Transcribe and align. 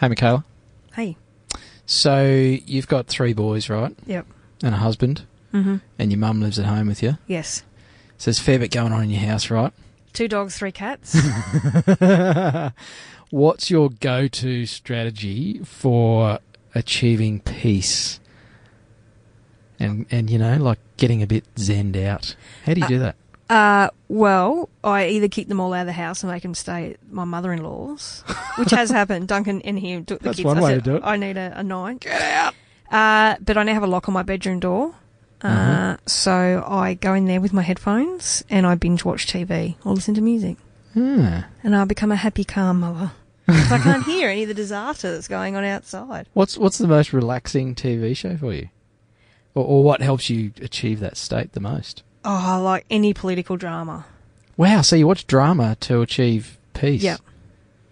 Hey, 0.00 0.08
Michaela. 0.08 0.44
Hey. 0.94 1.16
So 1.86 2.24
you've 2.24 2.88
got 2.88 3.06
three 3.06 3.32
boys, 3.32 3.68
right? 3.68 3.94
Yep. 4.06 4.26
And 4.62 4.74
a 4.74 4.78
husband, 4.78 5.22
Mm-hmm. 5.52 5.76
and 5.98 6.12
your 6.12 6.18
mum 6.18 6.40
lives 6.42 6.58
at 6.58 6.66
home 6.66 6.88
with 6.88 7.02
you. 7.02 7.16
Yes. 7.26 7.62
So 8.18 8.26
there's 8.26 8.38
a 8.38 8.42
fair 8.42 8.58
bit 8.58 8.70
going 8.70 8.92
on 8.92 9.04
in 9.04 9.10
your 9.10 9.20
house, 9.22 9.48
right? 9.50 9.72
Two 10.12 10.28
dogs, 10.28 10.58
three 10.58 10.72
cats. 10.72 11.16
What's 13.30 13.70
your 13.70 13.88
go-to 13.90 14.66
strategy 14.66 15.60
for 15.64 16.38
achieving 16.74 17.40
peace? 17.40 18.20
And 19.78 20.06
and 20.10 20.28
you 20.28 20.38
know, 20.38 20.56
like 20.56 20.78
getting 20.96 21.22
a 21.22 21.26
bit 21.26 21.44
zenned 21.54 21.96
out. 22.02 22.34
How 22.64 22.74
do 22.74 22.80
you 22.80 22.88
do 22.88 22.98
that? 22.98 23.16
Uh, 23.50 23.88
well, 24.08 24.68
I 24.84 25.08
either 25.08 25.28
keep 25.28 25.48
them 25.48 25.60
all 25.60 25.72
out 25.72 25.80
of 25.82 25.86
the 25.86 25.92
house 25.92 26.22
and 26.22 26.30
make 26.32 26.42
them 26.42 26.54
stay 26.54 26.92
at 26.94 27.12
my 27.12 27.24
mother-in-law's, 27.24 28.22
which 28.56 28.70
has 28.72 28.90
happened. 28.98 29.28
Duncan 29.28 29.62
and 29.62 29.78
he 29.78 29.96
took 30.02 30.20
the 30.20 30.24
That's 30.26 30.36
kids. 30.36 30.44
one 30.46 30.58
I 30.58 30.62
way 30.62 30.70
said, 30.74 30.84
to 30.84 30.90
do 30.90 30.96
it. 30.96 31.02
I 31.04 31.16
need 31.16 31.36
a, 31.36 31.58
a 31.58 31.62
night. 31.62 32.00
Get 32.00 32.20
out. 32.22 32.54
Uh, 32.90 33.36
but 33.40 33.56
I 33.56 33.62
now 33.64 33.74
have 33.74 33.82
a 33.82 33.86
lock 33.86 34.08
on 34.08 34.12
my 34.14 34.22
bedroom 34.22 34.60
door. 34.60 34.94
Uh, 35.42 35.46
Uh-huh. 35.46 35.96
so 36.06 36.64
I 36.66 36.94
go 36.94 37.14
in 37.14 37.26
there 37.26 37.40
with 37.40 37.52
my 37.52 37.62
headphones 37.62 38.42
and 38.50 38.66
I 38.66 38.74
binge 38.74 39.04
watch 39.04 39.26
TV 39.26 39.76
or 39.84 39.92
listen 39.94 40.14
to 40.14 40.20
music. 40.20 40.56
Hmm. 40.94 41.40
And 41.62 41.76
I 41.76 41.84
become 41.84 42.10
a 42.10 42.16
happy, 42.16 42.44
calm 42.44 42.80
mother. 42.80 43.12
'Cause 43.46 43.72
I 43.72 43.78
can't 43.78 44.04
hear 44.04 44.28
any 44.28 44.42
of 44.42 44.48
the 44.48 44.54
disaster 44.54 45.10
that's 45.12 45.28
going 45.28 45.56
on 45.56 45.64
outside. 45.64 46.26
What's 46.34 46.58
what's 46.58 46.76
the 46.76 46.86
most 46.88 47.12
relaxing 47.14 47.74
TV 47.74 48.14
show 48.14 48.36
for 48.36 48.52
you? 48.52 48.68
Or, 49.54 49.64
or 49.64 49.82
what 49.84 50.02
helps 50.02 50.28
you 50.28 50.52
achieve 50.60 51.00
that 51.00 51.16
state 51.16 51.52
the 51.52 51.60
most? 51.60 52.02
Oh, 52.24 52.54
I 52.54 52.56
like 52.56 52.84
any 52.90 53.14
political 53.14 53.56
drama. 53.56 54.06
Wow, 54.56 54.80
so 54.82 54.96
you 54.96 55.06
watch 55.06 55.26
drama 55.26 55.76
to 55.80 56.02
achieve 56.02 56.58
peace. 56.74 57.02
Yeah. 57.02 57.16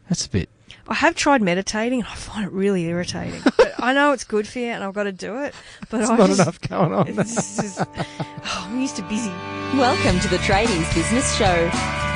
That's 0.08 0.26
a 0.26 0.30
bit 0.30 0.48
I 0.88 0.94
have 0.94 1.16
tried 1.16 1.42
meditating 1.42 2.00
and 2.00 2.08
I 2.08 2.14
find 2.14 2.46
it 2.46 2.52
really 2.52 2.84
irritating. 2.84 3.40
but 3.56 3.74
I 3.78 3.92
know 3.92 4.12
it's 4.12 4.22
good 4.22 4.46
for 4.46 4.60
you 4.60 4.66
and 4.66 4.84
I've 4.84 4.94
got 4.94 5.04
to 5.04 5.12
do 5.12 5.42
it. 5.42 5.54
But 5.90 5.98
There's 5.98 6.10
I 6.10 6.16
not 6.16 6.28
just, 6.28 6.40
enough 6.40 6.60
going 6.60 6.92
on. 6.92 7.08
It's 7.08 7.56
just, 7.56 7.80
oh, 7.80 8.66
I'm 8.70 8.80
used 8.80 8.94
to 8.96 9.02
busy. 9.02 9.30
Welcome 9.74 10.20
to 10.20 10.28
the 10.28 10.36
Tradies 10.38 10.94
Business 10.94 11.36
Show, 11.36 11.68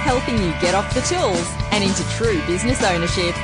helping 0.07 0.37
you 0.39 0.53
get 0.61 0.75
off 0.75 0.95
the 0.95 1.01
tools 1.01 1.45
and 1.73 1.83
into 1.83 2.05
true 2.11 2.41
business 2.47 2.81
ownership 2.85 3.35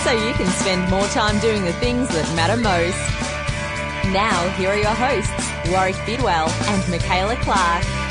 so 0.00 0.12
you 0.12 0.32
can 0.34 0.46
spend 0.52 0.90
more 0.90 1.06
time 1.08 1.38
doing 1.40 1.64
the 1.64 1.74
things 1.74 2.08
that 2.08 2.24
matter 2.34 2.56
most. 2.56 2.96
Now, 4.12 4.48
here 4.56 4.70
are 4.70 4.76
your 4.76 4.94
hosts, 4.96 5.70
Warwick 5.70 5.96
Bidwell 6.06 6.48
and 6.48 6.90
Michaela 6.90 7.36
Clark. 7.36 8.01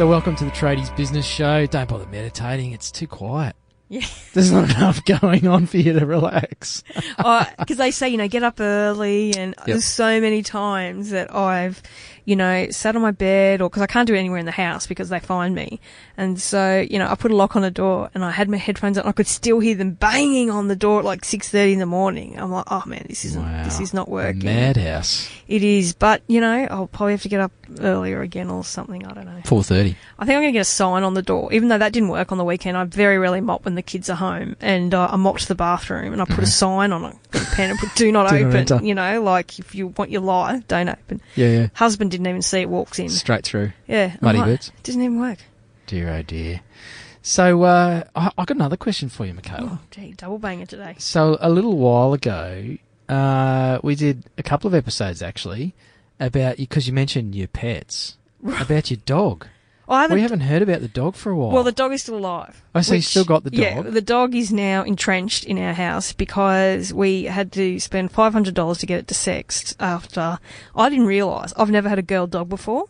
So 0.00 0.06
welcome 0.06 0.34
to 0.36 0.46
the 0.46 0.50
Tradies 0.50 0.96
Business 0.96 1.26
Show. 1.26 1.66
Don't 1.66 1.86
bother 1.86 2.06
meditating; 2.06 2.72
it's 2.72 2.90
too 2.90 3.06
quiet. 3.06 3.54
Yeah. 3.90 4.00
There's 4.32 4.50
not 4.50 4.70
enough 4.70 5.04
going 5.04 5.46
on 5.46 5.66
for 5.66 5.76
you 5.76 5.92
to 5.92 6.06
relax. 6.06 6.82
Oh, 7.18 7.46
because 7.58 7.76
they 7.76 7.90
say, 7.90 8.08
you 8.08 8.16
know, 8.16 8.26
get 8.26 8.42
up 8.42 8.60
early 8.60 9.34
and 9.36 9.54
there's 9.66 9.84
so 9.84 10.18
many 10.18 10.42
times 10.42 11.10
that 11.10 11.34
I've, 11.34 11.82
you 12.30 12.36
know, 12.36 12.70
sat 12.70 12.94
on 12.94 13.02
my 13.02 13.10
bed 13.10 13.60
or 13.60 13.68
because 13.68 13.82
I 13.82 13.86
can't 13.88 14.06
do 14.06 14.14
it 14.14 14.18
anywhere 14.18 14.38
in 14.38 14.46
the 14.46 14.52
house 14.52 14.86
because 14.86 15.08
they 15.08 15.18
find 15.18 15.52
me. 15.54 15.80
And 16.16 16.40
so, 16.40 16.86
you 16.88 16.98
know, 17.00 17.08
I 17.08 17.14
put 17.16 17.30
a 17.32 17.36
lock 17.36 17.56
on 17.56 17.62
the 17.62 17.70
door 17.72 18.08
and 18.14 18.24
I 18.24 18.30
had 18.30 18.48
my 18.48 18.56
headphones 18.56 18.96
on. 18.98 19.04
I 19.06 19.12
could 19.12 19.26
still 19.26 19.58
hear 19.58 19.74
them 19.74 19.92
banging 19.94 20.48
on 20.48 20.68
the 20.68 20.76
door 20.76 21.00
at 21.00 21.04
like 21.04 21.22
6.30 21.22 21.72
in 21.72 21.78
the 21.80 21.86
morning. 21.86 22.38
I'm 22.38 22.52
like, 22.52 22.66
oh 22.70 22.84
man, 22.86 23.04
this 23.08 23.24
isn't, 23.24 23.42
Wow. 23.42 23.64
this 23.64 23.80
is 23.80 23.92
not 23.92 24.08
working. 24.08 24.44
madhouse. 24.44 25.28
It 25.48 25.64
is, 25.64 25.92
but 25.94 26.22
you 26.28 26.40
know, 26.40 26.68
I'll 26.70 26.86
probably 26.86 27.14
have 27.14 27.22
to 27.22 27.28
get 27.28 27.40
up 27.40 27.52
earlier 27.80 28.20
again 28.22 28.48
or 28.50 28.62
something. 28.64 29.04
I 29.06 29.12
don't 29.12 29.24
know. 29.26 29.40
Four 29.44 29.64
thirty. 29.64 29.96
I 30.18 30.24
think 30.24 30.36
I'm 30.36 30.42
going 30.42 30.52
to 30.52 30.58
get 30.58 30.60
a 30.60 30.64
sign 30.64 31.02
on 31.02 31.14
the 31.14 31.22
door, 31.22 31.52
even 31.52 31.68
though 31.68 31.78
that 31.78 31.92
didn't 31.92 32.08
work 32.10 32.30
on 32.30 32.38
the 32.38 32.44
weekend. 32.44 32.76
I 32.76 32.84
very 32.84 33.18
rarely 33.18 33.40
mop 33.40 33.64
when 33.64 33.74
the 33.74 33.82
kids 33.82 34.08
are 34.08 34.14
home, 34.16 34.54
and 34.60 34.94
uh, 34.94 35.08
I 35.10 35.16
mopped 35.16 35.48
the 35.48 35.54
bathroom 35.56 36.12
and 36.12 36.22
I 36.22 36.24
put 36.24 36.44
a 36.44 36.46
sign 36.46 36.92
on 36.92 37.04
it, 37.04 37.16
a 37.34 37.44
pen 37.56 37.70
and 37.70 37.78
put 37.80 37.92
"Do 37.96 38.12
not 38.12 38.26
Mm-hmm. 38.30 38.36
Do 38.36 38.46
open." 38.46 38.56
enter. 38.58 38.80
You 38.84 38.94
know, 38.94 39.22
like 39.22 39.58
if 39.58 39.74
you 39.74 39.88
want 39.88 40.10
your 40.12 40.20
life, 40.20 40.66
don't 40.68 40.88
open. 40.88 41.20
Yeah, 41.34 41.48
yeah. 41.48 41.68
Husband 41.74 42.10
didn't 42.12 42.19
even 42.26 42.42
see 42.42 42.60
it. 42.60 42.68
Walks 42.68 42.98
in. 42.98 43.08
Straight 43.08 43.44
through. 43.44 43.72
Yeah, 43.86 44.16
Muddy 44.20 44.38
like, 44.38 44.46
boots. 44.46 44.72
Doesn't 44.82 45.00
even 45.00 45.20
work. 45.20 45.38
Dear 45.86 46.10
oh 46.10 46.22
dear. 46.22 46.60
So 47.22 47.62
uh, 47.64 48.04
I, 48.14 48.30
I 48.38 48.44
got 48.44 48.56
another 48.56 48.76
question 48.76 49.08
for 49.08 49.26
you, 49.26 49.34
Michaela. 49.34 49.80
Oh, 49.82 49.86
gee, 49.90 50.12
double 50.12 50.38
banger 50.38 50.66
today. 50.66 50.94
So 50.98 51.36
a 51.40 51.50
little 51.50 51.76
while 51.76 52.12
ago, 52.12 52.76
uh, 53.08 53.78
we 53.82 53.94
did 53.94 54.24
a 54.38 54.42
couple 54.42 54.68
of 54.68 54.74
episodes 54.74 55.20
actually 55.20 55.74
about 56.18 56.56
because 56.56 56.86
you 56.86 56.92
mentioned 56.92 57.34
your 57.34 57.48
pets, 57.48 58.16
about 58.60 58.90
your 58.90 59.00
dog. 59.04 59.46
I 59.90 60.02
haven't. 60.02 60.14
We 60.14 60.22
haven't 60.22 60.40
heard 60.40 60.62
about 60.62 60.80
the 60.80 60.88
dog 60.88 61.16
for 61.16 61.30
a 61.30 61.36
while. 61.36 61.50
well, 61.50 61.64
the 61.64 61.72
dog 61.72 61.92
is 61.92 62.02
still 62.02 62.16
alive. 62.16 62.62
Oh, 62.74 62.80
so 62.80 62.94
you 62.94 63.02
still 63.02 63.24
got 63.24 63.42
the 63.44 63.50
dog? 63.50 63.58
Yeah, 63.60 63.82
the 63.82 64.00
dog 64.00 64.34
is 64.36 64.52
now 64.52 64.84
entrenched 64.84 65.44
in 65.44 65.58
our 65.58 65.72
house 65.74 66.12
because 66.12 66.94
we 66.94 67.24
had 67.24 67.50
to 67.52 67.80
spend 67.80 68.12
five 68.12 68.32
hundred 68.32 68.54
dollars 68.54 68.78
to 68.78 68.86
get 68.86 69.00
it 69.00 69.06
desexed. 69.08 69.74
After 69.80 70.38
I 70.76 70.88
didn't 70.88 71.06
realise 71.06 71.52
I've 71.56 71.70
never 71.70 71.88
had 71.88 71.98
a 71.98 72.02
girl 72.02 72.26
dog 72.28 72.48
before, 72.48 72.84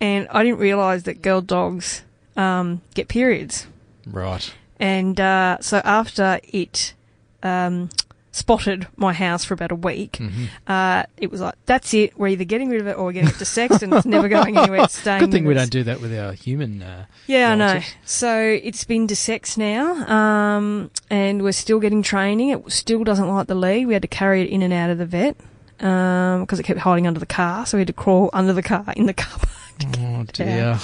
and 0.00 0.26
I 0.30 0.42
didn't 0.42 0.58
realise 0.58 1.02
that 1.02 1.20
girl 1.22 1.40
dogs 1.42 2.02
um, 2.36 2.80
get 2.94 3.08
periods. 3.08 3.66
right. 4.06 4.52
And 4.80 5.20
uh, 5.20 5.58
so 5.60 5.82
after 5.84 6.40
it 6.44 6.94
um, 7.42 7.90
spotted 8.38 8.86
my 8.96 9.12
house 9.12 9.44
for 9.44 9.54
about 9.54 9.72
a 9.72 9.74
week, 9.74 10.12
Mm-hmm. 10.12 10.44
uh, 10.66 11.02
it 11.16 11.30
was 11.30 11.40
like, 11.40 11.54
"That's 11.66 11.92
it. 11.94 12.18
We're 12.18 12.28
either 12.28 12.44
getting 12.44 12.68
rid 12.70 12.80
of 12.80 12.86
it 12.86 12.96
or 12.96 13.04
we're 13.06 13.12
getting 13.12 13.30
it 13.30 13.34
desexed, 13.36 13.82
and 13.82 13.92
it's 13.94 14.06
never 14.06 14.28
going 14.28 14.56
anywhere. 14.58 14.84
It's 14.84 14.98
staying." 14.98 15.20
Good 15.20 15.32
thing 15.32 15.44
we 15.44 15.54
us." 15.54 15.62
don't 15.62 15.70
do 15.72 15.82
that 15.84 16.00
with 16.00 16.16
our 16.16 16.32
human. 16.32 16.82
Uh, 16.82 17.04
Yeah, 17.26 17.52
I 17.52 17.54
know. 17.54 17.80
So 18.04 18.38
it's 18.40 18.84
been 18.84 19.06
to 19.08 19.16
Sex 19.16 19.56
now, 19.58 19.92
um, 20.08 20.90
and 21.10 21.42
we're 21.42 21.52
still 21.52 21.80
getting 21.80 22.02
training. 22.02 22.50
It 22.50 22.72
still 22.72 23.04
doesn't 23.04 23.28
like 23.28 23.46
the 23.46 23.54
lead. 23.54 23.86
We 23.86 23.92
had 23.94 24.02
to 24.02 24.08
carry 24.08 24.42
it 24.42 24.48
in 24.50 24.62
and 24.62 24.72
out 24.72 24.90
of 24.90 24.98
the 24.98 25.06
vet 25.06 25.36
because 25.76 26.58
it 26.58 26.64
kept 26.64 26.80
hiding 26.80 27.06
under 27.06 27.20
the 27.20 27.26
car. 27.26 27.66
So 27.66 27.76
we 27.76 27.80
had 27.82 27.86
to 27.88 27.92
crawl 27.92 28.30
under 28.32 28.52
the 28.52 28.62
car 28.62 28.84
in 28.96 29.06
the 29.06 29.14
car 29.14 29.38
park. 29.38 29.48
Oh 30.00 30.24
dear. 30.32 30.78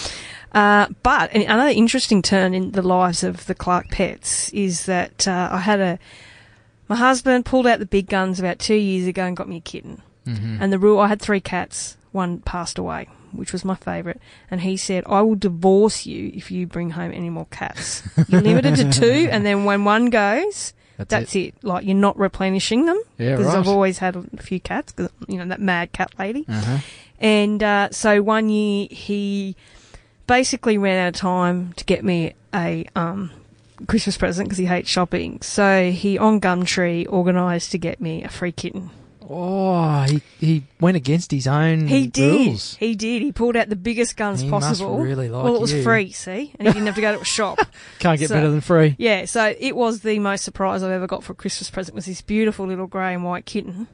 Uh, 0.53 0.87
but 1.03 1.32
another 1.34 1.70
interesting 1.70 2.22
turn 2.22 2.54
in 2.54 2.70
the 2.70 2.82
lives 2.82 3.25
of 3.25 3.47
the 3.47 3.56
Clark 3.56 3.88
pets 3.91 4.50
is 4.53 4.87
that 4.87 5.26
uh, 5.26 5.48
I 5.50 5.59
had 5.59 5.81
a 5.81 5.98
my 6.89 6.97
husband 6.97 7.45
pulled 7.45 7.67
out 7.67 7.78
the 7.78 7.87
big 7.87 8.09
guns 8.09 8.39
about 8.41 8.59
two 8.59 8.75
years 8.75 9.06
ago 9.06 9.25
and 9.25 9.37
got 9.37 9.49
me 9.49 9.56
a 9.56 9.61
kitten. 9.61 10.03
hmm 10.25 10.59
And 10.61 10.72
the 10.72 10.78
rule, 10.78 11.00
I 11.00 11.09
had 11.09 11.21
three 11.21 11.41
cats. 11.41 11.97
One 12.12 12.39
passed 12.39 12.78
away, 12.78 13.09
which 13.33 13.53
was 13.53 13.65
my 13.65 13.75
favourite. 13.75 14.19
And 14.50 14.61
he 14.61 14.77
said, 14.77 15.03
I 15.06 15.21
will 15.23 15.34
divorce 15.34 16.06
you 16.06 16.31
if 16.34 16.50
you 16.50 16.67
bring 16.67 16.91
home 16.91 17.11
any 17.12 17.28
more 17.31 17.47
cats. 17.50 18.03
You're 18.28 18.41
limited 18.41 18.77
to 18.77 18.91
two, 18.93 19.28
and 19.33 19.44
then 19.44 19.65
when 19.65 19.84
one 19.84 20.11
goes, 20.11 20.73
That's, 20.97 21.11
that's 21.11 21.34
it. 21.34 21.39
it. 21.39 21.55
Like, 21.65 21.84
you're 21.84 21.97
not 21.97 22.17
replenishing 22.17 22.87
them. 22.87 23.00
Yeah, 23.19 23.33
Because 23.37 23.47
right. 23.49 23.59
I've 23.59 23.67
always 23.69 23.99
had 23.99 24.15
a 24.15 24.23
few 24.41 24.61
cats, 24.61 24.93
cause, 24.93 25.11
you 25.27 25.39
know, 25.39 25.47
that 25.47 25.61
mad 25.61 25.91
cat 25.91 26.12
lady. 26.21 26.44
Uh-huh. 26.49 26.78
And 27.19 27.61
uh, 27.62 27.89
so 27.91 28.23
one 28.23 28.49
year 28.49 28.87
he 28.91 29.56
basically 30.28 30.78
ran 30.78 31.05
out 31.05 31.09
of 31.09 31.21
time 31.21 31.73
to 31.75 31.84
get 31.84 32.05
me 32.05 32.34
a 32.55 32.87
um, 32.94 33.31
Christmas 33.89 34.17
present 34.17 34.49
because 34.49 34.59
he 34.59 34.67
hates 34.67 34.89
shopping. 34.89 35.41
So 35.43 35.91
he, 35.91 36.19
on 36.19 36.41
Gumtree, 36.41 37.07
organised 37.07 37.73
to 37.73 37.79
get 37.79 38.01
me 38.01 38.23
a 38.25 38.29
free 38.29 38.53
kitten. 38.53 38.91
Oh, 39.29 40.03
he 40.03 40.21
he 40.39 40.65
went 40.81 40.99
against 40.99 41.31
his 41.31 41.47
own 41.47 41.87
He 41.87 42.07
did. 42.09 42.47
rules. 42.49 42.77
He 42.77 42.95
did. 42.95 43.23
He 43.23 43.33
pulled 43.33 43.57
out 43.57 43.71
the 43.71 43.77
biggest 43.77 44.19
guns 44.19 44.43
He 44.43 44.51
possible. 44.51 44.99
really 44.99 45.31
like 45.31 45.45
well, 45.45 45.55
it 45.57 45.61
was 45.62 45.73
you. 45.73 45.83
free, 45.83 46.12
see, 46.12 46.53
and 46.59 46.69
he 46.69 46.75
didn't 46.75 46.85
have 46.87 46.95
to 46.97 47.01
go 47.01 47.15
to 47.17 47.21
a 47.23 47.25
shop. 47.25 47.59
Can't 48.01 48.21
get 48.21 48.29
So- 48.29 48.35
better 48.35 48.51
than 48.51 48.61
free. 48.61 48.97
Yeah, 48.99 49.25
so 49.25 49.55
it 49.59 49.75
was 49.75 50.01
the 50.01 50.19
most 50.19 50.45
surprise 50.45 50.83
I've 50.83 50.91
ever 50.93 51.06
got 51.06 51.25
for 51.25 51.33
a 51.33 51.37
Christmas 51.37 51.71
present. 51.71 51.95
Was 51.95 52.05
this 52.05 52.21
beautiful 52.21 52.67
little 52.67 52.87
grey 52.87 53.15
and 53.15 53.25
white 53.25 53.47
kitten, 53.47 53.89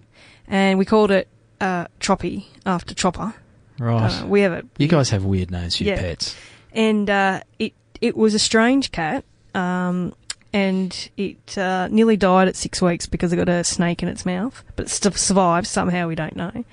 and 0.48 0.80
we 0.80 0.84
called 0.84 1.12
it 1.12 1.28
uh, 1.60 1.86
Choppy 2.00 2.48
after 2.66 2.92
Chopper. 2.92 3.32
Right. 3.78 4.10
Uh, 4.22 4.26
we 4.26 4.40
have 4.40 4.52
it, 4.52 4.66
you 4.78 4.88
guys 4.88 5.10
have 5.10 5.24
weird 5.24 5.52
names 5.52 5.76
for 5.76 5.84
your 5.84 5.94
Yeah. 5.94 6.00
pets. 6.02 6.34
and 6.72 7.08
uh, 7.08 7.40
it 7.60 7.72
it 8.00 8.16
was 8.16 8.34
a 8.34 8.38
strange 8.40 8.90
cat. 8.90 9.24
Um, 9.54 10.14
and 10.52 11.10
it 11.16 11.56
uh, 11.56 11.86
nearly 11.88 12.16
died 12.16 12.48
at 12.48 12.56
six 12.56 12.82
weeks 12.82 13.06
because 13.06 13.32
it 13.32 13.36
got 13.36 13.48
a 13.48 13.62
snake 13.62 14.02
in 14.02 14.08
its 14.08 14.26
mouth, 14.26 14.64
but 14.74 14.86
it 14.86 14.88
still 14.88 15.12
survived 15.12 15.66
somehow. 15.68 16.08
We 16.08 16.16
don't 16.16 16.34
know. 16.34 16.64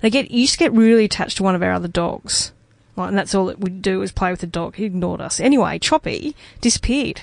They 0.00 0.10
get 0.10 0.30
you 0.30 0.42
used 0.42 0.52
to 0.52 0.58
get 0.60 0.72
really 0.72 1.06
attached 1.06 1.38
to 1.38 1.42
one 1.42 1.56
of 1.56 1.62
our 1.62 1.72
other 1.72 1.88
dogs, 1.88 2.52
like, 2.94 3.08
and 3.08 3.18
that's 3.18 3.34
all 3.34 3.46
that 3.46 3.58
we'd 3.58 3.82
do 3.82 3.98
was 3.98 4.12
play 4.12 4.30
with 4.30 4.40
the 4.40 4.46
dog. 4.46 4.76
He 4.76 4.84
ignored 4.84 5.20
us 5.20 5.40
anyway. 5.40 5.78
Choppy 5.80 6.36
disappeared, 6.60 7.22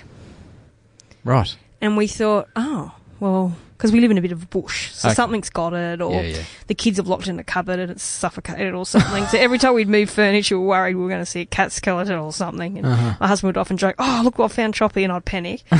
Right. 1.23 1.55
and 1.79 1.95
we 1.95 2.07
thought, 2.07 2.49
oh 2.55 2.95
well, 3.21 3.55
because 3.83 3.91
we 3.91 3.99
live 3.99 4.11
in 4.11 4.17
a 4.17 4.21
bit 4.21 4.31
of 4.31 4.41
a 4.43 4.45
bush, 4.45 4.91
so 4.93 5.09
Okay. 5.09 5.15
something's 5.15 5.49
got 5.49 5.73
it, 5.73 5.99
or 6.01 6.13
Yeah, 6.13 6.21
yeah. 6.21 6.43
the 6.67 6.73
kids 6.73 6.95
have 6.97 7.07
locked 7.09 7.23
it 7.27 7.31
in 7.31 7.35
the 7.35 7.43
cupboard 7.43 7.79
and 7.79 7.91
it's 7.91 8.01
suffocated 8.03 8.73
or 8.73 8.85
something. 8.85 9.25
so 9.27 9.37
every 9.37 9.57
time 9.57 9.73
we'd 9.73 9.89
move 9.89 10.09
furniture, 10.09 10.57
we 10.57 10.63
were 10.63 10.69
worried 10.69 10.95
we 10.95 11.03
were 11.03 11.09
going 11.09 11.19
to 11.21 11.25
see 11.25 11.41
a 11.41 11.45
cat 11.45 11.73
skeleton 11.73 12.15
or 12.17 12.31
something. 12.31 12.77
And 12.77 12.87
Uh-huh. 12.87 13.15
my 13.19 13.27
husband 13.27 13.49
would 13.49 13.57
often 13.59 13.75
joke, 13.75 13.95
"Oh, 13.99 14.21
look 14.23 14.39
what 14.39 14.45
I 14.51 14.55
found 14.55 14.73
Choppy," 14.73 15.03
and 15.03 15.11
I'd 15.11 15.25
panic. 15.25 15.63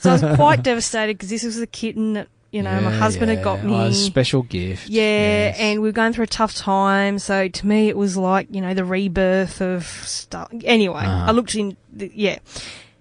so 0.00 0.10
I 0.10 0.12
was 0.12 0.36
quite 0.36 0.62
devastated 0.62 1.16
because 1.16 1.30
this 1.30 1.42
was 1.44 1.56
the 1.56 1.66
kitten 1.66 2.12
that 2.12 2.28
you 2.52 2.62
know 2.62 2.78
my 2.80 2.92
husband 2.92 3.30
yeah. 3.30 3.36
had 3.36 3.44
got 3.44 3.64
me. 3.64 3.72
Oh, 3.74 3.86
a 3.86 3.92
special 3.94 4.42
gift. 4.42 4.88
yeah, 4.90 5.00
Yes. 5.48 5.56
and 5.58 5.80
we 5.80 5.88
were 5.88 5.92
going 5.92 6.12
through 6.12 6.24
a 6.24 6.28
tough 6.28 6.54
time. 6.54 7.18
So 7.18 7.48
to 7.48 7.66
me, 7.66 7.88
it 7.88 7.96
was 7.96 8.16
like 8.18 8.48
you 8.50 8.60
know 8.60 8.74
the 8.74 8.84
rebirth 8.84 9.62
of 9.62 9.86
stuff. 9.86 10.50
Anyway, 10.64 11.00
Uh-huh. 11.04 11.26
I 11.28 11.32
looked 11.32 11.54
in. 11.54 11.76
The, 11.92 12.10
yeah, 12.14 12.38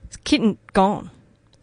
it's 0.06 0.16
kitten 0.24 0.58
gone. 0.74 1.12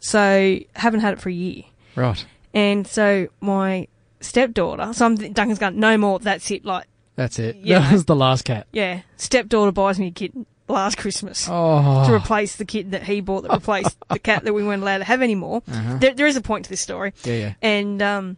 So 0.01 0.59
haven't 0.75 1.01
had 1.01 1.15
it 1.15 1.21
for 1.21 1.29
a 1.29 1.33
year. 1.33 1.63
Right. 1.97 2.25
And 2.55 2.87
so 2.87 3.29
my 3.41 3.89
stepdaughter, 4.21 4.93
so 4.93 5.07
I'm, 5.07 5.17
Duncan's 5.17 5.59
going, 5.59 5.79
no 5.81 5.97
more, 5.99 6.19
that's 6.19 6.51
it. 6.51 6.65
Like, 6.65 6.87
That's 7.17 7.39
it. 7.39 7.57
Yeah. 7.57 7.79
That 7.83 7.93
was 7.93 8.05
the 8.05 8.17
last 8.17 8.45
cat. 8.45 8.67
yeah, 8.73 9.03
stepdaughter 9.17 9.73
buys 9.73 9.99
me 9.99 10.09
a 10.09 10.11
kitten 10.11 10.47
last 10.69 10.97
Christmas 10.97 11.49
Oh. 11.51 12.05
to 12.07 12.15
replace 12.15 12.57
the 12.57 12.65
kitten 12.65 12.93
that 12.93 13.03
he 13.03 13.21
bought 13.21 13.43
that 13.43 13.53
replaced 13.53 13.97
the 14.09 14.19
cat 14.19 14.45
that 14.45 14.53
we 14.55 14.63
weren't 14.65 14.83
allowed 14.83 14.99
to 14.99 15.05
have 15.05 15.21
anymore. 15.23 15.63
Uh-huh. 15.71 15.99
There, 15.99 16.15
there 16.15 16.27
is 16.27 16.37
a 16.37 16.41
point 16.41 16.65
to 16.65 16.71
this 16.71 16.81
story. 16.81 17.13
Yeah, 17.25 17.35
yeah. 17.35 17.55
And 17.61 18.01
um, 18.01 18.37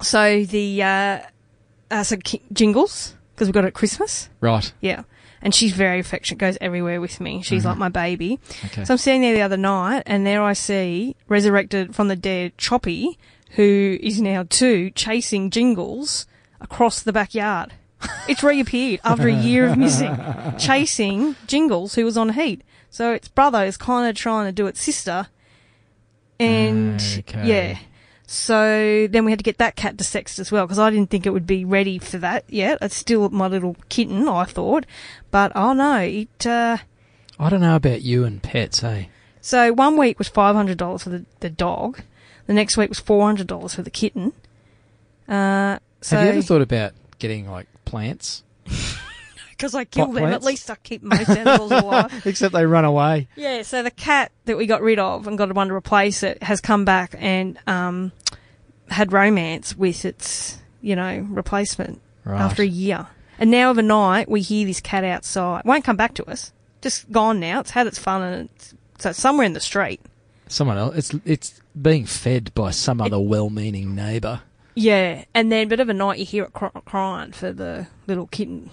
so 0.00 0.44
the 0.44 0.82
uh, 0.82 1.18
uh, 1.90 2.02
so 2.02 2.16
jingles 2.52 3.14
because 3.34 3.48
we 3.48 3.52
got 3.52 3.64
it 3.64 3.68
at 3.68 3.74
Christmas. 3.74 4.28
Right. 4.40 4.72
Yeah, 4.80 5.02
and 5.42 5.54
she's 5.54 5.72
very 5.72 5.98
affectionate, 5.98 6.38
goes 6.38 6.56
everywhere 6.60 7.00
with 7.00 7.20
me. 7.20 7.42
She's 7.42 7.62
Mhm. 7.62 7.66
like 7.66 7.78
my 7.78 7.88
baby. 7.88 8.38
Okay. 8.66 8.84
So 8.84 8.94
I'm 8.94 8.98
sitting 8.98 9.22
there 9.22 9.34
the 9.34 9.42
other 9.42 9.56
night, 9.56 10.02
and 10.06 10.26
there 10.26 10.42
I 10.42 10.52
see 10.52 11.16
resurrected 11.28 11.94
from 11.94 12.08
the 12.08 12.16
dead 12.16 12.56
Choppy, 12.58 13.18
who 13.52 13.98
is 14.00 14.20
now 14.20 14.44
two, 14.48 14.90
chasing 14.90 15.50
jingles 15.50 16.26
across 16.60 17.02
the 17.02 17.12
backyard. 17.12 17.72
It's 18.28 18.42
reappeared 18.42 19.00
after 19.04 19.28
a 19.28 19.32
year 19.34 19.66
of 19.66 19.76
missing, 19.78 20.16
chasing 20.58 21.36
Jingles, 21.46 21.94
who 21.94 22.04
was 22.04 22.16
on 22.16 22.30
heat. 22.30 22.62
So 22.90 23.12
its 23.12 23.28
brother 23.28 23.64
is 23.64 23.76
kind 23.76 24.08
of 24.08 24.16
trying 24.16 24.46
to 24.46 24.52
do 24.52 24.66
its 24.66 24.80
sister, 24.82 25.28
and 26.40 27.00
Okay. 27.20 27.46
yeah. 27.46 27.78
So 28.32 29.08
then 29.10 29.26
we 29.26 29.30
had 29.30 29.40
to 29.40 29.42
get 29.42 29.58
that 29.58 29.76
cat 29.76 29.98
desexed 29.98 30.38
as 30.38 30.50
well 30.50 30.64
because 30.64 30.78
I 30.78 30.88
didn't 30.88 31.10
think 31.10 31.26
it 31.26 31.34
would 31.34 31.46
be 31.46 31.66
ready 31.66 31.98
for 31.98 32.16
that 32.16 32.44
yet. 32.48 32.78
It's 32.80 32.96
still 32.96 33.28
my 33.28 33.46
little 33.46 33.76
kitten, 33.90 34.26
I 34.26 34.44
thought, 34.44 34.86
but 35.30 35.52
oh 35.54 35.74
no, 35.74 35.98
it. 35.98 36.46
Uh, 36.46 36.78
I 37.38 37.50
don't 37.50 37.60
know 37.60 37.76
about 37.76 38.00
you 38.00 38.24
and 38.24 38.42
pets, 38.42 38.80
hey? 38.80 39.10
so 39.42 39.74
one 39.74 39.98
week 39.98 40.18
was 40.18 40.28
five 40.28 40.56
hundred 40.56 40.78
dollars 40.78 41.02
for 41.02 41.10
the, 41.10 41.26
the 41.40 41.50
dog, 41.50 42.00
the 42.46 42.54
next 42.54 42.78
week 42.78 42.88
was 42.88 42.98
four 43.00 43.26
hundred 43.26 43.48
dollars 43.48 43.74
for 43.74 43.82
the 43.82 43.90
kitten. 43.90 44.32
Uh, 45.28 45.78
so 46.00 46.16
Have 46.16 46.24
you 46.24 46.32
ever 46.32 46.40
thought 46.42 46.62
about 46.62 46.92
getting 47.18 47.50
like 47.50 47.66
plants? 47.84 48.44
Because 49.62 49.76
I 49.76 49.84
kill 49.84 50.06
pot 50.06 50.14
them, 50.16 50.24
at 50.24 50.42
least 50.42 50.68
I 50.70 50.74
keep 50.82 51.04
most 51.04 51.30
animals 51.30 51.70
alive. 51.72 52.26
Except 52.26 52.52
they 52.52 52.66
run 52.66 52.84
away. 52.84 53.28
Yeah, 53.36 53.62
so 53.62 53.84
the 53.84 53.92
cat 53.92 54.32
that 54.46 54.56
we 54.56 54.66
got 54.66 54.82
rid 54.82 54.98
of 54.98 55.28
and 55.28 55.38
got 55.38 55.52
one 55.54 55.68
to 55.68 55.74
replace 55.74 56.24
it 56.24 56.42
has 56.42 56.60
come 56.60 56.84
back 56.84 57.14
and 57.16 57.56
um, 57.68 58.10
had 58.88 59.12
romance 59.12 59.76
with 59.76 60.04
its, 60.04 60.58
you 60.80 60.96
know, 60.96 61.24
replacement 61.30 62.00
Right. 62.24 62.40
after 62.40 62.62
a 62.62 62.66
year. 62.66 63.06
And 63.38 63.50
now 63.52 63.70
overnight 63.70 64.28
we 64.28 64.40
hear 64.42 64.66
this 64.66 64.80
cat 64.80 65.04
outside. 65.04 65.62
Won't 65.64 65.84
come 65.84 65.96
back 65.96 66.14
to 66.14 66.24
us. 66.28 66.52
Just 66.80 67.10
gone 67.12 67.38
now. 67.38 67.60
It's 67.60 67.70
had 67.70 67.86
its 67.86 67.98
fun 67.98 68.22
and 68.22 68.48
it's 68.56 68.74
so 68.98 69.12
somewhere 69.12 69.46
in 69.46 69.52
the 69.52 69.60
street. 69.60 70.00
Someone 70.48 70.76
else. 70.76 70.96
It's 70.96 71.14
it's 71.24 71.60
being 71.80 72.04
fed 72.04 72.52
by 72.54 72.72
some 72.72 73.00
other 73.00 73.18
well-meaning 73.20 73.94
neighbour. 73.94 74.42
Yeah, 74.74 75.24
and 75.34 75.52
then 75.52 75.68
but 75.68 75.86
night 75.86 76.18
you 76.18 76.24
hear 76.24 76.44
it 76.44 76.52
cry- 76.52 76.70
crying 76.84 77.32
for 77.32 77.52
the 77.52 77.86
little 78.06 78.26
kitten. 78.28 78.70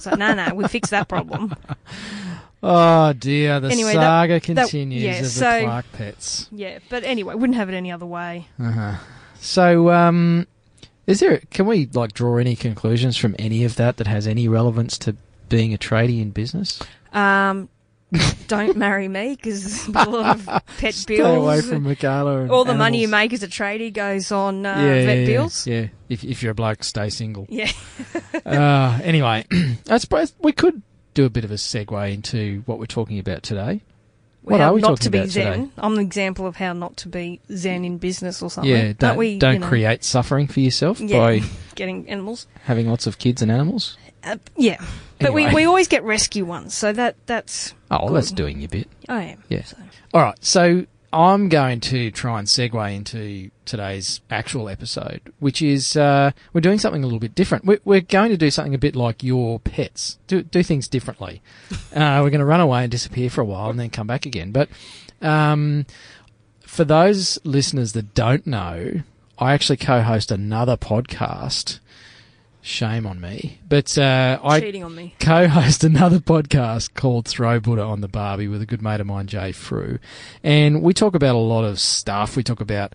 so 0.00 0.14
no, 0.14 0.34
no, 0.34 0.54
we 0.54 0.68
fixed 0.68 0.90
that 0.90 1.08
problem. 1.08 1.54
Oh 2.60 3.12
dear, 3.12 3.60
the 3.60 3.68
Anyway, 3.68 3.94
that- 3.94 4.00
saga 4.00 4.40
continues 4.40 5.00
yeah, 5.02 5.12
of 5.18 5.22
the 5.22 5.28
so- 5.28 5.60
Clark 5.62 5.86
pets. 5.92 6.48
Yeah, 6.50 6.80
but 6.88 7.04
anyway, 7.04 7.34
wouldn't 7.36 7.56
have 7.56 7.68
it 7.68 7.74
any 7.74 7.92
other 7.92 8.06
way. 8.06 8.48
Uh-huh. 8.58 8.96
So, 9.40 9.90
um, 9.90 10.46
is 11.06 11.20
there? 11.20 11.40
Can 11.50 11.66
we 11.66 11.86
like 11.94 12.14
draw 12.14 12.36
any 12.36 12.56
conclusions 12.56 13.16
from 13.16 13.36
any 13.38 13.62
of 13.64 13.76
that 13.76 13.96
that 13.98 14.08
has 14.08 14.26
any 14.26 14.48
relevance 14.48 14.98
to 14.98 15.14
being 15.48 15.72
a 15.72 15.78
tradie 15.78 16.20
in 16.20 16.30
business? 16.30 16.80
Um, 17.12 17.68
don't 18.46 18.76
marry 18.76 19.08
me 19.08 19.36
because 19.36 19.86
a 19.88 19.90
lot 19.90 20.36
of 20.36 20.64
pet 20.78 20.94
Stay 20.94 21.18
bills. 21.18 21.36
away 21.36 21.60
from 21.60 21.82
Michaela. 21.82 22.48
All 22.48 22.64
the 22.64 22.74
money 22.74 23.00
you 23.00 23.08
make 23.08 23.32
as 23.32 23.42
a 23.42 23.48
tradie 23.48 23.92
goes 23.92 24.32
on 24.32 24.64
uh, 24.64 24.70
yeah, 24.76 25.04
vet 25.04 25.18
yeah, 25.18 25.26
bills. 25.26 25.66
Yeah, 25.66 25.88
if 26.08 26.24
if 26.24 26.42
you're 26.42 26.52
a 26.52 26.54
bloke, 26.54 26.84
stay 26.84 27.10
single. 27.10 27.46
Yeah. 27.48 27.70
uh, 28.46 28.98
anyway, 29.02 29.44
I 29.90 29.98
suppose 29.98 30.32
we 30.38 30.52
could 30.52 30.82
do 31.14 31.24
a 31.26 31.30
bit 31.30 31.44
of 31.44 31.50
a 31.50 31.54
segue 31.54 32.12
into 32.12 32.62
what 32.66 32.78
we're 32.78 32.86
talking 32.86 33.18
about 33.18 33.42
today. 33.42 33.82
What 34.52 34.60
how 34.60 34.70
are 34.70 34.74
we 34.74 34.80
not 34.80 35.00
to 35.02 35.10
be 35.10 35.26
zen. 35.26 35.52
today? 35.68 35.70
I'm 35.78 35.94
an 35.94 36.00
example 36.00 36.46
of 36.46 36.56
how 36.56 36.72
not 36.72 36.96
to 36.98 37.08
be 37.08 37.40
zen 37.54 37.84
in 37.84 37.98
business 37.98 38.42
or 38.42 38.50
something. 38.50 38.70
yeah, 38.72 38.92
don't 38.98 39.16
we, 39.16 39.38
don't 39.38 39.54
you 39.54 39.58
know, 39.60 39.66
create 39.68 40.04
suffering 40.04 40.46
for 40.46 40.60
yourself 40.60 41.00
Yeah. 41.00 41.18
by 41.18 41.40
getting 41.74 42.08
animals. 42.08 42.46
having 42.64 42.88
lots 42.88 43.06
of 43.06 43.18
kids 43.18 43.42
and 43.42 43.50
animals. 43.50 43.96
Uh, 44.24 44.36
yeah, 44.56 44.76
but 45.18 45.28
Anyway. 45.32 45.46
we, 45.48 45.54
we 45.54 45.64
always 45.64 45.86
get 45.88 46.02
rescue 46.02 46.44
ones, 46.44 46.74
so 46.74 46.92
that 46.92 47.16
that's 47.26 47.74
Oh, 47.90 48.04
well, 48.06 48.14
that's 48.14 48.32
doing 48.32 48.60
your 48.60 48.68
bit. 48.68 48.88
I 49.08 49.22
am. 49.24 49.44
Yeah. 49.48 49.62
So. 49.64 49.76
All 50.12 50.22
right, 50.22 50.36
so 50.44 50.84
I'm 51.12 51.48
going 51.48 51.80
to 51.80 52.10
try 52.10 52.38
and 52.38 52.48
segue 52.48 52.94
into 52.94 53.50
today's 53.68 54.20
actual 54.30 54.68
episode, 54.68 55.32
which 55.38 55.62
is 55.62 55.96
uh, 55.96 56.32
we're 56.52 56.60
doing 56.60 56.78
something 56.78 57.02
a 57.02 57.06
little 57.06 57.20
bit 57.20 57.34
different. 57.34 57.64
We're, 57.64 57.80
we're 57.84 58.00
going 58.00 58.30
to 58.30 58.36
do 58.36 58.50
something 58.50 58.74
a 58.74 58.78
bit 58.78 58.96
like 58.96 59.22
your 59.22 59.60
pets, 59.60 60.18
do 60.26 60.42
do 60.42 60.62
things 60.62 60.88
differently. 60.88 61.42
uh, 61.94 62.20
we're 62.22 62.30
going 62.30 62.40
to 62.40 62.44
run 62.44 62.60
away 62.60 62.82
and 62.82 62.90
disappear 62.90 63.30
for 63.30 63.40
a 63.40 63.44
while 63.44 63.70
and 63.70 63.78
then 63.78 63.90
come 63.90 64.06
back 64.06 64.26
again. 64.26 64.50
But 64.50 64.68
um, 65.22 65.86
for 66.62 66.84
those 66.84 67.38
listeners 67.44 67.92
that 67.92 68.14
don't 68.14 68.46
know, 68.46 69.02
I 69.38 69.52
actually 69.52 69.76
co-host 69.76 70.30
another 70.30 70.76
podcast. 70.76 71.80
Shame 72.60 73.06
on 73.06 73.20
me, 73.20 73.60
but 73.66 73.96
uh, 73.96 74.38
I 74.42 74.60
on 74.82 74.94
co-host 75.20 75.84
another 75.84 76.18
podcast 76.18 76.92
called 76.92 77.26
Throw 77.26 77.60
Buddha 77.60 77.82
on 77.82 78.00
the 78.00 78.08
Barbie 78.08 78.48
with 78.48 78.60
a 78.60 78.66
good 78.66 78.82
mate 78.82 79.00
of 79.00 79.06
mine, 79.06 79.26
Jay 79.26 79.52
Frew, 79.52 80.00
and 80.42 80.82
we 80.82 80.92
talk 80.92 81.14
about 81.14 81.34
a 81.34 81.38
lot 81.38 81.64
of 81.64 81.80
stuff. 81.80 82.36
We 82.36 82.42
talk 82.42 82.60
about 82.60 82.94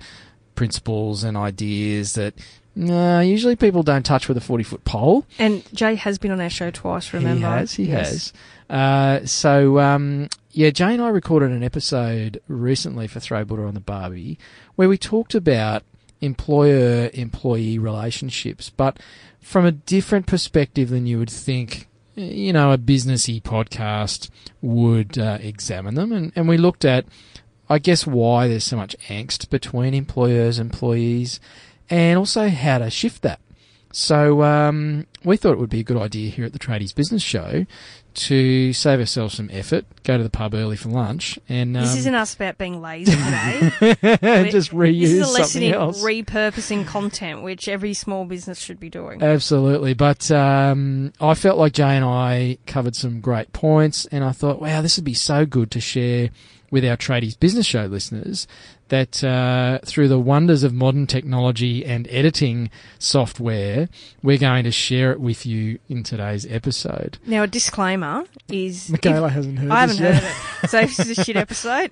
principles 0.55 1.23
and 1.23 1.35
ideas 1.37 2.13
that 2.13 2.33
uh, 2.79 3.19
usually 3.19 3.55
people 3.55 3.83
don't 3.83 4.05
touch 4.05 4.27
with 4.27 4.37
a 4.37 4.41
forty-foot 4.41 4.83
pole. 4.83 5.25
And 5.37 5.63
Jay 5.73 5.95
has 5.95 6.17
been 6.17 6.31
on 6.31 6.41
our 6.41 6.49
show 6.49 6.71
twice. 6.71 7.13
Remember? 7.13 7.37
He 7.37 7.43
has. 7.43 7.73
He 7.73 7.83
Yes. 7.85 8.09
has. 8.09 8.33
Uh, 8.69 9.25
so 9.25 9.79
um, 9.79 10.29
yeah, 10.51 10.69
Jay 10.71 10.93
and 10.93 11.01
I 11.01 11.09
recorded 11.09 11.51
an 11.51 11.63
episode 11.63 12.41
recently 12.47 13.07
for 13.07 13.19
Throw 13.19 13.45
Buddha 13.45 13.63
on 13.63 13.73
the 13.73 13.79
Barbie 13.79 14.39
where 14.75 14.89
we 14.89 14.97
talked 14.97 15.35
about 15.35 15.83
employer-employee 16.21 17.77
relationships, 17.77 18.69
but 18.69 18.97
from 19.41 19.65
a 19.65 19.71
different 19.71 20.25
perspective 20.25 20.89
than 20.89 21.05
you 21.05 21.17
would 21.19 21.29
think. 21.29 21.87
You 22.15 22.53
know, 22.53 22.71
a 22.71 22.77
businessy 22.77 23.41
podcast 23.41 24.29
would 24.61 25.17
uh, 25.17 25.39
examine 25.41 25.95
them, 25.95 26.11
and, 26.11 26.31
and 26.35 26.47
we 26.47 26.57
looked 26.57 26.85
at, 26.85 27.05
I 27.69 27.79
guess, 27.79 28.05
why 28.05 28.47
there's 28.47 28.63
so 28.63 28.77
much 28.77 28.95
angst 29.07 29.49
between 29.49 29.93
employers 29.93 30.59
and 30.59 30.71
employees, 30.71 31.39
and 31.89 32.17
also 32.17 32.49
how 32.49 32.79
to 32.79 32.89
shift 32.89 33.21
that. 33.23 33.39
So 33.93 34.41
um, 34.41 35.05
we 35.23 35.37
thought 35.37 35.53
it 35.53 35.59
would 35.59 35.69
be 35.69 35.81
a 35.81 35.83
good 35.83 35.97
idea 35.97 36.31
here 36.31 36.45
at 36.45 36.53
the 36.53 36.59
Tradies 36.59 36.95
Business 36.95 37.21
Show 37.21 37.67
to 38.15 38.73
save 38.73 38.99
ourselves 38.99 39.35
some 39.35 39.49
effort, 39.51 39.85
go 40.03 40.17
to 40.17 40.23
the 40.23 40.29
pub 40.29 40.53
early 40.53 40.75
for 40.75 40.89
lunch, 40.89 41.39
and 41.49 41.75
um, 41.75 41.83
This 41.83 41.97
isn't 41.97 42.15
us 42.15 42.33
about 42.33 42.57
being 42.57 42.81
lazy 42.81 43.11
today. 43.11 43.59
just 44.51 44.71
reuse 44.71 45.01
this 45.01 45.11
is 45.11 45.29
a 45.29 45.31
lesson 45.31 45.63
in 45.63 45.73
else. 45.73 46.03
repurposing 46.03 46.85
content, 46.87 47.43
which 47.43 47.67
every 47.67 47.93
small 47.93 48.25
business 48.25 48.59
should 48.59 48.79
be 48.79 48.89
doing. 48.89 49.21
Absolutely, 49.21 49.93
but 49.93 50.29
um, 50.31 51.13
I 51.19 51.33
felt 51.33 51.57
like 51.57 51.73
Jay 51.73 51.95
and 51.95 52.05
I 52.05 52.57
covered 52.65 52.95
some 52.95 53.19
great 53.19 53.53
points, 53.53 54.05
and 54.07 54.23
I 54.23 54.31
thought, 54.31 54.61
wow, 54.61 54.81
this 54.81 54.97
would 54.97 55.05
be 55.05 55.13
so 55.13 55.45
good 55.45 55.71
to 55.71 55.79
share 55.79 56.29
with 56.73 56.83
our 56.83 56.97
Tradies 56.97 57.39
Business 57.39 57.67
Show 57.67 57.85
listeners 57.85 58.47
that 58.87 59.23
uh, 59.23 59.77
through 59.85 60.07
the 60.07 60.17
wonders 60.17 60.63
of 60.63 60.73
modern 60.73 61.05
technology 61.05 61.85
and 61.85 62.07
editing 62.09 62.71
software, 62.97 63.89
we're 64.23 64.39
going 64.39 64.63
to 64.63 64.71
share 64.71 65.11
it 65.11 65.19
with 65.19 65.45
you 65.45 65.77
in 65.87 66.01
today's 66.01 66.47
episode. 66.51 67.19
Now, 67.27 67.43
a 67.43 67.47
disclaimer 67.47 68.25
is 68.49 68.89
Michaela 68.89 69.29
hasn't 69.29 69.59
heard 69.59 69.67
it. 69.67 69.71
I 69.71 69.81
haven't 69.81 69.97
this 69.97 70.15
heard 70.15 70.23
yet. 70.23 70.35
it. 70.63 70.69
So 70.71 70.81
this 70.81 70.99
is 70.99 71.17
a 71.19 71.23
shit 71.23 71.35
episode, 71.37 71.91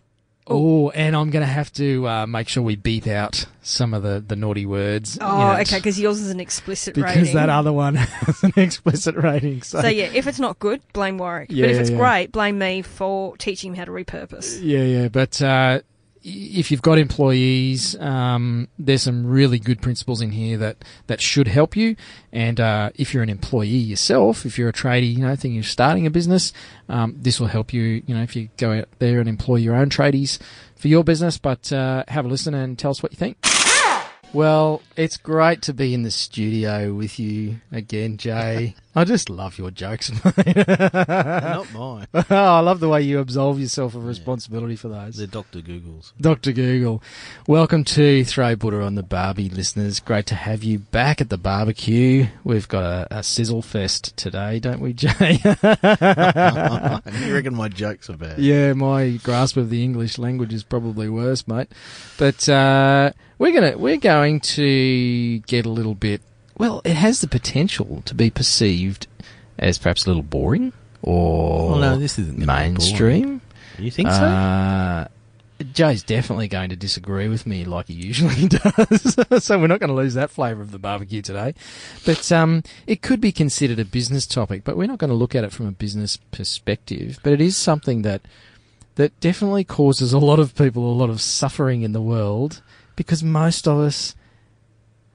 Oh, 0.51 0.89
and 0.89 1.15
I'm 1.15 1.29
going 1.29 1.45
to 1.45 1.51
have 1.51 1.71
to 1.73 2.07
uh, 2.07 2.27
make 2.27 2.47
sure 2.47 2.63
we 2.63 2.75
beep 2.75 3.07
out 3.07 3.45
some 3.61 3.93
of 3.93 4.03
the, 4.03 4.23
the 4.25 4.35
naughty 4.35 4.65
words. 4.65 5.17
oh, 5.21 5.53
okay, 5.53 5.77
because 5.77 5.99
yours 5.99 6.19
is 6.19 6.31
an 6.31 6.39
explicit 6.39 6.95
because 6.95 7.15
rating. 7.15 7.35
that 7.35 7.49
other 7.49 7.73
one 7.73 7.95
has 7.95 8.43
an 8.43 8.53
explicit 8.55 9.15
rating. 9.15 9.61
So, 9.61 9.81
so 9.81 9.87
yeah, 9.87 10.09
if 10.13 10.27
it's 10.27 10.39
not 10.39 10.59
good, 10.59 10.81
blame 10.93 11.17
Warwick. 11.17 11.51
Yeah, 11.51 11.65
but 11.65 11.71
if 11.71 11.81
it's 11.81 11.89
yeah. 11.89 11.97
great, 11.97 12.31
blame 12.31 12.57
me 12.57 12.81
for 12.81 13.37
teaching 13.37 13.71
him 13.71 13.77
how 13.77 13.85
to 13.85 13.91
repurpose. 13.91 14.59
Yeah, 14.61 14.83
yeah, 14.83 15.07
but 15.07 15.41
uh, 15.41 15.81
if 16.23 16.69
you've 16.69 16.81
got 16.81 16.97
employees, 16.97 17.99
um, 17.99 18.67
there's 18.77 19.03
some 19.03 19.25
really 19.25 19.59
good 19.59 19.81
principles 19.81 20.21
in 20.21 20.31
here 20.31 20.57
that, 20.57 20.83
that 21.07 21.21
should 21.21 21.47
help 21.47 21.75
you. 21.75 21.95
And 22.31 22.59
uh, 22.59 22.91
if 22.95 23.13
you're 23.13 23.23
an 23.23 23.29
employee 23.29 23.67
yourself, 23.67 24.45
if 24.45 24.57
you're 24.57 24.69
a 24.69 24.73
tradie, 24.73 25.13
you 25.15 25.21
know, 25.21 25.35
thinking 25.35 25.59
of 25.59 25.65
starting 25.65 26.05
a 26.05 26.11
business, 26.11 26.53
um, 26.89 27.15
this 27.17 27.39
will 27.39 27.47
help 27.47 27.73
you. 27.73 28.03
You 28.05 28.15
know, 28.15 28.21
if 28.21 28.35
you 28.35 28.49
go 28.57 28.71
out 28.71 28.89
there 28.99 29.19
and 29.19 29.27
employ 29.27 29.55
your 29.55 29.75
own 29.75 29.89
tradies 29.89 30.39
for 30.75 30.87
your 30.87 31.03
business. 31.03 31.37
But 31.37 31.71
uh, 31.73 32.03
have 32.07 32.25
a 32.25 32.27
listen 32.27 32.53
and 32.53 32.77
tell 32.77 32.91
us 32.91 33.01
what 33.01 33.11
you 33.11 33.17
think. 33.17 33.37
Well, 34.33 34.81
it's 34.95 35.17
great 35.17 35.61
to 35.63 35.73
be 35.73 35.93
in 35.93 36.03
the 36.03 36.11
studio 36.11 36.93
with 36.93 37.19
you 37.19 37.59
again, 37.69 38.15
Jay. 38.15 38.75
I 38.93 39.05
just 39.05 39.29
love 39.29 39.57
your 39.57 39.71
jokes, 39.71 40.11
mate. 40.11 40.67
Not 40.67 41.71
mine. 41.71 42.07
oh, 42.13 42.25
I 42.29 42.59
love 42.59 42.81
the 42.81 42.89
way 42.89 43.01
you 43.01 43.19
absolve 43.19 43.57
yourself 43.57 43.95
of 43.95 44.05
responsibility 44.05 44.75
for 44.75 44.89
those. 44.89 45.15
They're 45.15 45.27
Doctor 45.27 45.61
Googles. 45.61 46.11
Dr. 46.19 46.51
Google, 46.51 47.01
welcome 47.47 47.85
to 47.85 48.25
Throw 48.25 48.57
Buddha 48.57 48.81
on 48.81 48.95
the 48.95 49.03
Barbie 49.03 49.47
listeners. 49.47 50.01
Great 50.01 50.25
to 50.25 50.35
have 50.35 50.65
you 50.65 50.79
back 50.79 51.21
at 51.21 51.29
the 51.29 51.37
barbecue. 51.37 52.27
We've 52.43 52.67
got 52.67 52.83
a, 52.83 53.19
a 53.19 53.23
sizzle 53.23 53.61
fest 53.61 54.17
today, 54.17 54.59
don't 54.59 54.81
we, 54.81 54.91
Jay? 54.91 55.39
you 55.41 55.51
reckon 57.33 57.55
my 57.55 57.69
jokes 57.69 58.09
are 58.09 58.17
bad? 58.17 58.39
yeah, 58.39 58.73
my 58.73 59.11
grasp 59.23 59.55
of 59.55 59.69
the 59.69 59.85
English 59.85 60.17
language 60.17 60.53
is 60.53 60.63
probably 60.63 61.07
worse, 61.07 61.47
mate. 61.47 61.71
But 62.17 62.49
uh, 62.49 63.13
we're 63.37 63.53
gonna 63.53 63.77
we're 63.77 63.95
going 63.95 64.41
to 64.41 65.39
get 65.39 65.65
a 65.65 65.69
little 65.69 65.95
bit. 65.95 66.21
Well, 66.61 66.83
it 66.85 66.93
has 66.93 67.21
the 67.21 67.27
potential 67.27 68.03
to 68.05 68.13
be 68.13 68.29
perceived 68.29 69.07
as 69.57 69.79
perhaps 69.79 70.05
a 70.05 70.09
little 70.09 70.21
boring 70.21 70.73
or 71.01 71.71
Well, 71.71 71.79
no, 71.79 71.97
this 71.97 72.19
isn't 72.19 72.37
mainstream. 72.37 73.41
You 73.79 73.89
think 73.89 74.11
so? 74.11 74.23
Uh, 74.23 75.07
Jay's 75.73 76.03
definitely 76.03 76.47
going 76.47 76.69
to 76.69 76.75
disagree 76.75 77.27
with 77.27 77.47
me 77.47 77.65
like 77.65 77.87
he 77.87 77.95
usually 77.95 78.47
does, 78.47 79.17
so 79.43 79.57
we're 79.57 79.65
not 79.65 79.79
going 79.79 79.87
to 79.87 79.95
lose 79.95 80.13
that 80.13 80.29
flavour 80.29 80.61
of 80.61 80.69
the 80.69 80.77
barbecue 80.77 81.23
today. 81.23 81.55
But 82.05 82.31
um, 82.31 82.61
it 82.85 83.01
could 83.01 83.21
be 83.21 83.31
considered 83.31 83.79
a 83.79 83.85
business 83.85 84.27
topic, 84.27 84.63
but 84.63 84.77
we're 84.77 84.85
not 84.85 84.99
going 84.99 85.09
to 85.09 85.15
look 85.15 85.33
at 85.33 85.43
it 85.43 85.51
from 85.51 85.65
a 85.65 85.71
business 85.71 86.17
perspective. 86.17 87.17
But 87.23 87.33
it 87.33 87.41
is 87.41 87.57
something 87.57 88.03
that 88.03 88.21
that 88.97 89.19
definitely 89.19 89.63
causes 89.63 90.13
a 90.13 90.19
lot 90.19 90.37
of 90.37 90.53
people 90.53 90.91
a 90.91 90.93
lot 90.93 91.09
of 91.09 91.21
suffering 91.21 91.81
in 91.81 91.93
the 91.93 92.03
world 92.03 92.61
because 92.95 93.23
most 93.23 93.67
of 93.67 93.79
us 93.79 94.13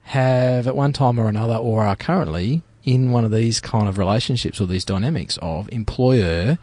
have 0.07 0.67
at 0.67 0.75
one 0.75 0.93
time 0.93 1.19
or 1.19 1.27
another 1.27 1.55
or 1.55 1.83
are 1.85 1.95
currently 1.95 2.61
in 2.83 3.11
one 3.11 3.25
of 3.25 3.31
these 3.31 3.59
kind 3.59 3.87
of 3.89 3.97
relationships 3.97 4.61
or 4.61 4.65
these 4.67 4.85
dynamics 4.85 5.37
of 5.41 5.67
employer 5.73 6.57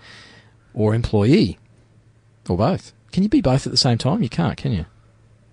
or 0.73 0.95
employee 0.95 1.59
or 2.49 2.57
both. 2.57 2.93
Can 3.13 3.23
you 3.23 3.29
be 3.29 3.41
both 3.43 3.67
at 3.67 3.71
the 3.71 3.77
same 3.77 3.99
time? 3.99 4.23
You 4.23 4.29
can't, 4.29 4.57
can 4.57 4.73
you? 4.73 4.87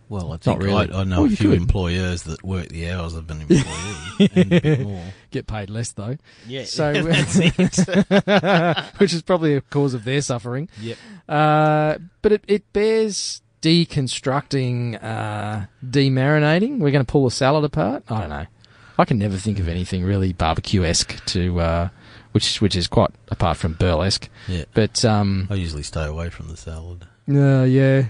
well, 0.10 0.28
I 0.28 0.32
not 0.32 0.42
think 0.42 0.62
really. 0.64 0.92
I, 0.92 1.00
I 1.02 1.04
know 1.06 1.22
Oh, 1.22 1.26
a 1.26 1.30
few 1.30 1.52
could. 1.52 1.58
employers 1.62 2.24
that 2.24 2.44
work 2.44 2.68
the 2.68 2.90
hours 2.90 3.14
of 3.16 3.30
an 3.32 3.42
employee 3.42 4.30
and 4.36 4.52
a 4.54 4.60
bit 4.62 4.80
more. 4.86 5.04
Get 5.30 5.48
paid 5.48 5.70
less 5.70 5.94
though. 5.94 6.18
Yeah, 6.48 6.66
So, 6.66 6.92
that's 7.04 7.38
it. 7.40 8.86
which 9.00 9.14
is 9.14 9.22
probably 9.22 9.56
a 9.56 9.62
cause 9.62 9.94
of 9.94 10.04
their 10.04 10.22
suffering. 10.22 10.68
Yep. 10.82 10.98
Uh, 11.30 11.98
but 12.22 12.34
it, 12.34 12.44
it 12.50 12.74
bears 12.74 13.42
deconstructing, 13.62 15.02
uh, 15.04 15.66
demarinating. 15.86 16.80
We're 16.80 16.92
going 16.92 17.06
to 17.06 17.12
pull 17.12 17.28
a 17.28 17.32
salad 17.32 17.64
apart. 17.64 18.04
I 18.10 18.22
don't 18.22 18.30
know. 18.30 18.46
I 18.98 19.06
can 19.06 19.18
never 19.18 19.38
think 19.38 19.60
of 19.60 19.68
anything 19.68 20.04
really 20.04 20.34
barbecue 20.34 20.84
esque 20.84 21.24
to, 21.28 21.60
uh, 21.60 21.90
which 22.34 22.62
which 22.62 22.76
is 22.76 22.88
quite 22.88 23.12
apart 23.30 23.58
from 23.58 23.74
burlesque. 23.74 24.30
Yeah. 24.48 24.66
But 24.74 25.04
um, 25.06 25.48
I 25.50 25.56
usually 25.56 25.84
stay 25.84 26.06
away 26.06 26.30
from 26.30 26.50
the 26.50 26.58
salad. 26.58 27.08
uh, 27.30 27.64
yeah, 27.64 28.10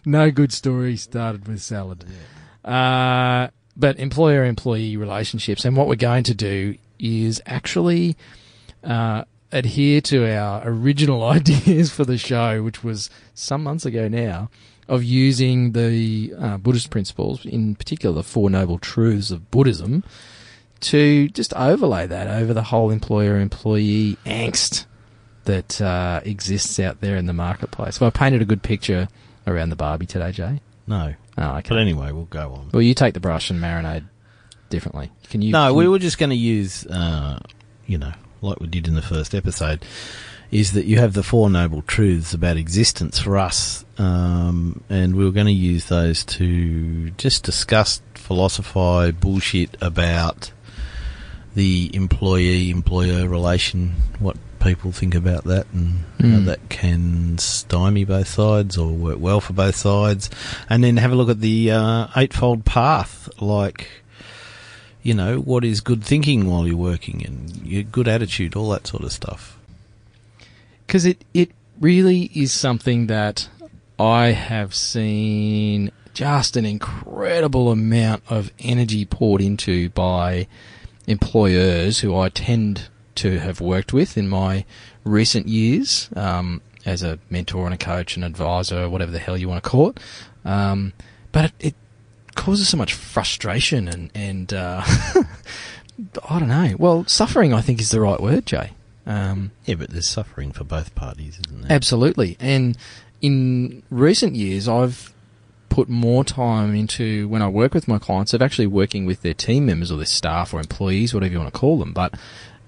no 0.04 0.30
good 0.30 0.52
story 0.52 0.96
started 0.96 1.48
with 1.48 1.60
salad. 1.60 2.04
Yeah. 2.64 2.70
Uh, 2.70 3.50
but 3.76 3.98
employer 3.98 4.44
employee 4.44 4.96
relationships, 4.96 5.64
and 5.64 5.76
what 5.76 5.88
we're 5.88 5.96
going 5.96 6.24
to 6.24 6.34
do 6.34 6.76
is 6.98 7.42
actually 7.46 8.16
uh, 8.84 9.24
adhere 9.52 10.00
to 10.02 10.30
our 10.32 10.62
original 10.64 11.24
ideas 11.28 11.92
for 11.92 12.04
the 12.04 12.18
show, 12.18 12.62
which 12.62 12.82
was 12.84 13.10
some 13.34 13.62
months 13.62 13.86
ago 13.86 14.08
now, 14.08 14.50
of 14.88 15.02
using 15.02 15.72
the 15.72 16.32
uh, 16.38 16.56
Buddhist 16.58 16.90
principles, 16.90 17.44
in 17.44 17.74
particular 17.74 18.14
the 18.14 18.22
Four 18.22 18.50
Noble 18.50 18.78
Truths 18.78 19.30
of 19.30 19.50
Buddhism, 19.50 20.04
to 20.80 21.28
just 21.28 21.52
overlay 21.54 22.06
that 22.06 22.28
over 22.28 22.54
the 22.54 22.62
whole 22.62 22.90
employer 22.90 23.38
employee 23.38 24.16
angst 24.24 24.86
that 25.44 25.80
uh, 25.80 26.20
exists 26.24 26.78
out 26.78 27.00
there 27.00 27.16
in 27.16 27.26
the 27.26 27.32
marketplace. 27.32 28.00
Well, 28.00 28.08
I 28.08 28.16
painted 28.16 28.42
a 28.42 28.44
good 28.44 28.62
picture 28.62 29.08
around 29.46 29.70
the 29.70 29.76
Barbie 29.76 30.06
today, 30.06 30.32
Jay. 30.32 30.60
No. 30.86 31.14
Oh, 31.38 31.56
okay. 31.56 31.68
But 31.68 31.78
anyway, 31.78 32.12
we'll 32.12 32.24
go 32.24 32.52
on. 32.52 32.70
Well, 32.72 32.82
you 32.82 32.94
take 32.94 33.14
the 33.14 33.20
brush 33.20 33.50
and 33.50 33.60
marinade 33.60 34.04
differently. 34.68 35.10
Can 35.30 35.42
you? 35.42 35.52
no, 35.52 35.68
can 35.68 35.76
we 35.76 35.88
were 35.88 35.98
just 35.98 36.18
going 36.18 36.30
to 36.30 36.36
use, 36.36 36.86
uh, 36.86 37.40
you 37.86 37.98
know, 37.98 38.12
like 38.46 38.60
we 38.60 38.66
did 38.66 38.88
in 38.88 38.94
the 38.94 39.02
first 39.02 39.34
episode, 39.34 39.84
is 40.50 40.72
that 40.72 40.86
you 40.86 40.98
have 40.98 41.12
the 41.12 41.22
Four 41.22 41.50
Noble 41.50 41.82
Truths 41.82 42.32
about 42.32 42.56
existence 42.56 43.18
for 43.18 43.36
us, 43.36 43.84
um, 43.98 44.82
and 44.88 45.16
we 45.16 45.24
were 45.24 45.32
going 45.32 45.46
to 45.46 45.52
use 45.52 45.86
those 45.86 46.24
to 46.24 47.10
just 47.10 47.42
discuss, 47.44 48.00
philosophize, 48.14 49.12
bullshit 49.12 49.76
about 49.80 50.52
the 51.54 51.90
employee-employer 51.94 53.28
relation, 53.28 53.94
what 54.18 54.36
people 54.60 54.92
think 54.92 55.14
about 55.14 55.44
that, 55.44 55.66
and 55.72 56.04
how 56.20 56.26
Mm. 56.38 56.44
that 56.46 56.68
can 56.68 57.38
stymie 57.38 58.04
both 58.04 58.28
sides 58.28 58.76
or 58.76 58.92
work 58.92 59.18
well 59.18 59.40
for 59.40 59.52
both 59.52 59.76
sides, 59.76 60.28
and 60.68 60.84
then 60.84 60.96
have 60.98 61.12
a 61.12 61.14
look 61.14 61.30
at 61.30 61.40
the 61.40 61.70
uh, 61.70 62.06
eightfold 62.16 62.64
path, 62.64 63.28
like 63.40 63.88
you 65.06 65.14
know, 65.14 65.38
what 65.38 65.64
is 65.64 65.80
good 65.80 66.02
thinking 66.02 66.40
while 66.50 66.66
you're 66.66 66.76
working 66.92 67.24
and 67.24 67.34
your 67.64 67.84
good 67.84 68.08
attitude, 68.08 68.56
all 68.56 68.70
that 68.70 68.86
sort 68.86 69.04
of 69.04 69.12
stuff. 69.12 69.42
because 70.86 71.04
it 71.06 71.24
it 71.32 71.50
really 71.80 72.30
is 72.34 72.52
something 72.52 73.06
that 73.06 73.48
I 73.98 74.28
have 74.28 74.74
seen 74.74 75.90
just 76.14 76.56
an 76.56 76.64
incredible 76.64 77.70
amount 77.70 78.22
of 78.28 78.50
energy 78.58 79.04
poured 79.04 79.42
into 79.42 79.90
by 79.90 80.46
employers 81.06 82.00
who 82.00 82.16
I 82.16 82.28
tend 82.30 82.88
to 83.16 83.38
have 83.38 83.60
worked 83.60 83.92
with 83.92 84.16
in 84.16 84.28
my 84.28 84.64
recent 85.04 85.46
years 85.48 86.08
um, 86.16 86.60
as 86.84 87.02
a 87.02 87.18
mentor 87.30 87.64
and 87.66 87.74
a 87.74 87.78
coach 87.78 88.16
and 88.16 88.24
advisor, 88.24 88.88
whatever 88.88 89.12
the 89.12 89.18
hell 89.18 89.36
you 89.36 89.48
want 89.48 89.62
to 89.62 89.70
call 89.70 89.90
it. 89.90 90.00
Um, 90.44 90.92
but 91.32 91.44
it, 91.44 91.52
it 91.60 91.74
causes 92.36 92.68
so 92.68 92.76
much 92.76 92.94
frustration 92.94 93.88
and 93.88 94.10
and 94.14 94.52
uh, 94.52 94.82
I 96.28 96.38
don't 96.38 96.48
know. 96.48 96.74
Well, 96.78 97.04
suffering 97.06 97.52
I 97.54 97.60
think 97.60 97.80
is 97.80 97.90
the 97.90 98.00
right 98.00 98.20
word, 98.20 98.46
Jay. 98.46 98.70
Um, 99.06 99.52
Yeah, 99.64 99.76
but 99.76 99.90
there's 99.90 100.08
suffering 100.08 100.52
for 100.52 100.64
both 100.64 100.94
parties, 100.94 101.38
isn't 101.46 101.62
there? 101.62 101.72
Absolutely. 101.72 102.36
And 102.40 102.76
in 103.22 103.82
recent 103.90 104.34
years, 104.34 104.68
I've 104.68 105.12
put 105.68 105.88
more 105.88 106.24
time 106.24 106.74
into 106.74 107.28
when 107.28 107.42
I 107.42 107.48
work 107.48 107.72
with 107.74 107.86
my 107.86 107.98
clients 107.98 108.34
of 108.34 108.42
actually 108.42 108.66
working 108.66 109.06
with 109.06 109.22
their 109.22 109.34
team 109.34 109.66
members 109.66 109.90
or 109.92 109.96
their 109.96 110.06
staff 110.06 110.52
or 110.54 110.60
employees, 110.60 111.12
whatever 111.14 111.32
you 111.32 111.38
want 111.38 111.52
to 111.52 111.58
call 111.58 111.78
them. 111.78 111.92
But 111.92 112.14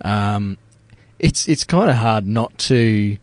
um, 0.02 0.58
it's 1.18 1.48
it's 1.48 1.64
kind 1.64 1.90
of 1.90 1.96
hard 1.96 2.26
not 2.26 2.56
to 2.58 3.16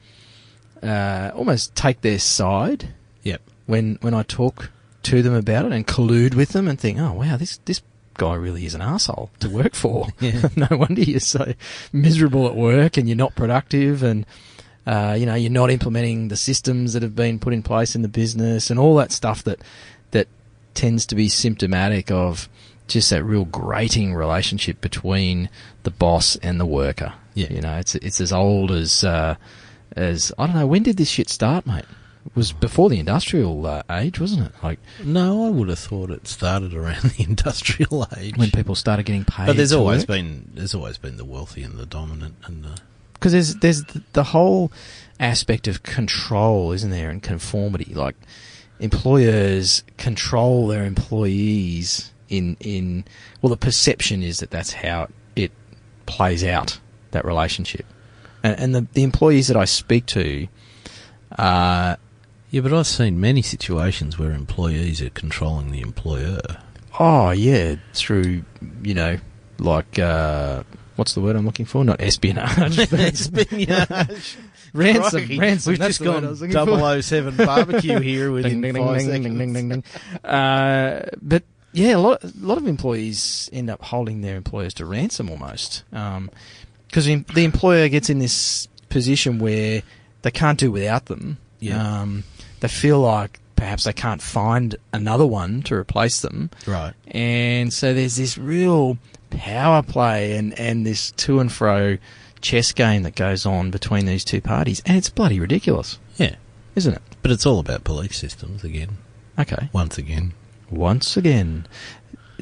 uh, 0.84 1.32
almost 1.36 1.76
take 1.76 2.02
their 2.02 2.20
side 2.20 2.94
Yep. 3.24 3.42
when 3.66 3.98
when 4.02 4.14
I 4.14 4.24
talk 4.24 4.70
to 5.06 5.22
them 5.22 5.34
about 5.34 5.66
it 5.66 5.72
and 5.72 5.88
collude 5.88 6.36
with 6.36 6.50
them 6.50 6.68
and 6.68 6.80
think, 6.80 7.00
oh 7.00 7.14
wow, 7.14 7.38
this 7.38 7.58
this 7.66 7.82
guy 8.18 8.34
really 8.34 8.66
is 8.66 8.74
an 8.74 8.82
asshole 8.82 9.30
to 9.40 9.50
work 9.50 9.76
for. 9.76 10.08
Yeah. 10.20 10.48
no 10.56 10.68
wonder 10.72 11.02
you're 11.02 11.20
so 11.20 11.54
miserable 11.92 12.48
at 12.48 12.56
work 12.56 12.98
and 12.98 13.08
you're 13.08 13.18
not 13.18 13.36
productive 13.36 14.04
and 14.04 14.26
uh, 14.88 15.16
you 15.18 15.26
know 15.26 15.36
you're 15.36 15.52
not 15.52 15.72
implementing 15.72 16.28
the 16.30 16.38
systems 16.38 16.94
that 16.94 17.02
have 17.04 17.16
been 17.16 17.40
put 17.40 17.54
in 17.54 17.64
place 17.64 17.96
in 17.96 18.02
the 18.04 18.08
business 18.08 18.70
and 18.70 18.80
all 18.80 18.96
that 18.96 19.12
stuff 19.12 19.44
that 19.44 19.60
that 20.12 20.28
tends 20.74 21.06
to 21.08 21.16
be 21.16 21.28
symptomatic 21.30 22.12
of 22.12 22.48
just 22.88 23.10
that 23.10 23.24
real 23.24 23.46
grating 23.46 24.14
relationship 24.14 24.80
between 24.80 25.50
the 25.84 25.92
boss 25.92 26.36
and 26.38 26.60
the 26.60 26.66
worker. 26.66 27.14
Yeah. 27.34 27.52
You 27.52 27.62
know, 27.62 27.78
it's 27.78 27.96
it's 27.96 28.22
as 28.22 28.32
old 28.32 28.72
as 28.72 29.04
uh, 29.04 29.36
as 29.96 30.32
I 30.38 30.48
don't 30.48 30.56
know 30.56 30.68
when 30.68 30.84
did 30.84 30.98
this 30.98 31.10
shit 31.10 31.30
start, 31.30 31.66
mate? 31.66 31.86
Was 32.34 32.52
before 32.52 32.90
the 32.90 32.98
industrial 33.00 33.66
uh, 33.68 33.84
age, 33.90 34.20
wasn't 34.20 34.48
it? 34.48 34.52
Like 34.64 34.80
No, 35.04 35.46
I 35.46 35.50
would 35.50 35.70
have 35.70 35.78
thought 35.80 36.10
it 36.10 36.28
started 36.28 36.74
around 36.74 37.02
the 37.18 37.24
industrial 37.24 38.08
age. 38.18 38.36
when 38.38 38.50
people 38.52 38.74
started 38.76 39.06
getting 39.06 39.26
paid. 39.26 39.46
but 39.46 39.58
there's 39.58 39.72
always 39.74 40.02
work. 40.02 40.08
been 40.08 40.50
there's 40.56 40.74
always 40.74 40.98
been 40.98 41.18
the 41.18 41.26
wealthy 41.26 41.62
and 41.62 41.78
the 41.78 41.86
dominant 41.86 42.36
and 42.46 42.64
the 42.64 42.78
because 43.14 43.32
there's 43.32 43.56
there's 43.58 43.84
the 44.14 44.24
whole 44.24 44.72
aspect 45.20 45.68
of 45.68 45.84
control, 45.84 46.72
isn't 46.72 46.90
there, 46.90 47.10
and 47.10 47.22
conformity. 47.22 47.94
Like 47.94 48.16
employers 48.80 49.84
control 49.98 50.68
their 50.68 50.86
employees 50.86 52.12
in 52.30 52.58
in 52.60 53.06
well, 53.42 53.50
the 53.52 53.58
perception 53.58 54.24
is 54.24 54.40
that 54.40 54.50
that's 54.52 54.74
how 54.74 55.08
it 55.36 55.52
plays 56.06 56.44
out 56.44 56.80
that 57.12 57.24
relationship, 57.26 57.86
and, 58.44 58.60
and 58.60 58.76
the 58.76 58.88
the 58.94 59.04
employees 59.04 59.48
that 59.48 59.58
I 59.58 59.66
speak 59.66 60.06
to, 60.08 60.48
uh, 61.38 61.96
yeah. 62.56 62.62
But 62.62 62.74
I've 62.74 62.88
seen 62.88 63.20
many 63.20 63.42
situations 63.42 64.18
where 64.18 64.32
employees 64.32 65.02
are 65.02 65.10
controlling 65.10 65.72
the 65.72 65.82
employer. 65.82 66.40
oh 67.00 67.32
yeah, 67.32 67.76
through 67.94 68.44
you 68.82 68.94
know 68.94 69.18
like. 69.60 70.00
Uh, 70.00 70.64
What's 70.96 71.14
the 71.14 71.20
word 71.20 71.36
I'm 71.36 71.46
looking 71.46 71.66
for? 71.66 71.84
Not 71.84 72.00
espionage. 72.00 72.78
but 72.90 72.94
Espionage. 72.94 74.38
ransom. 74.74 75.10
Crikey. 75.20 75.40
Ransom. 75.40 75.72
We've 75.72 75.80
that's 75.80 75.98
just 75.98 76.00
the 76.00 76.10
word 76.10 76.24
I 76.24 76.30
was 76.30 76.40
gone 76.40 76.70
looking 76.70 76.80
for. 76.80 77.02
007 77.02 77.36
barbecue 77.36 78.00
here 78.00 78.32
within 78.32 78.62
ding, 78.62 78.74
ding, 78.76 78.86
five 78.86 79.00
ding, 79.00 79.08
seconds. 79.08 79.26
ding, 79.26 79.38
ding, 79.38 79.54
ding, 79.54 79.70
ding, 79.70 79.84
ding. 80.14 80.30
Uh, 80.32 81.06
but 81.22 81.44
yeah, 81.74 81.98
a 81.98 82.00
lot, 82.00 82.24
a 82.24 82.32
lot 82.40 82.58
of 82.58 82.66
employees 82.66 83.50
end 83.52 83.70
up 83.70 83.82
holding 83.84 84.22
their 84.22 84.38
employers 84.38 84.74
to 84.76 84.86
ransom 84.86 85.30
almost, 85.30 85.84
because 85.90 87.06
the 87.06 87.44
employer 87.44 87.90
gets 87.90 88.10
in 88.10 88.20
this 88.20 88.70
position 88.88 89.38
where 89.40 89.82
they 90.22 90.32
can't 90.32 90.58
do 90.58 90.72
without 90.72 91.08
them. 91.08 91.40
Yeah. 91.60 92.02
Um, 92.04 92.24
they 92.60 92.68
feel 92.68 93.00
like 93.00 93.40
perhaps 93.56 93.84
they 93.86 93.94
can't 93.94 94.22
find 94.22 94.76
another 94.94 95.26
one 95.26 95.62
to 95.64 95.76
replace 95.76 96.22
them, 96.22 96.50
Right. 96.68 96.94
and 97.08 97.72
so 97.74 97.94
there's 97.94 98.16
this 98.18 98.38
real 98.38 98.98
power 99.32 99.82
play 99.84 100.36
and 100.38 100.58
and 100.60 100.86
this 100.86 101.12
to 101.12 101.40
and 101.40 101.52
fro 101.52 101.98
chess 102.42 102.72
game 102.74 103.04
that 103.04 103.16
goes 103.16 103.46
on 103.46 103.72
between 103.72 104.06
these 104.06 104.24
two 104.24 104.42
parties, 104.42 104.82
and 104.86 104.98
it's 104.98 105.10
bloody 105.10 105.40
ridiculous, 105.40 105.98
Yeah. 106.18 106.36
isn't 106.76 106.94
it? 106.94 107.02
But 107.22 107.32
it's 107.32 107.46
all 107.46 107.60
about 107.60 107.84
belief 107.84 108.16
systems 108.16 108.64
again. 108.64 108.98
Okay. 109.40 109.70
Once 109.74 109.98
again. 109.98 110.34
Once 110.70 111.18
again. 111.18 111.66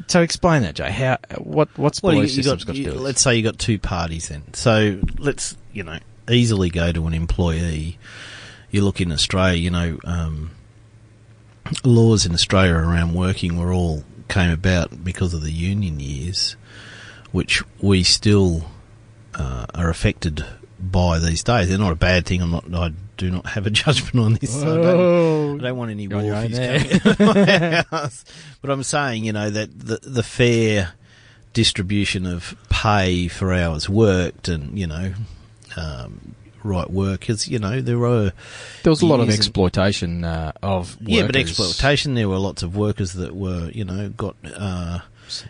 So 0.08 0.20
explain 0.20 0.62
that, 0.62 0.74
Jay. 0.74 0.90
How 0.90 1.18
what 1.38 1.68
what's 1.78 2.02
Well, 2.02 2.12
you, 2.14 2.20
belief 2.20 2.36
you 2.36 2.42
systems 2.42 2.64
got, 2.64 2.72
got, 2.72 2.76
you- 2.76 2.84
to 2.84 2.90
do 2.90 2.96
with 2.96 3.04
let's 3.04 3.22
say 3.22 3.36
you 3.36 3.42
got 3.42 3.58
two 3.58 3.78
parties 3.78 4.28
then. 4.28 4.42
So 4.52 4.98
let's 5.18 5.56
you 5.72 5.84
know 5.84 5.98
easily 6.30 6.68
go 6.70 6.92
to 6.92 7.06
an 7.06 7.14
employee. 7.14 7.98
You 8.74 8.82
look 8.82 9.00
in 9.00 9.12
Australia, 9.12 9.56
you 9.56 9.70
know, 9.70 10.00
um, 10.02 10.50
laws 11.84 12.26
in 12.26 12.32
Australia 12.32 12.74
around 12.74 13.14
working 13.14 13.56
were 13.56 13.72
all 13.72 14.02
came 14.28 14.50
about 14.50 15.04
because 15.04 15.32
of 15.32 15.42
the 15.42 15.52
union 15.52 16.00
years, 16.00 16.56
which 17.30 17.62
we 17.80 18.02
still 18.02 18.64
uh, 19.36 19.66
are 19.76 19.90
affected 19.90 20.44
by 20.80 21.20
these 21.20 21.44
days. 21.44 21.68
They're 21.68 21.78
not 21.78 21.92
a 21.92 21.94
bad 21.94 22.26
thing. 22.26 22.42
I'm 22.42 22.50
not. 22.50 22.74
I 22.74 22.92
do 23.16 23.30
not 23.30 23.46
have 23.46 23.64
a 23.64 23.70
judgment 23.82 24.18
on 24.18 24.34
this. 24.34 24.60
so 24.60 24.72
I 24.72 24.82
don't, 24.82 25.60
I 25.60 25.68
don't 25.68 25.76
want 25.78 25.92
any 25.92 26.04
You're 26.04 26.18
on 26.18 26.24
your 26.24 26.34
own 26.34 26.48
wharfies 26.48 27.16
coming 27.16 27.38
into 27.38 27.86
my 27.90 27.96
house. 27.96 28.24
But 28.60 28.70
I'm 28.72 28.82
saying, 28.82 29.24
you 29.24 29.32
know, 29.32 29.50
that 29.50 29.78
the, 29.78 30.00
the 30.02 30.24
fair 30.24 30.94
distribution 31.52 32.26
of 32.26 32.56
pay 32.70 33.28
for 33.28 33.54
hours 33.54 33.88
worked 33.88 34.48
and, 34.48 34.76
you 34.76 34.88
know, 34.88 35.14
um, 35.76 36.34
right 36.64 36.90
work 36.90 37.30
is, 37.30 37.46
you 37.46 37.60
know, 37.60 37.80
there 37.80 37.98
were. 37.98 38.32
There 38.82 38.90
was 38.90 39.02
a 39.02 39.06
lot 39.06 39.20
of 39.20 39.30
exploitation 39.30 40.24
uh, 40.24 40.52
of 40.62 40.96
Yeah, 41.00 41.26
but 41.26 41.36
exploitation, 41.36 42.14
there 42.14 42.28
were 42.28 42.38
lots 42.38 42.62
of 42.64 42.76
workers 42.76 43.12
that 43.12 43.36
were, 43.36 43.70
you 43.70 43.84
know, 43.84 44.08
got 44.08 44.34
uh, 44.56 45.00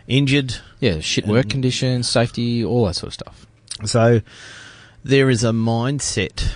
injured. 0.07 0.57
Yeah, 0.79 0.99
shit 0.99 1.25
work 1.25 1.49
conditions, 1.49 2.07
safety, 2.07 2.63
all 2.63 2.85
that 2.85 2.93
sort 2.95 3.07
of 3.07 3.13
stuff. 3.13 3.47
So 3.85 4.21
there 5.03 5.29
is 5.29 5.43
a 5.43 5.51
mindset, 5.51 6.51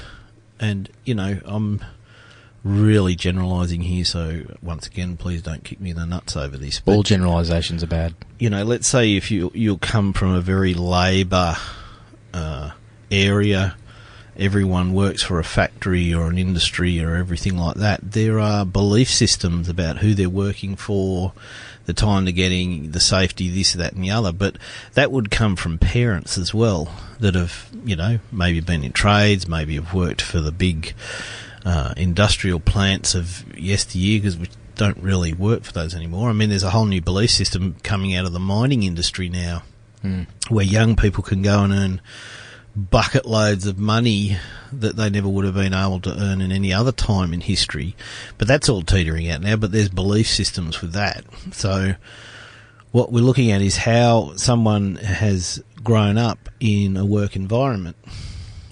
and 0.60 0.90
you 1.06 1.16
know, 1.16 1.40
I'm 1.46 1.82
really 2.64 3.16
generalising 3.16 3.82
here. 3.82 4.04
So 4.06 4.42
once 4.62 4.86
again, 4.88 5.18
please 5.18 5.42
don't 5.42 5.64
kick 5.64 5.80
me 5.80 5.92
in 5.92 5.96
the 5.96 6.06
nuts 6.06 6.36
over 6.36 6.58
this. 6.58 6.80
But 6.82 6.92
All 6.94 7.04
generalisations 7.04 7.84
are 7.84 7.88
bad. 7.88 8.14
you 8.38 8.50
know, 8.50 8.64
let's 8.64 8.88
say 8.88 9.16
if 9.16 9.32
you 9.32 9.52
you 9.54 9.78
come 9.78 10.14
from 10.14 10.34
a 10.34 10.42
very 10.42 10.74
labour 10.74 11.56
uh, 12.34 12.72
area, 13.12 13.76
everyone 14.40 14.94
works 14.94 15.22
for 15.22 15.40
a 15.40 15.44
factory 15.44 16.14
or 16.14 16.28
an 16.28 16.38
industry 16.38 17.04
or 17.04 17.16
everything 17.16 17.58
like 17.58 17.76
that. 17.76 18.00
There 18.12 18.40
are 18.40 18.66
belief 18.66 19.10
systems 19.10 19.70
about 19.70 19.98
who 19.98 20.14
they're 20.14 20.30
working 20.30 20.76
for, 20.76 21.34
the 21.86 21.94
time 21.94 22.26
they're 22.26 22.32
getting, 22.32 22.92
the 22.92 23.00
safety, 23.00 23.50
this, 23.50 23.74
that, 23.74 23.94
and 23.94 24.04
the 24.04 24.12
other. 24.12 24.32
But 24.32 24.58
that 24.94 25.12
would 25.12 25.30
come 25.30 25.56
from 25.56 25.78
parents 25.78 26.38
as 26.38 26.54
well 26.54 26.92
that 27.20 27.36
have, 27.36 27.70
you 27.84 27.96
know, 27.96 28.20
maybe 28.32 28.62
been 28.62 28.84
in 28.84 28.94
trades, 28.94 29.48
maybe 29.48 29.76
have 29.76 29.94
worked 29.94 30.22
for 30.22 30.40
the 30.40 30.52
big 30.52 30.94
uh, 31.66 31.94
industrial 31.98 32.60
plants 32.60 33.16
of 33.16 33.44
yesteryear 33.58 34.20
because 34.20 34.38
we 34.38 34.48
don't 34.76 34.98
really 35.00 35.34
work 35.34 35.64
for 35.64 35.74
those 35.74 35.94
anymore. 35.94 36.30
I 36.30 36.34
mean, 36.34 36.50
there's 36.50 36.64
a 36.64 36.70
whole 36.70 36.86
new 36.86 37.02
belief 37.02 37.32
system 37.32 37.76
coming 37.84 38.16
out 38.16 38.26
of 38.26 38.32
the 38.34 38.40
mining 38.40 38.84
industry 38.84 39.30
now 39.30 39.64
Mm. 40.02 40.28
where 40.48 40.64
young 40.64 40.96
people 40.96 41.22
can 41.22 41.42
go 41.42 41.62
and 41.62 41.74
earn 41.74 42.02
bucket 42.80 43.26
loads 43.26 43.66
of 43.66 43.78
money 43.78 44.38
that 44.72 44.96
they 44.96 45.10
never 45.10 45.28
would 45.28 45.46
have 45.46 45.56
been 45.56 45.74
able 45.74 46.00
to 46.00 46.16
earn 46.18 46.42
in 46.42 46.52
any 46.52 46.74
other 46.74 46.92
time 46.92 47.34
in 47.34 47.42
history. 47.42 47.96
But 48.38 48.48
that's 48.48 48.70
all 48.70 48.82
teetering 48.82 49.30
out 49.30 49.42
now, 49.42 49.56
but 49.56 49.72
there's 49.72 49.90
belief 49.90 50.28
systems 50.28 50.82
with 50.82 50.94
that. 50.94 51.26
So 51.52 51.96
what 52.92 53.12
we're 53.12 53.24
looking 53.24 53.52
at 53.52 53.62
is 53.62 53.78
how 53.78 54.34
someone 54.36 54.96
has 54.96 55.64
grown 55.84 56.18
up 56.18 56.50
in 56.60 56.98
a 56.98 57.06
work 57.06 57.36
environment. 57.36 57.98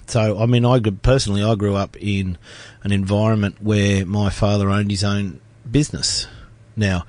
So, 0.06 0.38
I 0.38 0.46
mean, 0.46 0.64
I 0.64 0.80
personally, 0.80 1.42
I 1.42 1.54
grew 1.54 1.74
up 1.74 1.96
in 2.00 2.38
an 2.82 2.92
environment 2.92 3.56
where 3.60 4.06
my 4.06 4.30
father 4.30 4.70
owned 4.70 4.90
his 4.90 5.04
own 5.04 5.40
business. 5.70 6.26
Now, 6.76 7.04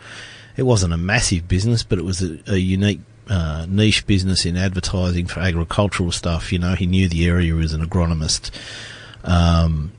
it 0.57 0.63
wasn't 0.63 0.93
a 0.93 0.97
massive 0.97 1.47
business, 1.47 1.83
but 1.83 1.97
it 1.97 2.03
was 2.03 2.21
a, 2.21 2.39
a 2.47 2.57
unique 2.57 2.99
uh, 3.29 3.65
niche 3.69 4.05
business 4.05 4.45
in 4.45 4.57
advertising 4.57 5.27
for 5.27 5.39
agricultural 5.39 6.11
stuff. 6.11 6.51
You 6.51 6.59
know, 6.59 6.75
he 6.75 6.87
knew 6.87 7.07
the 7.07 7.27
area 7.27 7.55
as 7.55 7.73
an 7.73 7.85
agronomist, 7.85 8.51
um, 9.23 9.91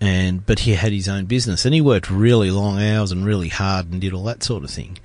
and 0.00 0.44
but 0.44 0.60
he 0.60 0.74
had 0.74 0.92
his 0.92 1.08
own 1.08 1.26
business, 1.26 1.64
and 1.64 1.74
he 1.74 1.80
worked 1.80 2.10
really 2.10 2.50
long 2.50 2.80
hours 2.82 3.12
and 3.12 3.24
really 3.24 3.48
hard 3.48 3.90
and 3.90 4.00
did 4.00 4.12
all 4.12 4.24
that 4.24 4.42
sort 4.42 4.64
of 4.64 4.70
thing. 4.70 4.98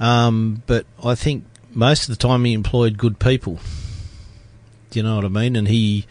Um, 0.00 0.62
but 0.66 0.86
I 1.02 1.14
think 1.14 1.44
most 1.72 2.08
of 2.08 2.16
the 2.16 2.28
time 2.28 2.44
he 2.44 2.52
employed 2.52 2.98
good 2.98 3.18
people. 3.18 3.58
Do 4.90 4.98
you 4.98 5.02
know 5.02 5.16
what 5.16 5.24
I 5.24 5.28
mean? 5.28 5.56
And 5.56 5.68
he 5.68 6.06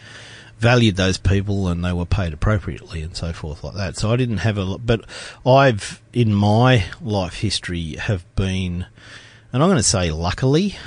valued 0.59 0.95
those 0.95 1.17
people 1.17 1.67
and 1.67 1.83
they 1.83 1.93
were 1.93 2.05
paid 2.05 2.33
appropriately 2.33 3.01
and 3.01 3.15
so 3.15 3.31
forth 3.31 3.63
like 3.63 3.75
that. 3.75 3.95
So 3.97 4.11
I 4.11 4.15
didn't 4.15 4.37
have 4.37 4.57
a 4.57 4.63
lot, 4.63 4.85
but 4.85 5.05
I've 5.45 6.01
in 6.13 6.33
my 6.33 6.85
life 7.01 7.35
history 7.35 7.95
have 7.95 8.23
been, 8.35 8.85
and 9.51 9.63
I'm 9.63 9.69
going 9.69 9.77
to 9.77 9.83
say 9.83 10.11
luckily, 10.11 10.77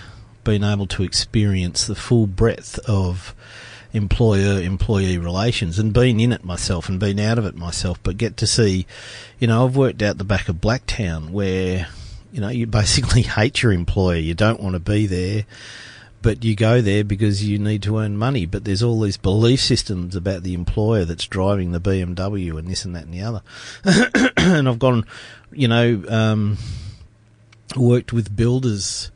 been 0.45 0.65
able 0.65 0.87
to 0.89 1.03
experience 1.03 1.87
the 1.87 1.95
full 1.95 2.27
breadth 2.27 2.79
of 2.89 3.35
employer 3.93 4.61
employee 4.61 5.19
relations 5.19 5.79
and 5.79 5.93
been 5.93 6.21
in 6.21 6.33
it 6.33 6.45
myself 6.45 6.89
and 6.89 7.01
been 7.01 7.19
out 7.19 7.39
of 7.39 7.45
it 7.45 7.57
myself, 7.57 7.99
but 8.03 8.17
get 8.17 8.37
to 8.37 8.47
see, 8.47 8.87
you 9.39 9.49
know, 9.49 9.67
I've 9.67 9.77
worked 9.77 10.03
out 10.03 10.19
the 10.19 10.25
back 10.25 10.49
of 10.49 10.57
Blacktown 10.57 11.31
where, 11.31 11.89
you 12.33 12.41
know, 12.41 12.49
you 12.49 12.67
basically 12.67 13.23
hate 13.37 13.63
your 13.63 13.73
employer. 13.73 14.19
You 14.19 14.35
don't 14.35 14.61
want 14.61 14.75
to 14.75 14.81
be 14.81 15.07
there 15.07 15.45
but 16.23 16.45
you 16.45 16.55
go 16.55 16.81
there 16.81 17.05
because 17.05 17.45
you 17.45 17.59
need 17.59 17.83
to 17.83 17.99
earn 17.99 18.17
money. 18.17 18.47
But 18.47 18.65
there's 18.65 18.83
all 18.83 19.01
these 19.01 19.17
belief 19.17 19.61
systems 19.61 20.15
about 20.15 20.43
the 20.43 20.55
employer 20.55 21.05
that's 21.05 21.27
driving 21.27 21.73
the 21.73 21.81
BMW 21.81 22.59
and 22.59 22.69
this 22.69 22.85
and 22.85 22.95
that 22.95 23.05
and 23.05 23.15
the 23.15 23.23
other. 23.23 23.43
and 24.37 24.69
I've 24.69 24.79
gone, 24.79 25.07
you 25.51 25.69
know, 25.69 26.03
um, 26.09 26.59
worked 27.77 28.13
with 28.13 28.35
builders 28.35 29.11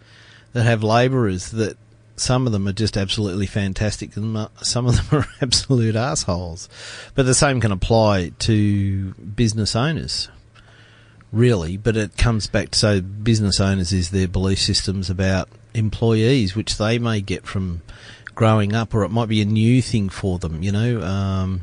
that 0.53 0.65
have 0.65 0.83
labourers 0.83 1.51
that 1.53 1.77
some 2.17 2.47
of 2.47 2.53
them 2.53 2.69
are 2.69 2.73
just 2.73 2.97
absolutely 2.97 3.47
fantastic 3.47 4.17
and 4.17 4.49
some 4.63 4.87
of 4.87 4.97
them 4.97 5.21
are 5.21 5.27
absolute 5.43 5.97
assholes. 5.97 6.69
But 7.15 7.27
the 7.27 7.35
same 7.35 7.61
can 7.61 7.73
apply 7.73 8.33
to 8.41 9.15
business 9.15 9.75
owners 9.75 10.29
really, 11.35 11.77
but 11.77 11.97
it 11.97 12.17
comes 12.17 12.47
back 12.47 12.71
to 12.71 12.79
so 12.79 13.01
business 13.01 13.61
owners 13.61 13.93
is 13.93 14.11
their 14.11 14.29
belief 14.29 14.61
systems 14.61 15.11
about 15.11 15.49
employees, 15.75 16.55
which 16.55 16.79
they 16.79 16.99
may 16.99 17.21
get 17.21 17.45
from 17.45 17.83
growing 18.35 18.73
up, 18.73 18.95
or 18.95 19.05
it 19.05 19.11
might 19.11 19.29
be 19.29 19.43
a 19.43 19.45
new 19.45 19.83
thing 19.83 20.09
for 20.09 20.39
them. 20.39 20.63
You 20.63 20.73
know, 20.73 21.03
um, 21.03 21.63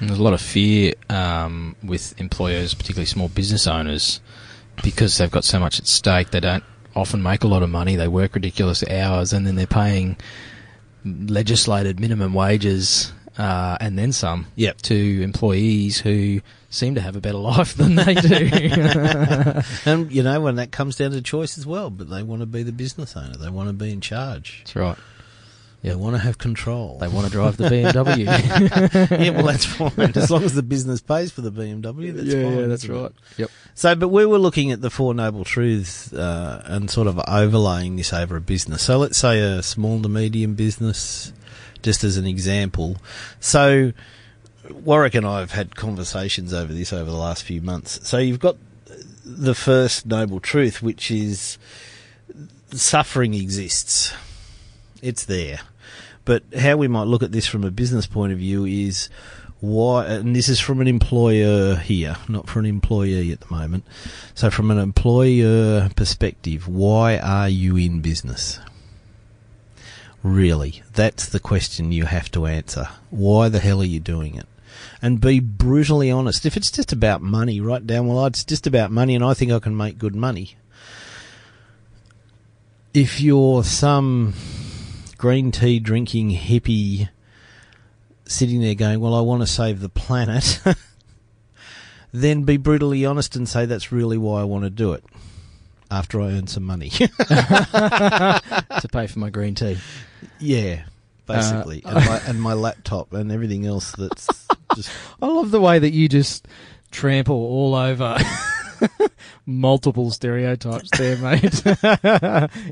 there's 0.00 0.18
a 0.18 0.22
lot 0.22 0.32
of 0.32 0.40
fear 0.40 0.94
um, 1.10 1.76
with 1.84 2.18
employers, 2.18 2.74
particularly 2.74 3.06
small 3.06 3.28
business 3.28 3.66
owners, 3.66 4.20
because 4.82 5.16
they've 5.18 5.30
got 5.30 5.44
so 5.44 5.58
much 5.60 5.78
at 5.78 5.86
stake. 5.86 6.30
They 6.30 6.40
don't 6.40 6.64
often 6.96 7.22
make 7.22 7.44
a 7.44 7.48
lot 7.48 7.62
of 7.62 7.70
money. 7.70 7.96
They 7.96 8.08
work 8.08 8.34
ridiculous 8.34 8.86
hours, 8.88 9.32
and 9.32 9.46
then 9.46 9.54
they're 9.56 9.66
paying 9.66 10.16
legislated 11.04 12.00
minimum 12.00 12.32
wages 12.34 13.12
uh, 13.36 13.76
and 13.80 13.98
then 13.98 14.12
some 14.12 14.46
Yep. 14.56 14.82
to 14.82 15.22
employees 15.22 15.98
who 16.00 16.40
seem 16.70 16.94
to 16.94 17.00
have 17.00 17.16
a 17.16 17.20
better 17.20 17.38
life 17.52 17.74
than 17.74 17.94
they 17.96 18.14
do. 18.14 18.48
and 19.84 20.10
you 20.12 20.22
know 20.22 20.40
when 20.40 20.56
that 20.56 20.70
comes 20.72 20.96
down 20.96 21.10
to 21.12 21.20
choice 21.20 21.58
as 21.58 21.66
well. 21.66 21.90
But 21.90 22.10
they 22.10 22.22
want 22.22 22.40
to 22.40 22.46
be 22.46 22.62
the 22.62 22.72
business 22.72 23.16
owner. 23.16 23.36
They 23.36 23.50
want 23.50 23.68
to 23.68 23.72
be 23.74 23.92
in 23.92 24.00
charge. 24.00 24.60
That's 24.64 24.76
right. 24.76 24.96
They 25.84 25.94
want 25.94 26.16
to 26.16 26.22
have 26.22 26.38
control. 26.38 26.96
They 26.98 27.08
want 27.08 27.26
to 27.26 27.32
drive 27.32 27.58
the 27.58 27.64
BMW. 27.64 28.24
yeah, 29.24 29.30
well, 29.30 29.44
that's 29.44 29.64
fine 29.66 30.12
as 30.14 30.30
long 30.30 30.42
as 30.42 30.54
the 30.54 30.62
business 30.62 31.02
pays 31.02 31.30
for 31.30 31.42
the 31.42 31.52
BMW. 31.52 32.14
That's 32.14 32.32
fine. 32.32 32.70
isn't 32.70 32.94
it? 32.94 33.12
Yep. 33.36 33.50
So, 33.74 33.94
but 33.94 34.08
we 34.08 34.24
were 34.24 34.38
looking 34.38 34.72
at 34.72 34.80
the 34.80 34.88
Four 34.88 35.12
Noble 35.12 35.44
Truths 35.44 36.10
uh, 36.14 36.62
and 36.64 36.90
sort 36.90 37.06
of 37.06 37.20
overlaying 37.28 37.96
this 37.96 38.14
over 38.14 38.36
a 38.36 38.40
business. 38.40 38.82
So, 38.82 38.96
let's 38.96 39.18
say 39.18 39.40
a 39.40 39.62
small 39.62 40.00
to 40.00 40.08
medium 40.08 40.54
business, 40.54 41.34
just 41.82 42.02
as 42.02 42.16
an 42.16 42.26
example. 42.26 42.96
So, 43.38 43.92
Warwick 44.70 45.14
and 45.14 45.26
I 45.26 45.40
have 45.40 45.52
had 45.52 45.76
conversations 45.76 46.54
over 46.54 46.72
this 46.72 46.94
over 46.94 47.10
the 47.10 47.16
last 47.16 47.42
few 47.42 47.60
months. 47.60 48.08
So, 48.08 48.16
you've 48.16 48.40
got 48.40 48.56
the 49.22 49.54
first 49.54 50.06
Noble 50.06 50.40
Truth, 50.40 50.82
which 50.82 51.10
is 51.10 51.58
suffering 52.70 53.34
exists, 53.34 54.14
it's 55.02 55.26
there. 55.26 55.60
But 56.24 56.42
how 56.58 56.76
we 56.76 56.88
might 56.88 57.06
look 57.06 57.22
at 57.22 57.32
this 57.32 57.46
from 57.46 57.64
a 57.64 57.70
business 57.70 58.06
point 58.06 58.32
of 58.32 58.38
view 58.38 58.64
is 58.64 59.08
why, 59.60 60.06
and 60.06 60.34
this 60.34 60.48
is 60.48 60.60
from 60.60 60.80
an 60.80 60.88
employer 60.88 61.76
here, 61.76 62.16
not 62.28 62.48
from 62.48 62.64
an 62.64 62.70
employee 62.70 63.32
at 63.32 63.40
the 63.40 63.54
moment. 63.54 63.84
So, 64.34 64.50
from 64.50 64.70
an 64.70 64.78
employer 64.78 65.88
perspective, 65.96 66.68
why 66.68 67.18
are 67.18 67.48
you 67.48 67.76
in 67.76 68.00
business? 68.00 68.58
Really, 70.22 70.82
that's 70.94 71.28
the 71.28 71.40
question 71.40 71.92
you 71.92 72.06
have 72.06 72.30
to 72.32 72.46
answer. 72.46 72.88
Why 73.10 73.48
the 73.48 73.60
hell 73.60 73.82
are 73.82 73.86
you 73.86 74.00
doing 74.00 74.36
it? 74.36 74.46
And 75.02 75.20
be 75.20 75.38
brutally 75.38 76.10
honest. 76.10 76.46
If 76.46 76.56
it's 76.56 76.70
just 76.70 76.92
about 76.92 77.20
money, 77.20 77.60
write 77.60 77.86
down, 77.86 78.06
well, 78.06 78.24
it's 78.26 78.44
just 78.44 78.66
about 78.66 78.90
money 78.90 79.14
and 79.14 79.22
I 79.22 79.34
think 79.34 79.52
I 79.52 79.58
can 79.58 79.76
make 79.76 79.98
good 79.98 80.14
money. 80.14 80.56
If 82.94 83.20
you're 83.20 83.64
some 83.64 84.32
green 85.24 85.50
tea 85.50 85.80
drinking 85.80 86.30
hippie 86.30 87.08
sitting 88.26 88.60
there 88.60 88.74
going, 88.74 89.00
well, 89.00 89.14
I 89.14 89.22
want 89.22 89.40
to 89.40 89.46
save 89.46 89.80
the 89.80 89.88
planet, 89.88 90.60
then 92.12 92.42
be 92.42 92.58
brutally 92.58 93.06
honest 93.06 93.34
and 93.34 93.48
say 93.48 93.64
that's 93.64 93.90
really 93.90 94.18
why 94.18 94.42
I 94.42 94.44
want 94.44 94.64
to 94.64 94.70
do 94.70 94.92
it 94.92 95.02
after 95.90 96.20
I 96.20 96.26
earn 96.26 96.46
some 96.46 96.64
money. 96.64 96.90
to 96.90 98.42
pay 98.92 99.06
for 99.06 99.18
my 99.18 99.30
green 99.30 99.54
tea. 99.54 99.78
yeah, 100.40 100.82
basically. 101.26 101.82
Uh, 101.86 101.96
and, 101.96 102.04
my, 102.04 102.20
and 102.26 102.42
my 102.42 102.52
laptop 102.52 103.14
and 103.14 103.32
everything 103.32 103.64
else 103.64 103.92
that's 103.92 104.28
just. 104.74 104.90
I 105.22 105.26
love 105.26 105.50
the 105.52 105.60
way 105.60 105.78
that 105.78 105.92
you 105.92 106.06
just 106.06 106.46
trample 106.90 107.34
all 107.34 107.74
over 107.74 108.18
multiple 109.46 110.10
stereotypes 110.10 110.90
there, 110.98 111.16
mate. 111.16 111.62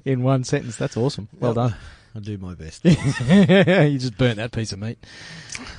In 0.05 0.23
one 0.23 0.45
sentence. 0.45 0.77
That's 0.77 0.99
awesome. 0.99 1.31
Well 1.41 1.55
done. 1.55 1.77
I 2.15 2.19
do 2.21 2.37
my 2.39 2.55
best. 2.55 2.85
you 2.85 3.99
just 3.99 4.19
burnt 4.19 4.37
that 4.37 4.53
piece 4.53 4.73
of 4.73 4.79
meat. 4.79 4.99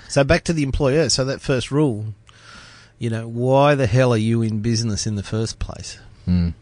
So 0.10 0.24
back 0.24 0.44
to 0.46 0.54
the 0.54 0.64
employer. 0.64 1.10
So 1.10 1.26
that 1.26 1.42
first 1.42 1.72
rule, 1.72 2.06
you 2.98 3.10
know, 3.10 3.28
why 3.28 3.76
the 3.76 3.88
hell 3.88 4.14
are 4.14 4.18
you 4.18 4.42
in 4.42 4.62
business 4.62 5.06
in 5.06 5.16
the 5.16 5.24
first 5.24 5.60
place? 5.60 6.00
Mm. 6.28 6.54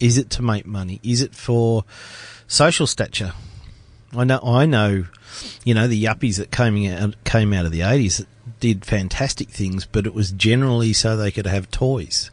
Is 0.00 0.16
it 0.16 0.30
to 0.30 0.42
make 0.42 0.66
money? 0.66 1.00
Is 1.02 1.20
it 1.20 1.34
for 1.34 1.84
social 2.46 2.86
stature? 2.86 3.32
I 4.16 4.24
know, 4.24 4.40
I 4.42 4.66
know, 4.66 5.06
you 5.64 5.74
know, 5.74 5.88
the 5.88 6.02
yuppies 6.02 6.36
that 6.36 6.50
came 6.50 6.86
out 6.86 7.14
came 7.24 7.52
out 7.52 7.66
of 7.66 7.72
the 7.72 7.82
eighties 7.82 8.18
that 8.18 8.28
did 8.60 8.84
fantastic 8.84 9.48
things, 9.48 9.86
but 9.86 10.06
it 10.06 10.14
was 10.14 10.30
generally 10.30 10.92
so 10.92 11.16
they 11.16 11.30
could 11.30 11.46
have 11.46 11.70
toys. 11.70 12.30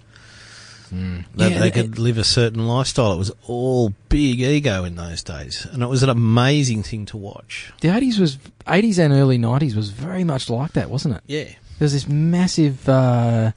Mm. 0.94 1.24
That 1.36 1.52
Yeah, 1.52 1.60
they 1.60 1.68
it- 1.68 1.74
could 1.74 2.00
live 2.00 2.18
a 2.18 2.24
certain 2.24 2.68
lifestyle. 2.68 3.14
It 3.14 3.18
was 3.18 3.32
all 3.48 3.94
big 4.10 4.42
ego 4.42 4.84
in 4.84 4.96
those 4.96 5.24
days, 5.24 5.66
and 5.72 5.82
it 5.84 5.88
was 5.88 6.04
an 6.04 6.10
amazing 6.10 6.84
thing 6.84 7.06
to 7.08 7.18
watch. 7.18 7.72
The 7.82 7.90
eighties 7.96 8.20
was 8.20 8.38
eighties 8.68 9.00
and 9.00 9.14
early 9.14 9.38
nineties 9.38 9.76
was 9.76 9.90
very 9.90 10.24
much 10.24 10.50
like 10.50 10.74
that, 10.74 10.90
wasn't 10.90 11.16
it? 11.16 11.22
Yeah. 11.28 11.46
There's 11.80 11.94
this 11.94 12.08
massive 12.08 12.88
uh, 12.90 13.54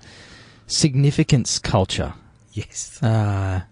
significance 0.67 1.59
culture. 1.59 2.15
Yes, 2.53 3.03
Uh, 3.03 3.63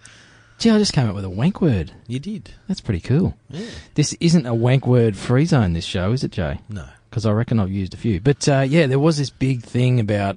gee, 0.58 0.70
I 0.70 0.78
just 0.78 0.92
came 0.92 1.08
up 1.08 1.14
with 1.14 1.24
a 1.24 1.30
wank 1.30 1.60
word. 1.60 1.92
you 2.08 2.18
did. 2.18 2.50
That's 2.68 2.80
pretty 2.80 3.00
cool. 3.00 3.36
Yeah. 3.48 3.66
This 3.94 4.12
isn't 4.20 4.44
a 4.44 4.54
wank 4.54 4.86
word 4.86 5.16
free 5.16 5.44
zone. 5.44 5.72
This 5.72 5.84
show, 5.84 6.12
is 6.12 6.24
it, 6.24 6.32
Jay? 6.32 6.58
No. 6.68 6.84
Because 7.08 7.24
I 7.26 7.30
reckon 7.32 7.60
I've 7.60 7.70
used 7.70 7.94
a 7.94 7.96
few. 7.96 8.20
But 8.20 8.48
uh, 8.48 8.64
yeah, 8.68 8.86
there 8.86 8.98
was 8.98 9.18
this 9.18 9.30
big 9.30 9.62
thing 9.62 10.00
about. 10.00 10.36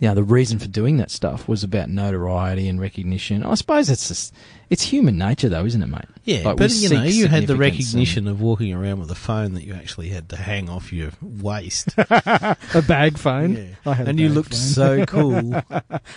You 0.00 0.06
know, 0.08 0.14
the 0.14 0.22
reason 0.22 0.60
for 0.60 0.68
doing 0.68 0.98
that 0.98 1.10
stuff 1.10 1.48
was 1.48 1.64
about 1.64 1.88
notoriety 1.90 2.68
and 2.68 2.80
recognition. 2.80 3.42
I 3.42 3.54
suppose 3.56 3.90
it's 3.90 4.06
just, 4.06 4.32
it's 4.70 4.82
human 4.84 5.18
nature, 5.18 5.48
though, 5.48 5.64
isn't 5.64 5.82
it, 5.82 5.88
mate? 5.88 6.04
Yeah, 6.24 6.42
Like, 6.44 6.56
but 6.56 6.70
you 6.70 6.88
know, 6.88 7.02
you 7.02 7.26
had 7.26 7.44
the 7.44 7.54
significance 7.54 7.86
recognition 7.88 8.28
of 8.28 8.40
walking 8.40 8.72
around 8.72 9.00
with 9.00 9.10
a 9.10 9.16
phone 9.16 9.54
that 9.54 9.64
you 9.64 9.74
actually 9.74 10.10
had 10.10 10.28
to 10.28 10.36
hang 10.36 10.68
off 10.70 10.92
your 10.92 11.10
waist, 11.20 11.88
a 11.98 12.84
bag 12.86 13.18
phone. 13.18 13.54
Yeah. 13.56 13.64
I 13.90 13.94
had 13.94 14.06
a 14.06 14.10
and 14.10 14.20
you 14.20 14.28
looked 14.28 14.50
phone. 14.50 14.58
so 14.58 15.06
cool. 15.08 15.54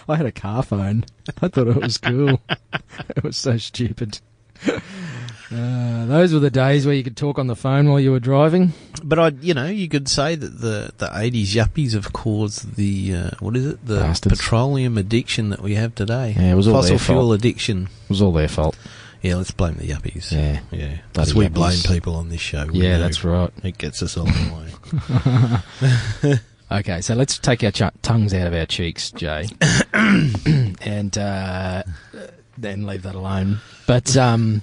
I 0.08 0.16
had 0.16 0.28
a 0.28 0.32
car 0.32 0.62
phone. 0.62 1.06
I 1.42 1.48
thought 1.48 1.68
it 1.68 1.82
was 1.82 1.98
cool. 1.98 2.40
it 3.16 3.24
was 3.24 3.36
so 3.36 3.58
stupid. 3.58 4.20
Uh, 5.52 6.06
those 6.06 6.34
were 6.34 6.40
the 6.40 6.50
days 6.50 6.86
where 6.86 6.96
you 6.96 7.04
could 7.04 7.18
talk 7.18 7.38
on 7.38 7.48
the 7.48 7.56
phone 7.56 7.90
while 7.90 8.00
you 8.00 8.12
were 8.12 8.20
driving. 8.22 8.72
But 9.04 9.20
I, 9.20 9.28
you 9.42 9.54
know, 9.54 9.66
you 9.68 9.90
could 9.90 10.08
say 10.08 10.36
that 10.36 10.62
the 10.62 10.92
the 10.98 11.10
eighties 11.18 11.54
yuppies 11.54 11.94
have 11.94 12.14
caused 12.14 12.76
the 12.76 13.16
uh, 13.16 13.30
what 13.40 13.58
is 13.58 13.66
it, 13.66 13.86
the 13.86 14.00
Bastards. 14.00 14.38
petroleum 14.40 14.98
addiction 14.98 15.50
that 15.50 15.62
we 15.62 15.76
have 15.76 15.94
today. 15.96 16.34
Yeah, 16.38 16.52
it 16.54 16.56
was 16.56 16.68
all 16.68 16.76
fossil 16.76 16.90
their 16.98 17.00
fuel 17.00 17.22
fault. 17.24 17.36
addiction. 17.40 17.84
It 18.04 18.10
was 18.10 18.22
all 18.22 18.32
their 18.32 18.48
fault. 18.48 18.78
Yeah, 19.22 19.36
let's 19.36 19.52
blame 19.52 19.76
the 19.76 19.88
yuppies. 19.88 20.32
Yeah. 20.32 20.62
yeah. 20.72 20.98
That's 21.14 21.32
Because 21.32 21.36
we 21.36 21.46
yuppies. 21.48 21.54
blame 21.54 21.80
people 21.96 22.16
on 22.16 22.30
this 22.30 22.42
show. 22.42 22.66
We 22.68 22.80
Yeah, 22.82 22.98
know 22.98 23.04
that's 23.04 23.24
right. 23.24 23.52
It 23.64 23.78
gets 23.78 24.02
us 24.02 24.18
all 24.18 24.26
the 24.26 25.62
way. 26.32 26.40
Okay, 26.72 27.02
so 27.02 27.16
let's 27.16 27.38
take 27.38 27.66
our 27.66 27.72
ch- 27.72 27.92
tongues 28.02 28.34
out 28.34 28.48
of 28.48 28.54
our 28.54 28.66
cheeks, 28.66 29.12
Jay, 29.12 29.46
and 29.94 31.18
uh, 31.18 31.84
then 32.58 32.86
leave 32.88 33.04
that 33.04 33.14
alone. 33.14 33.60
But 33.88 34.16
um, 34.16 34.62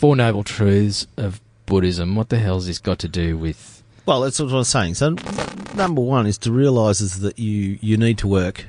Four 0.00 0.16
Noble 0.16 0.42
Truths 0.42 1.06
of 1.18 1.42
Buddhism, 1.66 2.14
what 2.16 2.30
the 2.30 2.38
hell's 2.38 2.66
this 2.66 2.78
got 2.78 2.98
to 3.00 3.08
do 3.08 3.36
with. 3.36 3.82
Well, 4.06 4.22
that's 4.22 4.40
what 4.40 4.50
I 4.50 4.54
was 4.56 4.68
saying. 4.68 4.94
So, 4.94 5.14
number 5.76 6.00
one 6.00 6.26
is 6.26 6.38
to 6.38 6.50
realise 6.52 7.02
is 7.02 7.20
that 7.20 7.38
you 7.38 7.78
you 7.82 7.98
need 7.98 8.16
to 8.18 8.26
work, 8.26 8.64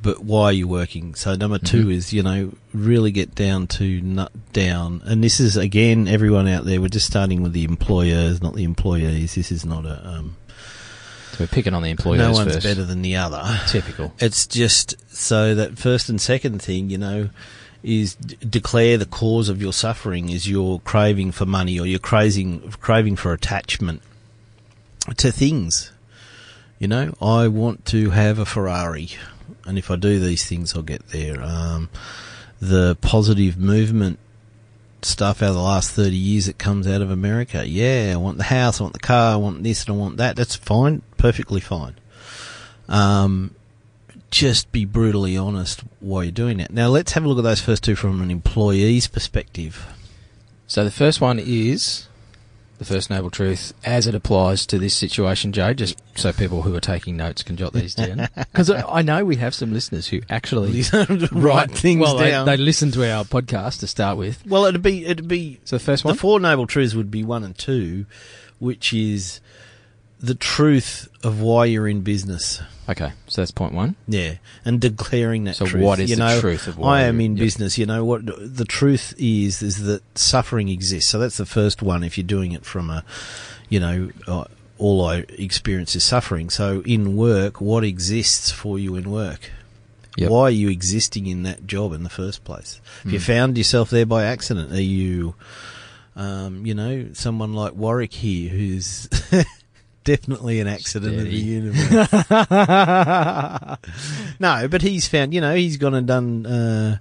but 0.00 0.24
why 0.24 0.44
are 0.44 0.52
you 0.52 0.66
working? 0.66 1.14
So, 1.14 1.34
number 1.34 1.58
2 1.58 1.84
Mhm. 1.86 1.92
is 1.92 2.12
you 2.14 2.22
know 2.22 2.54
really 2.72 3.10
get 3.12 3.34
down 3.34 3.66
to 3.78 4.00
nut 4.00 4.32
down, 4.54 5.02
and 5.04 5.22
this 5.22 5.38
is 5.38 5.58
again 5.58 6.08
everyone 6.08 6.48
out 6.48 6.64
there. 6.64 6.80
We're 6.80 6.88
just 6.88 7.06
starting 7.06 7.42
with 7.42 7.52
the 7.52 7.64
employers, 7.64 8.40
not 8.40 8.54
the 8.54 8.64
employees. 8.64 9.34
This 9.34 9.52
is 9.52 9.66
not 9.66 9.84
a 9.84 10.00
um, 10.08 10.36
So 11.32 11.36
we're 11.40 11.46
picking 11.48 11.74
on 11.74 11.82
the 11.82 11.90
employers 11.90 12.20
no 12.20 12.32
one's 12.32 12.54
first. 12.54 12.66
better 12.66 12.84
than 12.86 13.02
the 13.02 13.16
other. 13.16 13.60
Typical. 13.68 14.14
It's 14.18 14.46
just 14.46 14.96
so 15.14 15.54
that 15.54 15.78
first 15.78 16.08
and 16.08 16.18
second 16.18 16.62
thing, 16.62 16.88
you 16.88 16.96
know, 16.96 17.28
is 17.86 18.16
d- 18.16 18.36
declare 18.48 18.98
the 18.98 19.06
cause 19.06 19.48
of 19.48 19.62
your 19.62 19.72
suffering 19.72 20.28
is 20.28 20.50
your 20.50 20.80
craving 20.80 21.30
for 21.30 21.46
money 21.46 21.78
or 21.78 21.86
your 21.86 22.00
craving 22.00 22.72
craving 22.80 23.14
for 23.14 23.32
attachment 23.32 24.02
to 25.16 25.30
things. 25.30 25.92
You 26.80 26.88
know, 26.88 27.14
I 27.22 27.48
want 27.48 27.86
to 27.86 28.10
have 28.10 28.38
a 28.38 28.44
Ferrari, 28.44 29.10
and 29.64 29.78
if 29.78 29.90
I 29.90 29.96
do 29.96 30.18
these 30.18 30.44
things, 30.44 30.74
I'll 30.74 30.82
get 30.82 31.08
there. 31.08 31.40
Um, 31.40 31.88
the 32.60 32.96
positive 33.00 33.56
movement 33.56 34.18
stuff 35.02 35.40
out 35.42 35.50
of 35.50 35.54
the 35.54 35.62
last 35.62 35.92
30 35.92 36.16
years 36.16 36.46
that 36.46 36.58
comes 36.58 36.88
out 36.88 37.00
of 37.00 37.10
America. 37.10 37.66
Yeah, 37.66 38.10
I 38.14 38.16
want 38.16 38.38
the 38.38 38.44
house, 38.44 38.80
I 38.80 38.84
want 38.84 38.94
the 38.94 38.98
car, 38.98 39.34
I 39.34 39.36
want 39.36 39.62
this, 39.62 39.84
and 39.86 39.94
I 39.94 39.98
want 39.98 40.16
that. 40.16 40.36
That's 40.36 40.56
fine, 40.56 41.02
perfectly 41.16 41.60
fine. 41.60 41.94
Um, 42.88 43.54
just 44.30 44.70
be 44.72 44.84
brutally 44.84 45.36
honest 45.36 45.82
while 46.00 46.24
you're 46.24 46.32
doing 46.32 46.58
that. 46.58 46.70
Now, 46.72 46.88
let's 46.88 47.12
have 47.12 47.24
a 47.24 47.28
look 47.28 47.38
at 47.38 47.44
those 47.44 47.60
first 47.60 47.84
two 47.84 47.94
from 47.96 48.20
an 48.20 48.30
employee's 48.30 49.06
perspective. 49.06 49.86
So 50.66 50.84
the 50.84 50.90
first 50.90 51.20
one 51.20 51.38
is 51.38 52.08
the 52.78 52.84
first 52.84 53.08
noble 53.08 53.30
truth 53.30 53.72
as 53.84 54.06
it 54.06 54.14
applies 54.14 54.66
to 54.66 54.78
this 54.78 54.94
situation, 54.94 55.52
Jay, 55.52 55.72
just 55.72 56.02
so 56.14 56.32
people 56.32 56.62
who 56.62 56.74
are 56.74 56.80
taking 56.80 57.16
notes 57.16 57.42
can 57.42 57.56
jot 57.56 57.72
these 57.72 57.94
down. 57.94 58.28
Because 58.36 58.70
I 58.70 59.02
know 59.02 59.24
we 59.24 59.36
have 59.36 59.54
some 59.54 59.72
listeners 59.72 60.08
who 60.08 60.20
actually 60.28 60.82
write 61.32 61.70
things 61.70 62.00
well, 62.00 62.16
they- 62.16 62.30
down. 62.30 62.46
They, 62.46 62.56
listen 62.56 62.90
to 62.92 63.10
our 63.10 63.24
podcast 63.24 63.80
to 63.80 63.86
start 63.86 64.18
with. 64.18 64.44
well, 64.46 64.64
it'd 64.64 64.82
be 64.82 65.04
it'd 65.06 65.28
be 65.28 65.60
So 65.64 65.76
the 65.76 65.84
first 65.84 66.04
one. 66.04 66.14
the 66.14 66.20
four 66.20 66.40
noble 66.40 66.66
truths 66.66 66.94
would 66.94 67.10
be 67.10 67.22
one 67.22 67.44
and 67.44 67.56
two, 67.56 68.06
which 68.58 68.92
is 68.92 69.40
the 70.20 70.34
truth 70.34 71.08
of 71.22 71.40
why 71.40 71.64
you're 71.66 71.88
in 71.88 72.00
business. 72.02 72.62
Okay, 72.88 73.12
so 73.26 73.40
that's 73.40 73.50
point 73.50 73.74
one. 73.74 73.96
Yeah, 74.06 74.34
and 74.64 74.80
declaring 74.80 75.44
that 75.44 75.56
So 75.56 75.66
truth. 75.66 75.82
what 75.84 75.98
is 75.98 76.10
you 76.10 76.16
the 76.16 76.24
know, 76.24 76.40
truth 76.40 76.68
of 76.68 76.78
why 76.78 77.00
I 77.00 77.02
am 77.02 77.20
in 77.20 77.36
yep. 77.36 77.44
business. 77.44 77.78
You 77.78 77.86
know 77.86 78.04
what 78.04 78.22
the 78.26 78.64
truth 78.64 79.12
is 79.18 79.60
is 79.62 79.82
that 79.84 80.02
suffering 80.16 80.68
exists. 80.68 81.10
So 81.10 81.18
that's 81.18 81.36
the 81.36 81.46
first 81.46 81.82
one. 81.82 82.02
If 82.04 82.16
you're 82.16 82.26
doing 82.26 82.52
it 82.52 82.64
from 82.64 82.88
a, 82.90 83.04
you 83.68 83.80
know, 83.80 84.10
uh, 84.28 84.44
all 84.78 85.04
I 85.04 85.24
experience 85.30 85.96
is 85.96 86.04
suffering. 86.04 86.48
So 86.50 86.82
in 86.86 87.16
work, 87.16 87.60
what 87.60 87.82
exists 87.82 88.50
for 88.52 88.78
you 88.78 88.94
in 88.94 89.10
work? 89.10 89.50
Yep. 90.16 90.30
Why 90.30 90.42
are 90.42 90.50
you 90.50 90.68
existing 90.70 91.26
in 91.26 91.42
that 91.42 91.66
job 91.66 91.92
in 91.92 92.02
the 92.04 92.08
first 92.08 92.44
place? 92.44 92.80
If 93.04 93.12
you 93.12 93.18
Hmm. 93.18 93.24
found 93.24 93.58
yourself 93.58 93.90
there 93.90 94.06
by 94.06 94.24
accident, 94.24 94.72
are 94.72 94.80
you, 94.80 95.34
um, 96.14 96.64
you 96.64 96.74
know, 96.74 97.08
someone 97.14 97.52
like 97.52 97.74
Warwick 97.74 98.14
here 98.14 98.48
who's 98.48 99.08
definitely 100.06 100.60
an 100.60 100.68
accident 100.68 101.16
of 101.18 101.24
the 101.24 101.30
universe? 101.30 101.90
no, 104.40 104.66
but 104.68 104.80
he's 104.82 105.06
found, 105.06 105.34
you 105.34 105.40
know, 105.42 105.54
he's 105.54 105.76
gone 105.76 105.92
and 105.94 106.06
done 106.06 106.46
uh, 106.46 106.96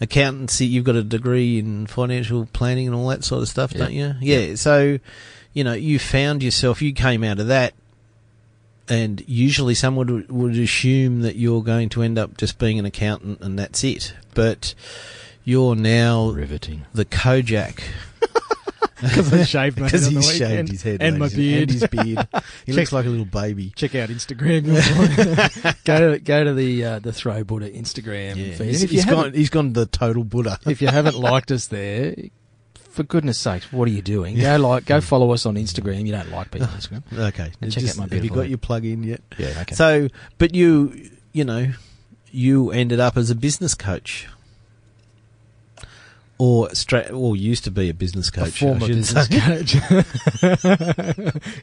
accountancy. 0.00 0.64
You've 0.66 0.84
got 0.84 0.96
a 0.96 1.02
degree 1.02 1.58
in 1.58 1.86
financial 1.86 2.46
planning 2.52 2.86
and 2.86 2.96
all 2.96 3.08
that 3.08 3.24
sort 3.24 3.42
of 3.42 3.48
stuff, 3.48 3.72
Yeah. 3.72 3.78
don't 3.78 3.92
you? 3.92 4.14
Yeah. 4.20 4.54
So, 4.54 4.98
you 5.52 5.64
know, 5.64 5.74
you 5.74 5.98
found 5.98 6.42
yourself. 6.42 6.80
You 6.80 6.92
came 6.94 7.22
out 7.24 7.38
of 7.40 7.48
that, 7.48 7.74
and 8.88 9.22
usually 9.28 9.74
someone 9.74 10.06
would, 10.12 10.30
would 10.30 10.56
assume 10.56 11.20
that 11.22 11.36
you're 11.36 11.62
going 11.62 11.88
to 11.90 12.02
end 12.02 12.18
up 12.18 12.36
just 12.38 12.58
being 12.58 12.78
an 12.78 12.86
accountant 12.86 13.40
and 13.42 13.58
that's 13.58 13.84
it. 13.84 14.14
But 14.34 14.74
you're 15.44 15.76
now 15.76 16.30
Riveting. 16.30 16.86
the 16.94 17.04
Kojak 17.04 17.82
because 19.00 19.32
I 19.32 19.44
shaved 19.44 19.78
my 19.78 19.84
head 19.88 19.92
because 19.92 20.06
on 20.08 20.14
the 20.14 20.20
he's 20.20 20.32
weekend 20.32 20.50
shaved 20.68 20.70
his 20.70 20.82
head 20.82 21.02
and 21.02 21.18
my 21.18 21.28
beard. 21.28 21.62
and 21.62 21.70
his 21.70 21.86
beard. 21.86 22.06
he 22.66 22.72
Check- 22.72 22.76
looks 22.76 22.92
like 22.92 23.06
a 23.06 23.08
little 23.08 23.24
baby. 23.24 23.72
Check 23.76 23.94
out 23.94 24.08
Instagram. 24.08 24.64
go 25.84 26.12
to 26.12 26.18
go 26.18 26.44
to 26.44 26.54
the 26.54 26.84
uh, 26.84 26.98
the 26.98 27.12
Throw 27.12 27.44
Buddha 27.44 27.70
Instagram 27.70 28.36
Yeah, 28.36 28.54
feed. 28.56 28.66
he's, 28.68 28.82
if, 28.82 28.90
you 28.92 28.96
he's 28.98 29.04
haven't- 29.04 29.22
gone. 29.24 29.32
He's 29.34 29.50
gone 29.50 29.72
the 29.72 29.86
total 29.86 30.24
Buddha. 30.24 30.58
if 30.66 30.80
you 30.82 30.88
haven't 30.88 31.18
liked 31.18 31.50
us 31.50 31.66
there, 31.68 32.14
for 32.90 33.02
goodness 33.04 33.38
sakes, 33.38 33.72
what 33.72 33.86
are 33.88 33.92
you 33.92 34.02
doing? 34.02 34.36
Go 34.38 34.56
like 34.56 34.84
go 34.84 35.00
follow 35.00 35.30
us 35.32 35.46
on 35.46 35.54
Instagram. 35.54 36.04
You 36.06 36.12
don't 36.12 36.30
like 36.30 36.50
people 36.50 36.68
on 36.68 36.74
Instagram. 36.74 37.02
Okay, 37.12 37.52
And 37.60 37.72
check 37.72 37.84
out 37.88 37.96
my 37.96 38.02
have 38.04 38.12
you 38.12 38.20
beautiful 38.20 38.36
got 38.36 38.40
head. 38.42 38.50
your 38.50 38.58
plug 38.58 38.84
in 38.84 39.04
yet? 39.04 39.20
Yeah, 39.38 39.54
okay. 39.62 39.74
So, 39.74 40.08
but 40.38 40.54
you, 40.54 41.10
you 41.32 41.44
know, 41.44 41.72
you 42.32 42.72
ended 42.72 42.98
up 43.00 43.16
as 43.16 43.30
a 43.30 43.34
business 43.34 43.74
coach. 43.74 44.26
Or 46.40 46.72
stra- 46.72 47.08
or 47.12 47.34
used 47.34 47.64
to 47.64 47.70
be 47.72 47.88
a 47.88 47.94
business 47.94 48.30
coach. 48.30 48.62
a 48.62 48.66
former 48.66 48.86
business 48.86 49.26
coach. 49.26 49.74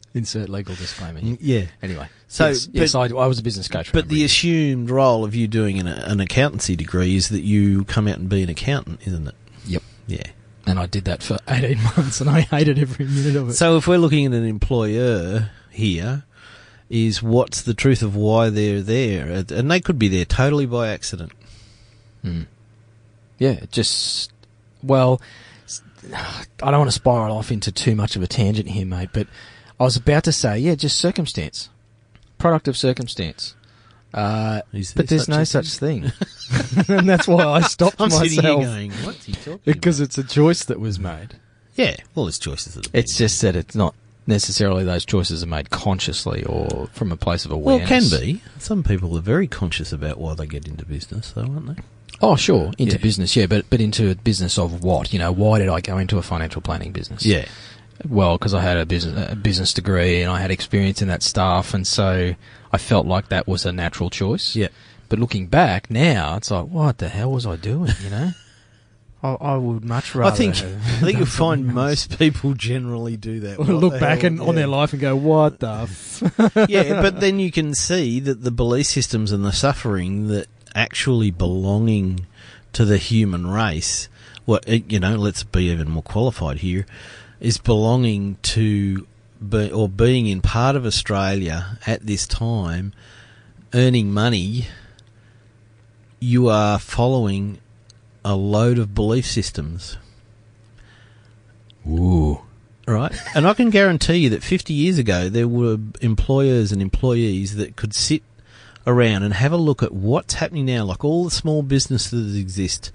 Insert 0.13 0.49
legal 0.49 0.75
disclaimer. 0.75 1.19
Here. 1.21 1.37
Yeah. 1.39 1.65
Anyway, 1.81 2.07
So, 2.27 2.47
yes, 2.49 2.67
yes, 2.73 2.95
I, 2.95 3.03
I 3.05 3.27
was 3.27 3.39
a 3.39 3.43
business 3.43 3.69
coach. 3.69 3.91
But 3.93 4.09
the 4.09 4.25
assumed 4.25 4.89
role 4.89 5.23
of 5.23 5.33
you 5.33 5.47
doing 5.47 5.79
an, 5.79 5.87
an 5.87 6.19
accountancy 6.19 6.75
degree 6.75 7.15
is 7.15 7.29
that 7.29 7.41
you 7.41 7.85
come 7.85 8.07
out 8.07 8.17
and 8.17 8.27
be 8.27 8.43
an 8.43 8.49
accountant, 8.49 8.99
isn't 9.07 9.27
it? 9.29 9.35
Yep. 9.65 9.81
Yeah. 10.07 10.23
and 10.67 10.77
I 10.77 10.87
did 10.87 11.05
that 11.05 11.23
for 11.23 11.37
eighteen 11.47 11.81
months, 11.83 12.19
and 12.19 12.29
I 12.29 12.41
hated 12.41 12.77
every 12.77 13.05
minute 13.05 13.35
of 13.37 13.49
it. 13.49 13.53
So 13.53 13.77
if 13.77 13.87
we're 13.87 13.97
looking 13.97 14.25
at 14.25 14.33
an 14.33 14.45
employer 14.45 15.51
here, 15.71 16.23
is 16.89 17.23
what's 17.23 17.61
the 17.61 17.73
truth 17.73 18.01
of 18.01 18.15
why 18.15 18.49
they're 18.49 18.81
there? 18.81 19.27
And 19.29 19.51
and 19.51 19.71
they 19.71 19.79
could 19.79 19.97
be 19.97 20.09
there 20.09 20.25
totally 20.25 20.65
by 20.65 20.89
accident. 20.89 21.31
Hmm. 22.23 22.41
Yeah, 23.37 23.61
just 23.71 24.31
well, 24.85 25.21
I 26.13 26.71
don't 26.71 26.79
want 26.79 26.89
to 26.89 26.95
spiral 26.95 27.35
off 27.37 27.51
into 27.51 27.71
too 27.71 27.95
much 27.95 28.15
of 28.15 28.21
a 28.23 28.27
tangent 28.27 28.69
here, 28.69 28.85
mate. 28.85 29.09
But 29.13 29.27
I 29.79 29.83
was 29.83 29.95
about 29.97 30.23
to 30.25 30.31
say, 30.31 30.57
yeah, 30.59 30.75
just 30.75 30.97
circumstance, 30.97 31.69
product 32.37 32.67
of 32.67 32.77
circumstance. 32.77 33.55
Uh, 34.13 34.61
there 34.71 34.81
but 34.95 35.09
there's 35.09 35.27
no 35.27 35.43
such 35.43 35.67
thing, 35.77 36.05
and 36.87 37.09
that's 37.09 37.27
why 37.27 37.43
I 37.43 37.61
stopped 37.61 37.97
I'm 37.99 38.09
myself 38.09 38.61
going, 38.61 38.91
what's 39.03 39.25
he 39.25 39.33
talking 39.33 39.59
because 39.65 39.99
about? 39.99 40.05
it's 40.05 40.17
a 40.17 40.23
choice 40.23 40.63
that 40.65 40.79
was 40.79 40.97
made. 40.99 41.35
Yeah, 41.75 41.97
well, 42.13 42.25
it's 42.29 42.39
choices 42.39 42.75
that 42.75 42.87
It's 42.93 43.17
just 43.17 43.41
that 43.41 43.57
it's 43.57 43.75
not 43.75 43.93
necessarily 44.25 44.85
those 44.85 45.03
choices 45.05 45.43
are 45.43 45.47
made 45.47 45.69
consciously 45.69 46.45
or 46.45 46.87
from 46.93 47.11
a 47.11 47.17
place 47.17 47.43
of 47.43 47.51
Well, 47.51 47.75
awareness. 47.75 48.13
it 48.13 48.17
can 48.17 48.25
be. 48.25 48.41
Some 48.57 48.83
people 48.83 49.17
are 49.17 49.21
very 49.21 49.47
conscious 49.47 49.91
about 49.91 50.17
why 50.17 50.33
they 50.33 50.47
get 50.47 50.65
into 50.65 50.85
business, 50.85 51.33
though, 51.33 51.41
aren't 51.41 51.75
they? 51.75 51.83
Oh, 52.21 52.35
sure, 52.35 52.71
into 52.77 52.95
Yeah. 52.95 53.01
business, 53.01 53.35
yeah, 53.35 53.45
but 53.45 53.65
but 53.69 53.81
into 53.81 54.09
a 54.09 54.15
business 54.15 54.57
of 54.57 54.83
what? 54.83 55.11
You 55.13 55.19
know, 55.19 55.31
why 55.31 55.59
did 55.59 55.69
I 55.69 55.81
go 55.81 55.97
into 55.97 56.17
a 56.17 56.21
financial 56.21 56.61
planning 56.61 56.91
business? 56.91 57.25
Yeah. 57.25 57.45
Well, 58.07 58.37
because 58.37 58.53
I 58.53 58.61
had 58.61 58.77
a 58.77 58.85
business 58.85 59.31
a 59.31 59.35
business 59.35 59.73
degree 59.73 60.21
and 60.21 60.31
I 60.31 60.39
had 60.39 60.51
experience 60.51 61.01
in 61.01 61.07
that 61.07 61.23
stuff, 61.23 61.73
and 61.73 61.85
so 61.85 62.35
I 62.71 62.77
felt 62.77 63.05
like 63.05 63.29
that 63.29 63.47
was 63.47 63.65
a 63.65 63.71
natural 63.71 64.09
choice. 64.09 64.55
Yeah. 64.55 64.67
But 65.07 65.19
looking 65.19 65.47
back 65.47 65.89
now, 65.91 66.35
it's 66.37 66.49
like, 66.51 66.65
what 66.65 66.97
the 66.97 67.09
hell 67.09 67.31
was 67.31 67.45
I 67.45 67.55
doing? 67.57 67.91
You 68.03 68.09
know, 68.09 68.31
I, 69.23 69.33
I 69.33 69.55
would 69.57 69.83
much 69.85 70.15
rather. 70.15 70.31
I 70.33 70.35
think 70.35 70.55
have 70.57 70.75
I 70.75 71.05
think 71.05 71.17
you'll 71.17 71.27
find 71.27 71.65
else. 71.67 71.73
most 71.75 72.19
people 72.19 72.53
generally 72.53 73.15
do 73.17 73.41
that. 73.41 73.59
What 73.59 73.67
look 73.69 73.99
back 73.99 74.19
hell? 74.21 74.27
and, 74.31 74.41
on 74.41 74.55
their 74.55 74.67
life 74.67 74.93
and 74.93 75.01
go, 75.01 75.15
what 75.15 75.59
the? 75.59 75.67
F-? 75.83 76.69
yeah, 76.69 77.01
but 77.01 77.19
then 77.19 77.39
you 77.39 77.51
can 77.51 77.73
see 77.75 78.19
that 78.21 78.43
the 78.43 78.51
belief 78.51 78.87
systems 78.87 79.31
and 79.31 79.43
the 79.45 79.53
suffering 79.53 80.27
that 80.29 80.47
actually 80.75 81.31
belonging 81.31 82.27
to 82.73 82.85
the 82.85 82.97
human 82.97 83.47
race, 83.47 84.09
what 84.43 84.67
you 84.91 84.99
know, 84.99 85.15
let's 85.15 85.43
be 85.43 85.71
even 85.71 85.89
more 85.89 86.03
qualified 86.03 86.59
here, 86.59 86.85
is 87.39 87.57
belonging 87.57 88.37
to 88.43 89.07
be, 89.47 89.71
or 89.71 89.89
being 89.89 90.27
in 90.27 90.41
part 90.41 90.75
of 90.75 90.85
Australia 90.85 91.79
at 91.87 92.05
this 92.05 92.27
time, 92.27 92.93
earning 93.73 94.11
money. 94.11 94.67
You 96.19 96.49
are 96.49 96.79
following 96.79 97.59
a 98.23 98.35
load 98.35 98.79
of 98.79 98.93
belief 98.93 99.25
systems. 99.25 99.97
Ooh. 101.87 102.41
Right. 102.87 103.13
And 103.33 103.47
I 103.47 103.53
can 103.53 103.69
guarantee 103.71 104.17
you 104.17 104.29
that 104.31 104.43
50 104.43 104.73
years 104.73 104.97
ago, 104.97 105.29
there 105.29 105.47
were 105.47 105.77
employers 106.01 106.71
and 106.71 106.81
employees 106.81 107.55
that 107.55 107.75
could 107.75 107.93
sit 107.93 108.21
around 108.87 109.23
and 109.23 109.33
have 109.33 109.51
a 109.51 109.57
look 109.57 109.81
at 109.81 109.91
what's 109.91 110.35
happening 110.35 110.65
now, 110.65 110.85
like 110.85 111.03
all 111.03 111.25
the 111.25 111.31
small 111.31 111.63
businesses 111.63 112.33
that 112.33 112.39
exist. 112.39 112.91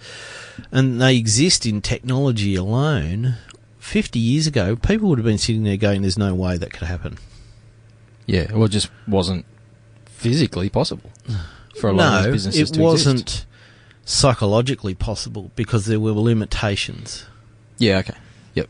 And 0.71 1.01
they 1.01 1.17
exist 1.17 1.67
in 1.67 1.81
technology 1.81 2.55
alone. 2.55 3.35
50 3.79 4.19
years 4.19 4.47
ago, 4.47 4.77
people 4.77 5.09
would 5.09 5.19
have 5.19 5.25
been 5.25 5.39
sitting 5.39 5.65
there 5.65 5.77
going, 5.77 6.03
there's 6.03 6.19
no 6.19 6.35
way 6.35 6.57
that 6.57 6.73
could 6.73 6.87
happen. 6.87 7.19
Yeah, 8.27 8.53
well, 8.53 8.65
it 8.65 8.69
just 8.69 8.91
wasn't 9.09 9.45
physically 10.05 10.69
possible 10.69 11.11
for 11.81 11.89
a 11.89 11.93
lot 11.93 12.19
of 12.19 12.25
those 12.25 12.33
businesses 12.47 12.71
it 12.77 12.81
wasn't 12.81 13.23
exist. 13.23 13.47
psychologically 14.05 14.95
possible 14.95 15.51
because 15.57 15.87
there 15.87 15.99
were 15.99 16.13
limitations. 16.13 17.27
Yeah, 17.79 17.99
okay. 17.99 18.15
Yep. 18.55 18.69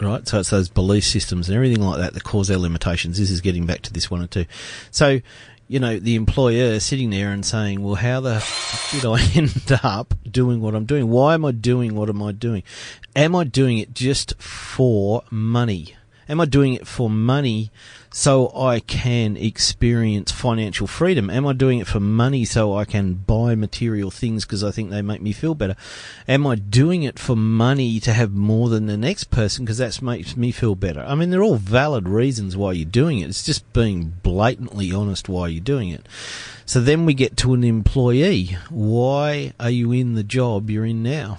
right? 0.00 0.26
So 0.28 0.40
it's 0.40 0.50
those 0.50 0.68
belief 0.68 1.04
systems 1.04 1.48
and 1.48 1.56
everything 1.56 1.80
like 1.80 1.98
that 1.98 2.14
that 2.14 2.24
cause 2.24 2.50
our 2.50 2.58
limitations. 2.58 3.18
This 3.18 3.30
is 3.30 3.40
getting 3.40 3.64
back 3.64 3.82
to 3.82 3.92
this 3.92 4.10
one 4.10 4.20
or 4.20 4.26
two. 4.26 4.44
So, 4.90 5.20
you 5.68 5.78
know, 5.78 5.98
the 5.98 6.14
employer 6.14 6.80
sitting 6.80 7.10
there 7.10 7.30
and 7.30 7.44
saying, 7.44 7.82
well, 7.82 7.94
how 7.94 8.20
the 8.20 8.44
did 8.90 9.04
I 9.04 9.22
end 9.34 9.80
up 9.84 10.14
doing 10.28 10.60
what 10.60 10.74
I'm 10.74 10.86
doing? 10.86 11.08
Why 11.08 11.34
am 11.34 11.44
I 11.44 11.52
doing 11.52 11.94
what 11.94 12.08
am 12.08 12.22
I 12.22 12.32
doing? 12.32 12.62
Am 13.14 13.36
I 13.36 13.44
doing 13.44 13.78
it 13.78 13.94
just 13.94 14.34
for 14.40 15.22
money? 15.30 15.94
Am 16.28 16.40
I 16.40 16.46
doing 16.46 16.74
it 16.74 16.86
for 16.86 17.08
money 17.10 17.70
so 18.10 18.50
I 18.56 18.80
can 18.80 19.36
experience 19.36 20.32
financial 20.32 20.86
freedom? 20.86 21.28
Am 21.30 21.46
I 21.46 21.52
doing 21.52 21.78
it 21.78 21.86
for 21.86 22.00
money 22.00 22.44
so 22.44 22.74
I 22.74 22.84
can 22.84 23.14
buy 23.14 23.54
material 23.54 24.10
things 24.10 24.44
because 24.44 24.64
I 24.64 24.70
think 24.70 24.90
they 24.90 25.02
make 25.02 25.20
me 25.20 25.32
feel 25.32 25.54
better? 25.54 25.76
Am 26.26 26.46
I 26.46 26.54
doing 26.54 27.02
it 27.02 27.18
for 27.18 27.36
money 27.36 28.00
to 28.00 28.12
have 28.12 28.32
more 28.32 28.68
than 28.68 28.86
the 28.86 28.96
next 28.96 29.30
person 29.30 29.64
because 29.64 29.78
that 29.78 30.00
makes 30.00 30.36
me 30.36 30.52
feel 30.52 30.74
better? 30.74 31.00
I 31.00 31.14
mean, 31.14 31.30
they're 31.30 31.42
all 31.42 31.56
valid 31.56 32.08
reasons 32.08 32.56
why 32.56 32.72
you're 32.72 32.84
doing 32.84 33.18
it. 33.20 33.28
It's 33.28 33.44
just 33.44 33.70
being 33.72 34.14
blatantly 34.22 34.90
honest 34.92 35.28
why 35.28 35.48
you're 35.48 35.60
doing 35.60 35.90
it. 35.90 36.06
So 36.64 36.80
then 36.80 37.06
we 37.06 37.14
get 37.14 37.36
to 37.38 37.54
an 37.54 37.64
employee. 37.64 38.56
Why 38.70 39.52
are 39.60 39.70
you 39.70 39.92
in 39.92 40.14
the 40.14 40.22
job 40.22 40.70
you're 40.70 40.84
in 40.84 41.02
now? 41.02 41.38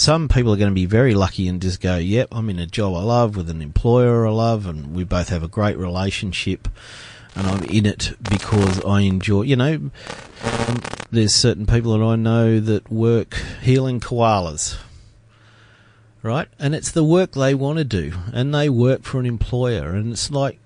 Some 0.00 0.30
people 0.30 0.54
are 0.54 0.56
going 0.56 0.70
to 0.70 0.74
be 0.74 0.86
very 0.86 1.12
lucky 1.12 1.46
and 1.46 1.60
just 1.60 1.78
go, 1.78 1.98
yep, 1.98 2.28
I'm 2.32 2.48
in 2.48 2.58
a 2.58 2.64
job 2.64 2.94
I 2.94 3.02
love 3.02 3.36
with 3.36 3.50
an 3.50 3.60
employer 3.60 4.26
I 4.26 4.30
love 4.30 4.66
and 4.66 4.94
we 4.94 5.04
both 5.04 5.28
have 5.28 5.42
a 5.42 5.46
great 5.46 5.76
relationship 5.76 6.68
and 7.36 7.46
I'm 7.46 7.64
in 7.64 7.84
it 7.84 8.14
because 8.30 8.82
I 8.82 9.02
enjoy, 9.02 9.42
you 9.42 9.56
know, 9.56 9.90
um, 10.42 10.80
there's 11.10 11.34
certain 11.34 11.66
people 11.66 11.98
that 11.98 12.02
I 12.02 12.16
know 12.16 12.60
that 12.60 12.90
work 12.90 13.34
healing 13.60 14.00
koalas. 14.00 14.78
Right? 16.22 16.48
And 16.58 16.74
it's 16.74 16.92
the 16.92 17.04
work 17.04 17.32
they 17.32 17.54
want 17.54 17.76
to 17.76 17.84
do 17.84 18.14
and 18.32 18.54
they 18.54 18.70
work 18.70 19.02
for 19.02 19.20
an 19.20 19.26
employer 19.26 19.90
and 19.90 20.12
it's 20.14 20.30
like 20.30 20.58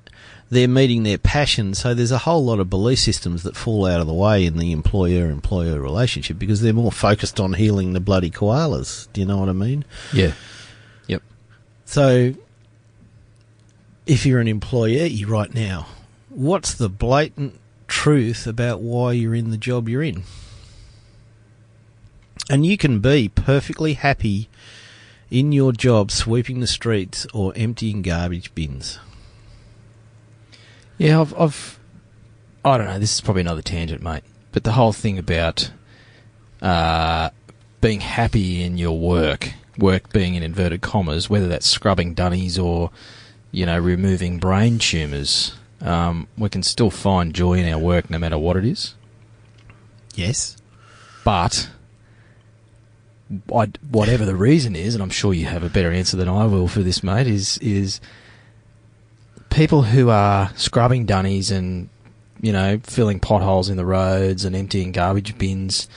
they're 0.50 0.68
meeting 0.68 1.02
their 1.02 1.18
passion. 1.18 1.74
So 1.74 1.94
there's 1.94 2.12
a 2.12 2.18
whole 2.18 2.44
lot 2.44 2.60
of 2.60 2.70
belief 2.70 2.98
systems 2.98 3.42
that 3.42 3.56
fall 3.56 3.86
out 3.86 4.00
of 4.00 4.06
the 4.06 4.14
way 4.14 4.44
in 4.44 4.58
the 4.58 4.72
employer-employer 4.72 5.80
relationship 5.80 6.38
because 6.38 6.60
they're 6.60 6.72
more 6.72 6.92
focused 6.92 7.40
on 7.40 7.54
healing 7.54 7.92
the 7.92 8.00
bloody 8.00 8.30
koalas. 8.30 9.08
Do 9.12 9.20
you 9.20 9.26
know 9.26 9.38
what 9.38 9.48
I 9.48 9.52
mean? 9.52 9.84
Yeah. 10.12 10.32
Yep. 11.08 11.22
So 11.86 12.34
if 14.06 14.26
you're 14.26 14.40
an 14.40 14.48
employee 14.48 15.24
right 15.24 15.52
now, 15.52 15.86
what's 16.28 16.74
the 16.74 16.88
blatant 16.88 17.58
truth 17.86 18.46
about 18.46 18.80
why 18.80 19.12
you're 19.12 19.34
in 19.34 19.50
the 19.50 19.56
job 19.56 19.88
you're 19.88 20.02
in? 20.02 20.24
And 22.50 22.66
you 22.66 22.76
can 22.76 23.00
be 23.00 23.28
perfectly 23.28 23.94
happy 23.94 24.50
in 25.30 25.52
your 25.52 25.72
job 25.72 26.10
sweeping 26.10 26.60
the 26.60 26.66
streets 26.66 27.26
or 27.32 27.54
emptying 27.56 28.02
garbage 28.02 28.54
bins. 28.54 28.98
Yeah, 30.98 31.20
I've, 31.20 31.38
I've, 31.38 31.78
I 32.64 32.78
don't 32.78 32.86
know. 32.86 32.98
This 32.98 33.14
is 33.14 33.20
probably 33.20 33.42
another 33.42 33.62
tangent, 33.62 34.02
mate. 34.02 34.22
But 34.52 34.64
the 34.64 34.72
whole 34.72 34.92
thing 34.92 35.18
about 35.18 35.70
uh, 36.62 37.30
being 37.80 38.00
happy 38.00 38.62
in 38.62 38.78
your 38.78 38.98
work, 38.98 39.50
work 39.76 40.12
being 40.12 40.34
in 40.34 40.42
inverted 40.42 40.80
commas, 40.80 41.28
whether 41.28 41.48
that's 41.48 41.66
scrubbing 41.66 42.14
dunnies 42.14 42.58
or, 42.58 42.90
you 43.50 43.66
know, 43.66 43.78
removing 43.78 44.38
brain 44.38 44.78
tumours, 44.78 45.56
um, 45.80 46.28
we 46.38 46.48
can 46.48 46.62
still 46.62 46.90
find 46.90 47.34
joy 47.34 47.54
in 47.54 47.72
our 47.72 47.78
work 47.78 48.08
no 48.08 48.18
matter 48.18 48.38
what 48.38 48.56
it 48.56 48.64
is. 48.64 48.94
Yes. 50.14 50.56
But 51.24 51.68
I, 53.52 53.66
whatever 53.90 54.24
the 54.24 54.36
reason 54.36 54.76
is, 54.76 54.94
and 54.94 55.02
I'm 55.02 55.10
sure 55.10 55.34
you 55.34 55.46
have 55.46 55.64
a 55.64 55.68
better 55.68 55.90
answer 55.90 56.16
than 56.16 56.28
I 56.28 56.46
will 56.46 56.68
for 56.68 56.80
this, 56.80 57.02
mate, 57.02 57.26
is 57.26 57.58
is 57.58 58.00
people 59.54 59.82
who 59.82 60.10
are 60.10 60.50
scrubbing 60.56 61.06
dunnies 61.06 61.50
and 61.50 61.88
you 62.40 62.52
know 62.52 62.78
filling 62.82 63.20
potholes 63.20 63.68
in 63.68 63.76
the 63.76 63.84
roads 63.84 64.44
and 64.44 64.54
emptying 64.54 64.92
garbage 64.92 65.38
bins. 65.38 65.88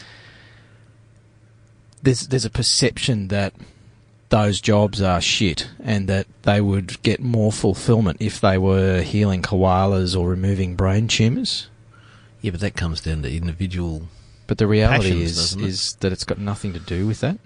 There's 2.03 2.27
there's 2.27 2.45
a 2.45 2.49
perception 2.49 3.29
that 3.29 3.53
those 4.29 4.61
jobs 4.61 5.01
are 5.01 5.21
shit 5.21 5.69
and 5.81 6.07
that 6.07 6.27
they 6.43 6.61
would 6.61 7.01
get 7.01 7.19
more 7.19 7.51
fulfillment 7.51 8.17
if 8.19 8.41
they 8.41 8.57
were 8.57 9.01
healing 9.01 9.41
koalas 9.41 10.17
or 10.17 10.29
removing 10.29 10.75
brain 10.75 11.07
tumours. 11.07 11.69
Yeah, 12.41 12.51
but 12.51 12.59
that 12.59 12.75
comes 12.75 13.01
down 13.01 13.23
to 13.23 13.35
individual. 13.35 14.03
But 14.45 14.59
the 14.59 14.67
reality 14.67 15.09
Passions, 15.09 15.37
is 15.37 15.55
is 15.55 15.93
that 15.95 16.11
it's 16.11 16.23
got 16.23 16.37
nothing 16.37 16.73
to 16.73 16.79
do 16.79 17.07
with 17.07 17.21
that. 17.21 17.39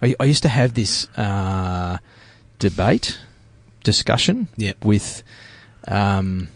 I, 0.00 0.14
I 0.20 0.24
used 0.24 0.42
to 0.42 0.48
have 0.48 0.74
this 0.74 1.08
uh, 1.16 1.98
debate, 2.58 3.18
discussion 3.86 4.48
Yep. 4.56 4.84
with 4.84 5.22
um, 5.86 6.48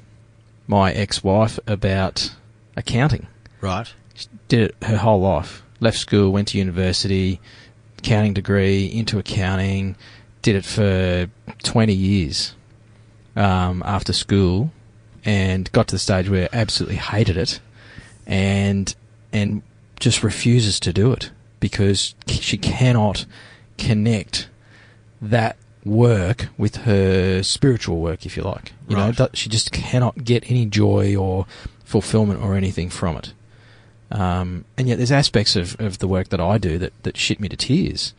my 0.66 0.92
ex-wife 0.92 1.58
about 1.66 2.32
accounting. 2.76 3.28
Right. 3.60 3.92
She 4.14 4.26
did 4.48 4.60
it 4.62 4.74
her 4.82 4.98
whole 4.98 5.20
life. 5.20 5.62
Left 5.78 5.96
school, 5.96 6.30
went 6.32 6.48
to 6.48 6.58
university, 6.58 7.40
accounting 7.98 8.34
degree, 8.34 8.84
into 8.86 9.18
accounting, 9.18 9.96
did 10.42 10.56
it 10.56 10.64
for 10.64 11.30
20 11.62 11.92
years 11.94 12.54
um, 13.36 13.82
after 13.86 14.12
school, 14.12 14.72
and 15.24 15.70
got 15.72 15.88
to 15.88 15.94
the 15.94 15.98
stage 16.00 16.28
where 16.28 16.48
absolutely 16.52 16.96
hated 16.96 17.36
it, 17.36 17.60
and 18.26 18.94
and 19.32 19.62
just 20.00 20.24
refuses 20.24 20.80
to 20.80 20.92
do 20.92 21.12
it 21.12 21.30
because 21.60 22.14
she 22.26 22.58
cannot 22.58 23.24
connect 23.78 24.48
that 25.22 25.56
work 25.84 26.48
with 26.58 26.76
her 26.78 27.42
spiritual 27.42 28.00
work, 28.00 28.26
if 28.26 28.36
you 28.36 28.42
like. 28.42 28.72
You 28.88 28.96
know, 28.96 29.06
Right. 29.06 29.16
that- 29.16 29.36
she 29.36 29.48
just 29.48 29.72
cannot 29.72 30.24
get 30.24 30.44
any 30.50 30.66
joy 30.66 31.16
or 31.16 31.46
fulfillment 31.84 32.42
or 32.42 32.54
anything 32.56 32.90
from 32.90 33.16
it. 33.16 33.32
Um, 34.10 34.64
and 34.76 34.88
yet, 34.88 34.96
there's 34.98 35.12
aspects 35.12 35.54
of, 35.56 35.76
of 35.80 35.98
the 35.98 36.08
work 36.08 36.28
that 36.30 36.40
I 36.40 36.58
do 36.58 36.78
that, 36.78 36.92
that 37.04 37.16
shit 37.16 37.40
me 37.40 37.48
to 37.48 37.56
tears. 37.56 38.12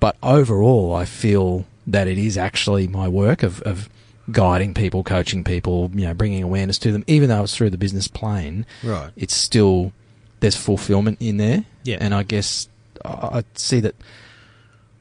But 0.00 0.16
overall, 0.22 0.94
I 0.94 1.04
feel 1.04 1.66
that 1.86 2.08
it 2.08 2.16
is 2.18 2.38
actually 2.38 2.88
my 2.88 3.06
work 3.08 3.42
of, 3.42 3.60
of 3.62 3.88
guiding 4.30 4.72
people, 4.72 5.04
coaching 5.04 5.44
people, 5.44 5.90
you 5.94 6.06
know, 6.06 6.14
bringing 6.14 6.42
awareness 6.42 6.78
to 6.78 6.90
them. 6.92 7.04
Even 7.06 7.28
though 7.28 7.42
it's 7.44 7.54
through 7.54 7.70
the 7.70 7.76
business 7.78 8.08
plane, 8.08 8.64
Right. 8.82 9.10
it's 9.16 9.34
still 9.36 9.92
there's 10.40 10.56
fulfillment 10.56 11.18
in 11.20 11.36
there. 11.36 11.64
Yeah. 11.84 11.98
And 12.00 12.14
I 12.14 12.22
guess 12.22 12.68
I 13.04 13.08
I 13.40 13.44
see 13.54 13.80
that 13.80 13.94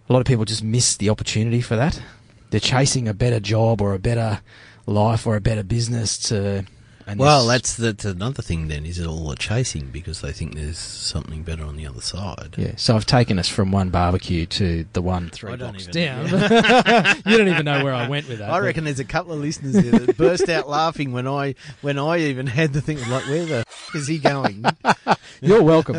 a 0.10 0.14
lot 0.14 0.20
of 0.20 0.26
people 0.26 0.46
just 0.46 0.64
miss 0.64 0.98
the 0.98 1.10
opportunity 1.10 1.62
for 1.62 1.76
that. 1.76 2.02
They're 2.50 2.60
chasing 2.60 3.08
a 3.08 3.14
better 3.14 3.40
job 3.40 3.82
or 3.82 3.94
a 3.94 4.00
better 4.00 4.42
life 4.86 5.26
or 5.26 5.36
a 5.36 5.42
better 5.42 5.64
business 5.64 6.18
to. 6.30 6.66
And 7.06 7.20
Well, 7.20 7.48
that's 7.48 7.76
that's 7.76 8.06
another 8.06 8.42
thing. 8.42 8.68
Then 8.70 8.86
is 8.86 8.98
it 9.00 9.06
all 9.08 9.30
a 9.32 9.36
chasing 9.36 9.88
because 9.88 10.22
they 10.22 10.32
think 10.32 10.56
there's 10.56 10.78
something 10.78 11.44
better 11.44 11.64
on 11.64 11.76
the 11.76 11.86
other 11.86 12.02
side? 12.02 12.56
Yeah, 12.58 12.74
so 12.78 12.96
I've 12.96 13.06
taken 13.06 13.38
us 13.40 13.48
from 13.50 13.72
one 13.72 13.90
barbecue 13.90 14.46
to 14.48 14.86
the 14.94 15.02
one 15.02 15.30
three 15.30 15.56
blocks 15.56 15.88
down. 15.88 16.26
you 17.26 17.38
don't 17.38 17.48
even 17.50 17.66
know 17.66 17.84
where 17.84 17.94
I 17.94 18.08
went 18.08 18.28
with 18.30 18.40
that. 18.40 18.50
I 18.50 18.60
but- 18.60 18.64
reckon 18.66 18.84
there's 18.86 19.00
a 19.00 19.06
couple 19.06 19.34
of 19.34 19.40
listeners 19.40 19.74
there 19.74 20.00
that 20.00 20.18
burst 20.18 20.48
out 20.50 20.70
laughing 20.70 21.12
when 21.12 21.28
I 21.28 21.56
when 21.82 21.98
I 22.00 22.20
even 22.20 22.48
had 22.48 22.74
the 22.74 22.82
thing 22.82 22.98
like, 23.10 23.26
where 23.28 23.46
the 23.46 23.56
f- 23.68 23.90
is 23.96 24.08
he 24.08 24.18
going? 24.20 24.64
You're 25.42 25.64
welcome. 25.64 25.98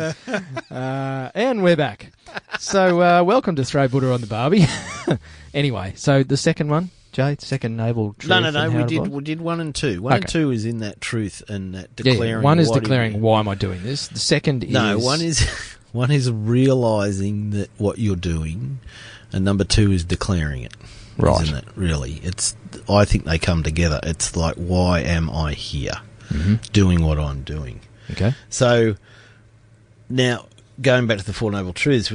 uh, 0.71 1.29
and 1.35 1.61
we're 1.63 1.75
back. 1.75 2.11
So, 2.59 3.01
uh, 3.01 3.23
welcome 3.23 3.55
to 3.57 3.63
Throw 3.63 3.87
Buddha 3.87 4.11
on 4.11 4.21
the 4.21 4.27
Barbie. 4.27 4.65
anyway, 5.53 5.93
so 5.95 6.23
the 6.23 6.37
second 6.37 6.69
one, 6.69 6.89
Jay, 7.15 7.37
second 7.39 7.77
Noble 7.77 8.13
truth. 8.19 8.29
no, 8.29 8.39
no, 8.41 8.51
no. 8.51 8.69
We 8.69 8.83
did 8.83 9.07
we 9.07 9.23
did 9.23 9.39
one 9.39 9.61
and 9.61 9.73
two. 9.73 10.01
One 10.01 10.11
and 10.13 10.23
Okay. 10.25 10.31
two 10.33 10.51
is 10.51 10.65
in 10.65 10.79
that 10.79 10.99
truth 10.99 11.41
and 11.47 11.73
that 11.73 11.89
Yeah, 11.97 12.11
declaring. 12.11 12.43
one 12.43 12.59
is 12.59 12.67
what 12.67 12.79
it 12.79 12.81
declaring 12.81 13.21
why 13.21 13.39
am 13.39 13.47
I 13.47 13.55
doing 13.55 13.81
this. 13.83 14.09
The 14.09 14.19
second 14.19 14.65
is 14.65 14.71
No, 14.71 14.99
one 14.99 15.21
is 15.21 15.39
one 15.93 16.11
is 16.11 16.29
realizing 16.29 17.51
that 17.51 17.69
what 17.77 17.99
you're 17.99 18.17
doing, 18.17 18.79
and 19.31 19.45
number 19.45 19.63
two 19.63 19.93
is 19.93 20.03
declaring 20.03 20.63
it. 20.63 20.73
Right. 21.17 21.41
Isn't 21.43 21.55
it? 21.55 21.63
Really, 21.75 22.19
it's. 22.21 22.53
I 22.89 23.05
think 23.05 23.23
they 23.23 23.37
come 23.39 23.63
together. 23.63 24.01
It's 24.03 24.35
like, 24.35 24.55
why 24.55 24.99
am 24.99 25.29
I 25.29 25.53
here, 25.53 25.93
Mhm. 26.29 26.69
doing 26.73 27.01
what 27.01 27.17
I'm 27.17 27.43
doing? 27.43 27.79
okay. 28.11 28.33
So 28.49 28.95
now 30.09 30.47
going 30.81 31.07
back 31.07 31.19
to 31.19 31.25
the 31.25 31.31
Four 31.31 31.51
Noble 31.51 31.71
Truths, 31.71 32.11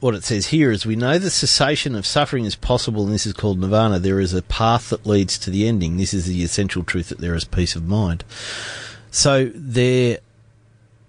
what 0.00 0.14
it 0.14 0.24
says 0.24 0.48
here 0.48 0.70
is 0.70 0.84
we 0.84 0.96
know 0.96 1.18
the 1.18 1.30
cessation 1.30 1.94
of 1.94 2.06
suffering 2.06 2.44
is 2.44 2.54
possible, 2.54 3.04
and 3.04 3.12
this 3.12 3.26
is 3.26 3.32
called 3.32 3.58
nirvana. 3.58 3.98
There 3.98 4.20
is 4.20 4.34
a 4.34 4.42
path 4.42 4.90
that 4.90 5.06
leads 5.06 5.38
to 5.38 5.50
the 5.50 5.66
ending. 5.66 5.96
This 5.96 6.12
is 6.12 6.26
the 6.26 6.44
essential 6.44 6.84
truth 6.84 7.08
that 7.08 7.18
there 7.18 7.34
is 7.34 7.44
peace 7.44 7.74
of 7.76 7.86
mind. 7.86 8.22
So 9.10 9.50
there, 9.54 10.18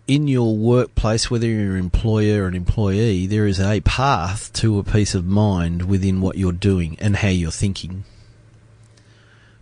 in 0.07 0.29
your 0.29 0.55
workplace, 0.55 1.29
whether 1.29 1.47
you're 1.47 1.73
an 1.73 1.79
employer 1.79 2.43
or 2.43 2.47
an 2.47 2.55
employee, 2.55 3.27
there 3.27 3.45
is 3.45 3.59
a 3.59 3.81
path 3.81 4.53
to 4.53 4.79
a 4.79 4.83
peace 4.83 5.13
of 5.13 5.25
mind 5.25 5.89
within 5.89 6.21
what 6.21 6.37
you're 6.37 6.53
doing 6.53 6.95
and 7.01 7.17
how 7.17 7.27
you're 7.27 7.51
thinking. 7.51 8.05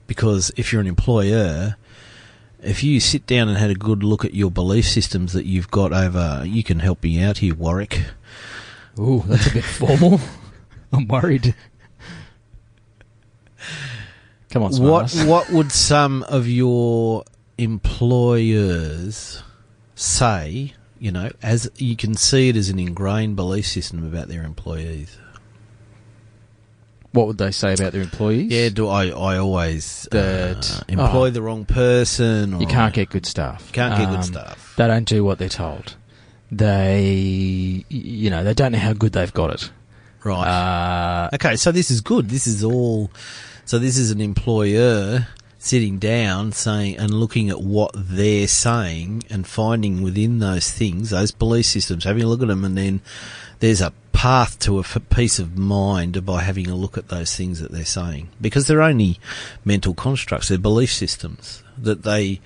Because 0.05 0.51
if 0.55 0.71
you're 0.71 0.81
an 0.81 0.87
employer, 0.87 1.77
if 2.61 2.83
you 2.83 2.99
sit 2.99 3.25
down 3.25 3.49
and 3.49 3.57
had 3.57 3.71
a 3.71 3.75
good 3.75 4.03
look 4.03 4.23
at 4.23 4.35
your 4.35 4.51
belief 4.51 4.87
systems 4.87 5.33
that 5.33 5.47
you've 5.47 5.71
got 5.71 5.91
over, 5.91 6.43
you 6.45 6.63
can 6.63 6.77
help 6.77 7.01
me 7.01 7.23
out 7.23 7.39
here, 7.39 7.55
Warwick. 7.55 8.03
Ooh, 8.99 9.23
that's 9.27 9.47
a 9.47 9.53
bit 9.53 9.63
formal. 9.63 10.19
I'm 10.93 11.07
worried. 11.07 11.53
Come 14.51 14.63
on, 14.63 14.71
What 14.81 15.05
smartass. 15.07 15.27
what 15.27 15.49
would 15.49 15.71
some 15.71 16.23
of 16.23 16.47
your 16.47 17.23
employers 17.57 19.43
say? 19.95 20.73
You 20.99 21.11
know, 21.11 21.29
as 21.43 21.69
you 21.77 21.95
can 21.97 22.15
see 22.15 22.49
it 22.49 22.55
as 22.55 22.69
an 22.69 22.79
ingrained 22.79 23.35
belief 23.35 23.67
system 23.67 24.05
about 24.05 24.27
their 24.29 24.43
employees. 24.43 25.17
What 27.11 27.27
would 27.27 27.37
they 27.37 27.51
say 27.51 27.73
about 27.73 27.91
their 27.93 28.01
employees? 28.01 28.51
Yeah, 28.51 28.69
do 28.69 28.87
I? 28.87 29.07
I 29.07 29.37
always 29.37 30.07
That- 30.11 30.69
uh, 30.81 30.83
employ 30.87 31.27
oh. 31.27 31.29
the 31.31 31.41
wrong 31.41 31.65
person. 31.65 32.53
Or 32.53 32.61
You 32.61 32.67
can't 32.67 32.93
get 32.93 33.09
good 33.09 33.25
staff. 33.25 33.71
can't 33.71 33.97
get 33.97 34.07
Um, 34.09 34.15
good 34.15 34.25
stuff. 34.25 34.73
They 34.77 34.87
don't 34.87 35.07
do 35.07 35.23
what 35.23 35.37
they're 35.37 35.47
told. 35.49 35.95
They, 36.51 37.85
you 37.89 38.29
know, 38.29 38.43
they 38.43 38.53
don't 38.53 38.71
know 38.71 38.77
how 38.79 38.93
good 38.93 39.13
they've 39.13 39.33
got 39.33 39.51
it. 39.51 39.71
Right. 40.23 40.47
Uh, 40.47 41.29
Okay, 41.33 41.55
so 41.55 41.71
this 41.71 41.91
is 41.91 42.01
good. 42.01 42.29
This 42.29 42.47
is 42.47 42.63
all. 42.63 43.11
So 43.65 43.79
this 43.79 43.97
is 43.97 44.11
an 44.11 44.21
employer 44.21 45.27
sitting 45.57 45.97
down, 45.97 46.51
saying 46.51 46.97
and 46.97 47.11
looking 47.11 47.49
at 47.49 47.59
what 47.59 47.91
they're 47.95 48.47
saying 48.47 49.23
and 49.29 49.47
finding 49.47 50.03
within 50.03 50.37
those 50.37 50.71
things, 50.71 51.09
those 51.09 51.31
belief 51.31 51.65
systems, 51.65 52.03
having 52.03 52.21
a 52.23 52.27
look 52.27 52.41
at 52.43 52.47
them, 52.47 52.63
and 52.63 52.77
then 52.77 53.01
there's 53.59 53.81
a 53.81 53.91
path 54.13 54.59
to 54.59 54.77
a 54.77 54.81
f- 54.81 54.97
peace 55.09 55.39
of 55.39 55.57
mind 55.57 56.23
by 56.25 56.41
having 56.41 56.69
a 56.69 56.75
look 56.75 56.97
at 56.97 57.09
those 57.09 57.35
things 57.35 57.59
that 57.59 57.71
they're 57.71 57.83
saying 57.83 58.29
because 58.39 58.67
they're 58.67 58.81
only 58.81 59.19
mental 59.65 59.93
constructs, 59.93 60.47
they're 60.47 60.57
belief 60.57 60.91
systems 60.91 61.63
that 61.77 62.03
they 62.03 62.39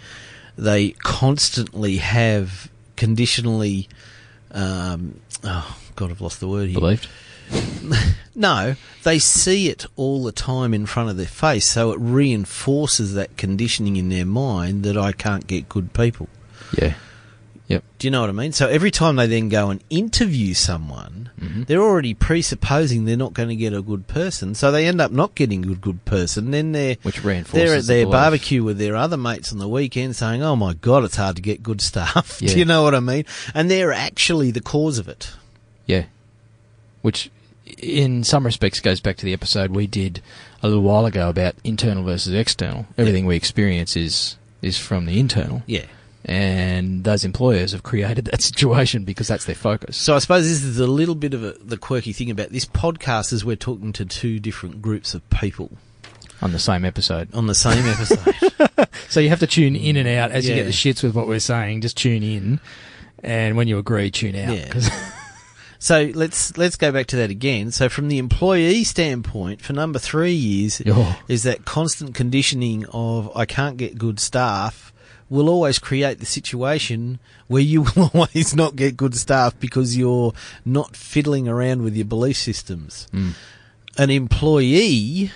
they 0.58 0.92
constantly 0.92 1.98
have 1.98 2.70
conditionally. 3.00 3.88
Um, 4.52 5.20
oh 5.44 5.78
God, 5.96 6.12
I've 6.12 6.22
lost 6.22 6.40
the 6.40 6.48
word 6.48 6.70
here. 6.70 6.80
believed. 6.80 7.08
No, 8.36 8.76
they 9.04 9.20
see 9.20 9.68
it 9.68 9.86
all 9.98 10.24
the 10.24 10.32
time 10.32 10.74
in 10.74 10.86
front 10.86 11.10
of 11.10 11.18
their 11.18 11.26
face, 11.26 11.66
so 11.66 11.92
it 11.92 12.00
reinforces 12.00 13.14
that 13.16 13.36
conditioning 13.36 13.98
in 13.98 14.08
their 14.08 14.26
mind 14.26 14.84
that 14.84 14.96
I 14.96 15.12
can't 15.12 15.46
get 15.46 15.68
good 15.68 15.92
people. 15.94 16.30
Yeah. 16.78 16.94
Yep. 17.69 17.84
Do 17.99 18.08
you 18.08 18.12
know 18.12 18.21
what 18.21 18.29
I 18.32 18.34
mean? 18.34 18.51
So 18.51 18.67
every 18.67 18.89
time 18.91 19.15
they 19.15 19.27
then 19.27 19.47
go 19.47 19.69
and 19.69 19.79
interview 19.91 20.53
someone, 20.55 21.29
Mhm. 21.39 21.67
they're 21.67 21.82
already 21.84 22.15
presupposing 22.15 23.05
they're 23.05 23.15
not 23.15 23.34
going 23.36 23.49
to 23.49 23.55
get 23.55 23.73
a 23.73 23.82
good 23.84 24.08
person, 24.08 24.55
so 24.55 24.71
they 24.71 24.88
end 24.88 24.99
up 24.99 25.12
not 25.12 25.36
getting 25.36 25.63
a 25.63 25.67
good, 25.67 25.82
good 25.82 26.03
person. 26.05 26.49
Then 26.49 26.71
they're 26.71 26.97
Which 27.03 27.23
reinforces 27.23 27.69
they're 27.69 27.77
at 27.77 27.86
their 27.86 28.05
belief. 28.05 28.12
barbecue 28.12 28.63
with 28.63 28.79
their 28.79 28.95
other 28.95 29.17
mates 29.17 29.51
on 29.51 29.60
the 29.60 29.67
weekend 29.69 30.15
saying, 30.15 30.41
"Oh 30.41 30.55
my 30.55 30.73
god, 30.73 31.03
it's 31.03 31.15
hard 31.17 31.36
to 31.36 31.41
get 31.43 31.62
good 31.63 31.79
staff." 31.79 32.39
Yeah. 32.41 32.53
Do 32.53 32.60
you 32.60 32.65
know 32.65 32.82
what 32.82 32.95
I 32.95 32.99
mean? 33.01 33.25
And 33.53 33.69
they're 33.69 33.93
actually 33.93 34.49
the 34.51 34.62
cause 34.62 34.97
of 34.97 35.08
it. 35.08 35.29
Yeah. 35.86 36.05
Which, 37.03 37.29
in 37.77 38.23
some 38.23 38.45
respects, 38.45 38.79
goes 38.79 38.99
back 38.99 39.17
to 39.17 39.25
the 39.25 39.34
episode 39.34 39.71
we 39.71 39.86
did 39.86 40.21
a 40.63 40.67
little 40.67 40.84
while 40.84 41.05
ago 41.05 41.29
about 41.29 41.53
internal 41.63 42.03
versus 42.03 42.34
external. 42.34 42.88
Everything 42.97 43.25
we 43.27 43.36
experience 43.36 43.95
is 43.95 44.38
is 44.63 44.77
from 44.77 45.05
the 45.05 45.19
internal, 45.19 45.62
Yeah. 45.67 45.86
And 46.30 47.04
those 47.04 47.26
employers 47.26 47.72
have 47.72 47.82
created 47.82 48.26
that 48.26 48.42
situation 48.52 49.04
because 49.04 49.28
that's 49.28 49.46
their 49.46 49.56
focus. 49.56 49.98
So 49.98 50.15
I 50.15 50.20
suppose 50.20 50.48
this 50.48 50.63
is 50.63 50.80
a 50.80 50.86
little 50.86 51.15
bit 51.15 51.34
of 51.34 51.44
a, 51.44 51.54
the 51.54 51.76
quirky 51.78 52.13
thing 52.13 52.30
about 52.30 52.50
this 52.52 52.65
podcast 52.65 53.34
is 53.34 53.44
we're 53.44 53.56
talking 53.56 53.92
to 53.94 54.06
two 54.06 54.39
different 54.39 54.80
groups 54.82 55.15
of 55.15 55.28
people 55.32 55.72
on 56.42 56.52
the 56.52 56.60
same 56.60 56.86
episode. 56.86 57.34
on 57.34 57.47
the 57.47 57.56
same 57.56 57.84
episode. 57.88 58.88
So 59.10 59.20
you 59.20 59.30
have 59.30 59.39
to 59.39 59.47
tune 59.47 59.76
in 59.76 59.97
and 59.97 60.08
out 60.08 60.30
as 60.32 60.47
you 60.47 60.53
get 60.53 60.66
the 60.66 60.72
shits 60.72 61.01
with 61.01 61.16
what 61.16 61.28
we're 61.28 61.39
saying. 61.39 61.82
Just 61.82 61.97
tune 61.97 62.22
in, 62.22 62.60
and 63.24 63.58
when 63.58 63.68
you 63.68 63.80
agree, 63.80 64.12
tune 64.12 64.36
out. 64.36 64.56
Yeah. 64.56 64.80
so 65.80 66.12
let's 66.14 66.56
let's 66.58 66.76
go 66.76 66.91
back 66.91 67.08
to 67.08 67.16
that 67.18 67.32
again. 67.32 67.72
So 67.72 67.89
from 67.89 68.08
the 68.08 68.20
employee 68.20 68.84
standpoint, 68.84 69.62
for 69.62 69.74
number 69.74 69.97
three 69.97 70.34
years 70.34 70.80
Oh. 70.86 71.20
is 71.28 71.41
that 71.43 71.66
constant 71.66 72.14
conditioning 72.14 72.86
of 72.93 73.36
I 73.36 73.45
can't 73.45 73.78
get 73.78 73.97
good 73.97 74.20
staff 74.20 74.93
will 75.30 75.49
always 75.49 75.80
create 75.80 76.19
the 76.19 76.25
situation 76.25 77.19
where 77.47 77.61
you 77.61 77.84
will 77.84 78.11
always 78.13 78.55
not 78.55 78.75
get 78.75 78.97
good 78.97 79.15
staff 79.15 79.57
because 79.59 79.97
you're 79.97 80.34
not 80.65 80.95
fiddling 80.95 81.47
around 81.47 81.84
with 81.84 81.95
your 81.95 82.05
belief 82.05 82.38
systems. 82.38 83.07
Mm. 83.13 83.34
An 83.97 84.09
employee 84.09 85.32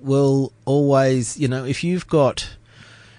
will 0.00 0.52
always, 0.64 1.38
you 1.38 1.48
know, 1.48 1.64
if 1.64 1.82
you've 1.82 2.06
got, 2.06 2.50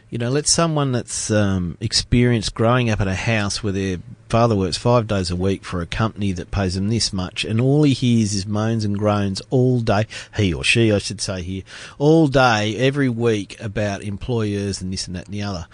you 0.09 0.17
know, 0.17 0.29
let's 0.29 0.51
someone 0.51 0.91
that's 0.91 1.31
um, 1.31 1.77
experienced 1.79 2.53
growing 2.53 2.89
up 2.89 3.01
in 3.01 3.07
a 3.07 3.15
house 3.15 3.63
where 3.63 3.73
their 3.73 3.97
father 4.27 4.55
works 4.55 4.77
five 4.77 5.07
days 5.07 5.31
a 5.31 5.35
week 5.35 5.63
for 5.63 5.81
a 5.81 5.85
company 5.85 6.31
that 6.33 6.51
pays 6.51 6.75
them 6.75 6.89
this 6.89 7.11
much, 7.11 7.43
and 7.43 7.59
all 7.59 7.83
he 7.83 7.93
hears 7.93 8.33
is 8.33 8.45
moans 8.45 8.85
and 8.85 8.97
groans 8.97 9.41
all 9.49 9.79
day, 9.79 10.05
he 10.35 10.53
or 10.53 10.63
she, 10.63 10.91
I 10.91 10.99
should 10.99 11.21
say 11.21 11.41
here, 11.41 11.63
all 11.97 12.27
day, 12.27 12.75
every 12.77 13.09
week 13.09 13.59
about 13.59 14.03
employers 14.03 14.81
and 14.81 14.91
this 14.93 15.07
and 15.07 15.15
that 15.15 15.25
and 15.25 15.33
the 15.33 15.41
other. 15.43 15.67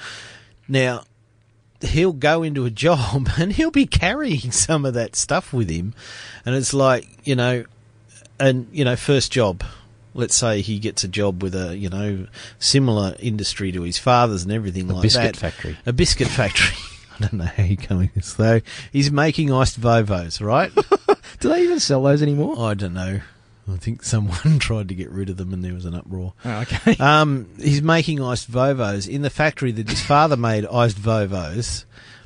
Now, 0.68 1.04
he'll 1.82 2.14
go 2.14 2.44
into 2.44 2.66
a 2.66 2.72
job 2.72 3.30
and 3.40 3.54
he'll 3.54 3.72
be 3.72 3.86
carrying 3.86 4.52
some 4.52 4.86
of 4.86 4.94
that 4.94 5.16
stuff 5.16 5.54
with 5.54 5.70
him, 5.70 5.94
and 6.46 6.56
it's 6.56 6.74
like, 6.74 7.08
you 7.24 7.36
know, 7.36 7.66
and, 8.40 8.68
you 8.72 8.84
know, 8.84 8.96
first 8.96 9.32
job, 9.32 9.64
let's 10.16 10.36
say 10.36 10.62
he 10.62 10.80
gets 10.80 11.04
a 11.04 11.08
job 11.08 11.44
with 11.44 11.54
a 11.54 11.78
you 11.78 11.90
know 11.90 12.26
similar 12.58 13.16
industry 13.20 13.72
to 13.72 13.84
his 13.84 14.00
father's 14.00 14.44
and 14.44 14.52
everything 14.52 14.90
A 14.90 14.94
like 14.94 15.04
biscuit 15.04 15.24
that. 15.24 15.32
Biscuit 15.34 15.54
factory. 15.54 15.78
A 15.86 15.94
biscuit 15.94 16.28
factory. 16.28 16.78
I 17.20 17.28
don't 17.28 17.34
know 17.34 17.46
how 17.46 17.64
you're 17.64 17.78
coming 17.78 18.10
this 18.16 18.34
though. 18.34 18.62
He's 18.92 19.12
making 19.12 19.52
iced 19.52 19.80
Vovos, 19.80 20.42
right? 20.42 20.74
Do 21.40 21.50
they 21.50 21.64
even 21.64 21.80
sell 21.80 22.02
those 22.04 22.22
anymore? 22.22 22.60
I 22.60 22.74
don't 22.74 22.94
know. 22.94 23.22
I 23.72 23.78
think 23.78 24.04
someone 24.04 24.60
tried 24.60 24.90
to 24.90 24.96
get 24.96 25.10
rid 25.10 25.30
of 25.30 25.38
them 25.38 25.52
and 25.54 25.64
there 25.64 25.74
was 25.74 25.86
an 25.86 25.96
uproar. 25.96 26.34
Oh, 26.44 26.60
okay. 26.62 26.96
Um, 27.00 27.50
he's 27.60 27.82
making 27.82 28.22
iced 28.22 28.52
Vovos 28.52 29.08
in 29.08 29.22
the 29.24 29.30
factory 29.30 29.72
that 29.72 29.90
his 29.90 30.02
father 30.02 30.38
made 30.38 30.66
iced 30.68 30.98
Vovos, 30.98 31.86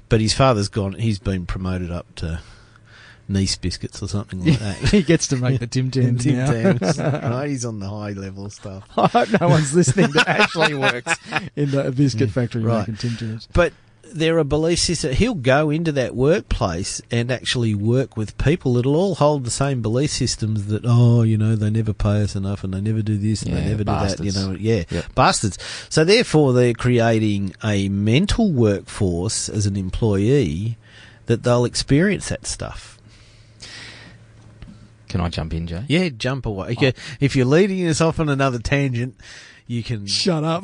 but 0.09 0.19
his 0.21 0.33
father's 0.33 0.67
gone. 0.69 0.93
He's 0.93 1.19
been 1.19 1.45
promoted 1.45 1.91
up 1.91 2.13
to 2.15 2.41
Nice 3.31 3.55
biscuits 3.57 4.01
or 4.01 4.07
something 4.07 4.43
like 4.43 4.57
that. 4.57 4.75
he 4.91 5.03
gets 5.03 5.27
to 5.27 5.37
make 5.37 5.59
the 5.59 5.67
Tim 5.67 5.91
Tams 5.91 6.23
Tim 6.23 6.35
now. 6.37 6.51
Tams, 6.51 6.97
right? 6.97 7.47
He's 7.47 7.63
on 7.63 7.79
the 7.79 7.87
high 7.87 8.13
level 8.13 8.49
stuff. 8.49 8.85
I 8.97 9.05
hope 9.07 9.39
no 9.39 9.47
one's 9.49 9.73
listening 9.75 10.09
that 10.13 10.27
actually 10.27 10.73
works 10.73 11.13
in 11.55 11.69
the 11.69 11.91
biscuit 11.91 12.31
factory 12.31 12.63
Right. 12.63 12.79
making 12.87 12.95
Tim 12.95 13.15
Tams. 13.17 13.47
But 13.53 13.73
there 14.13 14.37
are 14.39 14.43
belief 14.43 14.79
systems. 14.79 15.17
He'll 15.17 15.33
go 15.35 15.69
into 15.69 15.91
that 15.93 16.15
workplace 16.15 17.01
and 17.11 17.31
actually 17.31 17.73
work 17.75 18.17
with 18.17 18.37
people 18.37 18.73
that'll 18.73 18.95
all 18.95 19.15
hold 19.15 19.43
the 19.45 19.51
same 19.51 19.81
belief 19.81 20.11
systems 20.11 20.67
that, 20.67 20.83
oh, 20.85 21.21
you 21.23 21.37
know, 21.37 21.55
they 21.55 21.69
never 21.69 21.93
pay 21.93 22.21
us 22.23 22.35
enough 22.35 22.63
and 22.63 22.73
they 22.73 22.81
never 22.81 23.01
do 23.01 23.17
this 23.17 23.43
and 23.43 23.53
they 23.55 23.61
Yeah, 23.61 23.69
never 23.69 23.83
do 23.83 23.91
that. 23.91 24.19
You 24.23 24.31
know, 24.31 24.51
yeah, 24.59 24.83
Yep. 24.89 25.15
bastards. 25.15 25.57
So 25.89 26.03
therefore, 26.03 26.53
they're 26.53 26.73
creating 26.73 27.55
a 27.63 27.89
mental 27.89 28.51
workforce 28.51 29.49
as 29.49 29.65
an 29.65 29.75
employee 29.75 30.77
that 31.27 31.43
they'll 31.43 31.65
experience 31.65 32.29
that 32.29 32.45
stuff. 32.47 32.97
Can 35.07 35.21
I 35.21 35.29
jump 35.29 35.53
in, 35.53 35.65
Jay? 35.65 35.83
Yeah, 35.87 36.09
jump 36.09 36.45
away. 36.45 36.69
Okay, 36.73 36.93
If 37.19 37.35
you're 37.35 37.45
leading 37.45 37.87
us 37.87 37.99
off 37.99 38.19
on 38.19 38.29
another 38.29 38.59
tangent, 38.59 39.15
you 39.69 39.83
can 39.83 40.07
Shut 40.07 40.43
up. 40.43 40.63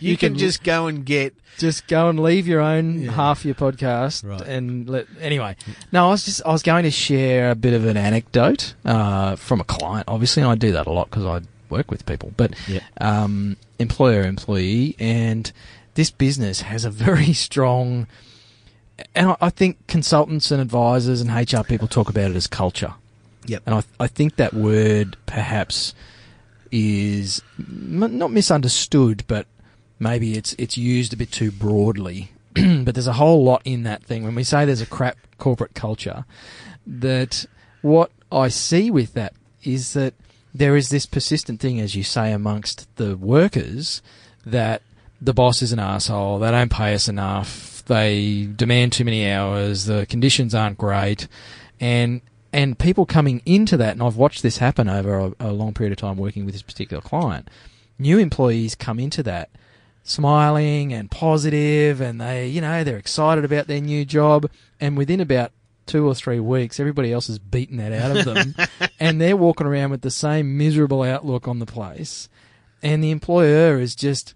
you, 0.00 0.10
you 0.10 0.16
can, 0.16 0.30
can- 0.32 0.38
just 0.38 0.62
go 0.64 0.86
and 0.88 1.04
get 1.06 1.34
just 1.58 1.86
go 1.86 2.08
and 2.08 2.18
leave 2.18 2.46
your 2.48 2.60
own 2.60 3.02
Yeah. 3.02 3.12
half 3.12 3.44
your 3.44 3.54
podcast 3.54 4.28
Right. 4.28 4.40
and 4.40 4.88
let 4.88 5.06
anyway 5.20 5.54
no 5.92 6.06
i 6.06 6.10
was 6.10 6.24
just 6.24 6.42
i 6.46 6.50
was 6.50 6.62
going 6.62 6.82
to 6.84 6.90
share 6.90 7.50
a 7.50 7.54
bit 7.54 7.74
of 7.74 7.84
an 7.84 7.96
anecdote 7.96 8.74
uh, 8.84 9.36
from 9.36 9.60
a 9.60 9.64
client 9.64 10.04
obviously 10.08 10.42
and 10.42 10.50
i 10.50 10.54
do 10.54 10.72
that 10.72 10.86
a 10.86 10.90
lot 10.92 11.10
because 11.10 11.24
i 11.26 11.40
work 11.68 11.90
with 11.90 12.04
people 12.06 12.32
but 12.36 12.54
Yeah. 12.66 12.80
um, 13.00 13.56
employer 13.78 14.22
employee 14.22 14.96
and 14.98 15.52
this 15.94 16.10
business 16.10 16.62
has 16.62 16.84
a 16.84 16.90
very 16.90 17.32
strong 17.46 18.06
and 19.14 19.30
I, 19.30 19.36
I 19.42 19.50
think 19.50 19.86
consultants 19.86 20.50
and 20.50 20.60
advisors 20.60 21.20
and 21.20 21.30
hr 21.30 21.62
people 21.62 21.86
talk 21.86 22.08
about 22.08 22.30
it 22.30 22.36
as 22.36 22.46
culture 22.46 22.94
Yep. 23.46 23.62
and 23.66 23.74
i, 23.76 23.82
I 24.00 24.06
think 24.06 24.36
that 24.36 24.54
word 24.54 25.16
perhaps 25.26 25.94
is 26.72 27.42
m- 27.58 28.18
not 28.18 28.32
misunderstood, 28.32 29.24
but 29.28 29.46
maybe 29.98 30.36
it's 30.36 30.54
it's 30.54 30.76
used 30.76 31.12
a 31.12 31.16
bit 31.16 31.30
too 31.30 31.52
broadly. 31.52 32.32
but 32.54 32.94
there's 32.94 33.06
a 33.06 33.14
whole 33.14 33.44
lot 33.44 33.62
in 33.64 33.84
that 33.84 34.02
thing. 34.02 34.24
When 34.24 34.34
we 34.34 34.42
say 34.42 34.64
there's 34.64 34.80
a 34.80 34.86
crap 34.86 35.16
corporate 35.38 35.74
culture, 35.74 36.24
that 36.86 37.46
what 37.82 38.10
I 38.30 38.48
see 38.48 38.90
with 38.90 39.14
that 39.14 39.34
is 39.62 39.92
that 39.92 40.14
there 40.54 40.76
is 40.76 40.88
this 40.88 41.06
persistent 41.06 41.60
thing, 41.60 41.80
as 41.80 41.94
you 41.94 42.02
say, 42.02 42.32
amongst 42.32 42.94
the 42.96 43.16
workers 43.16 44.02
that 44.44 44.82
the 45.20 45.32
boss 45.32 45.62
is 45.62 45.72
an 45.72 45.78
asshole. 45.78 46.40
They 46.40 46.50
don't 46.50 46.70
pay 46.70 46.94
us 46.94 47.08
enough. 47.08 47.84
They 47.86 48.46
demand 48.54 48.92
too 48.92 49.04
many 49.04 49.30
hours. 49.30 49.86
The 49.86 50.06
conditions 50.06 50.54
aren't 50.54 50.78
great, 50.78 51.28
and 51.80 52.20
and 52.52 52.78
people 52.78 53.06
coming 53.06 53.40
into 53.46 53.76
that, 53.78 53.92
and 53.92 54.02
I've 54.02 54.16
watched 54.16 54.42
this 54.42 54.58
happen 54.58 54.88
over 54.88 55.18
a, 55.18 55.32
a 55.40 55.52
long 55.52 55.74
period 55.74 55.92
of 55.92 55.98
time 55.98 56.16
working 56.16 56.44
with 56.44 56.54
this 56.54 56.62
particular 56.62 57.00
client. 57.00 57.48
New 57.98 58.18
employees 58.18 58.74
come 58.74 58.98
into 58.98 59.22
that 59.22 59.50
smiling 60.02 60.92
and 60.92 61.10
positive, 61.10 62.00
and 62.00 62.20
they, 62.20 62.46
you 62.48 62.60
know, 62.60 62.84
they're 62.84 62.96
excited 62.96 63.44
about 63.44 63.68
their 63.68 63.80
new 63.80 64.04
job, 64.04 64.50
and 64.80 64.96
within 64.96 65.20
about 65.20 65.52
two 65.86 66.06
or 66.06 66.14
three 66.14 66.40
weeks, 66.40 66.78
everybody 66.78 67.12
else 67.12 67.26
has 67.26 67.38
beaten 67.38 67.78
that 67.78 67.92
out 67.92 68.16
of 68.16 68.24
them, 68.24 68.54
and 69.00 69.20
they're 69.20 69.36
walking 69.36 69.66
around 69.66 69.90
with 69.90 70.02
the 70.02 70.10
same 70.10 70.58
miserable 70.58 71.02
outlook 71.02 71.48
on 71.48 71.58
the 71.58 71.66
place, 71.66 72.28
and 72.82 73.02
the 73.02 73.10
employer 73.10 73.78
is 73.78 73.94
just 73.94 74.34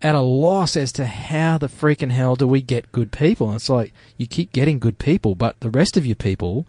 at 0.00 0.14
a 0.14 0.20
loss 0.20 0.76
as 0.76 0.92
to 0.92 1.06
how 1.06 1.58
the 1.58 1.66
freaking 1.66 2.12
hell 2.12 2.36
do 2.36 2.46
we 2.46 2.62
get 2.62 2.92
good 2.92 3.10
people. 3.10 3.48
And 3.48 3.56
it's 3.56 3.68
like 3.68 3.92
you 4.16 4.26
keep 4.26 4.52
getting 4.52 4.78
good 4.78 4.98
people, 4.98 5.34
but 5.34 5.58
the 5.58 5.70
rest 5.70 5.96
of 5.96 6.06
your 6.06 6.14
people 6.14 6.66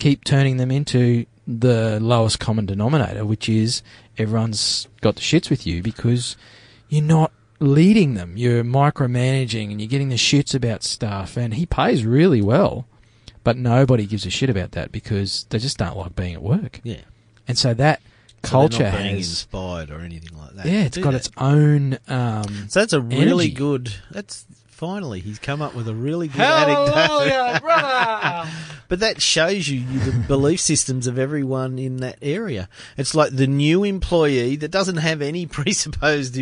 keep 0.00 0.24
turning 0.24 0.56
them 0.56 0.70
into 0.72 1.26
the 1.46 1.98
lowest 2.00 2.40
common 2.40 2.66
denominator, 2.66 3.24
which 3.24 3.48
is 3.48 3.82
everyone's 4.18 4.88
got 5.00 5.14
the 5.16 5.20
shits 5.20 5.48
with 5.50 5.66
you 5.66 5.82
because 5.82 6.36
you're 6.88 7.02
not 7.04 7.32
leading 7.60 8.14
them. 8.14 8.36
You're 8.36 8.64
micromanaging 8.64 9.70
and 9.70 9.80
you're 9.80 9.88
getting 9.88 10.08
the 10.08 10.16
shits 10.16 10.54
about 10.54 10.82
stuff. 10.82 11.36
And 11.36 11.54
he 11.54 11.66
pays 11.66 12.04
really 12.04 12.40
well, 12.42 12.86
but 13.44 13.56
nobody 13.56 14.06
gives 14.06 14.26
a 14.26 14.30
shit 14.30 14.50
about 14.50 14.72
that 14.72 14.90
because 14.92 15.46
they 15.50 15.58
just 15.58 15.78
don't 15.78 15.96
like 15.96 16.16
being 16.16 16.34
at 16.34 16.42
work. 16.42 16.80
yeah. 16.82 17.02
And 17.48 17.58
so 17.58 17.74
that 17.74 18.00
So 18.44 18.50
culture 18.50 18.88
has, 18.90 19.12
inspired 19.16 19.90
or 19.90 20.00
anything 20.00 20.38
like 20.38 20.54
that. 20.54 20.66
yeah, 20.66 20.82
it's 20.84 20.98
got 20.98 21.10
that. 21.12 21.26
its 21.26 21.30
own. 21.36 21.98
Um, 22.06 22.68
So 22.68 22.80
that's 22.80 22.92
a 22.92 23.00
really 23.00 23.46
energy. 23.46 23.50
good. 23.50 23.94
That's 24.12 24.44
finally 24.80 25.20
he's 25.20 25.38
come 25.38 25.60
up 25.60 25.74
with 25.74 25.86
a 25.86 25.94
really 25.94 26.26
good 26.26 26.40
anecdote. 26.40 26.94
Hallelujah, 26.94 27.60
brother! 27.62 28.50
But 28.88 29.00
that 29.00 29.20
shows 29.20 29.68
you 29.68 29.84
the 29.98 30.12
belief 30.26 30.58
systems 30.58 31.06
of 31.06 31.18
everyone 31.18 31.78
in 31.78 31.98
that 31.98 32.16
area. 32.22 32.66
It's 32.96 33.14
like 33.14 33.30
the 33.30 33.46
new 33.46 33.84
employee 33.84 34.56
that 34.56 34.70
doesn't 34.70 34.96
have 34.96 35.20
any 35.20 35.44
presupposed 35.58 36.34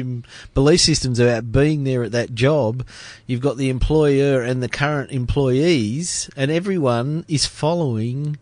belief 0.54 0.80
systems 0.80 1.18
about 1.18 1.50
being 1.50 1.82
there 1.82 2.04
at 2.04 2.12
that 2.12 2.36
job. 2.36 2.86
You've 3.26 3.40
got 3.40 3.56
the 3.56 3.70
employer 3.70 4.40
and 4.40 4.62
the 4.62 4.68
current 4.68 5.10
employees, 5.10 6.30
and 6.36 6.52
everyone 6.52 7.24
is 7.26 7.44
following 7.44 8.38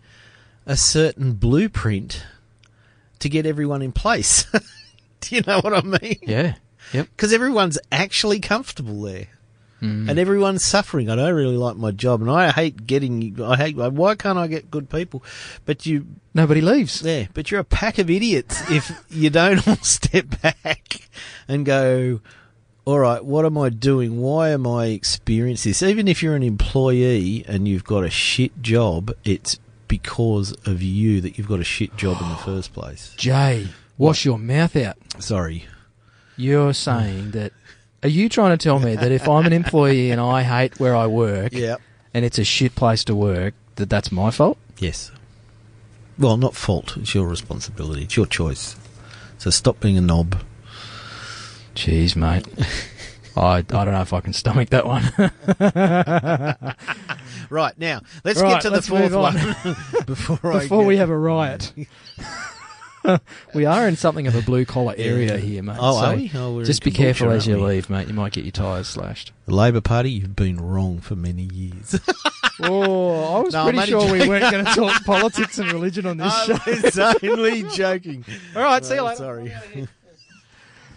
a 0.67 0.77
certain 0.77 1.33
blueprint 1.33 2.23
to 3.21 3.31
get 3.31 3.47
everyone 3.47 3.81
in 3.81 3.93
place. 3.93 4.45
Do 5.21 5.37
you 5.37 5.41
know 5.47 5.61
what 5.61 5.73
I 5.73 5.81
mean? 5.81 6.19
yeah. 6.21 6.57
Yep. 6.93 7.09
Because 7.17 7.33
everyone's 7.33 7.79
actually 7.91 8.41
comfortable 8.41 9.01
there. 9.01 9.29
Mm. 9.83 10.09
And 10.09 10.19
everyone's 10.19 10.65
suffering. 10.65 11.11
I 11.11 11.17
don't 11.17 11.35
really 11.35 11.57
like 11.59 11.77
my 11.77 11.91
job, 11.91 12.23
and 12.23 12.31
I 12.31 12.51
hate 12.51 12.87
getting. 12.87 13.39
I 13.43 13.57
hate. 13.57 13.77
Why 13.77 14.15
can't 14.15 14.39
I 14.39 14.47
get 14.47 14.71
good 14.71 14.89
people? 14.89 15.23
But 15.67 15.85
you, 15.85 16.07
Nobody 16.33 16.61
leaves. 16.63 17.03
yeah. 17.03 17.27
But 17.35 17.51
you're 17.51 17.61
a 17.61 17.65
pack 17.65 17.99
of 17.99 18.09
idiots 18.11 18.71
if 18.71 18.91
you 19.11 19.29
don't 19.31 19.67
all 19.69 19.77
step 19.77 20.27
back 20.43 21.09
and 21.47 21.67
go. 21.67 22.21
All 22.87 23.01
right, 23.01 23.23
what 23.25 23.45
am 23.45 23.59
I 23.59 23.69
doing? 23.69 24.21
Why 24.21 24.51
am 24.51 24.65
I 24.67 24.87
experiencing 24.87 25.71
this? 25.71 25.83
Even 25.83 26.07
if 26.07 26.23
you're 26.23 26.37
an 26.37 26.45
employee 26.45 27.45
and 27.49 27.67
you've 27.67 27.83
got 27.85 28.05
a 28.05 28.11
shit 28.11 28.63
job, 28.63 29.13
it's 29.25 29.59
because 29.89 30.53
of 30.67 30.83
you 30.83 31.21
that 31.21 31.37
you've 31.37 31.49
got 31.49 31.59
a 31.59 31.65
shit 31.65 31.97
job 31.97 32.23
in 32.23 32.29
the 32.29 32.37
first 32.45 32.73
place. 32.73 33.13
Jay, 33.17 33.67
wash 33.99 34.25
your 34.25 34.39
mouth 34.39 34.77
out. 34.77 34.97
Sorry. 35.19 35.65
You're 36.37 36.73
saying 36.75 37.33
that. 37.33 37.53
Are 38.07 38.09
you 38.09 38.29
trying 38.29 38.57
to 38.57 38.63
tell 38.63 38.79
me 38.79 38.95
that 38.95 39.11
if 39.11 39.29
I'm 39.29 39.47
an 39.47 39.53
employee 39.53 40.13
and 40.13 40.21
I 40.21 40.45
hate 40.45 40.79
where 40.79 40.95
I 40.95 41.09
work 41.09 41.53
Yeah. 41.53 41.75
and 42.15 42.25
it's 42.25 42.39
a 42.39 42.45
shit 42.45 42.77
place 42.77 43.03
to 43.03 43.17
work, 43.17 43.53
that 43.75 43.91
that's 43.91 44.13
my 44.13 44.31
fault? 44.31 44.59
Yes. 44.79 45.11
Well, 46.17 46.37
not 46.37 46.55
fault. 46.55 46.97
It's 46.99 47.17
your 47.17 47.27
responsibility. 47.27 48.05
It's 48.05 48.17
your 48.17 48.27
choice. 48.27 48.77
So 49.39 49.51
stop 49.51 49.81
being 49.81 49.99
a 49.99 50.01
knob. 50.01 50.41
Jeez, 51.75 52.15
mate. 52.15 52.47
I, 53.37 53.57
I 53.57 53.63
don't 53.63 53.91
know 53.93 54.01
if 54.03 54.13
I 54.13 54.21
can 54.21 54.33
stomach 54.33 54.71
that 54.71 54.87
one. 54.87 55.13
Right 57.51 57.79
now, 57.79 58.01
let's 58.25 58.41
Right, 58.41 58.55
get 58.55 58.63
to 58.63 58.71
the 58.71 58.83
fourth 58.83 59.13
on. 59.13 59.35
one 59.35 59.35
before, 60.07 60.53
I 60.53 60.61
Before 60.61 60.85
we 60.85 60.97
have 60.97 61.11
a 61.11 61.17
riot. 61.19 61.73
we 63.55 63.65
are 63.65 63.87
in 63.89 63.97
something 63.97 64.27
of 64.27 64.35
a 64.35 64.43
blue 64.43 64.65
collar 64.65 64.95
area 64.97 65.37
here, 65.39 65.63
mate. 65.63 65.77
Oh, 65.81 66.01
so 66.01 66.07
are 66.07 66.17
we? 66.17 66.31
Oh, 66.35 66.55
we're 66.55 66.65
just 66.65 66.83
in 66.83 66.91
be 66.93 66.97
careful 66.97 67.31
as 67.31 67.47
you 67.47 67.57
we? 67.57 67.63
leave, 67.63 67.91
mate. 67.91 68.09
You 68.09 68.15
might 68.15 68.33
get 68.33 68.45
your 68.45 68.53
tyres 68.53 68.89
slashed. 68.89 69.33
The 69.47 69.55
Labor 69.55 69.81
Party, 69.81 70.11
you've 70.11 70.37
been 70.37 70.59
wrong 70.61 71.01
for 71.01 71.17
many 71.17 71.49
years. 71.53 71.99
Oh, 72.59 73.37
I 73.37 73.41
was 73.41 73.53
No, 73.53 73.65
pretty 73.65 73.79
only 73.81 73.91
sure 73.91 74.11
we 74.13 74.27
weren't 74.27 74.51
going 74.51 74.65
to 74.65 74.75
talk 74.75 75.05
politics 75.05 75.59
and 75.59 75.71
religion 75.71 76.07
on 76.07 76.17
this 76.17 76.33
show. 76.45 76.57
was 76.67 76.99
only 77.23 77.65
joking. 77.65 78.25
All 78.57 78.63
right, 78.63 78.83
see 78.83 78.95
you 78.95 79.01
Oh, 79.01 79.05
later. 79.05 79.17
Sorry. 79.19 79.53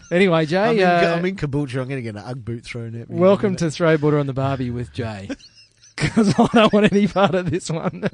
Anyway, 0.09 0.45
Jay, 0.45 0.57
I'm 0.57 0.77
in, 0.77 0.83
uh, 0.85 1.13
I'm 1.17 1.25
in 1.25 1.35
Caboolture. 1.35 1.81
I'm 1.81 1.89
going 1.89 1.97
to 1.97 2.01
get 2.01 2.15
an 2.15 2.23
Ugg 2.25 2.45
boot 2.45 2.63
thrown 2.63 2.95
at 3.01 3.09
me. 3.09 3.19
welcome 3.19 3.57
to 3.57 3.69
Throw 3.69 3.97
Buddha 3.97 4.19
on 4.19 4.27
the 4.27 4.31
Barbie 4.31 4.71
with 4.71 4.93
Jay. 4.93 5.27
Because 5.97 6.33
I 6.39 6.47
don't 6.53 6.71
want 6.71 6.93
any 6.93 7.07
part 7.07 7.35
of 7.35 7.51
this 7.51 7.69
one. 7.69 8.07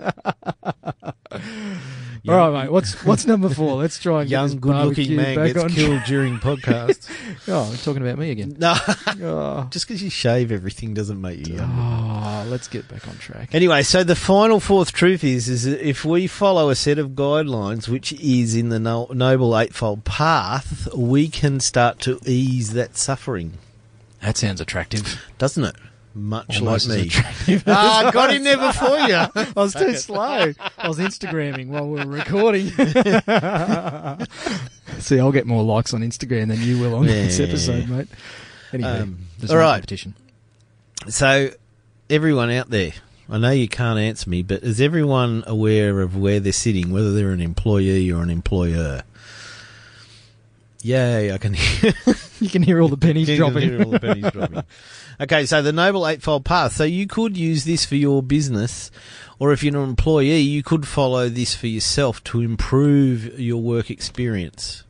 All 2.27 2.51
right, 2.51 2.63
mate. 2.63 2.71
What's 2.71 3.03
what's 3.05 3.25
number 3.25 3.49
four? 3.49 3.75
Let's 3.75 3.99
try 3.99 4.21
and 4.21 4.29
get 4.29 4.35
Young, 4.35 4.47
this 4.47 4.55
good-looking 4.55 4.85
barbecue 4.87 5.17
man 5.17 5.35
back 5.35 5.53
gets 5.53 5.63
on. 5.63 5.69
killed 5.69 6.03
during 6.05 6.37
podcast. 6.39 7.09
Oh, 7.47 7.69
we're 7.69 7.77
talking 7.77 8.01
about 8.01 8.17
me 8.17 8.31
again. 8.31 8.55
no, 8.57 8.73
Oh, 9.21 9.67
just 9.71 9.87
because 9.87 10.01
you 10.01 10.09
shave 10.09 10.51
everything 10.51 10.95
doesn't 10.95 11.21
make 11.21 11.47
you 11.47 11.57
young. 11.57 11.69
oh, 11.77 12.47
let's 12.49 12.67
get 12.67 12.87
back 12.87 13.07
on 13.07 13.15
track. 13.17 13.53
Anyway, 13.53 13.83
so 13.83 14.03
the 14.03 14.15
final 14.15 14.59
fourth 14.59 14.91
truth 14.93 15.23
is 15.23 15.47
is 15.47 15.65
that 15.65 15.87
if 15.87 16.03
we 16.03 16.25
follow 16.25 16.69
a 16.69 16.75
set 16.75 16.97
of 16.97 17.09
guidelines, 17.11 17.87
which 17.87 18.13
is 18.13 18.55
in 18.55 18.69
the 18.69 18.79
no- 18.79 19.07
noble 19.13 19.55
eightfold 19.57 20.05
path, 20.05 20.87
we 20.95 21.27
can 21.27 21.59
start 21.59 21.99
to 21.99 22.19
ease 22.25 22.73
that 22.73 22.97
suffering, 22.97 23.53
That 24.21 24.37
sounds 24.37 24.59
attractive. 24.59 25.21
doesn't 25.37 25.63
it? 25.65 25.75
Much 26.17 26.59
Almost 26.61 26.87
like 26.87 27.47
me. 27.47 27.61
Ah, 27.67 28.09
got 28.13 28.33
in 28.33 28.43
there 28.43 28.57
before 28.57 28.97
you. 28.99 29.15
I 29.35 29.51
was 29.55 29.73
too 29.73 29.95
slow. 29.95 30.53
I 30.77 30.87
was 30.87 30.97
Instagramming 30.97 31.67
while 31.67 31.89
we 31.89 32.03
were 32.05 32.09
recording. 32.09 32.67
See, 34.99 35.19
I'll 35.19 35.33
get 35.33 35.45
more 35.45 35.61
likes 35.63 35.93
on 35.93 36.01
Instagram 36.01 36.47
than 36.47 36.61
you 36.61 36.79
will 36.79 36.95
on 36.95 37.05
this 37.05 37.39
episode, 37.41 37.89
mate. 37.89 38.07
Anyway, 38.71 38.89
Um, 38.89 39.17
there's 39.39 39.51
all 39.51 39.57
no 39.57 39.63
right. 39.63 39.73
competition. 39.73 40.13
So, 41.09 41.49
everyone 42.09 42.49
out 42.49 42.69
there, 42.69 42.93
I 43.29 43.37
know 43.37 43.51
you 43.51 43.67
can't 43.67 43.99
answer 43.99 44.29
me, 44.29 44.41
but 44.41 44.63
is 44.63 44.79
everyone 44.79 45.43
aware 45.45 45.99
of 45.99 46.15
where 46.15 46.39
they're 46.39 46.53
sitting, 46.53 46.91
whether 46.91 47.13
they're 47.13 47.31
an 47.31 47.41
employee 47.41 48.09
or 48.09 48.23
an 48.23 48.29
employer? 48.29 49.03
Yay, 50.81 51.33
I 51.33 51.37
can 51.39 51.55
hear, 51.55 51.93
You 52.39 52.49
can 52.49 52.63
hear 52.63 52.79
all 52.81 52.87
the 52.89 52.95
pennies 52.97 53.27
you 53.27 53.43
can 53.43 53.51
dropping. 53.51 54.63
Hear 55.19 55.23
all 55.23 55.27
the 55.27 55.37
pennies 55.37 55.37
dropping. 55.37 55.37
Okay, 55.37 55.45
so 55.45 55.61
the 55.61 55.73
Noble 55.73 56.07
Eightfold 56.07 56.45
Path. 56.45 56.73
So 56.73 56.83
you 56.83 57.07
could 57.07 57.37
use 57.37 57.65
this 57.65 57.85
for 57.85 57.95
your 57.95 58.21
business, 58.23 58.91
or 59.39 59.51
if 59.51 59.63
you're 59.63 59.75
an 59.77 59.89
employee, 59.89 60.39
you 60.39 60.63
could 60.63 60.87
follow 60.87 61.29
this 61.29 61.55
for 61.55 61.67
yourself 61.67 62.23
to 62.25 62.41
improve 62.41 63.39
your 63.39 63.61
work 63.61 63.89
experience. 63.89 64.83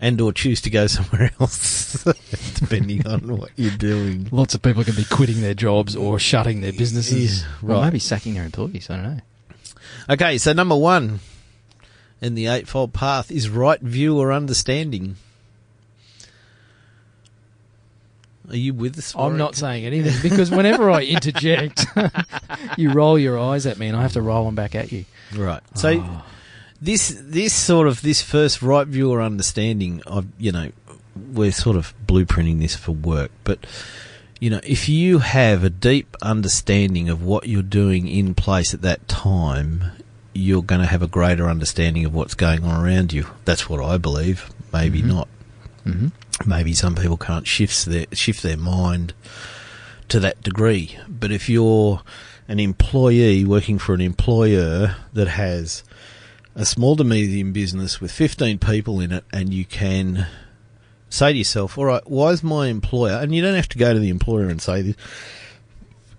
And 0.00 0.20
or 0.20 0.32
choose 0.32 0.60
to 0.60 0.70
go 0.70 0.86
somewhere 0.86 1.32
else, 1.40 2.04
depending 2.54 3.04
on 3.04 3.36
what 3.36 3.50
you're 3.56 3.76
doing. 3.76 4.28
Lots 4.30 4.54
of 4.54 4.62
people 4.62 4.84
can 4.84 4.94
be 4.94 5.04
quitting 5.04 5.40
their 5.40 5.54
jobs 5.54 5.96
or 5.96 6.20
shutting 6.20 6.60
their 6.60 6.72
businesses. 6.72 7.42
Yeah, 7.42 7.48
Or 7.64 7.68
right. 7.74 7.84
maybe 7.86 7.98
sacking 7.98 8.34
their 8.34 8.44
employees. 8.44 8.88
I 8.90 8.96
don't 8.96 9.16
know. 9.16 9.20
Okay, 10.10 10.38
so 10.38 10.52
number 10.52 10.76
one 10.76 11.18
in 12.20 12.36
the 12.36 12.46
Eightfold 12.46 12.92
Path 12.92 13.32
is 13.32 13.48
right 13.48 13.80
view 13.80 14.16
or 14.16 14.32
understanding. 14.32 15.16
Are 18.50 18.56
you 18.56 18.72
with 18.74 18.96
us? 18.98 19.14
I'm 19.16 19.36
not 19.36 19.54
saying 19.64 19.84
anything 19.84 20.14
because 20.22 20.50
whenever 20.50 20.90
I 20.90 21.02
interject, 21.02 21.86
you 22.76 22.92
roll 22.92 23.18
your 23.18 23.38
eyes 23.38 23.66
at 23.66 23.78
me 23.78 23.88
and 23.88 23.96
I 23.96 24.02
have 24.02 24.12
to 24.14 24.22
roll 24.22 24.44
them 24.46 24.54
back 24.54 24.74
at 24.74 24.90
you. 24.92 25.04
Right. 25.36 25.60
So 25.74 26.00
Oh. 26.00 26.24
this 26.80 27.16
this 27.22 27.52
sort 27.52 27.88
of 27.88 28.02
this 28.02 28.22
first 28.22 28.62
right 28.62 28.86
viewer 28.86 29.20
understanding 29.22 30.02
of 30.06 30.26
you 30.38 30.52
know 30.52 30.70
we're 31.34 31.52
sort 31.52 31.76
of 31.76 31.92
blueprinting 32.06 32.60
this 32.60 32.74
for 32.76 32.92
work, 32.92 33.30
but 33.44 33.66
you 34.40 34.48
know 34.50 34.60
if 34.64 34.88
you 34.88 35.18
have 35.18 35.64
a 35.64 35.70
deep 35.70 36.16
understanding 36.22 37.08
of 37.08 37.22
what 37.22 37.48
you're 37.48 37.62
doing 37.62 38.06
in 38.08 38.34
place 38.34 38.72
at 38.72 38.80
that 38.82 39.06
time, 39.08 39.84
you're 40.32 40.62
going 40.62 40.80
to 40.80 40.86
have 40.86 41.02
a 41.02 41.08
greater 41.08 41.48
understanding 41.48 42.04
of 42.04 42.14
what's 42.14 42.34
going 42.34 42.64
on 42.64 42.82
around 42.84 43.12
you. 43.12 43.26
That's 43.44 43.68
what 43.68 43.82
I 43.84 43.98
believe. 43.98 44.48
Maybe 44.72 45.02
Mhm. 45.02 45.06
not. 45.06 45.28
hmm 45.84 46.06
maybe 46.46 46.72
some 46.72 46.94
people 46.94 47.16
can't 47.16 47.46
shift 47.46 47.86
their 47.86 48.06
shift 48.12 48.42
their 48.42 48.56
mind 48.56 49.14
to 50.08 50.20
that 50.20 50.42
degree. 50.42 50.98
But 51.08 51.30
if 51.32 51.48
you're 51.48 52.02
an 52.46 52.58
employee 52.60 53.44
working 53.44 53.78
for 53.78 53.94
an 53.94 54.00
employer 54.00 54.96
that 55.12 55.28
has 55.28 55.84
a 56.54 56.64
small 56.64 56.96
to 56.96 57.04
medium 57.04 57.52
business 57.52 58.00
with 58.00 58.10
15 58.10 58.58
people 58.58 59.00
in 59.00 59.12
it, 59.12 59.24
and 59.32 59.52
you 59.52 59.64
can 59.64 60.26
say 61.10 61.32
to 61.32 61.38
yourself, 61.38 61.76
"All 61.78 61.84
right, 61.84 62.02
why 62.08 62.30
is 62.30 62.42
my 62.42 62.68
employer?" 62.68 63.18
And 63.20 63.34
you 63.34 63.42
don't 63.42 63.54
have 63.54 63.68
to 63.70 63.78
go 63.78 63.92
to 63.92 64.00
the 64.00 64.08
employer 64.08 64.48
and 64.48 64.60
say 64.60 64.82
this. 64.82 64.96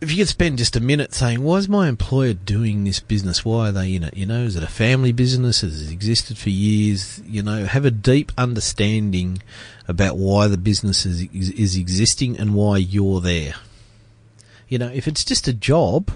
If 0.02 0.12
you 0.12 0.18
could 0.18 0.30
spend 0.30 0.58
just 0.58 0.78
a 0.78 0.80
minute 0.80 1.14
saying, 1.14 1.44
"Why 1.44 1.58
is 1.58 1.68
my 1.68 1.90
employer 1.90 2.34
doing 2.34 2.86
this 2.86 3.02
business? 3.02 3.44
Why 3.44 3.68
are 3.68 3.72
they 3.74 3.96
in 3.96 4.04
it? 4.04 4.16
You 4.16 4.26
know, 4.26 4.44
is 4.44 4.56
it 4.56 4.64
a 4.64 4.68
family 4.68 5.12
business? 5.12 5.60
Has 5.60 5.82
it 5.82 5.92
existed 5.92 6.38
for 6.38 6.50
years? 6.50 7.22
You 7.28 7.44
know, 7.44 7.66
have 7.66 7.84
a 7.84 7.92
deep 7.92 8.32
understanding 8.38 9.42
about 9.90 10.18
why 10.18 10.48
the 10.48 10.58
business 10.58 11.06
is, 11.06 11.24
is, 11.34 11.50
is 11.52 11.76
existing 11.76 12.38
and 12.38 12.54
why 12.54 12.78
you're 12.78 13.20
there. 13.20 13.56
You 14.70 14.78
know, 14.78 14.88
if 14.88 15.06
it's 15.06 15.26
just 15.26 15.50
a 15.50 15.54
job 15.54 16.12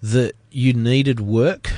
that 0.00 0.36
you 0.52 0.72
needed 0.72 1.18
work, 1.18 1.72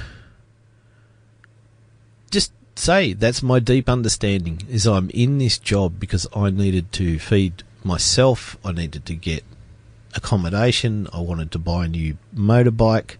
just 2.31 2.53
say 2.75 3.15
that's 3.15 3.43
my 3.43 3.59
deep 3.59 3.89
understanding 3.89 4.63
is 4.69 4.87
I'm 4.87 5.09
in 5.11 5.39
this 5.39 5.57
job 5.57 5.99
because 5.99 6.27
I 6.37 6.51
needed 6.51 6.93
to 6.93 7.19
feed 7.19 7.63
myself, 7.83 8.59
I 8.63 8.73
needed 8.73 9.07
to 9.07 9.15
get 9.15 9.45
accommodation, 10.15 11.09
I 11.13 11.21
wanted 11.21 11.51
to 11.53 11.59
buy 11.59 11.87
a 11.87 11.89
new 11.89 12.17
motorbike, 12.35 13.17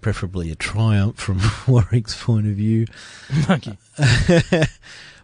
preferably 0.00 0.50
a 0.50 0.54
Triumph 0.54 1.16
from 1.16 1.38
Warwick's 1.66 2.22
point 2.22 2.46
of 2.46 2.54
view. 2.54 2.86
Thank 3.28 3.66
you. 3.66 3.76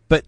but 0.09 0.25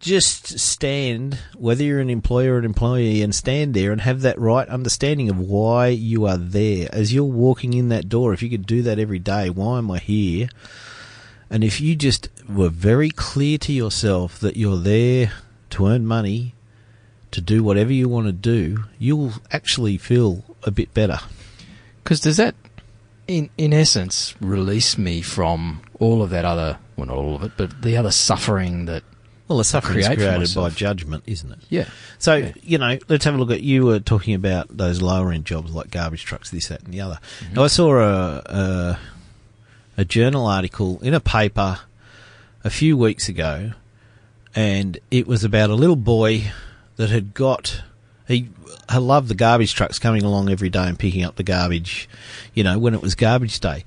just 0.00 0.58
stand, 0.58 1.38
whether 1.56 1.82
you're 1.82 2.00
an 2.00 2.10
employer 2.10 2.54
or 2.54 2.58
an 2.58 2.64
employee, 2.64 3.22
and 3.22 3.34
stand 3.34 3.74
there 3.74 3.92
and 3.92 4.00
have 4.00 4.22
that 4.22 4.38
right 4.38 4.68
understanding 4.68 5.28
of 5.28 5.38
why 5.38 5.88
you 5.88 6.26
are 6.26 6.38
there. 6.38 6.88
As 6.92 7.12
you're 7.12 7.24
walking 7.24 7.74
in 7.74 7.88
that 7.88 8.08
door, 8.08 8.32
if 8.32 8.42
you 8.42 8.50
could 8.50 8.66
do 8.66 8.82
that 8.82 8.98
every 8.98 9.18
day, 9.18 9.50
why 9.50 9.78
am 9.78 9.90
I 9.90 9.98
here? 9.98 10.48
And 11.50 11.62
if 11.62 11.80
you 11.80 11.94
just 11.94 12.28
were 12.48 12.68
very 12.68 13.10
clear 13.10 13.58
to 13.58 13.72
yourself 13.72 14.38
that 14.40 14.56
you're 14.56 14.78
there 14.78 15.32
to 15.70 15.86
earn 15.86 16.06
money, 16.06 16.54
to 17.34 17.40
do 17.40 17.62
whatever 17.62 17.92
you 17.92 18.08
want 18.08 18.26
to 18.26 18.32
do, 18.32 18.84
you'll 18.98 19.32
actually 19.52 19.98
feel 19.98 20.42
a 20.62 20.70
bit 20.70 20.92
better. 20.94 21.18
Because 22.02 22.20
does 22.20 22.36
that, 22.38 22.54
in 23.28 23.50
in 23.58 23.72
essence, 23.72 24.34
release 24.40 24.96
me 24.98 25.20
from 25.22 25.80
all 25.98 26.22
of 26.22 26.30
that 26.30 26.44
other, 26.44 26.78
well, 26.96 27.06
not 27.06 27.16
all 27.16 27.36
of 27.36 27.42
it, 27.42 27.52
but 27.56 27.82
the 27.82 27.96
other 27.96 28.10
suffering 28.10 28.86
that, 28.86 29.02
Well, 29.48 29.58
the 29.58 29.64
suffering 29.64 29.98
is 29.98 30.08
created 30.08 30.54
by 30.54 30.70
judgment, 30.70 31.24
isn't 31.26 31.50
it? 31.52 31.58
yeah. 31.68 31.88
So, 32.18 32.36
Yeah. 32.36 32.52
you 32.62 32.78
know, 32.78 32.98
let's 33.08 33.24
have 33.24 33.34
a 33.34 33.38
look 33.38 33.50
at 33.50 33.62
you 33.62 33.84
were 33.84 34.00
talking 34.00 34.34
about 34.34 34.74
those 34.76 35.02
lower 35.02 35.32
end 35.32 35.44
jobs 35.44 35.72
like 35.72 35.90
garbage 35.90 36.24
trucks, 36.24 36.50
this, 36.50 36.68
that, 36.68 36.82
and 36.84 36.92
the 36.94 37.00
other. 37.00 37.18
Mm-hmm. 37.40 37.54
Now, 37.54 37.64
I 37.64 37.66
saw 37.68 37.96
a, 37.98 38.42
a 38.46 38.98
a 39.96 40.04
journal 40.04 40.46
article 40.46 40.98
in 41.02 41.14
a 41.14 41.20
paper 41.20 41.78
a 42.64 42.70
few 42.70 42.96
weeks 42.96 43.28
ago, 43.28 43.72
and 44.54 44.98
it 45.10 45.26
was 45.26 45.44
about 45.44 45.70
a 45.70 45.74
little 45.74 45.96
boy 45.96 46.50
that 46.96 47.10
had 47.10 47.34
got 47.34 47.82
he 48.26 48.48
I 48.88 48.98
loved 48.98 49.28
the 49.28 49.34
garbage 49.34 49.74
trucks 49.74 49.98
coming 49.98 50.22
along 50.22 50.50
every 50.50 50.70
day 50.70 50.86
and 50.86 50.98
picking 50.98 51.24
up 51.24 51.36
the 51.36 51.42
garbage, 51.42 52.08
you 52.52 52.64
know, 52.64 52.78
when 52.78 52.94
it 52.94 53.02
was 53.02 53.14
garbage 53.14 53.60
day. 53.60 53.84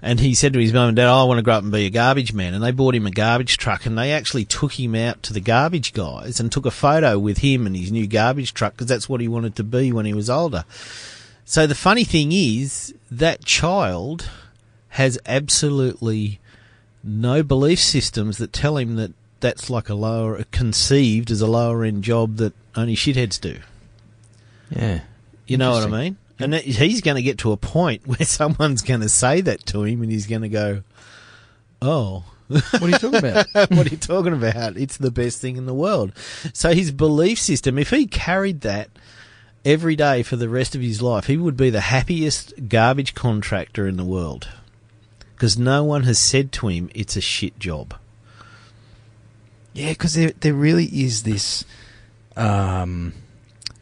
And 0.00 0.20
he 0.20 0.34
said 0.34 0.52
to 0.52 0.60
his 0.60 0.72
mum 0.72 0.88
and 0.88 0.96
dad, 0.96 1.10
oh, 1.10 1.22
I 1.22 1.24
want 1.24 1.38
to 1.38 1.42
grow 1.42 1.54
up 1.54 1.64
and 1.64 1.72
be 1.72 1.86
a 1.86 1.90
garbage 1.90 2.32
man. 2.32 2.54
And 2.54 2.62
they 2.62 2.70
bought 2.70 2.94
him 2.94 3.06
a 3.06 3.10
garbage 3.10 3.58
truck 3.58 3.84
and 3.84 3.98
they 3.98 4.12
actually 4.12 4.44
took 4.44 4.78
him 4.78 4.94
out 4.94 5.22
to 5.24 5.32
the 5.32 5.40
garbage 5.40 5.92
guys 5.92 6.38
and 6.38 6.52
took 6.52 6.66
a 6.66 6.70
photo 6.70 7.18
with 7.18 7.38
him 7.38 7.66
and 7.66 7.76
his 7.76 7.90
new 7.90 8.06
garbage 8.06 8.54
truck 8.54 8.74
because 8.74 8.86
that's 8.86 9.08
what 9.08 9.20
he 9.20 9.26
wanted 9.26 9.56
to 9.56 9.64
be 9.64 9.92
when 9.92 10.06
he 10.06 10.14
was 10.14 10.30
older. 10.30 10.64
So 11.44 11.66
the 11.66 11.74
funny 11.74 12.04
thing 12.04 12.30
is 12.30 12.94
that 13.10 13.44
child 13.44 14.30
has 14.90 15.18
absolutely 15.26 16.38
no 17.02 17.42
belief 17.42 17.80
systems 17.80 18.38
that 18.38 18.52
tell 18.52 18.76
him 18.76 18.96
that 18.96 19.12
that's 19.40 19.70
like 19.70 19.88
a 19.88 19.94
lower, 19.94 20.44
conceived 20.50 21.30
as 21.30 21.40
a 21.40 21.46
lower 21.46 21.84
end 21.84 22.04
job 22.04 22.36
that 22.36 22.52
only 22.74 22.94
shitheads 22.94 23.40
do. 23.40 23.58
Yeah. 24.70 25.00
You 25.46 25.56
know 25.56 25.72
what 25.72 25.84
I 25.84 25.86
mean? 26.02 26.16
And 26.38 26.54
he's 26.54 27.00
going 27.00 27.16
to 27.16 27.22
get 27.22 27.38
to 27.38 27.52
a 27.52 27.56
point 27.56 28.06
where 28.06 28.24
someone's 28.24 28.82
going 28.82 29.00
to 29.00 29.08
say 29.08 29.40
that 29.40 29.66
to 29.66 29.84
him, 29.84 30.02
and 30.02 30.10
he's 30.10 30.26
going 30.26 30.42
to 30.42 30.48
go, 30.48 30.82
"Oh, 31.82 32.24
What 32.48 32.82
are 32.82 32.88
you 32.88 32.98
talking 32.98 33.18
about? 33.18 33.46
what 33.70 33.86
are 33.86 33.90
you 33.90 33.96
talking 33.96 34.32
about? 34.32 34.76
It's 34.76 34.96
the 34.96 35.10
best 35.10 35.40
thing 35.40 35.56
in 35.56 35.66
the 35.66 35.74
world." 35.74 36.12
So 36.52 36.72
his 36.72 36.92
belief 36.92 37.38
system, 37.38 37.78
if 37.78 37.90
he 37.90 38.06
carried 38.06 38.60
that 38.60 38.90
every 39.64 39.96
day 39.96 40.22
for 40.22 40.36
the 40.36 40.48
rest 40.48 40.74
of 40.74 40.80
his 40.80 41.02
life, 41.02 41.26
he 41.26 41.36
would 41.36 41.56
be 41.56 41.70
the 41.70 41.80
happiest 41.80 42.68
garbage 42.68 43.14
contractor 43.14 43.86
in 43.88 43.96
the 43.96 44.04
world, 44.04 44.48
because 45.34 45.58
no 45.58 45.82
one 45.82 46.04
has 46.04 46.18
said 46.18 46.52
to 46.52 46.68
him 46.68 46.88
it's 46.94 47.16
a 47.16 47.20
shit 47.20 47.58
job. 47.58 47.94
Yeah, 49.78 49.90
because 49.90 50.14
there 50.14 50.32
there 50.40 50.54
really 50.54 50.86
is 50.86 51.22
this. 51.22 51.64
Um, 52.36 53.14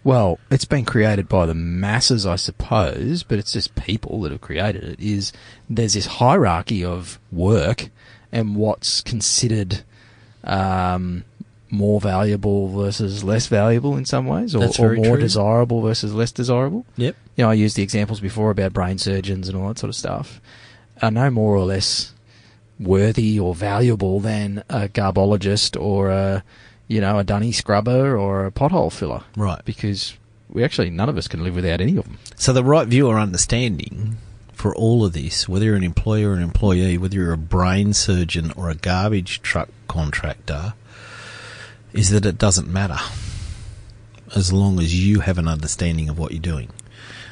well, 0.05 0.39
it's 0.51 0.65
been 0.65 0.85
created 0.85 1.29
by 1.29 1.47
the 1.47 1.55
masses, 1.55 2.27
I 2.27 2.37
suppose, 2.37 3.23
but 3.23 3.39
it's 3.39 3.53
just 3.53 3.75
people 3.75 4.21
that 4.23 4.33
have 4.33 4.41
created 4.41 4.85
it. 4.85 5.01
Is 5.01 5.33
there's 5.69 5.95
this 5.95 6.07
hierarchy 6.07 6.85
of 6.85 7.19
work 7.33 7.89
and 8.31 8.57
what's 8.57 9.01
considered 9.01 9.83
um, 10.45 11.25
more 11.71 12.01
valuable 12.01 12.69
versus 12.69 13.25
less 13.25 13.47
valuable 13.47 13.97
in 13.97 14.05
some 14.05 14.27
ways, 14.27 14.55
or, 14.55 14.65
or 14.79 14.95
more 14.97 15.17
true. 15.17 15.21
desirable 15.21 15.81
versus 15.81 16.15
less 16.15 16.31
desirable. 16.31 16.85
Yep. 16.97 17.17
You 17.37 17.45
know, 17.45 17.51
I 17.51 17.55
used 17.55 17.77
the 17.77 17.83
examples 17.83 18.21
before 18.21 18.51
about 18.51 18.73
brain 18.73 18.99
surgeons 18.99 19.49
and 19.49 19.57
all 19.57 19.69
that 19.69 19.79
sort 19.79 19.89
of 19.89 19.97
stuff. 19.97 20.41
I 21.01 21.11
know 21.11 21.31
more 21.31 21.55
or 21.55 21.65
less 21.65 22.13
worthy 22.79 23.39
or 23.41 23.55
valuable 23.55 24.21
than 24.21 24.63
a 24.69 24.89
garbologist 24.89 25.81
or 25.81 26.11
a, 26.11 26.45
you 26.89 27.01
know, 27.01 27.19
a 27.19 27.25
dunny 27.25 27.53
scrubber 27.53 28.17
or 28.17 28.47
a 28.47 28.53
pothole 28.53 28.93
filler 28.93 29.23
Right. 29.37 29.65
because 29.65 30.15
we 30.49 30.63
actually 30.63 30.91
none 30.91 31.09
of 31.09 31.17
us 31.17 31.27
can 31.29 31.43
live 31.43 31.55
without 31.57 31.81
any 31.81 31.97
of 31.97 32.05
them. 32.05 32.19
So 32.37 32.53
the 32.53 32.63
right 32.65 32.87
view 32.87 33.09
or 33.09 33.19
understanding 33.19 34.19
for 34.53 34.75
all 34.75 35.05
of 35.05 35.13
this, 35.13 35.49
whether 35.49 35.65
you're 35.67 35.77
an 35.77 35.85
employer 35.85 36.31
or 36.31 36.35
an 36.35 36.43
employee, 36.43 36.97
whether 36.99 37.15
you're 37.17 37.33
a 37.33 37.39
brain 37.39 37.93
surgeon 37.93 38.53
or 38.57 38.71
a 38.71 38.75
garbage 38.75 39.43
truck 39.43 39.69
contractor, 39.89 40.75
is 41.93 42.11
that 42.11 42.27
it 42.27 42.39
doesn't 42.39 42.69
matter 42.69 42.99
as 44.35 44.53
long 44.53 44.79
as 44.81 44.95
you 45.07 45.21
have 45.21 45.39
an 45.39 45.49
understanding 45.49 46.09
of 46.09 46.19
what 46.19 46.33
you're 46.33 46.41
doing. 46.41 46.69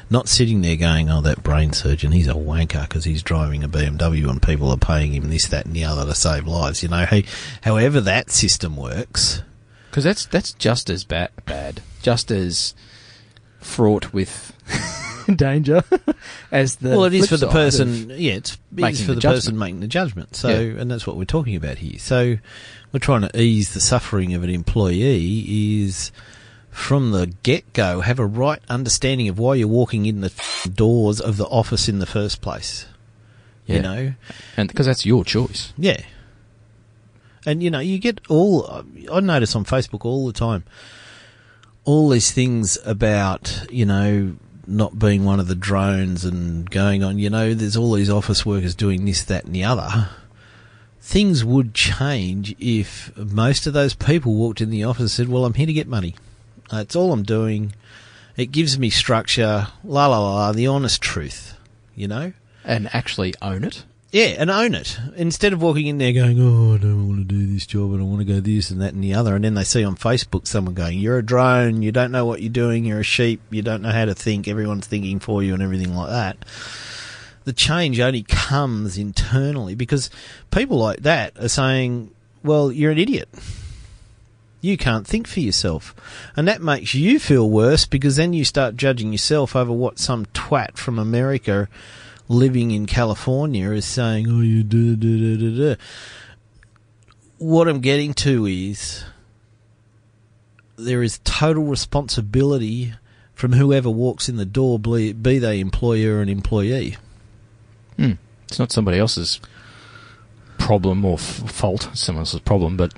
Not 0.09 0.27
sitting 0.27 0.61
there 0.61 0.75
going, 0.75 1.09
oh, 1.09 1.21
that 1.21 1.41
brain 1.43 1.73
surgeon, 1.73 2.11
he's 2.11 2.27
a 2.27 2.33
wanker 2.33 2.87
because 2.87 3.05
he's 3.05 3.23
driving 3.23 3.63
a 3.63 3.69
BMW 3.69 4.29
and 4.29 4.41
people 4.41 4.69
are 4.69 4.77
paying 4.77 5.13
him 5.13 5.29
this, 5.29 5.47
that, 5.47 5.65
and 5.65 5.75
the 5.75 5.83
other 5.83 6.05
to 6.05 6.13
save 6.13 6.45
lives. 6.47 6.83
You 6.83 6.89
know, 6.89 7.05
hey, 7.05 7.25
however 7.63 7.99
that 8.01 8.29
system 8.29 8.75
works, 8.75 9.41
Because 9.89 10.03
that's 10.03 10.25
that's 10.27 10.53
just 10.53 10.89
as 10.89 11.03
bad, 11.03 11.31
bad, 11.45 11.81
just 12.03 12.29
as 12.29 12.75
fraught 13.59 14.13
with 14.13 14.53
danger 15.35 15.83
as 16.51 16.75
the. 16.77 16.89
well, 16.89 17.05
it 17.05 17.13
is 17.15 17.27
for 17.27 17.37
the 17.37 17.47
person. 17.49 18.11
Yeah, 18.11 18.33
it's, 18.33 18.53
it 18.53 18.59
making 18.71 18.89
is 18.91 19.01
for 19.01 19.13
the 19.15 19.21
the, 19.21 19.27
person 19.27 19.57
making 19.57 19.79
the 19.79 19.87
judgment. 19.87 20.35
So, 20.35 20.49
Yeah. 20.49 20.79
and 20.81 20.91
that's 20.91 21.07
what 21.07 21.17
we're 21.17 21.25
talking 21.25 21.55
about 21.55 21.79
here. 21.79 21.97
So, 21.97 22.37
we're 22.91 22.99
trying 22.99 23.21
to 23.21 23.41
ease 23.41 23.73
the 23.73 23.81
suffering 23.81 24.35
of 24.35 24.43
an 24.43 24.51
employee. 24.51 25.81
Is 25.81 26.11
from 26.75 27.11
the 27.11 27.27
get 27.41 27.71
go 27.71 28.01
have 28.01 28.19
a 28.19 28.25
right 28.25 28.59
understanding 28.67 29.29
of 29.29 29.39
why 29.39 29.55
you're 29.55 29.65
walking 29.65 30.05
in 30.05 30.19
the 30.19 30.31
doors 30.75 31.21
of 31.21 31.37
the 31.37 31.45
office 31.45 31.87
in 31.87 31.99
the 31.99 32.05
first 32.05 32.41
place. 32.41 32.85
Yeah. 33.65 33.75
You 33.75 33.81
know, 33.81 34.13
and 34.57 34.67
because 34.67 34.85
that's 34.85 35.05
your 35.05 35.23
choice. 35.23 35.73
yeah. 35.77 36.01
And 37.45 37.63
you 37.63 37.71
know, 37.71 37.79
you 37.79 37.97
get 37.97 38.19
all. 38.27 38.83
I 39.11 39.19
notice 39.21 39.55
on 39.55 39.63
Facebook 39.63 40.03
all 40.03 40.27
the 40.27 40.33
time, 40.33 40.65
all 41.85 42.09
these 42.09 42.31
things 42.31 42.77
about 42.85 43.65
you 43.71 43.85
know 43.85 44.35
not 44.67 44.99
being 44.99 45.23
one 45.23 45.39
of 45.39 45.47
the 45.47 45.55
drones 45.55 46.25
and 46.25 46.69
going 46.69 47.03
on. 47.03 47.19
You 47.19 47.29
know, 47.29 47.53
there's 47.53 47.77
all 47.77 47.93
these 47.93 48.09
office 48.09 48.45
workers 48.45 48.75
doing 48.75 49.05
this, 49.05 49.23
that, 49.23 49.45
and 49.45 49.55
the 49.55 49.63
other. 49.63 50.09
Things 50.99 51.45
would 51.45 51.73
change 51.73 52.53
if 52.59 53.15
most 53.15 53.65
of 53.65 53.73
those 53.73 53.93
people 53.93 54.33
walked 54.33 54.59
in 54.59 54.71
the 54.71 54.83
office 54.83 55.01
and 55.01 55.11
said, 55.11 55.29
"Well, 55.29 55.45
I'm 55.45 55.53
here 55.53 55.67
to 55.67 55.73
get 55.73 55.87
money. 55.87 56.15
That's 56.69 56.95
all 56.95 57.13
I'm 57.13 57.23
doing. 57.23 57.73
It 58.37 58.47
gives 58.47 58.77
me 58.77 58.89
structure. 58.89 59.67
La 59.83 60.07
la 60.07 60.19
la. 60.19 60.51
The 60.51 60.67
honest 60.67 61.01
truth. 61.01 61.57
You 61.95 62.07
know." 62.07 62.33
And 62.63 62.89
actually 62.93 63.33
own 63.41 63.63
it. 63.63 63.83
Yeah, 64.15 64.35
and 64.37 64.49
own 64.49 64.75
it. 64.75 64.97
Instead 65.17 65.51
of 65.51 65.61
walking 65.61 65.87
in 65.87 65.97
there 65.97 66.13
going, 66.13 66.39
oh, 66.39 66.75
I 66.75 66.77
don't 66.77 67.05
want 67.05 67.19
to 67.19 67.25
do 67.25 67.45
this 67.47 67.65
job 67.65 67.91
and 67.91 68.01
I 68.01 68.05
want 68.05 68.19
to 68.19 68.25
go 68.25 68.39
this 68.39 68.71
and 68.71 68.79
that 68.81 68.93
and 68.93 69.03
the 69.03 69.13
other. 69.13 69.35
And 69.35 69.43
then 69.43 69.55
they 69.55 69.65
see 69.65 69.83
on 69.83 69.97
Facebook 69.97 70.47
someone 70.47 70.73
going, 70.73 70.99
you're 70.99 71.17
a 71.17 71.25
drone, 71.25 71.81
you 71.81 71.91
don't 71.91 72.13
know 72.13 72.25
what 72.25 72.41
you're 72.41 72.49
doing, 72.49 72.85
you're 72.85 73.01
a 73.01 73.03
sheep, 73.03 73.41
you 73.49 73.61
don't 73.61 73.81
know 73.81 73.91
how 73.91 74.05
to 74.05 74.15
think, 74.15 74.47
everyone's 74.47 74.87
thinking 74.87 75.19
for 75.19 75.43
you 75.43 75.53
and 75.53 75.61
everything 75.61 75.93
like 75.93 76.11
that. 76.11 76.37
The 77.43 77.51
change 77.51 77.99
only 77.99 78.23
comes 78.23 78.97
internally 78.97 79.75
because 79.75 80.09
people 80.49 80.77
like 80.77 81.01
that 81.01 81.37
are 81.37 81.49
saying, 81.49 82.09
well, 82.41 82.71
you're 82.71 82.93
an 82.93 82.97
idiot. 82.97 83.27
You 84.65 84.77
can't 84.77 85.05
think 85.05 85.27
for 85.27 85.41
yourself. 85.41 85.93
And 86.35 86.47
that 86.47 86.59
makes 86.59 86.95
you 86.95 87.19
feel 87.19 87.47
worse 87.47 87.85
because 87.85 88.15
then 88.15 88.33
you 88.33 88.43
start 88.43 88.75
judging 88.75 89.11
yourself 89.11 89.55
over 89.55 89.71
what 89.71 89.99
some 89.99 90.25
twat 90.33 90.75
from 90.75 90.97
America 90.97 91.69
living 92.27 92.71
in 92.71 92.87
California 92.87 93.69
is 93.69 93.85
saying, 93.85 94.25
oh, 94.27 94.41
you 94.41 94.63
do, 94.63 94.95
do, 94.95 95.19
do, 95.19 95.37
do, 95.37 95.55
do. 95.55 95.75
What 97.37 97.67
I'm 97.67 97.79
getting 97.79 98.15
to 98.15 98.47
is 98.47 99.03
there 100.77 101.03
is 101.03 101.19
total 101.23 101.65
responsibility 101.65 102.95
from 103.35 103.53
whoever 103.53 103.91
walks 103.91 104.27
in 104.27 104.37
the 104.37 104.45
door, 104.45 104.79
be, 104.79 105.13
be 105.13 105.37
they 105.37 105.59
employer 105.59 106.21
and 106.21 106.29
employee. 106.29 106.97
Hmm. 107.97 108.13
It's 108.47 108.57
not 108.57 108.71
somebody 108.71 108.97
else's 108.97 109.39
problem 110.57 111.05
or 111.05 111.19
f- 111.19 111.51
fault, 111.51 111.87
someone 111.93 112.21
else's 112.21 112.39
problem, 112.39 112.77
but 112.77 112.91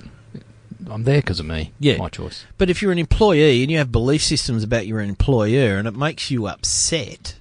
I'm 0.90 1.04
there 1.04 1.20
because 1.20 1.40
of 1.40 1.46
me. 1.46 1.72
Yeah. 1.78 1.98
My 1.98 2.08
choice. 2.08 2.44
But 2.56 2.70
if 2.70 2.82
you're 2.82 2.92
an 2.92 2.98
employee 2.98 3.62
and 3.62 3.70
you 3.70 3.78
have 3.78 3.92
belief 3.92 4.22
systems 4.22 4.62
about 4.62 4.86
your 4.86 5.00
employer 5.00 5.76
and 5.76 5.86
it 5.86 5.96
makes 5.96 6.30
you 6.30 6.46
upset 6.46 7.36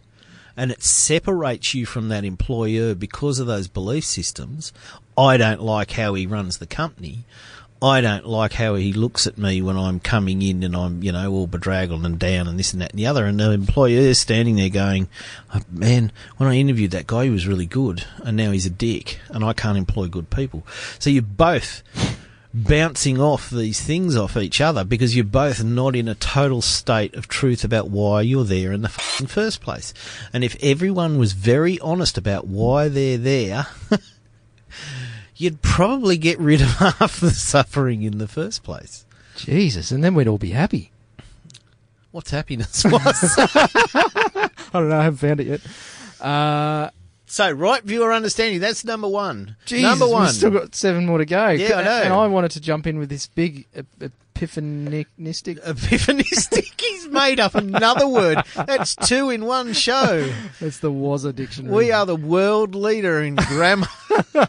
and 0.55 0.71
it 0.71 0.83
separates 0.83 1.73
you 1.73 1.85
from 1.85 2.09
that 2.09 2.25
employer 2.25 2.95
because 2.95 3.39
of 3.39 3.47
those 3.47 3.67
belief 3.67 4.03
systems, 4.03 4.73
I 5.17 5.37
don't 5.37 5.61
like 5.61 5.91
how 5.91 6.13
he 6.15 6.25
runs 6.25 6.57
the 6.57 6.67
company. 6.67 7.25
I 7.79 8.01
don't 8.01 8.25
like 8.25 8.53
how 8.53 8.73
he 8.73 8.91
looks 8.91 9.27
at 9.27 9.37
me 9.37 9.61
when 9.61 9.77
I'm 9.77 9.99
coming 9.99 10.41
in 10.41 10.63
and 10.63 10.75
I'm, 10.75 11.03
you 11.03 11.11
know, 11.11 11.31
all 11.31 11.45
bedraggled 11.45 12.03
and 12.05 12.17
down 12.17 12.47
and 12.47 12.57
this 12.57 12.73
and 12.73 12.81
that 12.81 12.89
and 12.91 12.99
the 12.99 13.05
other. 13.05 13.25
And 13.25 13.39
the 13.39 13.51
employer 13.51 13.99
is 13.99 14.17
standing 14.17 14.55
there 14.55 14.69
going, 14.69 15.07
oh, 15.53 15.61
man, 15.69 16.11
when 16.37 16.49
I 16.49 16.55
interviewed 16.55 16.89
that 16.91 17.05
guy, 17.05 17.25
he 17.25 17.29
was 17.29 17.47
really 17.47 17.67
good 17.67 18.03
and 18.23 18.35
now 18.35 18.49
he's 18.49 18.65
a 18.65 18.71
dick 18.71 19.19
and 19.29 19.43
I 19.43 19.53
can't 19.53 19.77
employ 19.77 20.07
good 20.07 20.31
people. 20.31 20.65
So 20.97 21.11
you're 21.11 21.21
both 21.21 21.83
bouncing 22.53 23.19
off 23.19 23.49
these 23.49 23.81
things 23.81 24.15
off 24.15 24.37
each 24.37 24.61
other 24.61 24.83
because 24.83 25.15
you're 25.15 25.25
both 25.25 25.63
not 25.63 25.95
in 25.95 26.07
a 26.07 26.15
total 26.15 26.61
state 26.61 27.13
of 27.15 27.27
truth 27.27 27.63
about 27.63 27.89
why 27.89 28.21
you're 28.21 28.43
there 28.43 28.71
in 28.71 28.81
the 28.81 28.89
first 28.89 29.61
place. 29.61 29.93
And 30.33 30.43
if 30.43 30.55
everyone 30.61 31.17
was 31.17 31.33
very 31.33 31.79
honest 31.79 32.17
about 32.17 32.47
why 32.47 32.87
they're 32.87 33.17
there, 33.17 33.67
you'd 35.35 35.61
probably 35.61 36.17
get 36.17 36.39
rid 36.39 36.61
of 36.61 36.67
half 36.77 37.19
the 37.19 37.31
suffering 37.31 38.03
in 38.03 38.17
the 38.17 38.27
first 38.27 38.63
place. 38.63 39.05
Jesus, 39.35 39.91
and 39.91 40.03
then 40.03 40.15
we'd 40.15 40.27
all 40.27 40.39
be 40.39 40.51
happy. 40.51 40.91
What's 42.11 42.31
happiness 42.31 42.83
was? 42.85 43.35
I 43.37 44.49
don't 44.73 44.89
know. 44.89 44.99
I 44.99 45.03
haven't 45.03 45.17
found 45.17 45.39
it 45.41 45.47
yet. 45.47 45.61
Uh, 46.19 46.89
so, 47.27 47.51
right 47.51 47.83
viewer 47.83 48.13
understanding, 48.13 48.61
that's 48.61 48.85
number 48.85 49.07
one. 49.07 49.57
Jesus, 49.65 49.83
number 49.83 50.07
one. 50.07 50.23
We've 50.23 50.31
still 50.31 50.51
got 50.51 50.73
seven 50.73 51.05
more 51.05 51.17
to 51.17 51.25
go. 51.25 51.49
Yeah, 51.49 51.75
I 51.75 51.83
know. 51.83 52.01
And 52.03 52.13
I 52.13 52.27
wanted 52.27 52.51
to 52.51 52.61
jump 52.61 52.87
in 52.87 52.97
with 52.97 53.09
this 53.09 53.27
big 53.27 53.67
ep- 53.75 54.11
epiphanistic. 54.33 55.59
Epiphanistic. 55.65 56.79
He's 56.81 57.07
made 57.09 57.41
up 57.41 57.53
another 57.55 58.07
word. 58.07 58.39
That's 58.55 58.95
two 58.95 59.29
in 59.29 59.43
one 59.45 59.73
show. 59.73 60.31
It's 60.61 60.79
the 60.79 60.91
Wazza 60.91 61.35
dictionary. 61.35 61.75
We 61.75 61.91
are 61.91 62.05
the 62.05 62.15
world 62.15 62.75
leader 62.75 63.21
in 63.21 63.35
grammar. 63.35 63.87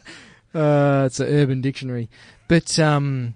Uh, 0.54 1.04
it's 1.04 1.20
an 1.20 1.28
urban 1.28 1.60
dictionary. 1.60 2.08
But 2.48 2.78
um, 2.78 3.34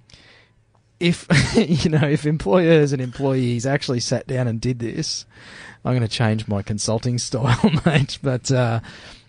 if 0.98 1.26
you 1.84 1.90
know, 1.90 2.08
if 2.08 2.24
employers 2.24 2.92
and 2.92 3.02
employees 3.02 3.66
actually 3.66 4.00
sat 4.00 4.26
down 4.26 4.48
and 4.48 4.60
did 4.60 4.78
this, 4.78 5.26
I'm 5.84 5.92
going 5.92 6.02
to 6.02 6.08
change 6.08 6.48
my 6.48 6.62
consulting 6.62 7.18
style, 7.18 7.70
mate. 7.84 8.18
But 8.22 8.50
uh, 8.50 8.80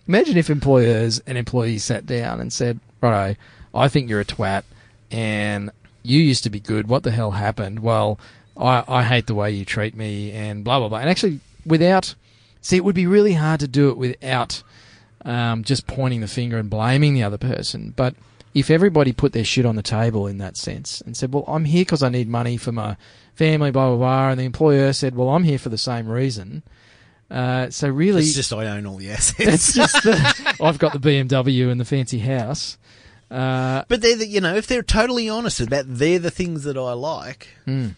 imagine 0.06 0.36
if 0.36 0.50
employers 0.50 1.20
and 1.26 1.38
employees 1.38 1.84
sat 1.84 2.06
down 2.06 2.40
and 2.40 2.52
said, 2.52 2.80
"Righto, 3.00 3.38
I 3.74 3.88
think 3.88 4.08
you're 4.08 4.20
a 4.20 4.24
twat, 4.24 4.64
and 5.10 5.70
you 6.02 6.20
used 6.20 6.44
to 6.44 6.50
be 6.50 6.60
good. 6.60 6.88
What 6.88 7.02
the 7.02 7.10
hell 7.10 7.32
happened? 7.32 7.80
Well, 7.80 8.18
I, 8.56 8.84
I 8.86 9.02
hate 9.02 9.26
the 9.26 9.34
way 9.34 9.50
you 9.50 9.64
treat 9.64 9.96
me, 9.96 10.32
and 10.32 10.64
blah 10.64 10.78
blah 10.78 10.88
blah." 10.88 10.98
And 10.98 11.10
actually, 11.10 11.40
without 11.66 12.14
see, 12.60 12.76
it 12.76 12.84
would 12.84 12.94
be 12.94 13.06
really 13.06 13.34
hard 13.34 13.60
to 13.60 13.68
do 13.68 13.90
it 13.90 13.96
without 13.96 14.62
um, 15.24 15.64
just 15.64 15.86
pointing 15.86 16.20
the 16.20 16.28
finger 16.28 16.58
and 16.58 16.70
blaming 16.70 17.14
the 17.14 17.22
other 17.22 17.38
person. 17.38 17.92
But 17.96 18.14
if 18.54 18.70
everybody 18.70 19.12
put 19.12 19.32
their 19.32 19.44
shit 19.44 19.66
on 19.66 19.76
the 19.76 19.82
table 19.82 20.26
in 20.26 20.38
that 20.38 20.56
sense 20.56 21.00
and 21.00 21.16
said, 21.16 21.32
"Well, 21.32 21.44
I'm 21.48 21.64
here 21.64 21.82
because 21.82 22.02
I 22.02 22.08
need 22.08 22.28
money 22.28 22.56
for 22.56 22.72
my 22.72 22.96
family," 23.34 23.70
blah 23.70 23.88
blah 23.88 23.96
blah, 23.96 24.28
and 24.30 24.40
the 24.40 24.44
employer 24.44 24.92
said, 24.92 25.16
"Well, 25.16 25.30
I'm 25.30 25.44
here 25.44 25.58
for 25.58 25.70
the 25.70 25.78
same 25.78 26.08
reason," 26.08 26.62
uh, 27.30 27.70
so 27.70 27.88
really, 27.88 28.22
It's 28.22 28.34
just 28.34 28.52
I 28.52 28.66
own 28.66 28.86
all 28.86 28.96
the 28.96 29.10
assets. 29.10 29.40
it's 29.40 29.72
just 29.74 30.02
the, 30.02 30.56
I've 30.60 30.78
got 30.78 30.92
the 30.92 30.98
BMW 31.00 31.70
and 31.70 31.80
the 31.80 31.84
fancy 31.84 32.18
house. 32.20 32.78
Uh, 33.30 33.82
But 33.88 34.02
they're 34.02 34.16
the, 34.16 34.26
you 34.26 34.40
know, 34.40 34.54
if 34.54 34.66
they're 34.66 34.82
totally 34.82 35.28
honest 35.28 35.60
about 35.60 35.84
they're 35.88 36.18
the 36.18 36.30
things 36.30 36.64
that 36.64 36.76
I 36.76 36.92
like. 36.92 37.48
Mm. 37.66 37.94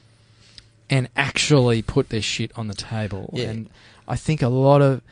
and 0.89 1.09
actually 1.17 1.83
put 1.83 2.09
their 2.11 2.23
shit 2.23 2.53
on 2.57 2.69
the 2.69 2.75
table. 2.75 3.31
Yeah. 3.33 3.49
And 3.51 3.71
I 4.09 4.17
think 4.17 4.41
a 4.43 4.49
lot 4.49 4.81
of 4.83 5.03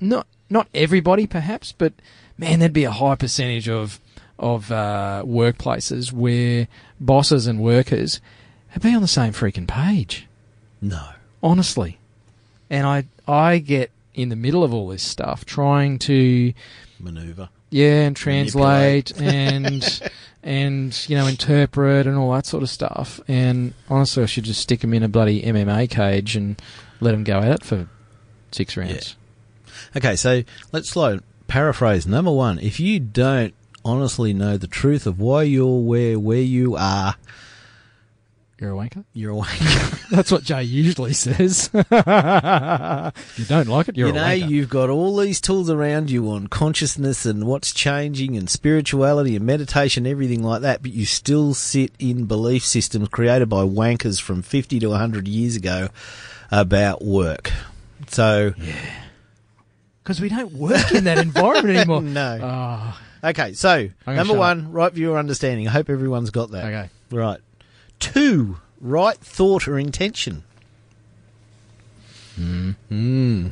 not 0.00 0.26
not 0.50 0.68
everybody 0.74 1.26
perhaps, 1.26 1.70
but 1.72 1.92
man, 2.38 2.58
there'd 2.58 2.72
be 2.72 2.84
a 2.84 2.90
high 2.90 3.14
percentage 3.14 3.68
of 3.68 4.00
of 4.38 4.72
uh, 4.72 5.22
workplaces 5.26 6.10
where 6.12 6.66
bosses 6.98 7.46
and 7.46 7.60
workers 7.60 8.20
have 8.68 8.82
been 8.82 8.94
on 8.96 9.02
the 9.02 9.06
same 9.08 9.32
freaking 9.32 9.68
page. 9.68 10.26
No. 10.80 11.10
honestly. 11.42 11.98
And 12.70 12.86
I 12.86 13.04
I 13.26 13.58
get 13.58 13.90
in 14.14 14.28
the 14.28 14.36
middle 14.36 14.62
of 14.64 14.72
all 14.72 14.88
this 14.88 15.02
stuff 15.02 15.44
trying 15.44 15.98
to 15.98 16.52
Maneuver. 17.00 17.48
yeah 17.70 18.02
and 18.02 18.16
translate 18.16 19.12
and 19.20 20.00
and 20.42 21.08
you 21.08 21.16
know 21.16 21.26
interpret 21.26 22.06
and 22.06 22.16
all 22.16 22.32
that 22.32 22.46
sort 22.46 22.62
of 22.62 22.70
stuff. 22.70 23.20
And 23.28 23.74
honestly, 23.88 24.22
I 24.22 24.26
should 24.26 24.44
just 24.44 24.60
stick 24.60 24.80
them 24.80 24.94
in 24.94 25.02
a 25.02 25.08
bloody 25.08 25.42
MMA 25.42 25.90
cage 25.90 26.36
and 26.36 26.60
let 27.00 27.12
them 27.12 27.24
go 27.24 27.38
at 27.38 27.50
it 27.50 27.64
for 27.64 27.88
six 28.52 28.76
rounds. 28.76 29.16
Okay, 29.96 30.16
so 30.16 30.42
let's 30.72 30.90
slow 30.90 31.20
paraphrase. 31.48 32.06
Number 32.06 32.30
one, 32.32 32.58
if 32.58 32.78
you 32.80 33.00
don't 33.00 33.54
honestly 33.84 34.32
know 34.32 34.56
the 34.56 34.66
truth 34.66 35.06
of 35.06 35.20
why 35.20 35.42
you're 35.42 35.80
where 35.80 36.18
where 36.18 36.40
you 36.40 36.76
are, 36.76 37.16
You're 38.64 38.72
a 38.72 38.88
wanker. 38.88 39.04
you're 39.12 39.32
a 39.32 39.36
wanker. 39.42 40.08
That's 40.10 40.32
what 40.32 40.42
Jay 40.42 40.62
usually 40.62 41.12
says. 41.12 41.68
if 41.74 43.38
you 43.38 43.44
don't 43.44 43.68
like 43.68 43.88
it, 43.88 43.96
you're 43.98 44.08
you 44.08 44.14
know, 44.14 44.24
a 44.24 44.40
wanker. 44.40 44.48
you've 44.48 44.70
got 44.70 44.88
all 44.88 45.16
these 45.18 45.38
tools 45.38 45.68
around 45.68 46.10
you 46.10 46.30
on 46.30 46.46
consciousness 46.46 47.26
and 47.26 47.46
what's 47.46 47.74
changing 47.74 48.38
and 48.38 48.48
spirituality 48.48 49.36
and 49.36 49.44
meditation, 49.44 50.06
everything 50.06 50.42
like 50.42 50.62
that, 50.62 50.80
but 50.82 50.92
you 50.94 51.04
still 51.04 51.52
sit 51.52 51.92
in 51.98 52.24
belief 52.24 52.64
systems 52.64 53.08
created 53.08 53.50
by 53.50 53.62
wankers 53.64 54.18
from 54.18 54.40
50 54.40 54.80
to 54.80 54.88
100 54.88 55.28
years 55.28 55.56
ago 55.56 55.88
about 56.50 57.04
work. 57.04 57.52
So, 58.08 58.54
Because 60.02 60.20
we 60.22 60.30
don't 60.30 60.52
work 60.54 60.90
in 60.92 61.04
that 61.04 61.18
environment 61.18 61.76
anymore. 61.76 62.00
no. 62.00 62.40
Ah, 62.42 63.00
Okay, 63.22 63.52
so 63.54 63.88
number 64.06 64.34
one, 64.34 64.72
right 64.72 64.92
view 64.92 65.12
or 65.12 65.18
understanding. 65.18 65.66
I 65.68 65.70
hope 65.70 65.90
everyone's 65.90 66.30
got 66.30 66.50
that. 66.52 66.64
okay. 66.64 66.90
Right. 67.10 67.40
Two, 68.00 68.58
right 68.80 69.16
thought 69.18 69.66
or 69.68 69.78
intention. 69.78 70.42
Mm. 72.38 73.50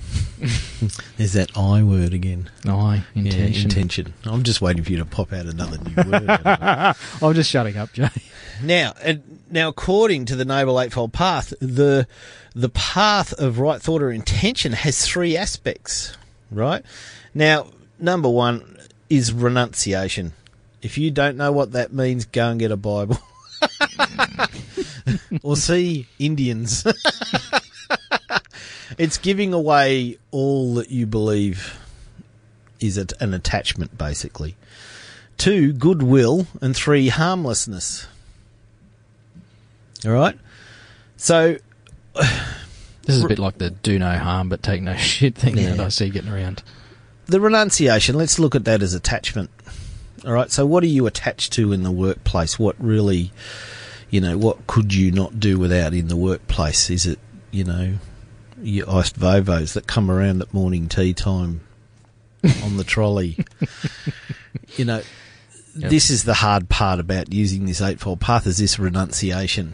There's 1.17 1.35
that 1.35 1.57
I 1.57 1.83
word 1.85 2.13
again. 2.13 2.51
I 2.67 3.05
Yeah, 3.15 3.23
intention. 3.23 3.65
intention. 3.71 4.15
I'm 4.25 4.43
just 4.43 4.61
waiting 4.61 4.83
for 4.83 4.91
you 4.91 4.99
to 4.99 5.05
pop 5.05 5.33
out 5.33 5.47
another 5.47 5.79
new 5.79 6.11
word. 6.11 6.29
I'm 7.23 7.35
just 7.35 7.49
shutting 7.49 7.77
up, 7.77 7.93
Jay. 7.93 8.09
now, 8.63 8.95
and 9.03 9.41
now, 9.51 9.69
according 9.69 10.25
to 10.27 10.37
the 10.37 10.45
Noble 10.45 10.81
Eightfold 10.81 11.13
Path, 11.13 11.55
the 11.61 12.09
the 12.55 12.71
path 12.71 13.33
of 13.35 13.59
right 13.61 13.81
thought 13.81 14.03
or 14.03 14.11
intention 14.11 14.73
has 14.73 15.07
three 15.07 15.37
aspects. 15.37 16.17
Right. 16.51 16.85
Now, 17.35 17.69
number 18.01 18.29
one 18.29 18.79
is 19.09 19.33
renunciation. 19.33 20.33
If 20.83 20.99
you 20.99 21.11
don't 21.13 21.37
know 21.37 21.53
what 21.53 21.73
that 21.73 21.93
means, 21.93 22.25
go 22.25 22.51
and 22.51 22.59
get 22.59 22.73
a 22.73 22.77
Bible. 22.77 23.19
or 25.43 25.57
see 25.57 26.07
Indians. 26.19 26.87
it's 28.99 29.19
giving 29.19 29.53
away 29.53 30.19
all 30.31 30.75
that 30.75 30.91
you 30.91 31.07
believe 31.07 31.79
is 32.81 32.99
a, 32.99 33.07
an 33.21 33.35
attachment, 33.35 33.97
basically. 33.97 34.57
Two, 35.39 35.73
goodwill. 35.73 36.47
And 36.61 36.77
three, 36.77 37.09
harmlessness. 37.09 38.07
All 40.05 40.13
right? 40.13 40.39
So, 41.17 41.57
This 43.05 43.17
is 43.17 43.25
a 43.25 43.29
bit 43.29 43.41
like 43.41 43.59
the 43.59 43.71
do 43.71 43.99
no 43.99 44.17
harm 44.17 44.49
but 44.49 44.63
take 44.63 44.81
no 44.81 44.95
shit 44.97 45.35
thing 45.35 45.59
Yeah. 45.59 45.71
that 45.75 45.81
I 45.81 45.89
see 45.89 46.09
getting 46.09 46.31
around. 46.31 46.63
the 47.27 47.41
renunciation, 47.41 48.15
let's 48.17 48.39
look 48.39 48.55
at 48.55 48.65
that 48.67 48.81
as 48.83 48.95
attachment. 48.95 49.51
All 50.25 50.33
right, 50.33 50.51
so 50.51 50.65
what 50.67 50.85
are 50.85 50.89
you 50.89 51.07
attached 51.07 51.53
to 51.55 51.73
in 51.73 51.83
the 51.83 51.91
workplace? 51.91 52.59
What 52.59 52.77
really, 52.79 53.33
you 54.11 54.21
know, 54.21 54.39
what 54.39 54.67
could 54.67 54.95
you 54.95 55.11
not 55.11 55.41
do 55.41 55.59
without 55.59 55.95
in 55.95 56.09
the 56.09 56.17
workplace? 56.17 56.91
Is 56.91 57.07
it, 57.07 57.19
you 57.51 57.65
know, 57.65 57.95
your 58.63 58.89
iced 58.89 59.19
Vovos 59.19 59.73
that 59.75 59.87
come 59.89 60.11
around 60.11 60.41
at 60.43 60.55
morning 60.55 60.89
tea 60.89 61.13
time 61.13 61.61
on 62.63 62.77
the 62.77 62.85
trolley? 62.85 63.39
you 64.77 64.85
know, 64.85 65.03
Yep. 65.75 65.91
this 65.91 66.11
is 66.11 66.25
the 66.25 66.35
hard 66.35 66.69
part 66.69 67.01
about 67.01 67.33
using 67.33 67.65
this 67.65 67.81
eightfold 67.81 68.21
path 68.21 68.47
is 68.47 68.59
this 68.59 68.79
renunciation. 68.79 69.73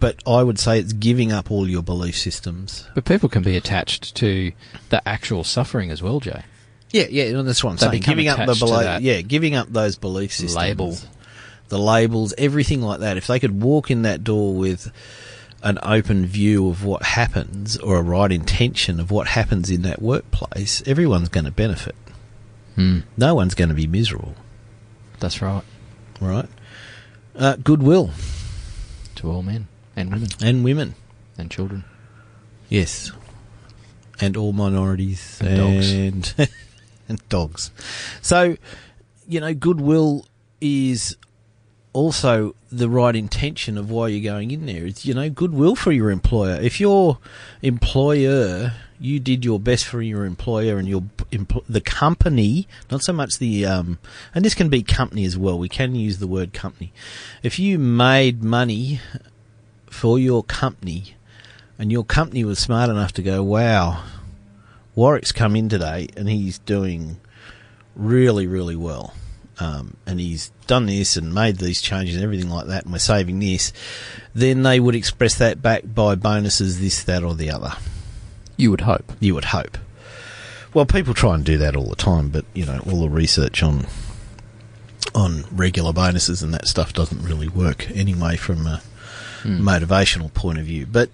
But 0.00 0.16
I 0.26 0.42
would 0.42 0.58
say 0.58 0.78
it's 0.80 0.94
giving 0.94 1.30
up 1.30 1.50
all 1.50 1.68
your 1.68 1.82
belief 1.82 2.16
systems. 2.16 2.86
But 2.94 3.04
people 3.04 3.28
can 3.28 3.42
be 3.42 3.54
attached 3.54 4.14
to 4.16 4.52
the 4.88 5.06
actual 5.06 5.44
suffering 5.44 5.90
as 5.90 6.02
well, 6.02 6.20
Jay. 6.20 6.42
Yeah, 6.96 7.06
yeah, 7.10 7.32
no, 7.32 7.42
that's 7.42 7.62
what 7.62 7.70
I'm 7.70 7.76
They 7.76 7.80
saying. 7.80 7.90
become 7.92 8.12
Giving 8.14 8.28
up 8.28 8.36
the 8.38 8.42
attached 8.44 8.58
to 8.60 8.64
belief, 8.66 8.80
that 8.82 9.02
yeah, 9.02 9.20
giving 9.22 9.54
up 9.54 9.68
those 9.72 9.96
belief 9.96 10.32
systems, 10.32 10.56
label. 10.56 10.96
the 11.68 11.78
labels, 11.78 12.34
everything 12.38 12.80
like 12.82 13.00
that. 13.00 13.16
If 13.16 13.26
they 13.26 13.38
could 13.40 13.60
walk 13.62 13.90
in 13.90 14.02
that 14.02 14.22
door 14.24 14.54
with 14.54 14.90
an 15.62 15.78
open 15.82 16.26
view 16.26 16.68
of 16.68 16.84
what 16.84 17.02
happens 17.02 17.76
or 17.78 17.96
a 17.96 18.02
right 18.02 18.30
intention 18.30 19.00
of 19.00 19.10
what 19.10 19.26
happens 19.28 19.70
in 19.70 19.82
that 19.82 20.00
workplace, 20.00 20.82
everyone's 20.86 21.28
going 21.28 21.44
to 21.46 21.50
benefit. 21.50 21.96
Hmm. 22.76 23.00
No 23.16 23.34
one's 23.34 23.54
going 23.54 23.70
to 23.70 23.74
be 23.74 23.86
miserable, 23.86 24.34
That's 25.18 25.40
right. 25.42 25.62
right? 26.20 26.48
Uh, 27.34 27.56
goodwill 27.56 28.10
To 29.16 29.30
all 29.30 29.42
men 29.42 29.66
and 29.96 30.10
women 30.12 30.28
and 30.42 30.62
women, 30.64 30.94
and 31.38 31.50
children. 31.50 31.84
yes, 32.68 33.10
and 34.20 34.36
all 34.36 34.52
minorities 34.52 35.38
And 35.42 35.56
dogs. 35.56 35.92
and 35.92 36.48
and 37.08 37.26
dogs. 37.28 37.70
So, 38.22 38.56
you 39.26 39.40
know, 39.40 39.54
goodwill 39.54 40.26
is 40.60 41.16
also 41.92 42.54
the 42.70 42.88
right 42.90 43.16
intention 43.16 43.78
of 43.78 43.90
why 43.90 44.08
you're 44.08 44.30
going 44.30 44.50
in 44.50 44.66
there. 44.66 44.86
It's, 44.86 45.06
you 45.06 45.14
know, 45.14 45.30
goodwill 45.30 45.74
for 45.74 45.92
your 45.92 46.10
employer. 46.10 46.60
If 46.60 46.78
your 46.78 47.18
employer, 47.62 48.74
you 49.00 49.18
did 49.18 49.44
your 49.44 49.58
best 49.58 49.86
for 49.86 50.02
your 50.02 50.24
employer 50.24 50.76
and 50.76 50.86
your 50.86 51.04
the 51.68 51.80
company, 51.80 52.68
not 52.90 53.02
so 53.02 53.12
much 53.12 53.38
the, 53.38 53.64
um, 53.66 53.98
and 54.34 54.44
this 54.44 54.54
can 54.54 54.68
be 54.68 54.82
company 54.82 55.24
as 55.24 55.36
well. 55.36 55.58
We 55.58 55.68
can 55.68 55.94
use 55.94 56.18
the 56.18 56.26
word 56.26 56.52
company. 56.52 56.92
If 57.42 57.58
you 57.58 57.78
made 57.78 58.42
money 58.42 59.00
for 59.90 60.18
your 60.18 60.44
company 60.44 61.16
and 61.78 61.90
your 61.90 62.04
company 62.04 62.44
was 62.44 62.58
smart 62.58 62.90
enough 62.90 63.12
to 63.12 63.22
go, 63.22 63.42
wow, 63.42 64.02
Warwick's 64.96 65.30
come 65.30 65.54
in 65.54 65.68
today 65.68 66.08
and 66.16 66.28
he's 66.28 66.58
doing 66.58 67.18
really, 67.94 68.46
really 68.48 68.74
well. 68.76 69.14
Um, 69.58 69.96
and 70.06 70.18
he's 70.20 70.50
done 70.66 70.84
this 70.86 71.16
and 71.16 71.32
made 71.32 71.56
these 71.56 71.80
changes 71.80 72.14
and 72.16 72.22
everything 72.24 72.50
like 72.50 72.66
that, 72.66 72.84
and 72.84 72.92
we're 72.92 72.98
saving 72.98 73.38
this, 73.38 73.72
then 74.34 74.62
they 74.64 74.78
would 74.78 74.94
express 74.94 75.34
that 75.36 75.62
back 75.62 75.82
by 75.94 76.14
bonuses, 76.14 76.78
this, 76.78 77.02
that, 77.04 77.22
or 77.22 77.34
the 77.34 77.50
other. 77.50 77.72
You 78.58 78.70
would 78.70 78.82
hope. 78.82 79.12
You 79.18 79.34
would 79.34 79.46
hope. 79.46 79.78
Well, 80.74 80.84
people 80.84 81.14
try 81.14 81.34
and 81.36 81.42
do 81.42 81.56
that 81.56 81.74
all 81.74 81.86
the 81.86 81.96
time, 81.96 82.28
but 82.28 82.44
you 82.52 82.66
know, 82.66 82.80
all 82.84 83.00
the 83.00 83.08
research 83.08 83.62
on 83.62 83.86
on 85.14 85.44
regular 85.50 85.92
bonuses 85.94 86.42
and 86.42 86.52
that 86.52 86.68
stuff 86.68 86.92
doesn't 86.92 87.22
really 87.22 87.48
work 87.48 87.90
anyway 87.92 88.36
from 88.36 88.66
a 88.66 88.82
Hmm. 89.42 89.66
motivational 89.66 90.32
point 90.34 90.58
of 90.58 90.66
view. 90.66 90.84
But 90.90 91.08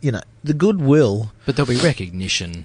you 0.00 0.12
know, 0.12 0.22
the 0.42 0.54
goodwill 0.54 1.32
But 1.44 1.56
there'll 1.56 1.68
be 1.68 1.76
recognition. 1.76 2.64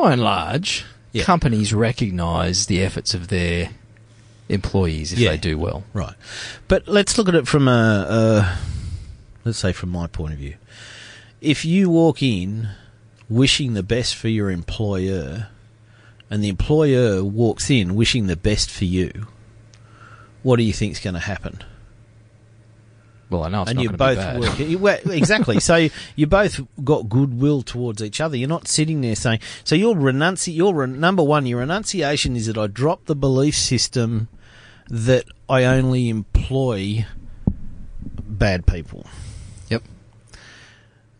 By 0.00 0.12
and 0.12 0.22
large, 0.22 0.84
Yeah. 1.12 1.24
companies 1.24 1.72
recognise 1.72 2.66
the 2.66 2.82
efforts 2.82 3.14
of 3.14 3.28
their 3.28 3.70
employees 4.48 5.12
if 5.12 5.18
Yeah. 5.18 5.30
they 5.30 5.36
do 5.38 5.56
well. 5.58 5.84
Right. 5.94 6.14
But 6.68 6.86
let's 6.86 7.16
look 7.16 7.28
at 7.28 7.34
it 7.34 7.48
from 7.48 7.66
a, 7.66 8.06
a 8.08 8.58
let's 9.44 9.58
say 9.58 9.72
from 9.72 9.88
my 9.88 10.06
point 10.06 10.34
of 10.34 10.38
view. 10.38 10.54
If 11.40 11.64
you 11.64 11.88
walk 11.88 12.22
in 12.22 12.68
wishing 13.28 13.72
the 13.74 13.82
best 13.82 14.14
for 14.14 14.28
your 14.28 14.50
employer 14.50 15.48
and 16.30 16.44
the 16.44 16.48
employer 16.48 17.24
walks 17.24 17.70
in 17.70 17.94
wishing 17.94 18.26
the 18.26 18.36
best 18.36 18.70
for 18.70 18.84
you, 18.84 19.28
what 20.42 20.56
do 20.56 20.62
you 20.62 20.72
think's 20.72 21.00
going 21.00 21.14
to 21.14 21.20
happen? 21.20 21.60
Well, 23.28 23.42
I 23.42 23.48
know 23.48 23.62
it's 23.62 23.72
and 23.72 23.82
you 23.82 23.90
both 23.90 24.18
work 24.18 24.80
well, 24.80 25.00
exactly. 25.10 25.58
so 25.58 25.88
you 26.14 26.26
both 26.26 26.60
got 26.84 27.08
goodwill 27.08 27.62
towards 27.62 28.02
each 28.02 28.20
other. 28.20 28.36
You're 28.36 28.48
not 28.48 28.68
sitting 28.68 29.00
there 29.00 29.16
saying. 29.16 29.40
So 29.64 29.74
your 29.74 29.96
renunci 29.96 30.54
your 30.54 30.74
re- 30.74 30.86
number 30.86 31.24
one, 31.24 31.44
your 31.46 31.60
renunciation 31.60 32.36
is 32.36 32.46
that 32.46 32.56
I 32.56 32.68
drop 32.68 33.06
the 33.06 33.16
belief 33.16 33.56
system 33.56 34.28
that 34.88 35.24
I 35.48 35.64
only 35.64 36.08
employ 36.08 37.06
bad 38.28 38.66
people. 38.66 39.06
Yep. 39.70 39.82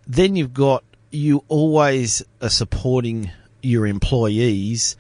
Then 0.07 0.37
you've 0.37 0.55
got 0.55 0.85
you 1.11 1.45
always 1.49 2.23
are 2.41 2.51
supporting 2.51 3.31
your 3.63 3.87
employees 3.87 4.97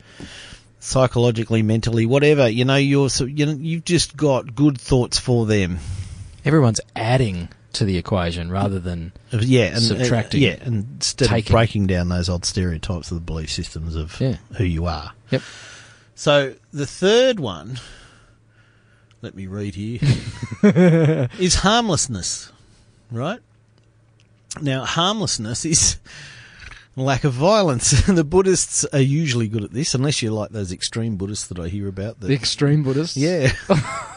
psychologically, 0.81 1.63
mentally, 1.63 2.07
whatever. 2.07 2.49
You 2.49 2.65
know, 2.65 2.77
you're 2.77 3.11
so 3.11 3.27
you 3.27 3.47
know, 3.47 3.53
you've 3.53 3.85
just 3.85 4.17
got 4.17 4.55
good 4.57 4.81
thoughts 4.81 5.19
for 5.19 5.47
them. 5.47 5.79
Everyone's 6.47 6.81
adding 6.95 7.49
to 7.75 7.85
the 7.85 7.99
equation 7.99 8.51
rather 8.51 8.79
than 8.79 9.13
Yeah, 9.33 9.65
and 9.75 9.83
Subtracting. 9.83 10.43
Uh, 10.43 10.47
yeah, 10.47 10.57
and 10.63 10.87
instead 10.95 11.29
Taking. 11.29 11.51
of 11.53 11.53
breaking 11.53 11.87
down 11.89 12.09
those 12.09 12.29
old 12.31 12.45
stereotypes 12.47 13.11
of 13.11 13.17
the 13.17 13.21
belief 13.21 13.51
systems 13.51 13.95
of 13.97 14.19
Yeah. 14.21 14.37
who 14.57 14.65
you 14.65 14.87
are. 14.87 15.13
Yep. 15.31 15.43
So 16.15 16.55
the 16.73 16.87
third 16.87 17.39
one 17.41 17.79
let 19.23 19.35
me 19.35 19.47
read 19.47 19.75
here, 19.75 19.99
is 21.39 21.57
harmlessness, 21.57 22.53
right? 23.11 23.41
Now, 24.61 24.85
harmlessness 24.85 25.65
is 25.65 25.97
lack 26.97 27.25
of 27.25 27.33
violence. 27.35 27.91
the 28.07 28.25
Buddhists 28.25 28.85
are 28.87 29.01
usually 29.01 29.49
good 29.49 29.63
at 29.63 29.73
this, 29.73 29.95
unless 29.95 30.23
you're 30.23 30.33
like 30.33 30.51
those 30.51 30.73
extreme 30.73 31.17
Buddhists 31.17 31.47
that 31.49 31.59
I 31.59 31.69
hear 31.69 31.87
about. 31.89 32.21
That, 32.21 32.27
The 32.29 32.35
extreme 32.35 32.83
Buddhists. 32.83 33.17
yeah, 33.17 33.53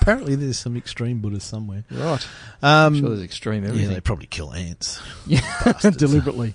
apparently 0.02 0.36
there's 0.36 0.58
some 0.60 0.76
extreme 0.78 1.20
Buddhists 1.20 1.50
somewhere. 1.50 1.84
Right. 1.92 2.26
Um, 2.62 2.94
I'm 2.94 3.00
sure 3.00 3.10
there's 3.10 3.22
extreme 3.24 3.64
everything. 3.66 3.90
yeah, 3.90 3.96
they 3.96 4.02
probably 4.02 4.28
kill 4.28 4.54
ants. 4.54 5.02
Yeah, 5.28 5.42
deliberately. 5.98 6.54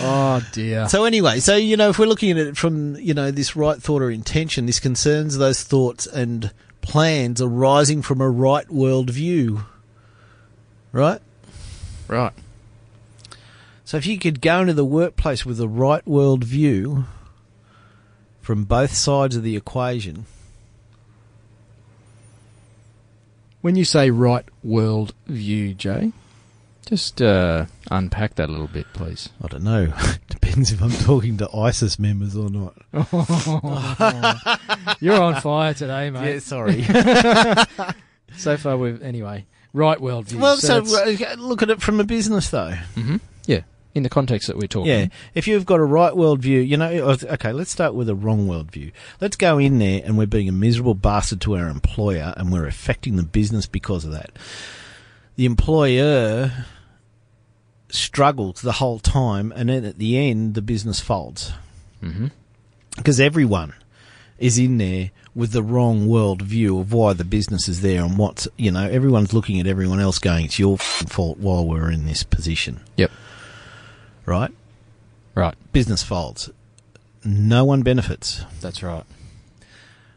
oh 0.00 0.46
dear. 0.52 0.88
So 0.88 1.04
anyway, 1.04 1.40
so 1.40 1.56
you 1.56 1.76
know, 1.76 1.90
if 1.90 1.98
we're 1.98 2.06
looking 2.06 2.30
at 2.30 2.38
it 2.46 2.56
from 2.56 2.96
you 2.96 3.14
know 3.14 3.30
this 3.30 3.56
right 3.56 3.80
thought 3.80 4.02
or 4.02 4.10
intention, 4.10 4.66
this 4.66 4.80
concerns 4.80 5.38
those 5.38 5.62
thoughts 5.62 6.06
and 6.06 6.52
plans 6.80 7.40
arising 7.40 8.02
from 8.02 8.20
a 8.20 8.28
right 8.30 8.68
world 8.70 9.10
view, 9.10 9.64
right? 10.92 11.20
Right. 12.12 12.32
So 13.84 13.96
if 13.96 14.06
you 14.06 14.18
could 14.18 14.40
go 14.40 14.60
into 14.60 14.74
the 14.74 14.84
workplace 14.84 15.44
with 15.44 15.60
a 15.60 15.68
right 15.68 16.06
world 16.06 16.44
view 16.44 17.04
from 18.40 18.64
both 18.64 18.94
sides 18.94 19.36
of 19.36 19.42
the 19.42 19.56
equation, 19.56 20.26
When 23.62 23.76
you 23.76 23.84
say 23.84 24.10
right 24.10 24.44
world 24.64 25.14
view, 25.28 25.72
Jay, 25.72 26.10
just 26.84 27.22
uh, 27.22 27.66
unpack 27.92 28.34
that 28.34 28.48
a 28.48 28.52
little 28.52 28.66
bit, 28.66 28.86
please. 28.92 29.28
I 29.40 29.46
don't 29.46 29.62
know. 29.62 29.92
Depends 30.28 30.72
if 30.72 30.82
I'm 30.82 30.90
talking 30.90 31.36
to 31.36 31.48
ISIS 31.56 31.96
members 31.96 32.36
or 32.36 32.50
not. 32.50 32.74
You're 35.00 35.22
on 35.22 35.40
fire 35.40 35.74
today, 35.74 36.10
mate. 36.10 36.34
Yeah, 36.34 36.38
sorry. 36.40 36.84
So 38.34 38.56
far, 38.56 38.78
we've 38.78 39.02
anyway 39.02 39.44
right 39.72 40.00
world 40.00 40.26
view. 40.26 40.38
well, 40.38 40.56
so, 40.56 40.80
that's- 40.80 41.22
uh, 41.22 41.34
look 41.38 41.62
at 41.62 41.70
it 41.70 41.80
from 41.82 42.00
a 42.00 42.04
business 42.04 42.50
though. 42.50 42.74
Mhm. 42.94 43.20
yeah, 43.46 43.60
in 43.94 44.02
the 44.02 44.08
context 44.08 44.46
that 44.48 44.56
we're 44.56 44.66
talking. 44.68 44.90
Yeah, 44.90 45.06
if 45.34 45.46
you've 45.46 45.66
got 45.66 45.80
a 45.80 45.84
right 45.84 46.12
worldview, 46.12 46.66
you 46.66 46.76
know, 46.76 46.88
okay, 46.90 47.52
let's 47.52 47.70
start 47.70 47.94
with 47.94 48.08
a 48.08 48.14
wrong 48.14 48.46
worldview. 48.46 48.92
Let's 49.20 49.36
go 49.36 49.58
in 49.58 49.78
there 49.78 50.02
and 50.04 50.16
we're 50.18 50.26
being 50.26 50.48
a 50.48 50.52
miserable 50.52 50.94
bastard 50.94 51.40
to 51.42 51.56
our 51.56 51.68
employer 51.68 52.34
and 52.36 52.52
we're 52.52 52.66
affecting 52.66 53.16
the 53.16 53.22
business 53.22 53.66
because 53.66 54.04
of 54.04 54.12
that. 54.12 54.30
The 55.36 55.46
employer 55.46 56.52
struggles 57.90 58.62
the 58.62 58.72
whole 58.72 58.98
time 58.98 59.52
and 59.54 59.68
then 59.68 59.84
at 59.84 59.98
the 59.98 60.16
end 60.18 60.54
the 60.54 60.62
business 60.62 61.00
folds. 61.00 61.52
Mm-hmm. 62.02 62.28
Because 62.96 63.20
everyone 63.20 63.74
is 64.38 64.58
in 64.58 64.78
there 64.78 65.10
with 65.34 65.52
the 65.52 65.62
wrong 65.62 66.06
world 66.06 66.42
view 66.42 66.78
of 66.78 66.92
why 66.92 67.12
the 67.14 67.24
business 67.24 67.68
is 67.68 67.80
there 67.80 68.02
and 68.04 68.18
what's, 68.18 68.46
you 68.56 68.70
know, 68.70 68.88
everyone's 68.88 69.32
looking 69.32 69.58
at 69.58 69.66
everyone 69.66 70.00
else 70.00 70.18
going, 70.18 70.44
it's 70.44 70.58
your 70.58 70.76
fault 70.76 71.38
while 71.38 71.66
we're 71.66 71.90
in 71.90 72.04
this 72.04 72.22
position. 72.22 72.80
Yep. 72.96 73.10
Right? 74.26 74.50
Right. 75.34 75.54
business 75.72 76.02
folds. 76.02 76.50
No 77.24 77.64
one 77.64 77.82
benefits. 77.82 78.44
That's 78.60 78.82
right. 78.82 79.04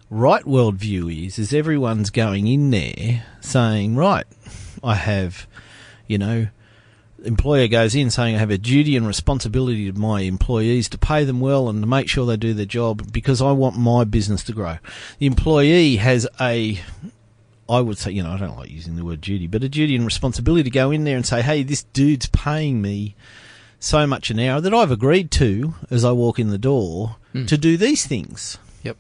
Right 0.10 0.44
worldview 0.44 1.26
is 1.26 1.40
is 1.40 1.54
everyone's 1.54 2.10
going 2.10 2.48
in 2.48 2.70
there 2.72 3.26
saying, 3.42 3.96
right, 3.96 4.26
I 4.84 4.96
have, 4.96 5.48
you 6.08 6.18
know, 6.18 6.48
employer 7.26 7.68
goes 7.68 7.96
in 7.96 8.10
saying 8.12 8.36
I 8.36 8.40
have 8.40 8.52
a 8.52 8.58
duty 8.58 8.96
and 8.96 9.06
responsibility 9.08 9.92
to 9.92 9.98
my 9.98 10.22
employees 10.22 10.88
to 10.90 10.98
pay 10.98 11.24
them 11.24 11.40
well 11.40 11.68
and 11.70 11.82
to 11.82 11.88
make 11.88 12.08
sure 12.10 12.26
they 12.26 12.38
do 12.38 12.54
their 12.54 12.66
job 12.66 13.12
because 13.12 13.42
I 13.42 13.52
want 13.52 13.78
my 13.78 14.04
business 14.04 14.44
to 14.46 14.54
grow. 14.54 14.78
The 15.20 15.26
employee 15.26 15.98
has 15.98 16.28
a 16.40 16.80
I 17.68 17.82
would 17.82 17.98
say, 17.98 18.12
you 18.12 18.22
know, 18.22 18.30
I 18.32 18.38
don't 18.38 18.56
like 18.58 18.70
using 18.70 18.96
the 18.96 19.04
word 19.04 19.22
duty, 19.22 19.48
but 19.48 19.64
a 19.64 19.70
duty 19.70 19.96
and 19.96 20.06
responsibility 20.06 20.64
to 20.64 20.70
go 20.70 20.92
in 20.92 21.04
there 21.04 21.16
and 21.16 21.26
say, 21.26 21.42
hey, 21.42 21.64
this 21.64 21.82
dude's 21.82 22.28
paying 22.28 22.80
me 22.80 23.16
so 23.80 24.06
much 24.06 24.30
an 24.30 24.40
hour 24.40 24.62
that 24.62 24.72
I've 24.74 24.92
agreed 24.92 25.32
to 25.32 25.74
as 25.90 26.06
I 26.06 26.12
walk 26.12 26.38
in 26.40 26.50
the 26.50 26.58
door 26.60 27.16
Mm. 27.34 27.48
to 27.48 27.58
do 27.58 27.76
these 27.76 28.06
things. 28.06 28.58
Yep. 28.84 28.96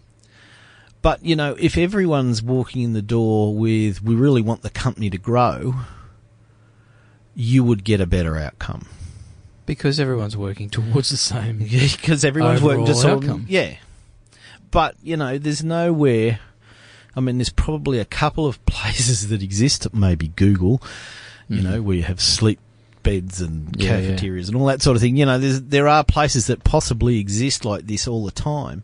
But, 1.02 1.24
you 1.24 1.36
know, 1.38 1.56
if 1.60 1.78
everyone's 1.78 2.42
walking 2.44 2.82
in 2.82 2.94
the 2.94 3.02
door 3.02 3.56
with, 3.56 4.02
we 4.04 4.14
really 4.16 4.42
want 4.42 4.62
the 4.62 4.70
company 4.70 5.10
to 5.12 5.18
grow, 5.18 5.76
you 7.36 7.64
would 7.64 7.84
get 7.84 8.00
a 8.02 8.06
better 8.06 8.38
outcome. 8.38 8.88
Because 9.66 10.00
everyone's 10.00 10.38
working 10.38 10.70
towards 10.70 11.10
the 11.10 11.18
same. 11.18 11.60
Because 11.70 12.24
everyone's 12.24 12.62
working 12.62 12.86
to 12.86 12.92
Overall 12.92 13.02
solve 13.02 13.24
outcome. 13.24 13.46
Yeah. 13.50 13.76
But, 14.72 14.96
you 15.02 15.18
know, 15.18 15.38
there's 15.38 15.64
nowhere. 15.64 16.40
I 17.16 17.20
mean, 17.22 17.38
there's 17.38 17.50
probably 17.50 18.00
a 18.00 18.06
couple 18.06 18.46
of 18.46 18.64
places 18.68 19.30
that 19.30 19.42
exist, 19.42 19.94
maybe 19.94 20.30
Google, 20.30 20.82
you 21.50 21.60
Mhm. 21.60 21.64
know, 21.64 21.82
where 21.82 21.98
you 21.98 22.04
have 22.04 22.20
sleep 22.22 22.60
beds 23.04 23.40
and 23.42 23.76
Yeah, 23.78 23.98
yeah. 23.98 24.08
cafeterias 24.10 24.50
and 24.50 24.58
all 24.58 24.66
that 24.68 24.82
sort 24.82 24.96
of 24.96 25.02
thing. 25.02 25.16
You 25.16 25.26
know, 25.26 25.38
there's, 25.38 25.62
there 25.62 25.88
are 25.88 26.04
places 26.04 26.48
that 26.48 26.64
possibly 26.64 27.20
exist 27.20 27.64
like 27.66 27.86
this 27.88 28.08
all 28.08 28.26
the 28.26 28.32
time. 28.32 28.84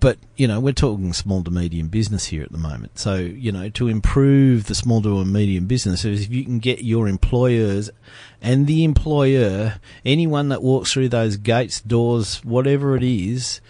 But, 0.00 0.18
you 0.36 0.46
know, 0.46 0.60
we're 0.60 0.72
talking 0.72 1.12
small 1.12 1.42
to 1.42 1.50
medium 1.50 1.88
business 1.88 2.26
here 2.26 2.42
at 2.42 2.52
the 2.52 2.58
moment. 2.58 2.98
So, 2.98 3.16
you 3.16 3.50
know, 3.50 3.68
to 3.70 3.88
improve 3.88 4.66
the 4.66 4.74
small 4.74 5.02
to 5.02 5.24
medium 5.24 5.66
business, 5.66 6.04
is 6.04 6.22
if 6.22 6.30
you 6.30 6.44
can 6.44 6.60
get 6.60 6.84
your 6.84 7.08
employers 7.08 7.90
and 8.40 8.68
the 8.68 8.84
employer, 8.84 9.80
anyone 10.04 10.50
that 10.50 10.62
walks 10.62 10.92
through 10.92 11.08
those 11.08 11.36
gates, 11.36 11.80
doors, 11.80 12.44
whatever 12.44 12.96
it 12.96 13.02
is, 13.02 13.60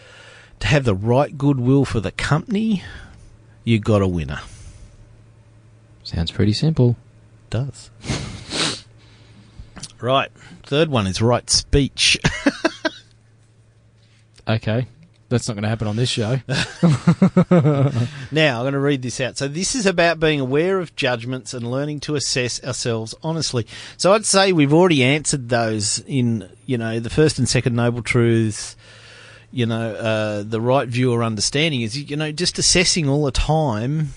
to 0.61 0.67
have 0.67 0.85
the 0.85 0.95
right 0.95 1.39
goodwill 1.39 1.87
for 1.87 2.01
the 2.01 2.13
company, 2.13 2.83
you 3.65 3.79
got 3.79 4.03
a 4.03 4.09
winner. 4.09 4.41
Sounds 6.03 6.31
pretty 6.31 6.53
simple. 6.53 6.97
does. 7.49 7.91
right. 10.01 10.31
Third 10.63 10.91
one 10.91 11.07
is 11.07 11.23
right 11.23 11.49
speech. 11.49 12.19
Okay. 14.49 14.87
That's 15.29 15.47
not 15.47 15.55
going 15.55 15.65
to 15.65 15.69
happen 15.69 15.87
on 15.87 15.97
this 15.97 16.09
show. 16.09 16.41
Now, 18.31 18.59
I'm 18.59 18.65
going 18.65 18.73
to 18.73 18.79
read 18.79 19.03
this 19.03 19.21
out. 19.21 19.37
So, 19.39 19.49
this 19.49 19.75
is 19.75 19.85
about 19.87 20.21
being 20.21 20.41
aware 20.41 20.79
of 20.79 20.97
judgments 20.97 21.53
and 21.55 21.71
learning 21.71 22.01
to 22.01 22.15
assess 22.15 22.63
ourselves 22.65 23.15
honestly. 23.23 23.67
So, 23.97 24.13
I'd 24.13 24.27
say 24.27 24.53
we've 24.53 24.73
already 24.73 25.03
answered 25.05 25.49
those 25.49 26.01
in, 26.07 26.49
you 26.67 26.79
know, 26.79 27.01
the 27.01 27.11
first 27.11 27.39
and 27.39 27.49
second 27.49 27.75
noble 27.77 28.03
truths, 28.03 28.77
you 29.51 29.67
know, 29.67 29.95
uh, 29.95 30.43
the 30.43 30.61
right 30.61 30.89
view 30.89 31.13
or 31.13 31.23
understanding 31.23 31.83
is, 31.83 31.97
you 32.11 32.17
know, 32.17 32.33
just 32.33 32.59
assessing 32.59 33.09
all 33.09 33.25
the 33.25 33.31
time, 33.31 34.11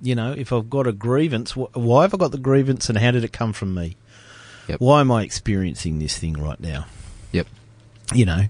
you 0.00 0.14
know, 0.14 0.32
if 0.32 0.52
I've 0.52 0.70
got 0.70 0.86
a 0.86 0.92
grievance, 0.92 1.52
wh- 1.52 1.74
why 1.76 2.02
have 2.02 2.14
I 2.14 2.18
got 2.18 2.32
the 2.32 2.38
grievance 2.38 2.88
and 2.88 2.98
how 2.98 3.10
did 3.10 3.24
it 3.24 3.32
come 3.32 3.52
from 3.52 3.74
me? 3.74 3.96
Yep. 4.68 4.80
Why 4.80 5.00
am 5.00 5.10
I 5.10 5.22
experiencing 5.22 5.98
this 5.98 6.18
thing 6.18 6.34
right 6.34 6.60
now? 6.60 6.86
Yep. 7.32 7.46
You 8.14 8.26
know, 8.26 8.42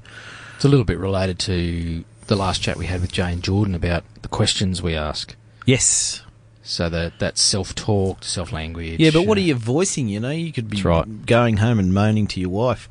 It's 0.58 0.64
a 0.64 0.68
little 0.68 0.84
bit 0.84 0.98
related 0.98 1.38
to 1.40 2.04
the 2.26 2.34
last 2.34 2.60
chat 2.60 2.76
we 2.76 2.86
had 2.86 3.00
with 3.00 3.12
Jane 3.12 3.40
Jordan 3.42 3.76
about 3.76 4.02
the 4.22 4.28
questions 4.28 4.82
we 4.82 4.96
ask. 4.96 5.36
yes. 5.64 6.22
So 6.64 6.88
that 6.88 7.20
that 7.20 7.38
self 7.38 7.76
talk, 7.76 8.24
self 8.24 8.50
language. 8.50 8.98
Yeah, 8.98 9.10
but 9.12 9.22
what 9.24 9.38
are 9.38 9.42
you 9.42 9.54
voicing? 9.54 10.08
You 10.08 10.18
know, 10.18 10.30
you 10.32 10.52
could 10.52 10.68
be 10.68 10.82
right. 10.82 11.24
going 11.24 11.58
home 11.58 11.78
and 11.78 11.94
moaning 11.94 12.26
to 12.26 12.40
your 12.40 12.50
wife. 12.50 12.88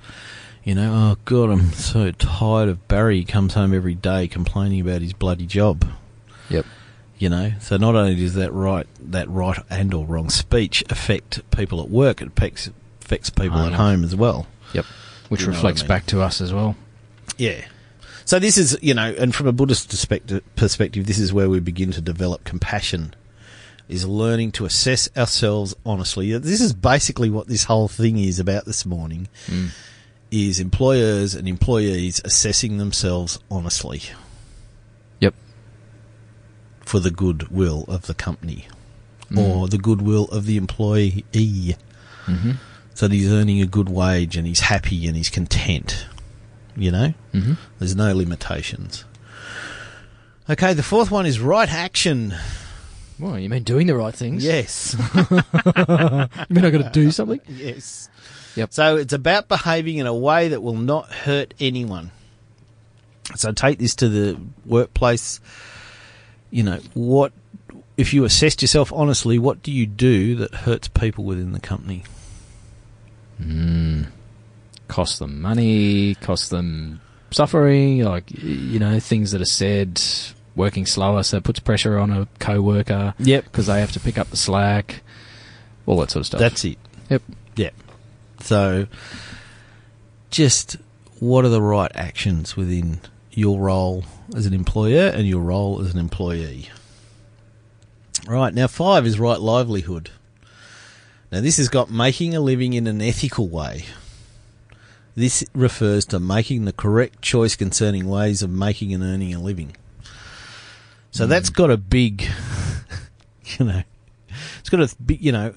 You 0.64 0.76
know, 0.76 0.94
oh 0.94 1.18
God, 1.26 1.50
I'm 1.50 1.74
so 1.74 2.12
tired 2.12 2.70
of 2.70 2.88
Barry. 2.88 3.18
He 3.18 3.26
comes 3.26 3.54
home 3.54 3.74
every 3.74 3.96
day 3.96 4.30
complaining 4.30 4.80
about 4.80 5.02
his 5.02 5.12
bloody 5.12 5.46
job. 5.46 5.86
Yep. 6.50 6.66
You 7.18 7.28
know, 7.28 7.52
so 7.60 7.76
not 7.76 7.96
only 7.96 8.16
does 8.16 8.34
that 8.36 8.54
right, 8.54 8.88
that 9.00 9.30
right 9.30 9.60
and 9.70 9.94
or 9.94 10.06
wrong 10.06 10.30
speech 10.30 10.86
affect 10.90 11.42
people 11.52 11.82
at 11.82 11.90
work, 11.90 12.22
it 12.22 12.30
affects 12.30 12.72
affects 13.02 13.30
people 13.30 13.60
at 13.60 13.74
home 13.74 14.06
as 14.06 14.16
well. 14.16 14.48
Yep. 14.74 14.86
Which 15.28 15.42
You 15.42 15.48
what 15.48 15.54
I 15.54 15.58
reflects 15.58 15.82
mean. 15.82 15.90
back 15.90 16.06
to 16.08 16.22
us 16.22 16.40
as 16.40 16.54
well. 16.54 16.78
Yeah. 17.38 17.66
So 18.26 18.40
this 18.40 18.58
is, 18.58 18.78
you 18.82 18.94
know, 18.94 19.14
and 19.18 19.34
from 19.34 19.48
a 19.48 19.52
Buddhist 19.54 19.90
perspective, 19.90 20.44
perspective, 20.56 21.06
this 21.06 21.18
is 21.20 21.32
where 21.32 21.50
we 21.50 21.60
begin 21.60 21.92
to 21.92 22.02
develop 22.02 22.44
compassion. 22.44 23.14
Is 23.90 24.06
learning 24.06 24.52
to 24.54 24.66
assess 24.66 25.08
ourselves 25.16 25.74
honestly. 25.86 26.38
This 26.38 26.60
is 26.60 26.74
basically 26.74 27.30
what 27.30 27.48
this 27.48 27.64
whole 27.64 27.88
thing 27.88 28.18
is 28.18 28.38
about 28.38 28.66
this 28.66 28.86
morning. 28.86 29.30
Mm. 29.48 29.70
Is 30.30 30.60
employers 30.60 31.34
and 31.34 31.48
employees 31.48 32.20
assessing 32.26 32.80
themselves 32.80 33.40
honestly 33.50 34.02
Yep. 35.22 35.34
for 36.82 37.00
the 37.00 37.12
goodwill 37.12 37.86
of 37.88 38.08
the 38.08 38.14
company 38.14 38.68
Mm. 39.32 39.38
or 39.40 39.68
the 39.70 39.78
goodwill 39.78 40.26
of 40.26 40.46
the 40.46 40.58
employee, 40.58 41.24
Mm-hmm. 42.26 42.52
so 42.94 43.08
that 43.08 43.14
he's 43.16 43.32
earning 43.32 43.62
a 43.62 43.66
good 43.66 43.88
wage 43.88 44.36
and 44.36 44.46
he's 44.46 44.60
happy 44.62 45.08
and 45.08 45.16
he's 45.16 45.30
content. 45.30 46.06
You 46.78 46.92
know. 46.92 47.14
Mm-hmm. 47.34 47.54
There's 47.80 47.96
no 47.96 48.14
limitations. 48.14 49.04
Okay, 50.50 50.74
the 50.74 50.84
fourth 50.84 51.12
one 51.12 51.26
is 51.26 51.40
right 51.40 51.72
action. 51.72 52.34
Well, 53.20 53.38
you 53.38 53.50
mean 53.50 53.64
doing 53.64 53.88
the 53.88 53.96
right 53.96 54.14
things? 54.14 54.46
Yes. 54.46 54.96
You 56.50 56.56
mean 56.56 56.66
I 56.66 56.70
got 56.70 56.84
to 56.84 56.90
do 56.94 57.12
something? 57.12 57.42
yes. 57.48 58.10
Yep. 58.56 58.74
So 58.74 58.96
it's 58.98 59.14
about 59.14 59.48
behaving 59.48 59.98
in 59.98 60.08
a 60.08 60.14
way 60.16 60.48
that 60.50 60.62
will 60.62 60.76
not 60.76 61.12
hurt 61.12 61.54
anyone. 61.60 62.12
So 63.36 63.52
take 63.52 63.78
this 63.80 63.96
to 63.96 64.10
the 64.10 64.40
workplace. 64.66 65.40
You 66.50 66.64
know, 66.64 66.80
what 66.94 67.34
if 67.98 68.14
you 68.14 68.24
assessed 68.24 68.62
yourself 68.62 68.92
honestly, 68.94 69.38
what 69.38 69.62
do 69.62 69.72
you 69.72 69.86
do 69.86 70.36
that 70.36 70.54
hurts 70.54 70.88
people 70.88 71.24
within 71.24 71.52
the 71.52 71.60
company? 71.60 72.04
Mm. 73.42 74.08
Cost 74.88 75.20
them 75.20 75.42
money, 75.42 76.16
cost 76.16 76.50
them 76.50 77.02
suffering, 77.32 78.04
like, 78.04 78.32
you 78.32 78.80
know, 78.80 79.00
things 79.00 79.32
that 79.32 79.42
are 79.42 79.46
said, 79.46 80.02
working 80.56 80.86
slower, 80.86 81.24
so 81.24 81.38
it 81.38 81.44
puts 81.44 81.60
pressure 81.60 81.98
on 81.98 82.10
a 82.12 82.28
co 82.40 82.62
worker 82.62 83.14
Yep. 83.20 83.44
because 83.46 83.68
they 83.68 83.80
have 83.80 83.92
to 83.94 84.00
pick 84.00 84.18
up 84.18 84.30
the 84.30 84.38
slack, 84.38 85.02
all 85.86 86.00
that 86.00 86.12
sort 86.12 86.22
of 86.22 86.26
stuff. 86.28 86.40
That's 86.40 86.64
it. 86.66 86.78
Yep. 87.10 87.22
Yep. 87.58 87.74
So, 88.42 88.88
just 90.32 90.78
what 91.20 91.46
are 91.46 91.50
the 91.50 91.62
right 91.62 91.92
actions 91.96 92.56
within 92.56 93.00
your 93.32 93.60
role 93.60 94.06
as 94.36 94.46
an 94.46 94.54
employer 94.54 95.08
and 95.08 95.28
your 95.28 95.42
role 95.42 95.82
as 95.82 95.94
an 95.94 96.00
employee? 96.00 96.70
Right, 98.28 98.54
now 98.54 98.68
five 98.68 99.06
is 99.06 99.20
right 99.20 99.40
livelihood. 99.40 100.12
Now, 101.32 101.42
this 101.42 101.58
has 101.58 101.68
got 101.70 101.92
making 101.92 102.36
a 102.36 102.40
living 102.40 102.74
in 102.74 102.88
an 102.88 103.02
ethical 103.02 103.48
way. 103.50 103.84
This 105.18 105.44
refers 105.56 106.06
to 106.08 106.20
making 106.20 106.66
the 106.66 106.72
correct 106.74 107.24
choice 107.24 107.56
concerning 107.56 108.08
ways 108.08 108.44
of 108.44 108.52
making 108.52 108.94
and 108.94 109.02
earning 109.04 109.34
a 109.34 109.40
living. 109.40 109.76
So 111.10 111.26
hmm. 111.26 111.30
that's 111.32 111.50
got 111.50 111.72
a 111.72 111.78
big, 111.78 112.22
you 113.58 113.66
know, 113.66 113.82
it's 114.60 114.70
got 114.70 114.80
a 114.80 114.96
big, 115.04 115.20
you 115.20 115.32
know, 115.32 115.56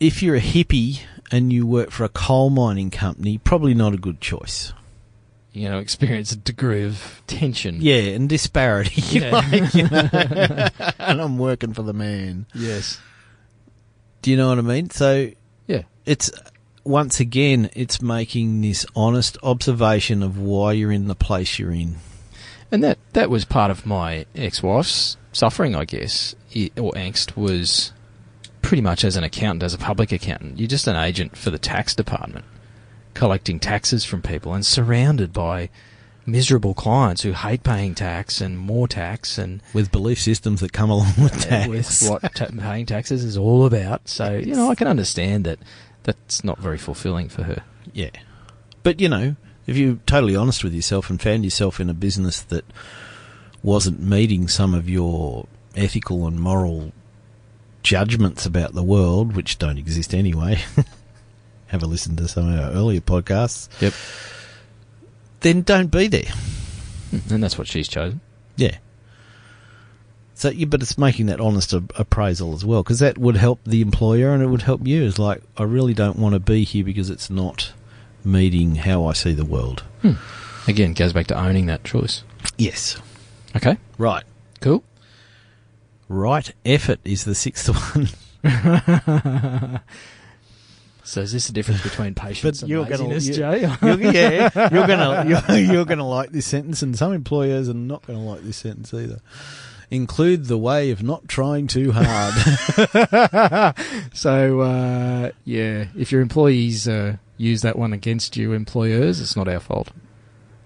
if 0.00 0.24
you're 0.24 0.34
a 0.34 0.40
hippie 0.40 1.02
and 1.30 1.52
you 1.52 1.68
work 1.68 1.92
for 1.92 2.02
a 2.02 2.08
coal 2.08 2.50
mining 2.50 2.90
company, 2.90 3.38
probably 3.38 3.74
not 3.74 3.94
a 3.94 3.96
good 3.96 4.20
choice. 4.20 4.72
you 5.52 5.68
know, 5.68 5.78
experience 5.78 6.32
a 6.32 6.36
degree 6.36 6.82
of 6.84 7.22
tension. 7.28 7.76
Yeah, 7.80 8.14
and 8.16 8.28
disparity. 8.28 9.02
Yeah. 9.20 9.30
like, 9.30 9.74
you 9.74 9.88
know, 9.88 10.08
and 10.98 11.20
I'm 11.20 11.38
working 11.38 11.74
for 11.74 11.82
the 11.82 11.92
man. 11.94 12.46
Yes. 12.54 12.98
Do 14.22 14.32
you 14.32 14.36
know 14.36 14.48
what 14.48 14.58
I 14.58 14.62
mean? 14.62 14.90
So 14.90 15.30
Yeah. 15.68 15.82
it's 16.06 16.28
once 16.84 17.20
again, 17.20 17.70
it's 17.74 18.00
making 18.02 18.60
this 18.60 18.84
honest 18.96 19.36
observation 19.42 20.22
of 20.22 20.38
why 20.38 20.72
you're 20.72 20.92
in 20.92 21.08
the 21.08 21.14
place 21.14 21.58
you're 21.58 21.72
in. 21.72 21.96
And 22.70 22.84
that 22.84 22.98
that 23.14 23.30
was 23.30 23.44
part 23.44 23.70
of 23.70 23.86
my 23.86 24.26
ex-wife's 24.34 25.16
suffering, 25.32 25.74
I 25.74 25.84
guess, 25.84 26.34
or 26.76 26.92
angst 26.92 27.36
was 27.36 27.92
pretty 28.60 28.82
much 28.82 29.04
as 29.04 29.16
an 29.16 29.24
accountant, 29.24 29.62
as 29.62 29.72
a 29.72 29.78
public 29.78 30.12
accountant, 30.12 30.58
you're 30.58 30.68
just 30.68 30.86
an 30.86 30.96
agent 30.96 31.36
for 31.36 31.50
the 31.50 31.58
tax 31.58 31.94
department, 31.94 32.44
collecting 33.14 33.58
taxes 33.58 34.04
from 34.04 34.20
people 34.20 34.52
and 34.52 34.66
surrounded 34.66 35.32
by 35.32 35.70
miserable 36.26 36.74
clients 36.74 37.22
who 37.22 37.32
hate 37.32 37.62
paying 37.62 37.94
tax 37.94 38.42
and 38.42 38.58
more 38.58 38.86
tax 38.86 39.38
and 39.38 39.62
With 39.72 39.90
belief 39.90 40.20
systems 40.20 40.60
that 40.60 40.74
come 40.74 40.90
along 40.90 41.14
with 41.22 41.40
tax. 41.48 41.68
with 41.68 42.10
what 42.10 42.34
ta- 42.34 42.48
paying 42.58 42.84
taxes 42.84 43.24
is 43.24 43.38
all 43.38 43.64
about. 43.64 44.06
So 44.08 44.34
you 44.36 44.54
know, 44.54 44.70
I 44.70 44.74
can 44.74 44.86
understand 44.88 45.44
that 45.46 45.58
that's 46.16 46.42
not 46.42 46.58
very 46.58 46.78
fulfilling 46.78 47.28
for 47.28 47.42
her. 47.42 47.62
Yeah. 47.92 48.08
But, 48.82 48.98
you 48.98 49.10
know, 49.10 49.36
if 49.66 49.76
you're 49.76 49.98
totally 50.06 50.34
honest 50.34 50.64
with 50.64 50.72
yourself 50.72 51.10
and 51.10 51.20
found 51.20 51.44
yourself 51.44 51.80
in 51.80 51.90
a 51.90 51.94
business 51.94 52.40
that 52.42 52.64
wasn't 53.62 54.00
meeting 54.00 54.48
some 54.48 54.72
of 54.72 54.88
your 54.88 55.46
ethical 55.76 56.26
and 56.26 56.40
moral 56.40 56.92
judgments 57.82 58.46
about 58.46 58.72
the 58.72 58.82
world, 58.82 59.36
which 59.36 59.58
don't 59.58 59.76
exist 59.76 60.14
anyway, 60.14 60.62
have 61.66 61.82
a 61.82 61.86
listen 61.86 62.16
to 62.16 62.26
some 62.26 62.48
of 62.50 62.58
our 62.58 62.70
earlier 62.70 63.00
podcasts, 63.02 63.68
Yep. 63.82 63.92
then 65.40 65.60
don't 65.60 65.90
be 65.90 66.06
there. 66.08 66.32
Hmm, 67.10 67.34
and 67.34 67.42
that's 67.44 67.58
what 67.58 67.66
she's 67.68 67.88
chosen. 67.88 68.20
Yeah. 68.56 68.78
So, 70.38 70.52
but 70.68 70.82
it's 70.82 70.96
making 70.96 71.26
that 71.26 71.40
honest 71.40 71.72
appraisal 71.72 72.54
as 72.54 72.64
well, 72.64 72.84
because 72.84 73.00
that 73.00 73.18
would 73.18 73.36
help 73.36 73.58
the 73.64 73.80
employer 73.80 74.32
and 74.32 74.40
it 74.40 74.46
would 74.46 74.62
help 74.62 74.86
you. 74.86 75.04
It's 75.04 75.18
like, 75.18 75.42
I 75.56 75.64
really 75.64 75.94
don't 75.94 76.16
want 76.16 76.34
to 76.34 76.38
be 76.38 76.62
here 76.62 76.84
because 76.84 77.10
it's 77.10 77.28
not 77.28 77.72
meeting 78.24 78.76
how 78.76 79.04
I 79.06 79.14
see 79.14 79.32
the 79.32 79.44
world. 79.44 79.82
Hmm. 80.02 80.12
Again, 80.68 80.92
goes 80.92 81.12
back 81.12 81.26
to 81.26 81.36
owning 81.36 81.66
that 81.66 81.82
choice. 81.82 82.22
Yes. 82.56 82.98
Okay, 83.56 83.78
Right. 83.98 84.22
cool. 84.60 84.84
Right 86.08 86.52
effort 86.64 87.00
is 87.04 87.24
the 87.24 87.34
sixth 87.34 87.68
one. 87.94 88.08
So 91.04 91.22
is 91.22 91.32
this 91.32 91.46
the 91.46 91.54
difference 91.54 91.82
between 91.82 92.14
patience 92.14 92.42
But 92.60 92.62
and 92.64 92.70
you're 92.70 92.84
gonna- 92.84 93.08
laziness, 93.08 93.28
you- 93.28 93.34
Jay? 93.34 93.60
You're, 93.62 94.12
yeah, 94.12 94.68
you're 94.70 94.86
gonna 94.86 95.24
you're, 95.48 95.58
you're 95.72 95.84
gonna 95.86 96.06
like 96.06 96.32
this 96.32 96.44
sentence, 96.46 96.82
and 96.82 96.94
some 96.98 97.14
employers 97.14 97.66
are 97.70 97.74
not 97.74 98.06
gonna 98.06 98.22
like 98.22 98.42
this 98.42 98.58
sentence 98.58 98.92
either. 98.92 99.20
Include 99.90 100.46
the 100.46 100.58
way 100.58 100.90
of 100.90 101.02
not 101.02 101.28
trying 101.28 101.66
too 101.66 101.92
hard. 101.92 102.34
so 104.12 104.60
uh, 104.60 105.30
yeah, 105.44 105.86
if 105.96 106.12
your 106.12 106.20
employees 106.20 106.86
uh, 106.86 107.16
use 107.38 107.62
that 107.62 107.78
one 107.78 107.92
against 107.94 108.36
you, 108.36 108.52
employers, 108.52 109.20
it's 109.20 109.34
not 109.36 109.48
our 109.48 109.60
fault. 109.60 109.90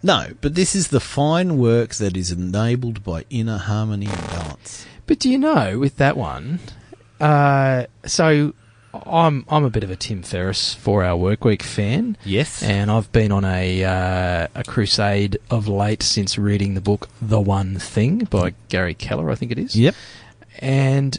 no, 0.02 0.32
but 0.40 0.56
this 0.56 0.74
is 0.74 0.88
the 0.88 0.98
fine 1.00 1.56
work 1.56 1.94
that 1.96 2.16
is 2.16 2.32
enabled 2.32 3.04
by 3.04 3.24
inner 3.30 3.58
harmony 3.58 4.06
and 4.06 4.26
balance. 4.28 4.86
But 5.06 5.20
do 5.20 5.30
you 5.30 5.38
know 5.38 5.78
with 5.78 5.98
that 5.98 6.16
one? 6.16 6.58
Uh, 7.20 7.86
so 8.04 8.54
I'm 8.94 9.44
I'm 9.48 9.64
a 9.64 9.70
bit 9.70 9.84
of 9.84 9.90
a 9.90 9.96
Tim 9.96 10.22
Ferriss 10.22 10.74
four 10.74 11.02
hour 11.02 11.18
workweek 11.18 11.62
fan. 11.62 12.16
Yes. 12.24 12.62
And 12.62 12.90
I've 12.90 13.10
been 13.12 13.32
on 13.32 13.44
a 13.44 13.84
uh, 13.84 14.48
a 14.54 14.64
crusade 14.64 15.38
of 15.50 15.66
late 15.66 16.02
since 16.02 16.38
reading 16.38 16.74
the 16.74 16.80
book 16.80 17.08
The 17.20 17.40
One 17.40 17.78
Thing 17.78 18.18
by 18.18 18.54
Gary 18.68 18.94
Keller, 18.94 19.30
I 19.30 19.34
think 19.34 19.52
it 19.52 19.58
is. 19.58 19.76
Yep. 19.76 19.94
And 20.58 21.18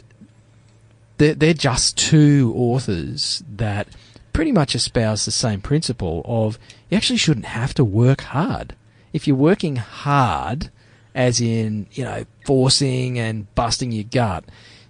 they're, 1.18 1.34
they're 1.34 1.54
just 1.54 1.96
two 1.96 2.52
authors 2.56 3.42
that 3.56 3.88
pretty 4.32 4.52
much 4.52 4.74
espouse 4.74 5.24
the 5.24 5.30
same 5.30 5.60
principle 5.60 6.22
of 6.24 6.58
you 6.90 6.96
actually 6.96 7.16
shouldn't 7.16 7.46
have 7.46 7.74
to 7.74 7.84
work 7.84 8.22
hard. 8.22 8.74
If 9.12 9.26
you're 9.28 9.36
working 9.36 9.76
hard, 9.76 10.70
as 11.14 11.40
in, 11.40 11.86
you 11.92 12.04
know, 12.04 12.24
forcing 12.44 13.18
and 13.18 13.52
busting 13.54 13.92
your 13.92 14.04
gut, 14.04 14.44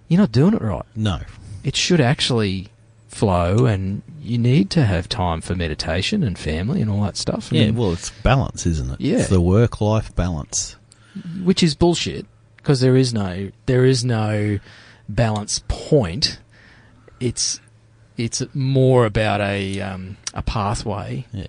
you're 0.07 0.19
not 0.19 0.31
doing 0.31 0.53
it 0.53 0.61
right. 0.61 0.85
No. 0.95 1.21
It 1.63 1.75
should 1.75 2.01
actually 2.01 2.69
flow 3.15 3.65
and 3.65 4.01
you 4.21 4.37
need 4.37 4.69
to 4.71 4.83
have 4.85 5.07
time 5.07 5.39
for 5.41 5.55
meditation 5.55 6.21
and 6.23 6.37
family 6.37 6.81
and 6.81 6.89
all 6.91 7.01
that 7.03 7.15
stuff. 7.17 7.51
I 7.51 7.55
Yeah. 7.55 7.65
mean, 7.67 7.75
Well, 7.75 7.93
it's 7.93 8.09
balance, 8.23 8.65
isn't 8.65 8.91
it? 8.91 9.01
Yeah. 9.01 9.17
It's 9.19 9.29
the 9.29 9.41
work-life 9.41 10.13
balance. 10.15 10.75
which 11.43 11.63
is 11.63 11.75
bullshit 11.75 12.25
because 12.57 12.81
there 12.81 12.97
is 12.97 13.13
no 13.13 13.49
there 13.67 13.85
is 13.85 14.03
no 14.03 14.59
balance 15.07 15.63
point. 15.69 16.39
It's 17.21 17.59
it's 18.17 18.43
more 18.53 19.05
about 19.05 19.39
a 19.41 19.79
um, 19.81 20.17
a 20.33 20.41
pathway. 20.41 21.25
Yeah. 21.31 21.45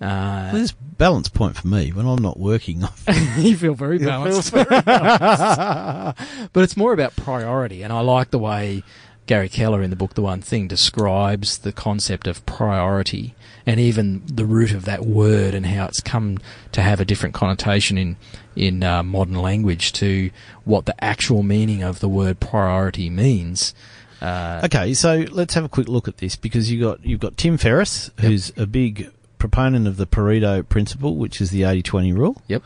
Uh, 0.00 0.48
Well, 0.48 0.52
there's 0.54 0.72
balance 0.72 1.28
point 1.28 1.56
for 1.56 1.68
me 1.68 1.92
when 1.92 2.06
I'm 2.06 2.22
not 2.22 2.38
working. 2.40 2.82
you 3.38 3.56
feel 3.56 3.74
very 3.74 3.98
balanced. 3.98 4.52
but 4.54 6.16
it's 6.56 6.76
more 6.76 6.92
about 6.92 7.14
priority, 7.16 7.82
and 7.82 7.92
I 7.92 8.00
like 8.00 8.30
the 8.30 8.38
way 8.38 8.82
Gary 9.26 9.48
Keller 9.48 9.82
in 9.82 9.90
the 9.90 9.96
book 9.96 10.14
The 10.14 10.22
One 10.22 10.40
Thing 10.40 10.66
describes 10.68 11.58
the 11.58 11.72
concept 11.72 12.26
of 12.26 12.44
priority 12.44 13.34
and 13.64 13.78
even 13.78 14.22
the 14.26 14.44
root 14.44 14.72
of 14.72 14.84
that 14.84 15.04
word 15.06 15.54
and 15.54 15.64
how 15.66 15.86
it's 15.86 16.00
come 16.00 16.38
to 16.72 16.82
have 16.82 17.00
a 17.00 17.04
different 17.04 17.34
connotation 17.34 17.96
in 17.98 18.16
in 18.56 18.82
uh, 18.82 19.02
modern 19.02 19.36
language 19.36 19.92
to 19.94 20.30
what 20.64 20.84
the 20.86 21.04
actual 21.04 21.42
meaning 21.42 21.82
of 21.82 22.00
the 22.00 22.08
word 22.08 22.38
priority 22.40 23.08
means. 23.08 23.74
Uh, 24.20 24.60
Okay, 24.64 24.92
so 24.94 25.24
let's 25.30 25.54
have 25.54 25.64
a 25.64 25.68
quick 25.68 25.88
look 25.88 26.06
at 26.08 26.18
this 26.18 26.36
because 26.36 26.70
you 26.70 26.80
got 26.80 27.04
you've 27.04 27.20
got 27.20 27.36
Tim 27.36 27.56
Ferriss, 27.56 28.10
who's 28.20 28.52
a 28.56 28.66
big 28.66 29.10
proponent 29.38 29.86
of 29.86 29.96
the 29.96 30.06
Pareto 30.06 30.68
principle, 30.68 31.16
which 31.16 31.40
is 31.40 31.50
the 31.50 31.62
80-20 31.62 32.14
rule. 32.16 32.42
Yep. 32.48 32.62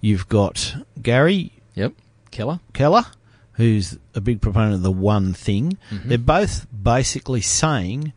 You've 0.00 0.28
got 0.28 0.74
Gary 1.00 1.52
Yep, 1.74 1.92
Keller. 2.30 2.60
Keller, 2.74 3.04
who's 3.62 3.98
a 4.14 4.20
big 4.20 4.40
proponent 4.40 4.74
of 4.74 4.82
the 4.82 4.92
one 4.92 5.32
thing. 5.32 5.78
Mhm. 5.90 6.04
They're 6.04 6.18
both 6.18 6.66
basically 6.70 7.40
saying 7.40 8.12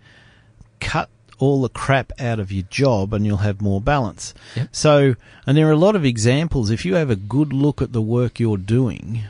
cut 0.80 1.10
all 1.38 1.62
the 1.62 1.70
crap 1.70 2.12
out 2.20 2.40
of 2.40 2.52
your 2.52 2.64
job 2.70 3.14
and 3.14 3.26
you'll 3.26 3.38
have 3.38 3.62
more 3.62 3.82
balance. 3.82 4.34
Yep. 4.56 4.70
So, 4.72 5.16
and 5.46 5.58
there 5.58 5.68
are 5.68 5.72
a 5.72 5.78
lot 5.78 5.96
of 5.96 6.06
examples. 6.06 6.70
If 6.70 6.86
you 6.86 6.96
have 6.96 7.10
a 7.10 7.16
good 7.16 7.52
look 7.54 7.82
at 7.82 7.92
the 7.92 8.02
work 8.02 8.40
you're 8.40 8.58
doing, 8.58 9.24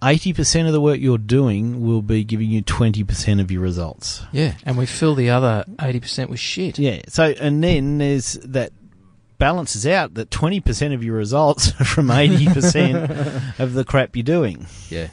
80% 0.00 0.66
of 0.66 0.72
the 0.72 0.80
work 0.80 0.98
you're 1.00 1.18
doing 1.18 1.86
will 1.86 2.02
be 2.02 2.24
giving 2.24 2.50
you 2.50 2.62
20% 2.62 3.40
of 3.40 3.50
your 3.50 3.60
results. 3.62 4.22
Yeah, 4.32 4.54
and 4.64 4.76
we 4.76 4.86
fill 4.86 5.14
the 5.14 5.30
other 5.30 5.64
eighty 5.80 6.00
percent 6.00 6.28
with 6.28 6.40
shit. 6.40 6.78
Yeah. 6.78 7.02
So, 7.08 7.34
and 7.38 7.62
then 7.62 7.98
there's 7.98 8.32
that 8.44 8.72
balances 9.42 9.84
out 9.88 10.14
that 10.14 10.30
20% 10.30 10.94
of 10.94 11.02
your 11.02 11.16
results 11.16 11.72
are 11.80 11.84
from 11.94 12.06
80% 12.06 13.58
of 13.58 13.74
the 13.74 13.84
crap 13.84 14.14
you're 14.14 14.22
doing. 14.22 14.68
Yeah. 14.88 15.08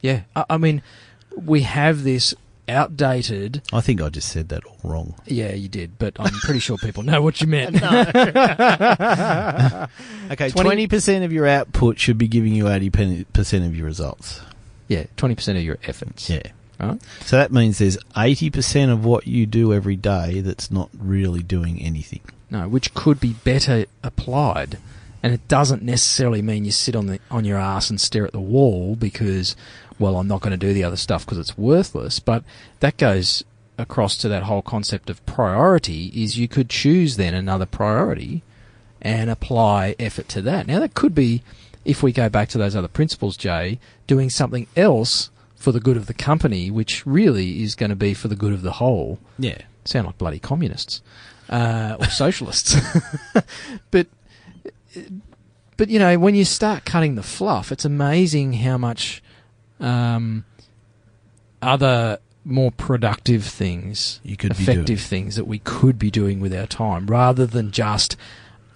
Yeah. 0.00 0.20
I, 0.36 0.44
I 0.50 0.56
mean, 0.56 0.82
we 1.36 1.62
have 1.62 2.04
this 2.04 2.32
outdated. 2.68 3.62
I 3.72 3.80
think 3.80 4.00
I 4.00 4.08
just 4.08 4.28
said 4.28 4.50
that 4.50 4.64
all 4.64 4.78
wrong. 4.84 5.16
Yeah, 5.26 5.52
you 5.52 5.68
did, 5.68 5.98
but 5.98 6.14
I'm 6.20 6.32
pretty 6.34 6.60
sure 6.60 6.78
people 6.78 7.02
know 7.02 7.22
what 7.22 7.40
you 7.40 7.46
meant. 7.48 7.74
Okay, 10.30 10.50
20 10.50 10.86
20% 10.86 11.24
of 11.24 11.32
your 11.32 11.48
output 11.48 11.98
should 11.98 12.18
be 12.18 12.28
giving 12.28 12.54
you 12.54 12.66
80% 12.66 13.66
of 13.66 13.74
your 13.76 13.86
results. 13.86 14.40
yeah, 14.86 15.06
20% 15.16 15.56
of 15.56 15.62
your 15.64 15.78
efforts. 15.82 16.30
Yeah. 16.30 16.42
Right? 16.78 17.02
So 17.22 17.36
that 17.36 17.50
means 17.50 17.78
there's 17.78 17.96
80% 18.14 18.92
of 18.92 19.04
what 19.04 19.26
you 19.26 19.46
do 19.46 19.74
every 19.74 19.96
day 19.96 20.40
that's 20.40 20.70
not 20.70 20.88
really 20.96 21.42
doing 21.42 21.82
anything. 21.82 22.20
No, 22.50 22.68
which 22.68 22.94
could 22.94 23.20
be 23.20 23.34
better 23.44 23.86
applied. 24.02 24.78
And 25.22 25.32
it 25.34 25.46
doesn't 25.48 25.82
necessarily 25.82 26.40
mean 26.42 26.64
you 26.64 26.72
sit 26.72 26.96
on 26.96 27.06
the 27.06 27.20
on 27.30 27.44
your 27.44 27.58
ass 27.58 27.90
and 27.90 28.00
stare 28.00 28.24
at 28.26 28.32
the 28.32 28.40
wall 28.40 28.96
because, 28.96 29.54
well, 29.98 30.16
I'm 30.16 30.28
not 30.28 30.40
going 30.40 30.52
to 30.52 30.56
do 30.66 30.72
the 30.72 30.84
other 30.84 30.96
stuff 30.96 31.24
because 31.24 31.38
it's 31.38 31.58
worthless. 31.58 32.18
But 32.20 32.42
that 32.80 32.96
goes 32.96 33.44
across 33.76 34.16
to 34.18 34.28
that 34.28 34.44
whole 34.44 34.62
concept 34.62 35.10
of 35.10 35.24
priority. 35.26 36.06
Is 36.14 36.38
you 36.38 36.48
could 36.48 36.70
choose 36.70 37.16
then 37.16 37.34
another 37.34 37.66
priority 37.66 38.42
and 39.02 39.30
apply 39.30 39.94
effort 39.98 40.28
to 40.28 40.42
that. 40.42 40.66
Now 40.66 40.80
that 40.80 40.94
could 40.94 41.14
be, 41.14 41.42
if 41.84 42.02
we 42.02 42.12
go 42.12 42.28
back 42.28 42.48
to 42.50 42.58
those 42.58 42.74
other 42.76 42.88
principles, 42.88 43.36
Jay, 43.36 43.78
doing 44.06 44.30
something 44.30 44.66
else 44.76 45.30
for 45.56 45.72
the 45.72 45.80
good 45.80 45.96
of 45.98 46.06
the 46.06 46.14
company, 46.14 46.70
which 46.70 47.06
really 47.06 47.62
is 47.62 47.74
going 47.74 47.90
to 47.90 47.96
be 47.96 48.14
for 48.14 48.28
the 48.28 48.36
good 48.36 48.52
of 48.54 48.62
the 48.62 48.72
whole 48.72 49.18
Yeah. 49.38 49.58
sound 49.84 50.06
like 50.06 50.16
bloody 50.18 50.38
communists 50.38 51.02
uh, 51.50 51.96
or 51.98 52.06
socialists. 52.06 52.74
but 53.90 54.06
but 55.76 55.88
you 55.88 55.98
know 55.98 56.18
when 56.18 56.34
you 56.34 56.44
start 56.44 56.84
cutting 56.84 57.14
the 57.14 57.22
fluff, 57.22 57.70
it's 57.72 57.84
amazing 57.84 58.54
how 58.54 58.78
much 58.78 59.22
um, 59.78 60.44
other 61.62 62.18
more 62.44 62.70
productive 62.72 63.44
things, 63.44 64.18
You 64.24 64.36
could 64.36 64.56
be 64.56 64.62
effective 64.62 64.84
doing. 64.86 64.98
things 64.98 65.36
that 65.36 65.44
we 65.46 65.58
could 65.58 65.98
be 65.98 66.10
doing 66.10 66.40
with 66.40 66.54
our 66.54 66.66
time, 66.66 67.06
rather 67.06 67.46
than 67.46 67.70
just. 67.70 68.16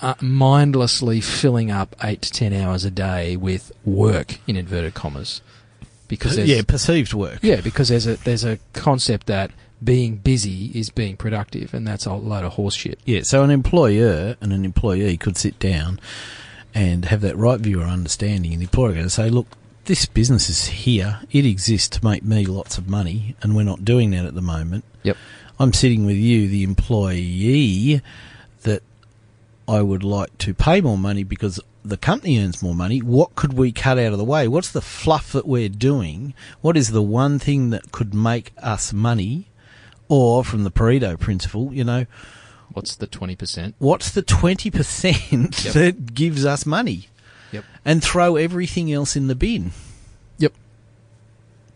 Uh, 0.00 0.12
mindlessly 0.20 1.18
filling 1.20 1.70
up 1.70 1.96
eight 2.04 2.20
to 2.20 2.30
ten 2.30 2.52
hours 2.52 2.84
a 2.84 2.90
day 2.90 3.36
with 3.36 3.72
work 3.86 4.38
in 4.46 4.54
inverted 4.54 4.92
commas, 4.92 5.40
because 6.08 6.36
Yeah, 6.36 6.60
perceived 6.66 7.14
work. 7.14 7.38
yeah, 7.42 7.62
because 7.62 7.88
there's 7.88 8.06
a 8.06 8.16
there's 8.16 8.44
a 8.44 8.58
concept 8.74 9.28
that 9.28 9.50
being 9.84 10.16
busy 10.16 10.66
is 10.74 10.90
being 10.90 11.16
productive, 11.16 11.74
and 11.74 11.86
that's 11.86 12.06
a 12.06 12.14
load 12.14 12.44
of 12.44 12.54
horseshit. 12.54 12.96
Yeah, 13.04 13.22
so 13.22 13.42
an 13.42 13.50
employer 13.50 14.36
and 14.40 14.52
an 14.52 14.64
employee 14.64 15.16
could 15.16 15.36
sit 15.36 15.58
down 15.58 16.00
and 16.74 17.04
have 17.06 17.20
that 17.20 17.36
right 17.36 17.60
view 17.60 17.80
or 17.80 17.84
understanding, 17.84 18.52
and 18.52 18.60
the 18.60 18.64
employer 18.64 18.92
going 18.92 19.04
to 19.04 19.10
say, 19.10 19.30
look, 19.30 19.46
this 19.84 20.06
business 20.06 20.48
is 20.48 20.66
here, 20.66 21.20
it 21.30 21.44
exists 21.44 21.98
to 21.98 22.04
make 22.04 22.24
me 22.24 22.46
lots 22.46 22.78
of 22.78 22.88
money, 22.88 23.36
and 23.42 23.54
we're 23.54 23.62
not 23.62 23.84
doing 23.84 24.10
that 24.10 24.24
at 24.24 24.34
the 24.34 24.42
moment. 24.42 24.84
Yep. 25.02 25.16
I'm 25.60 25.72
sitting 25.72 26.06
with 26.06 26.16
you, 26.16 26.48
the 26.48 26.64
employee, 26.64 28.00
that 28.62 28.82
I 29.68 29.82
would 29.82 30.02
like 30.02 30.36
to 30.38 30.54
pay 30.54 30.80
more 30.80 30.98
money 30.98 31.22
because 31.22 31.60
the 31.84 31.96
company 31.96 32.42
earns 32.42 32.62
more 32.62 32.74
money. 32.74 33.00
What 33.00 33.34
could 33.34 33.52
we 33.52 33.70
cut 33.70 33.98
out 33.98 34.12
of 34.12 34.18
the 34.18 34.24
way? 34.24 34.48
What's 34.48 34.72
the 34.72 34.80
fluff 34.80 35.32
that 35.32 35.46
we're 35.46 35.68
doing? 35.68 36.34
What 36.62 36.76
is 36.76 36.90
the 36.90 37.02
one 37.02 37.38
thing 37.38 37.70
that 37.70 37.92
could 37.92 38.14
make 38.14 38.52
us 38.62 38.92
money? 38.92 39.48
Or 40.08 40.44
from 40.44 40.64
the 40.64 40.70
Pareto 40.70 41.18
principle, 41.18 41.72
you 41.72 41.84
know, 41.84 42.06
What's 42.72 42.96
the 42.96 43.06
twenty 43.06 43.36
percent? 43.36 43.74
what's 43.78 44.10
the 44.10 44.22
20% 44.22 45.64
Yep. 45.64 45.74
that 45.74 46.14
gives 46.14 46.44
us 46.44 46.66
money? 46.66 47.08
Yep. 47.52 47.64
And 47.84 48.02
throw 48.02 48.36
everything 48.36 48.92
else 48.92 49.14
in 49.16 49.28
the 49.28 49.34
bin. 49.34 49.70
Yep. 50.38 50.52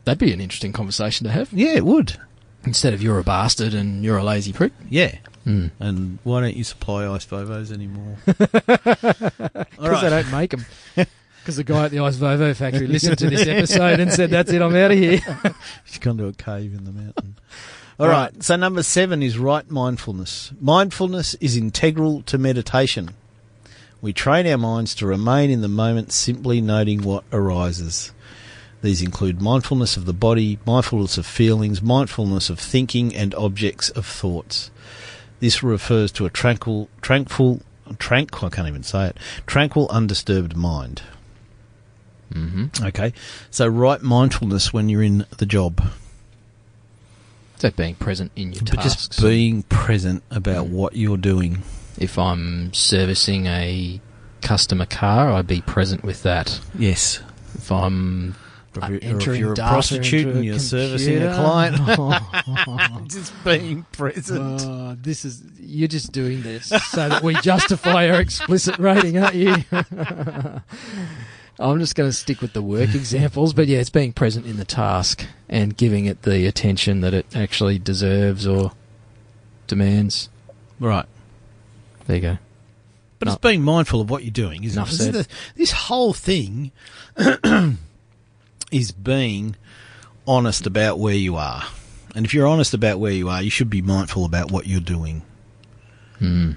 That'd 0.05 0.19
be 0.19 0.33
an 0.33 0.41
interesting 0.41 0.73
conversation 0.73 1.25
to 1.27 1.31
have. 1.33 1.53
Yeah, 1.53 1.75
it 1.75 1.85
would. 1.85 2.17
Instead 2.65 2.95
of 2.95 3.03
you're 3.03 3.19
a 3.19 3.25
bastard 3.25 3.75
and 3.75 4.03
you're 4.05 4.17
a 4.19 4.25
lazy 4.25 4.53
prick. 4.53 4.73
Yeah. 4.91 5.17
Mm. 5.47 5.71
And 5.79 6.19
why 6.25 6.41
don't 6.41 6.57
you 6.57 6.65
supply 6.65 7.07
ice 7.07 7.25
Vovos 7.25 7.73
anymore? 7.73 8.17
Because 8.27 10.03
they 10.03 10.11
don't 10.11 10.31
make 10.33 10.51
them. 10.51 10.67
Because 11.41 11.57
the 11.57 11.65
guy 11.65 11.87
at 11.87 11.91
the 11.93 12.01
Ice 12.01 12.17
Vovo 12.17 12.55
factory 12.55 12.87
listened 12.87 13.17
to 13.19 13.31
this 13.31 13.47
episode 13.47 14.01
and 14.01 14.13
said, 14.13 14.29
"That's 14.29 14.53
it, 14.53 14.61
I'm 14.61 14.75
out 14.77 14.91
of 14.91 14.99
here." 14.99 15.21
She's 15.87 15.99
gone 15.99 16.19
to 16.19 16.27
a 16.27 16.33
cave 16.35 16.75
in 16.75 16.85
the 16.85 16.93
mountain. 16.93 17.37
All 17.99 18.09
right. 18.09 18.43
So 18.43 18.55
number 18.57 18.83
seven 18.83 19.23
is 19.23 19.39
right 19.39 19.69
mindfulness. 19.71 20.53
Mindfulness 20.61 21.35
is 21.35 21.57
integral 21.57 22.23
to 22.23 22.39
meditation. 22.39 23.11
We 24.01 24.13
train 24.13 24.47
our 24.47 24.59
minds 24.59 24.95
to 24.97 25.07
remain 25.07 25.51
in 25.51 25.61
the 25.61 25.69
moment, 25.69 26.13
simply 26.13 26.61
noting 26.61 27.03
what 27.03 27.25
arises. 27.33 28.13
These 28.81 29.03
include 29.03 29.43
mindfulness 29.43 29.97
of 29.97 30.07
the 30.07 30.13
body, 30.13 30.61
mindfulness 30.65 31.19
of 31.19 31.27
feelings, 31.27 31.83
mindfulness 31.83 32.49
of 32.49 32.61
thinking, 32.61 33.13
and 33.13 33.35
objects 33.35 33.91
of 33.91 34.07
thoughts. 34.07 34.71
This 35.41 35.65
refers 35.65 36.13
to 36.13 36.27
a 36.27 36.31
tranquil, 36.31 36.89
tranquil, 37.03 37.61
tranquil. 37.99 38.47
I 38.47 38.51
can't 38.55 38.69
even 38.69 38.85
say 38.85 39.09
it. 39.09 39.17
Tranquil, 39.47 39.89
undisturbed 39.89 40.57
mind. 40.57 41.03
mm-hmm. 42.33 42.67
Okay. 42.85 43.13
So 43.51 43.67
right 43.67 44.01
mindfulness 44.03 44.73
when 44.73 44.89
you're 44.89 45.03
in 45.03 45.27
the 45.39 45.47
job. 45.47 45.83
So 47.59 47.71
being 47.71 47.95
present 47.97 48.31
in 48.37 48.53
your 48.53 48.63
But 48.65 48.75
tasks. 48.81 49.09
just 49.09 49.23
being 49.23 49.63
present 49.65 50.23
about 50.31 50.67
Mm. 50.67 50.71
what 50.71 50.97
you're 50.97 51.17
doing. 51.17 51.63
if 52.01 52.17
I'm 52.17 52.73
servicing 52.73 53.47
a 53.47 54.01
customer 54.41 54.87
car, 54.87 55.33
I'd 55.33 55.49
be 55.49 55.61
present 55.63 56.05
with 56.05 56.23
that. 56.23 56.61
Yes. 56.79 57.19
If 57.57 57.73
I'm 57.73 58.37
Or 58.77 58.85
uh, 58.85 58.87
if, 58.87 58.91
you're- 58.91 58.95
or 58.95 58.97
if 58.99 59.05
entering 59.15 59.41
you're 59.41 59.53
a 59.55 59.57
prostitute 59.57 60.27
and 60.29 60.45
you're 60.45 60.61
servicing 60.61 61.17
a 61.21 61.35
computer. 61.35 61.97
client, 61.97 63.09
just 63.11 63.33
being 63.45 63.85
present. 63.91 64.63
Oh, 64.65 64.97
this 65.03 65.25
is 65.25 65.43
you're 65.61 65.89
just 65.89 66.13
doing 66.13 66.43
this 66.43 66.67
so 66.69 67.09
that 67.09 67.25
we 67.25 67.35
justify 67.35 68.09
our 68.11 68.21
explicit 68.21 68.79
rating, 68.79 69.19
aren't 69.19 69.35
you? 69.35 69.57
I'm 71.61 71.79
just 71.81 71.95
going 71.97 72.09
to 72.09 72.13
stick 72.17 72.41
with 72.41 72.53
the 72.53 72.63
work 72.63 72.95
examples, 72.95 73.53
but 73.53 73.67
yeah, 73.67 73.79
it's 73.79 73.91
being 73.91 74.13
present 74.13 74.47
in 74.47 74.57
the 74.59 74.65
task 74.65 75.27
and 75.49 75.77
giving 75.77 76.07
it 76.07 76.23
the 76.23 76.47
attention 76.47 77.01
that 77.01 77.13
it 77.15 77.27
actually 77.35 77.79
deserves 77.79 78.47
or 78.47 78.73
demands. 79.67 80.29
right. 80.79 81.07
There 82.07 82.17
you 82.17 82.23
go. 82.23 82.39
But 83.19 83.27
No. 83.27 83.33
it's 83.33 83.41
being 83.41 83.63
mindful 83.63 84.01
of 84.01 84.09
what 84.09 84.23
you're 84.23 84.31
doing, 84.31 84.63
isn't 84.65 84.79
Enough 84.81 84.93
it? 84.93 84.97
said. 84.97 85.15
This, 85.15 85.29
this 85.57 85.73
whole 85.73 86.13
thing 86.13 86.71
is 88.73 88.93
being 88.93 89.57
honest 90.27 90.67
about 90.67 90.99
where 90.99 91.15
you 91.17 91.37
are. 91.37 91.65
And 92.15 92.25
if 92.25 92.33
you're 92.33 92.47
honest 92.47 92.73
about 92.75 92.99
where 93.01 93.13
you 93.13 93.29
are, 93.29 93.43
you 93.43 93.51
should 93.51 93.69
be 93.69 93.83
mindful 93.83 94.25
about 94.25 94.51
what 94.51 94.67
you're 94.67 94.81
doing. 94.81 95.23
Hmm. 96.19 96.53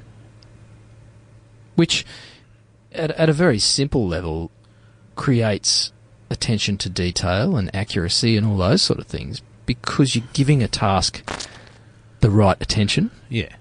Which, 1.75 2.05
at, 2.91 3.11
at 3.11 3.29
a 3.29 3.33
very 3.33 3.59
simple 3.59 4.07
level, 4.07 4.51
creates 5.15 5.91
attention 6.29 6.77
to 6.77 6.89
detail 6.89 7.57
and 7.57 7.73
accuracy 7.75 8.37
and 8.37 8.47
all 8.47 8.57
those 8.57 8.81
sort 8.81 8.99
of 8.99 9.07
things 9.07 9.41
because 9.65 10.15
you're 10.15 10.25
giving 10.33 10.63
a 10.63 10.67
task 10.67 11.23
the 12.21 12.29
right 12.29 12.57
attention. 12.61 13.11
Yeah. 13.29 13.55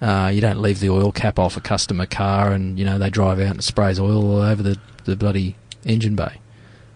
Uh, 0.00 0.30
you 0.32 0.40
don't 0.40 0.60
leave 0.60 0.80
the 0.80 0.90
oil 0.90 1.12
cap 1.12 1.38
off 1.38 1.56
a 1.56 1.60
customer 1.60 2.06
car 2.06 2.52
and, 2.52 2.78
you 2.78 2.84
know, 2.84 2.98
they 2.98 3.10
drive 3.10 3.40
out 3.40 3.52
and 3.52 3.64
sprays 3.64 3.98
oil 3.98 4.24
all 4.24 4.42
over 4.42 4.62
the, 4.62 4.78
the 5.04 5.16
bloody 5.16 5.56
engine 5.84 6.14
bay, 6.14 6.40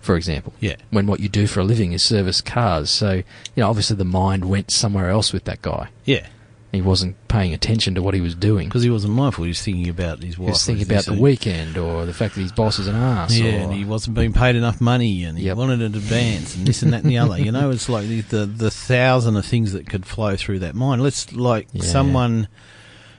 for 0.01 0.17
example. 0.17 0.53
Yeah. 0.61 0.77
When 0.91 1.07
what 1.07 1.21
you 1.21 1.29
do 1.29 1.47
for 1.47 1.61
a 1.61 1.65
living 1.65 1.93
is 1.93 2.03
service 2.03 2.41
cars. 2.41 2.91
So, 2.91 3.13
you 3.15 3.25
know, 3.57 3.69
obviously 3.69 3.97
the 3.97 4.05
mind 4.05 4.45
went 4.45 4.71
somewhere 4.71 5.09
else 5.11 5.33
with 5.33 5.45
that 5.45 5.63
guy. 5.63 5.89
Yeah. 6.05 6.27
He 6.71 6.83
wasn't 6.83 7.17
paying 7.29 7.55
attention 7.55 7.95
to 7.95 8.03
what 8.03 8.13
he 8.13 8.21
was 8.21 8.35
doing. 8.35 8.69
Because 8.69 8.83
he 8.83 8.91
wasn't 8.91 9.15
mindful. 9.15 9.45
He 9.45 9.49
was 9.49 9.63
thinking 9.63 9.89
about 9.89 10.23
his 10.23 10.39
wife. 10.39 10.47
He 10.49 10.51
was 10.51 10.67
thinking 10.67 10.85
about 10.85 11.07
the 11.07 11.15
weekend 11.15 11.79
or 11.79 12.05
the 12.05 12.13
fact 12.13 12.35
that 12.35 12.43
his 12.43 12.53
boss 12.53 12.79
is 12.79 12.87
an 12.89 12.95
ass. 12.95 13.35
Yeah, 13.35 13.47
or, 13.47 13.59
and 13.65 13.73
he 13.73 13.87
wasn't 13.87 14.17
being 14.17 14.35
paid 14.35 14.55
enough 14.55 14.79
money, 14.79 15.25
and 15.25 15.39
he 15.39 15.47
Yep. 15.47 15.57
wanted 15.57 15.81
an 15.81 15.95
advance, 15.95 16.55
and 16.57 16.67
this 16.67 16.83
and 16.83 16.93
that 16.93 17.05
and 17.05 17.11
the 17.11 17.17
other. 17.19 17.41
You 17.41 17.53
know, 17.53 17.71
it's 17.71 17.89
like 17.89 18.07
the, 18.07 18.21
the 18.21 18.45
the 18.47 18.71
thousand 18.71 19.37
of 19.37 19.47
things 19.47 19.73
that 19.73 19.89
could 19.89 20.05
flow 20.05 20.37
through 20.37 20.59
that 20.59 20.75
mind. 20.75 21.03
Let's 21.03 21.33
like 21.33 21.69
Yeah. 21.73 21.85
someone, 21.85 22.49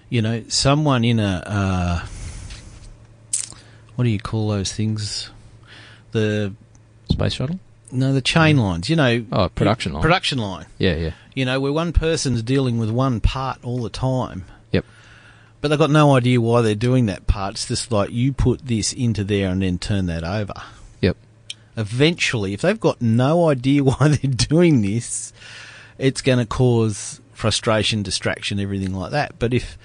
you 0.09 0.21
know, 0.21 0.43
someone 0.47 1.03
in 1.03 1.19
a 1.19 1.43
uh, 1.47 2.05
what 3.95 4.03
do 4.03 4.11
you 4.11 4.19
call 4.19 4.49
those 4.49 4.71
things? 4.71 5.31
The 6.11 6.53
space 7.11 7.33
shuttle. 7.33 7.59
No, 7.91 8.13
the 8.13 8.21
chain 8.21 8.57
hmm. 8.57 8.61
lines. 8.61 8.89
You 8.89 8.95
know, 8.95 9.25
Oh, 9.31 9.49
production 9.49 9.93
line. 9.93 10.01
production 10.01 10.37
line. 10.39 10.65
Yeah, 10.77 10.95
yeah. 10.95 11.11
You 11.33 11.45
know, 11.45 11.59
where 11.59 11.71
one 11.71 11.93
person's 11.93 12.43
dealing 12.43 12.79
with 12.79 12.89
one 12.89 13.21
part 13.21 13.59
all 13.63 13.79
the 13.79 13.89
time. 13.89 14.45
Yep. 14.71 14.85
But 15.61 15.67
they've 15.69 15.79
got 15.79 15.89
no 15.89 16.15
idea 16.15 16.41
why 16.41 16.61
they're 16.61 16.75
doing 16.75 17.05
that 17.07 17.27
part. 17.27 17.55
It's 17.55 17.67
just 17.67 17.91
like 17.91 18.11
you 18.11 18.33
put 18.33 18.65
this 18.65 18.93
into 18.93 19.23
there 19.23 19.49
and 19.49 19.61
then 19.61 19.77
turn 19.77 20.05
that 20.07 20.23
over. 20.23 20.53
Yep. 21.01 21.17
Eventually, 21.77 22.53
if 22.53 22.61
they've 22.61 22.79
got 22.79 23.01
no 23.01 23.49
idea 23.49 23.83
why 23.83 24.09
they're 24.09 24.31
doing 24.31 24.81
this, 24.81 25.33
it's 25.97 26.21
going 26.21 26.39
to 26.39 26.45
cause 26.45 27.21
frustration, 27.33 28.03
distraction, 28.03 28.59
everything 28.59 28.93
like 28.93 29.11
that. 29.11 29.39
But 29.39 29.53
if 29.53 29.77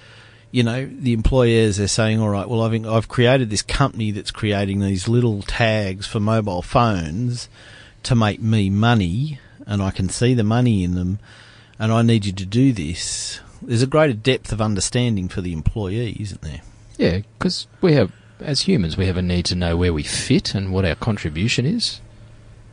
you 0.50 0.62
know 0.62 0.86
the 0.86 1.12
employers 1.12 1.80
are 1.80 1.88
saying, 1.88 2.20
"All 2.20 2.28
right, 2.28 2.48
well, 2.48 2.62
I've 2.62 2.86
I've 2.86 3.08
created 3.08 3.50
this 3.50 3.62
company 3.62 4.12
that's 4.12 4.30
creating 4.30 4.80
these 4.80 5.08
little 5.08 5.42
tags 5.42 6.06
for 6.06 6.20
mobile 6.20 6.62
phones 6.62 7.48
to 8.04 8.14
make 8.14 8.40
me 8.40 8.70
money," 8.70 9.38
and 9.66 9.82
I 9.82 9.90
can 9.90 10.08
see 10.08 10.34
the 10.34 10.44
money 10.44 10.84
in 10.84 10.94
them, 10.94 11.18
and 11.78 11.92
I 11.92 12.02
need 12.02 12.24
you 12.26 12.32
to 12.32 12.46
do 12.46 12.72
this. 12.72 13.40
There's 13.62 13.82
a 13.82 13.86
greater 13.86 14.12
depth 14.12 14.52
of 14.52 14.60
understanding 14.60 15.28
for 15.28 15.40
the 15.40 15.52
employee, 15.52 16.16
isn't 16.20 16.42
there? 16.42 16.60
Yeah, 16.98 17.20
because 17.38 17.66
we 17.80 17.94
have, 17.94 18.12
as 18.40 18.62
humans, 18.62 18.96
we 18.96 19.06
have 19.06 19.16
a 19.16 19.22
need 19.22 19.46
to 19.46 19.54
know 19.54 19.76
where 19.76 19.92
we 19.92 20.02
fit 20.02 20.54
and 20.54 20.72
what 20.72 20.84
our 20.84 20.94
contribution 20.94 21.64
is. 21.66 22.00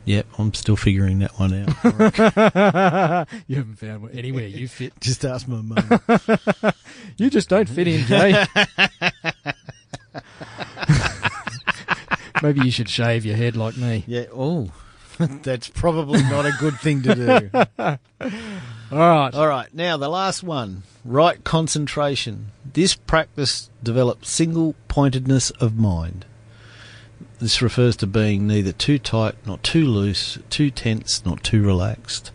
Yep, 0.05 0.25
I'm 0.39 0.53
still 0.55 0.75
figuring 0.75 1.19
that 1.19 1.31
one 1.39 1.53
out. 1.53 3.27
you 3.47 3.55
haven't 3.57 3.75
found 3.77 4.09
anywhere 4.13 4.47
you 4.47 4.67
fit. 4.67 4.93
Just 4.99 5.23
ask 5.23 5.47
my 5.47 5.61
mum. 5.61 6.01
You 7.17 7.29
just 7.29 7.49
don't 7.49 7.69
fit 7.69 7.87
in, 7.87 8.05
Jay. 8.05 8.45
Maybe 12.41 12.61
you 12.65 12.71
should 12.71 12.89
shave 12.89 13.25
your 13.25 13.35
head 13.35 13.55
like 13.55 13.77
me. 13.77 14.03
yeah. 14.07 14.25
Oh, 14.33 14.71
that's 15.43 15.67
probably 15.69 16.21
not 16.23 16.45
a 16.45 16.51
good 16.59 16.79
thing 16.79 17.01
to 17.03 17.15
do. 17.15 17.49
All 18.91 18.97
right. 18.97 19.33
All 19.33 19.47
right, 19.47 19.73
now 19.73 19.97
the 19.97 20.09
last 20.09 20.43
one 20.43 20.83
right 21.05 21.43
concentration. 21.43 22.51
This 22.73 22.95
practice 22.95 23.69
develops 23.81 24.29
single 24.29 24.75
pointedness 24.87 25.51
of 25.51 25.77
mind. 25.77 26.25
This 27.39 27.61
refers 27.61 27.95
to 27.97 28.07
being 28.07 28.45
neither 28.45 28.71
too 28.71 28.99
tight, 28.99 29.35
nor 29.45 29.57
too 29.59 29.85
loose, 29.85 30.37
too 30.49 30.69
tense, 30.69 31.25
not 31.25 31.43
too 31.43 31.63
relaxed, 31.63 32.31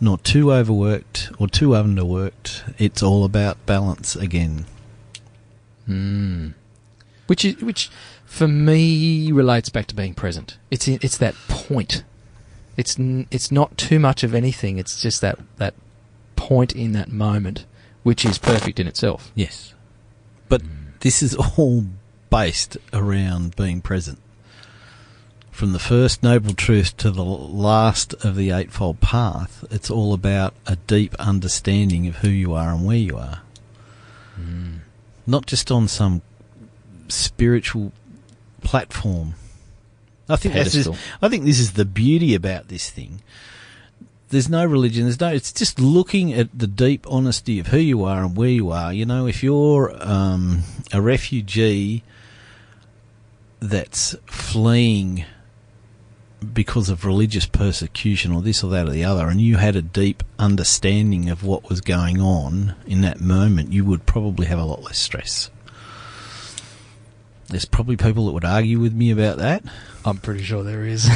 not 0.00 0.24
too 0.24 0.52
overworked 0.52 1.30
or 1.38 1.46
too 1.46 1.68
underworked. 1.68 2.74
It's 2.78 3.02
all 3.02 3.24
about 3.24 3.64
balance 3.66 4.16
again. 4.16 4.66
Mm. 5.88 6.54
Which 7.26 7.44
is 7.44 7.62
which 7.62 7.90
for 8.24 8.48
me 8.48 9.30
relates 9.32 9.68
back 9.68 9.86
to 9.86 9.94
being 9.94 10.14
present. 10.14 10.58
It's 10.70 10.88
it's 10.88 11.18
that 11.18 11.34
point. 11.48 12.04
It's 12.80 12.98
n- 12.98 13.26
it's 13.30 13.52
not 13.52 13.76
too 13.76 13.98
much 13.98 14.24
of 14.24 14.34
anything. 14.34 14.78
It's 14.78 15.02
just 15.02 15.20
that 15.20 15.38
that 15.58 15.74
point 16.34 16.74
in 16.74 16.92
that 16.92 17.12
moment, 17.12 17.66
which 18.04 18.24
is 18.24 18.38
perfect 18.38 18.80
in 18.80 18.86
itself. 18.86 19.30
Yes. 19.34 19.74
But 20.48 20.62
this 21.00 21.22
is 21.22 21.34
all 21.58 21.84
based 22.30 22.78
around 22.94 23.54
being 23.54 23.82
present. 23.82 24.18
From 25.50 25.72
the 25.72 25.78
first 25.78 26.22
noble 26.22 26.54
truth 26.54 26.96
to 26.96 27.10
the 27.10 27.22
last 27.22 28.14
of 28.24 28.34
the 28.34 28.50
Eightfold 28.50 29.00
Path, 29.00 29.62
it's 29.70 29.90
all 29.90 30.14
about 30.14 30.54
a 30.66 30.76
deep 30.76 31.14
understanding 31.18 32.06
of 32.06 32.16
who 32.16 32.30
you 32.30 32.54
are 32.54 32.70
and 32.70 32.86
where 32.86 32.96
you 32.96 33.18
are. 33.18 33.42
Mm. 34.40 34.78
Not 35.26 35.44
just 35.44 35.70
on 35.70 35.86
some 35.86 36.22
spiritual 37.08 37.92
platform. 38.62 39.34
I 40.30 40.36
think 40.36 40.54
that's 40.54 40.72
just, 40.72 40.90
Pedestal. 40.90 40.96
I 41.20 41.28
think 41.28 41.44
this 41.44 41.58
is 41.58 41.72
the 41.72 41.84
beauty 41.84 42.34
about 42.34 42.68
this 42.68 42.90
thing. 42.90 43.22
There's 44.30 44.48
no 44.48 44.64
religion. 44.64 45.04
There's 45.04 45.20
no. 45.20 45.28
It's 45.28 45.52
just 45.52 45.80
looking 45.80 46.32
at 46.32 46.56
the 46.56 46.68
deep 46.68 47.04
honesty 47.10 47.58
of 47.58 47.68
who 47.68 47.78
you 47.78 48.04
are 48.04 48.22
and 48.22 48.36
where 48.36 48.48
you 48.48 48.70
are. 48.70 48.92
You 48.92 49.04
know, 49.04 49.26
if 49.26 49.42
you're 49.42 49.92
um, 50.00 50.62
a 50.92 51.00
refugee 51.00 52.04
that's 53.58 54.14
fleeing 54.26 55.24
because 56.54 56.88
of 56.88 57.04
religious 57.04 57.44
persecution 57.44 58.32
or 58.32 58.40
this 58.40 58.62
or 58.64 58.70
that 58.70 58.86
or 58.86 58.90
the 58.90 59.04
other, 59.04 59.28
and 59.28 59.40
you 59.40 59.56
had 59.56 59.76
a 59.76 59.82
deep 59.82 60.22
understanding 60.38 61.28
of 61.28 61.44
what 61.44 61.68
was 61.68 61.80
going 61.80 62.20
on 62.20 62.74
in 62.86 63.00
that 63.02 63.20
moment, 63.20 63.72
you 63.72 63.84
would 63.84 64.06
probably 64.06 64.46
have 64.46 64.58
a 64.58 64.64
lot 64.64 64.82
less 64.82 64.98
stress. 64.98 65.50
There's 67.50 67.64
probably 67.64 67.96
people 67.96 68.26
that 68.26 68.32
would 68.32 68.44
argue 68.44 68.78
with 68.78 68.94
me 68.94 69.10
about 69.10 69.38
that. 69.38 69.62
I'm 70.04 70.18
pretty 70.18 70.42
sure 70.42 70.62
there 70.62 70.84
is. 70.84 71.08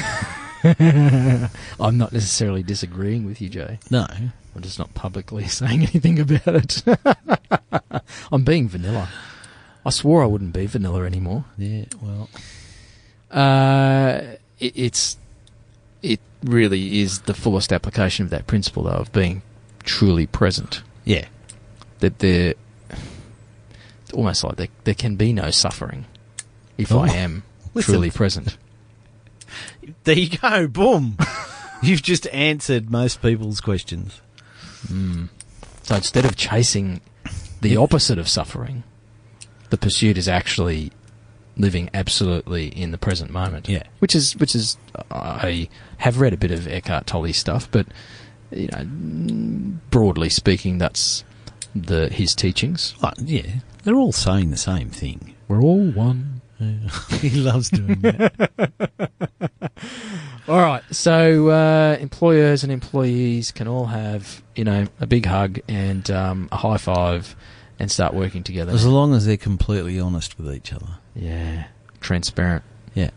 I'm 0.65 1.99
not 1.99 2.13
necessarily 2.13 2.63
disagreeing 2.63 3.25
with 3.25 3.41
you, 3.41 3.49
Jay. 3.49 3.79
No, 3.91 4.07
I'm 4.11 4.63
just 4.63 4.79
not 4.79 4.93
publicly 4.95 5.47
saying 5.49 5.83
anything 5.83 6.19
about 6.21 6.47
it. 6.49 6.83
I'm 8.33 8.45
being 8.45 8.69
vanilla. 8.69 9.09
I 9.87 9.91
swore 9.91 10.23
I 10.23 10.27
wouldn't 10.27 10.53
be 10.55 10.67
vanilla 10.67 11.05
anymore. 11.05 11.45
yeah, 11.59 11.85
well, 12.01 12.29
Uh, 13.31 14.37
it, 14.59 14.73
it's 14.77 15.17
it 16.03 16.21
really 16.43 17.01
is 17.01 17.21
the 17.21 17.35
fullest 17.35 17.73
application 17.73 18.25
of 18.25 18.31
that 18.31 18.47
principle, 18.47 18.83
though, 18.85 18.91
of 18.93 19.13
being 19.13 19.43
truly 19.85 20.27
present. 20.27 20.83
yeah, 21.05 21.27
That 22.01 22.19
there, 22.21 22.55
it's 22.91 24.13
almost 24.13 24.45
like 24.45 24.57
there, 24.57 24.69
there 24.85 24.95
can 24.95 25.17
be 25.17 25.33
no 25.33 25.51
suffering 25.51 26.07
if 26.79 26.93
Oh, 26.93 27.01
I 27.01 27.09
am 27.09 27.43
listen. 27.75 27.93
truly 27.95 28.11
present. 28.11 28.57
there 30.05 30.19
you 30.19 30.37
go, 30.39 30.67
boom. 30.67 31.17
You've 31.83 32.03
just 32.03 32.27
answered 32.29 32.91
most 32.91 33.21
people's 33.23 33.61
questions. 33.61 34.21
Mm. 34.87 35.29
So 35.83 35.97
instead 35.97 36.25
of 36.25 36.37
chasing 36.37 37.01
the 37.61 37.77
opposite 37.77 38.19
of 38.19 38.29
suffering, 38.29 38.85
the 39.71 39.77
pursuit 39.77 40.17
is 40.19 40.29
actually 40.29 40.93
living 41.57 41.89
absolutely 41.95 42.67
in 42.69 42.91
the 42.91 42.99
present 42.99 43.31
moment. 43.31 43.69
Yeah. 43.69 43.85
which 43.99 44.15
is 44.15 44.35
which 44.37 44.55
is 44.55 44.77
I 45.11 45.69
have 45.99 46.21
read 46.21 46.33
a 46.33 46.37
bit 46.37 46.51
of 46.51 46.67
Eckhart 46.67 47.07
Tolle 47.07 47.33
stuff, 47.33 47.71
but 47.71 47.87
you 48.51 48.69
know, 48.69 48.85
broadly 49.91 50.29
speaking, 50.31 50.79
that's 50.79 51.23
the 51.75 52.09
his 52.09 52.35
teachings. 52.35 52.95
Oh, 53.03 53.11
yeah, 53.19 53.57
they're 53.85 53.97
all 53.97 54.13
saying 54.13 54.51
the 54.51 54.57
same 54.57 54.91
thing. 54.91 55.35
We're 55.49 55.61
all 55.63 55.91
one. 55.91 56.41
he 57.21 57.31
loves 57.31 57.71
doing 57.71 58.01
that. 58.01 58.51
All 60.49 60.59
right, 60.59 60.83
so 60.91 61.49
uh, 61.49 61.97
employers 62.01 62.63
and 62.65 62.71
employees 62.73 63.51
can 63.51 63.67
all 63.67 63.87
have 63.87 64.43
you 64.55 64.65
know 64.65 64.87
a 65.01 65.07
big 65.07 65.25
hug 65.25 65.59
and 65.69 66.11
um, 66.11 66.49
a 66.53 66.57
high 66.57 66.77
five 66.77 67.35
and 67.79 67.91
start 67.91 68.13
working 68.13 68.43
together. 68.43 68.73
As 68.73 68.87
long 68.87 69.15
as 69.15 69.25
they're 69.27 69.39
completely 69.39 69.99
honest 69.99 70.39
with 70.39 70.55
each 70.55 70.73
other. 70.73 70.99
Yeah, 71.17 71.65
transparent. 72.01 72.63
Yeah. 72.95 73.11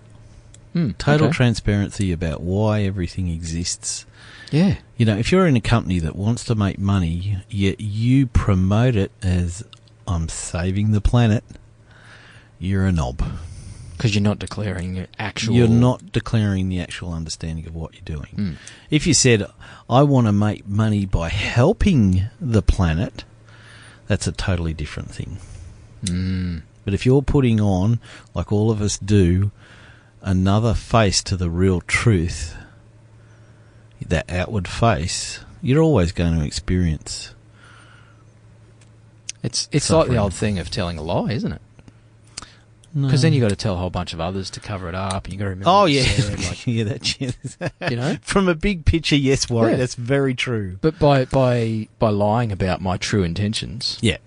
Hmm, 0.73 0.91
Total 0.91 1.27
okay. 1.27 1.35
transparency 1.35 2.11
about 2.13 2.41
why 2.41 2.83
everything 2.83 3.27
exists. 3.27 4.05
yeah, 4.51 4.75
You 4.97 5.05
know, 5.05 5.17
if 5.17 5.31
you're 5.31 5.47
in 5.47 5.55
a 5.57 5.61
company 5.61 5.99
that 5.99 6.15
wants 6.15 6.45
to 6.45 6.55
make 6.55 6.79
money, 6.79 7.37
yet 7.49 7.81
you 7.81 8.27
promote 8.27 8.95
it 8.95 9.11
as 9.21 9.63
I'm 10.07 10.29
saving 10.29 10.91
the 10.91 11.01
planet, 11.01 11.43
you're 12.59 12.85
a 12.85 12.91
knob. 12.91 13.23
because 13.95 14.13
you're 14.13 14.23
not 14.23 14.39
declaring 14.39 14.95
your 14.95 15.07
actual. 15.17 15.55
You're 15.55 15.67
not 15.67 16.11
declaring 16.11 16.69
the 16.69 16.79
actual 16.79 17.13
understanding 17.13 17.65
of 17.67 17.75
what 17.75 17.93
you're 17.93 18.17
doing. 18.17 18.31
Hmm. 18.35 18.51
If 18.89 19.07
you 19.07 19.13
said, 19.13 19.45
I 19.89 20.03
want 20.03 20.27
to 20.27 20.31
make 20.31 20.67
money 20.67 21.05
by 21.05 21.29
helping 21.29 22.25
the 22.39 22.61
planet, 22.61 23.23
that's 24.07 24.27
a 24.27 24.31
totally 24.31 24.73
different 24.73 25.11
thing. 25.11 25.37
Mm. 26.03 26.61
But 26.85 26.93
if 26.93 27.05
you're 27.05 27.21
putting 27.23 27.59
on, 27.59 27.99
like 28.33 28.51
all 28.51 28.71
of 28.71 28.81
us 28.81 28.97
do, 28.97 29.51
another 30.21 30.73
face 30.73 31.21
to 31.23 31.35
the 31.35 31.49
real 31.49 31.81
truth, 31.81 32.55
that 34.05 34.29
outward 34.29 34.67
face, 34.67 35.39
you're 35.61 35.81
always 35.81 36.11
going 36.11 36.37
to 36.39 36.45
experience. 36.45 37.33
It's 39.43 39.67
it's 39.71 39.89
like 39.89 40.07
the 40.07 40.17
old 40.17 40.33
thing 40.33 40.59
of 40.59 40.69
telling 40.69 40.97
a 40.97 41.01
lie, 41.01 41.31
isn't 41.31 41.51
it? 41.51 41.61
Because 43.05 43.21
then 43.21 43.33
you 43.33 43.41
got 43.41 43.49
to 43.49 43.55
tell 43.55 43.75
a 43.75 43.77
whole 43.77 43.89
bunch 43.89 44.13
of 44.13 44.19
others 44.19 44.49
to 44.51 44.59
cover 44.59 44.89
it 44.89 44.95
up. 44.95 45.25
and 45.25 45.33
You 45.33 45.39
got 45.39 45.45
to 45.45 45.49
remember. 45.51 45.69
Oh 45.69 45.85
yeah, 45.85 46.03
said, 46.03 46.39
like, 46.43 46.65
yeah, 46.65 46.83
that's 46.85 47.19
you 47.89 47.95
know. 47.95 48.17
from 48.21 48.47
a 48.47 48.55
big 48.55 48.85
picture. 48.85 49.15
Yes, 49.15 49.49
Warren, 49.49 49.71
Yeah. 49.71 49.77
that's 49.77 49.95
very 49.95 50.33
true. 50.33 50.77
But 50.81 50.97
by 50.99 51.25
by 51.25 51.87
by 51.99 52.09
lying 52.09 52.51
about 52.51 52.81
my 52.81 52.97
true 52.97 53.23
intentions, 53.23 53.97
Yeah, 54.01 54.17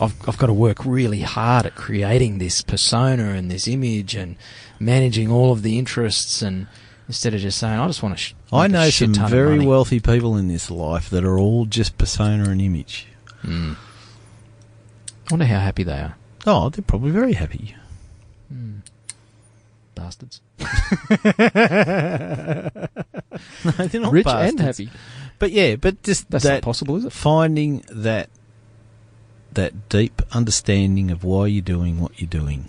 I've 0.00 0.14
I've 0.28 0.38
got 0.38 0.46
to 0.46 0.52
work 0.52 0.84
really 0.84 1.22
hard 1.22 1.66
at 1.66 1.74
creating 1.74 2.38
this 2.38 2.62
persona 2.62 3.30
and 3.30 3.50
this 3.50 3.66
image 3.66 4.14
and 4.14 4.36
managing 4.78 5.30
all 5.30 5.50
of 5.52 5.62
the 5.62 5.78
interests 5.78 6.40
and 6.42 6.66
instead 7.08 7.34
of 7.34 7.40
just 7.40 7.58
saying 7.58 7.78
I 7.80 7.86
just 7.88 8.02
want 8.02 8.16
to. 8.16 8.22
Sh- 8.22 8.34
I 8.52 8.66
know 8.68 8.90
some 8.90 9.12
very 9.14 9.58
wealthy 9.66 9.98
people 9.98 10.36
in 10.36 10.46
this 10.48 10.70
life 10.70 11.10
that 11.10 11.24
are 11.24 11.38
all 11.38 11.64
just 11.66 11.98
persona 11.98 12.48
and 12.50 12.60
image. 12.60 13.06
Mm. 13.42 13.74
I 13.76 15.30
wonder 15.32 15.46
how 15.46 15.58
happy 15.60 15.82
they 15.82 15.98
are. 15.98 16.16
Oh, 16.46 16.68
they're 16.70 16.82
probably 16.82 17.10
very 17.10 17.32
happy. 17.34 17.74
Mm. 18.52 18.80
Bastards. 19.94 20.40
No, 23.64 23.70
they're 23.86 24.00
not 24.00 24.12
Rich 24.12 24.24
bastards. 24.24 24.50
and 24.50 24.60
happy. 24.60 24.90
But 25.38 25.52
yeah, 25.52 25.76
but 25.76 26.02
just 26.02 26.28
That's 26.30 26.44
that 26.44 26.54
not 26.54 26.62
possible, 26.62 26.96
is 26.96 27.04
it? 27.04 27.12
finding 27.12 27.84
that 27.90 28.30
that 29.52 29.88
deep 29.88 30.22
understanding 30.32 31.10
of 31.10 31.22
why 31.24 31.46
you're 31.46 31.62
doing 31.62 32.00
what 32.00 32.20
you're 32.20 32.28
doing. 32.28 32.68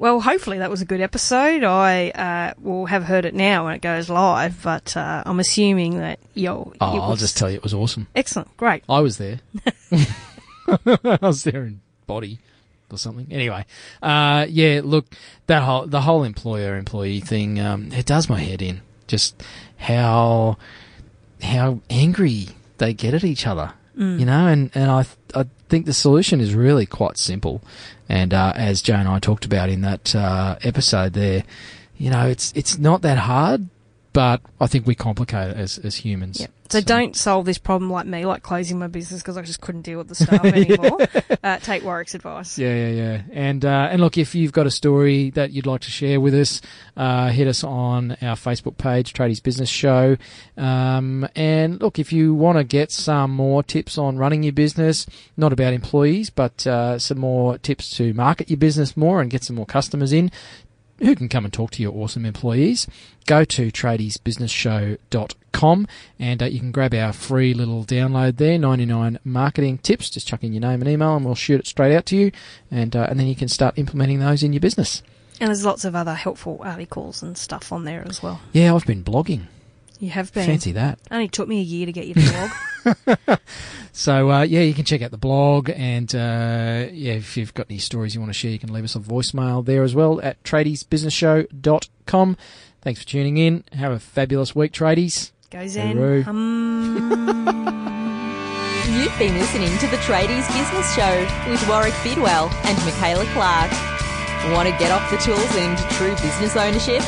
Well, 0.00 0.20
hopefully 0.20 0.58
that 0.58 0.70
was 0.70 0.80
a 0.80 0.84
good 0.84 1.00
episode. 1.00 1.64
I 1.64 2.10
uh, 2.10 2.54
will 2.60 2.86
have 2.86 3.02
heard 3.02 3.24
it 3.24 3.34
now 3.34 3.64
when 3.64 3.74
it 3.74 3.82
goes 3.82 4.08
live, 4.08 4.62
but 4.62 4.96
uh, 4.96 5.24
I'm 5.26 5.40
assuming 5.40 5.98
that 5.98 6.20
yo. 6.34 6.72
Oh, 6.80 6.96
it 6.96 7.00
I'll 7.00 7.16
just 7.16 7.36
tell 7.36 7.50
you, 7.50 7.56
it 7.56 7.64
was 7.64 7.74
awesome. 7.74 8.06
excellent, 8.14 8.56
great. 8.56 8.84
I 8.88 9.00
was 9.00 9.18
there. 9.18 9.40
I 10.86 11.18
was 11.20 11.42
there 11.42 11.64
in 11.64 11.80
body. 12.06 12.38
Or 12.90 12.98
something. 12.98 13.26
Anyway, 13.30 13.64
uh, 14.02 14.46
yeah, 14.48 14.80
look, 14.84 15.06
that 15.46 15.62
whole 15.62 15.86
the 15.86 16.02
whole 16.02 16.24
employer 16.24 16.76
employee 16.76 17.20
thing, 17.20 17.60
um, 17.60 17.92
it 17.92 18.06
does 18.06 18.28
my 18.28 18.38
head 18.40 18.62
in. 18.62 18.80
Just 19.06 19.42
how 19.78 20.56
how 21.42 21.80
angry 21.88 22.48
they 22.78 22.92
get 22.92 23.14
at 23.14 23.24
each 23.24 23.46
other, 23.46 23.72
you 24.18 24.26
know, 24.26 24.46
and 24.46 24.70
and 24.74 24.90
I 24.90 25.06
I 25.34 25.46
think 25.68 25.86
the 25.86 25.94
solution 25.94 26.40
is 26.40 26.54
really 26.54 26.86
quite 26.86 27.16
simple, 27.18 27.62
and 28.08 28.34
uh, 28.34 28.52
as 28.54 28.82
Joe 28.82 28.94
and 28.94 29.08
I 29.08 29.18
talked 29.18 29.44
about 29.44 29.68
in 29.70 29.80
that 29.82 30.14
uh, 30.14 30.56
episode 30.62 31.14
there, 31.14 31.44
you 31.96 32.10
know, 32.10 32.26
it's 32.26 32.52
it's 32.54 32.78
not 32.78 33.02
that 33.02 33.18
hard, 33.18 33.68
but 34.18 34.40
I 34.60 34.66
think 34.66 34.84
we 34.84 34.96
complicate 34.96 35.50
it 35.50 35.56
as 35.56 35.78
as 35.78 35.94
humans. 35.94 36.40
Yep. 36.40 36.50
So, 36.70 36.80
don't 36.80 37.14
solve 37.14 37.46
this 37.46 37.56
problem 37.56 37.88
like 37.88 38.04
me, 38.04 38.26
like 38.26 38.42
closing 38.42 38.76
my 38.76 38.88
business 38.88 39.22
because 39.22 39.36
I 39.36 39.42
just 39.42 39.60
couldn't 39.60 39.82
deal 39.82 39.96
with 39.96 40.08
the 40.08 40.14
staff 40.16 40.44
anymore. 40.44 40.98
uh, 41.44 41.58
take 41.60 41.84
Warwick's 41.84 42.16
advice. 42.16 42.58
Yeah, 42.58 42.74
yeah, 42.74 42.88
yeah. 42.88 43.22
And 43.32 43.64
uh, 43.64 43.88
and 43.92 44.00
look, 44.00 44.18
if 44.18 44.34
you've 44.34 44.50
got 44.50 44.66
a 44.66 44.72
story 44.72 45.30
that 45.30 45.52
you'd 45.52 45.66
like 45.66 45.82
to 45.82 45.92
share 45.92 46.20
with 46.20 46.34
us, 46.34 46.60
uh, 46.96 47.28
hit 47.28 47.46
us 47.46 47.62
on 47.62 48.16
our 48.20 48.34
Facebook 48.34 48.76
page, 48.76 49.12
Tradies 49.12 49.40
Business 49.40 49.68
Show. 49.68 50.16
Um, 50.56 51.28
and 51.36 51.80
look, 51.80 52.00
if 52.00 52.12
you 52.12 52.34
want 52.34 52.58
to 52.58 52.64
get 52.64 52.90
some 52.90 53.30
more 53.30 53.62
tips 53.62 53.98
on 53.98 54.18
running 54.18 54.42
your 54.42 54.52
business, 54.52 55.06
not 55.36 55.52
about 55.52 55.72
employees, 55.74 56.28
but 56.28 56.66
uh, 56.66 56.98
some 56.98 57.20
more 57.20 57.56
tips 57.56 57.96
to 57.98 58.12
market 58.14 58.50
your 58.50 58.58
business 58.58 58.96
more 58.96 59.20
and 59.20 59.30
get 59.30 59.44
some 59.44 59.54
more 59.54 59.64
customers 59.64 60.12
in, 60.12 60.32
who 60.98 61.14
can 61.14 61.28
come 61.28 61.44
and 61.44 61.52
talk 61.52 61.70
to 61.72 61.82
your 61.82 61.94
awesome 61.94 62.24
employees, 62.24 62.86
go 63.26 63.44
to 63.44 63.70
tradiesbusinessshow.com 63.70 65.86
and 66.18 66.42
uh, 66.42 66.46
you 66.46 66.60
can 66.60 66.72
grab 66.72 66.94
our 66.94 67.12
free 67.12 67.52
little 67.54 67.84
download 67.84 68.36
there 68.36 68.58
99 68.58 69.18
marketing 69.24 69.78
tips. 69.78 70.10
Just 70.10 70.28
chuck 70.28 70.44
in 70.44 70.52
your 70.52 70.60
name 70.60 70.80
and 70.80 70.88
email 70.88 71.16
and 71.16 71.24
we'll 71.24 71.34
shoot 71.34 71.60
it 71.60 71.66
straight 71.66 71.94
out 71.94 72.06
to 72.06 72.16
you. 72.16 72.32
And, 72.70 72.94
uh, 72.94 73.06
and 73.10 73.18
then 73.18 73.26
you 73.26 73.36
can 73.36 73.48
start 73.48 73.78
implementing 73.78 74.20
those 74.20 74.42
in 74.42 74.52
your 74.52 74.60
business. 74.60 75.02
And 75.40 75.48
there's 75.48 75.64
lots 75.64 75.84
of 75.84 75.94
other 75.94 76.14
helpful 76.14 76.60
articles 76.62 77.22
and 77.22 77.38
stuff 77.38 77.72
on 77.72 77.84
there 77.84 78.04
as 78.08 78.22
well. 78.22 78.40
Yeah, 78.52 78.74
I've 78.74 78.86
been 78.86 79.04
blogging. 79.04 79.46
You 79.98 80.10
have 80.10 80.32
been. 80.32 80.46
Fancy 80.46 80.72
that. 80.72 80.98
Only 81.10 81.28
took 81.28 81.48
me 81.48 81.58
a 81.58 81.62
year 81.62 81.86
to 81.86 81.92
get 81.92 82.06
you 82.06 82.14
to 82.14 82.48
blog. 83.04 83.38
So 83.98 84.30
uh, 84.30 84.42
yeah, 84.42 84.60
you 84.60 84.74
can 84.74 84.84
check 84.84 85.02
out 85.02 85.10
the 85.10 85.18
blog, 85.18 85.70
and 85.70 86.14
uh, 86.14 86.86
yeah, 86.92 87.14
if 87.14 87.36
you've 87.36 87.52
got 87.52 87.66
any 87.68 87.80
stories 87.80 88.14
you 88.14 88.20
want 88.20 88.30
to 88.30 88.38
share, 88.38 88.52
you 88.52 88.60
can 88.60 88.72
leave 88.72 88.84
us 88.84 88.94
a 88.94 89.00
voicemail 89.00 89.64
there 89.64 89.82
as 89.82 89.92
well 89.92 90.20
at 90.20 90.40
tradiesbusinessshow.com. 90.44 92.36
Thanks 92.80 93.00
for 93.02 93.08
tuning 93.08 93.38
in. 93.38 93.64
Have 93.72 93.90
a 93.90 93.98
fabulous 93.98 94.54
week, 94.54 94.70
tradies. 94.70 95.32
Go 95.50 95.66
Zen. 95.66 95.96
Hooroo. 95.96 96.22
Hum. 96.22 97.48
You've 98.94 99.18
been 99.18 99.36
listening 99.36 99.76
to 99.78 99.88
the 99.88 99.96
Tradies 99.98 100.46
Business 100.56 100.94
Show 100.94 101.26
with 101.50 101.68
Warwick 101.68 101.94
Bidwell 102.04 102.48
and 102.64 102.78
Michaela 102.84 103.24
Clark. 103.32 103.72
Want 104.54 104.68
to 104.68 104.78
get 104.78 104.92
off 104.92 105.10
the 105.10 105.16
tools 105.16 105.56
and 105.56 105.72
into 105.72 105.82
true 105.94 106.14
business 106.22 106.56
ownership? 106.56 107.02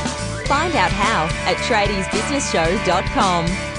Find 0.51 0.75
out 0.75 0.91
how 0.91 1.29
at 1.49 1.57
tradiesbusinessshow.com. 1.59 3.70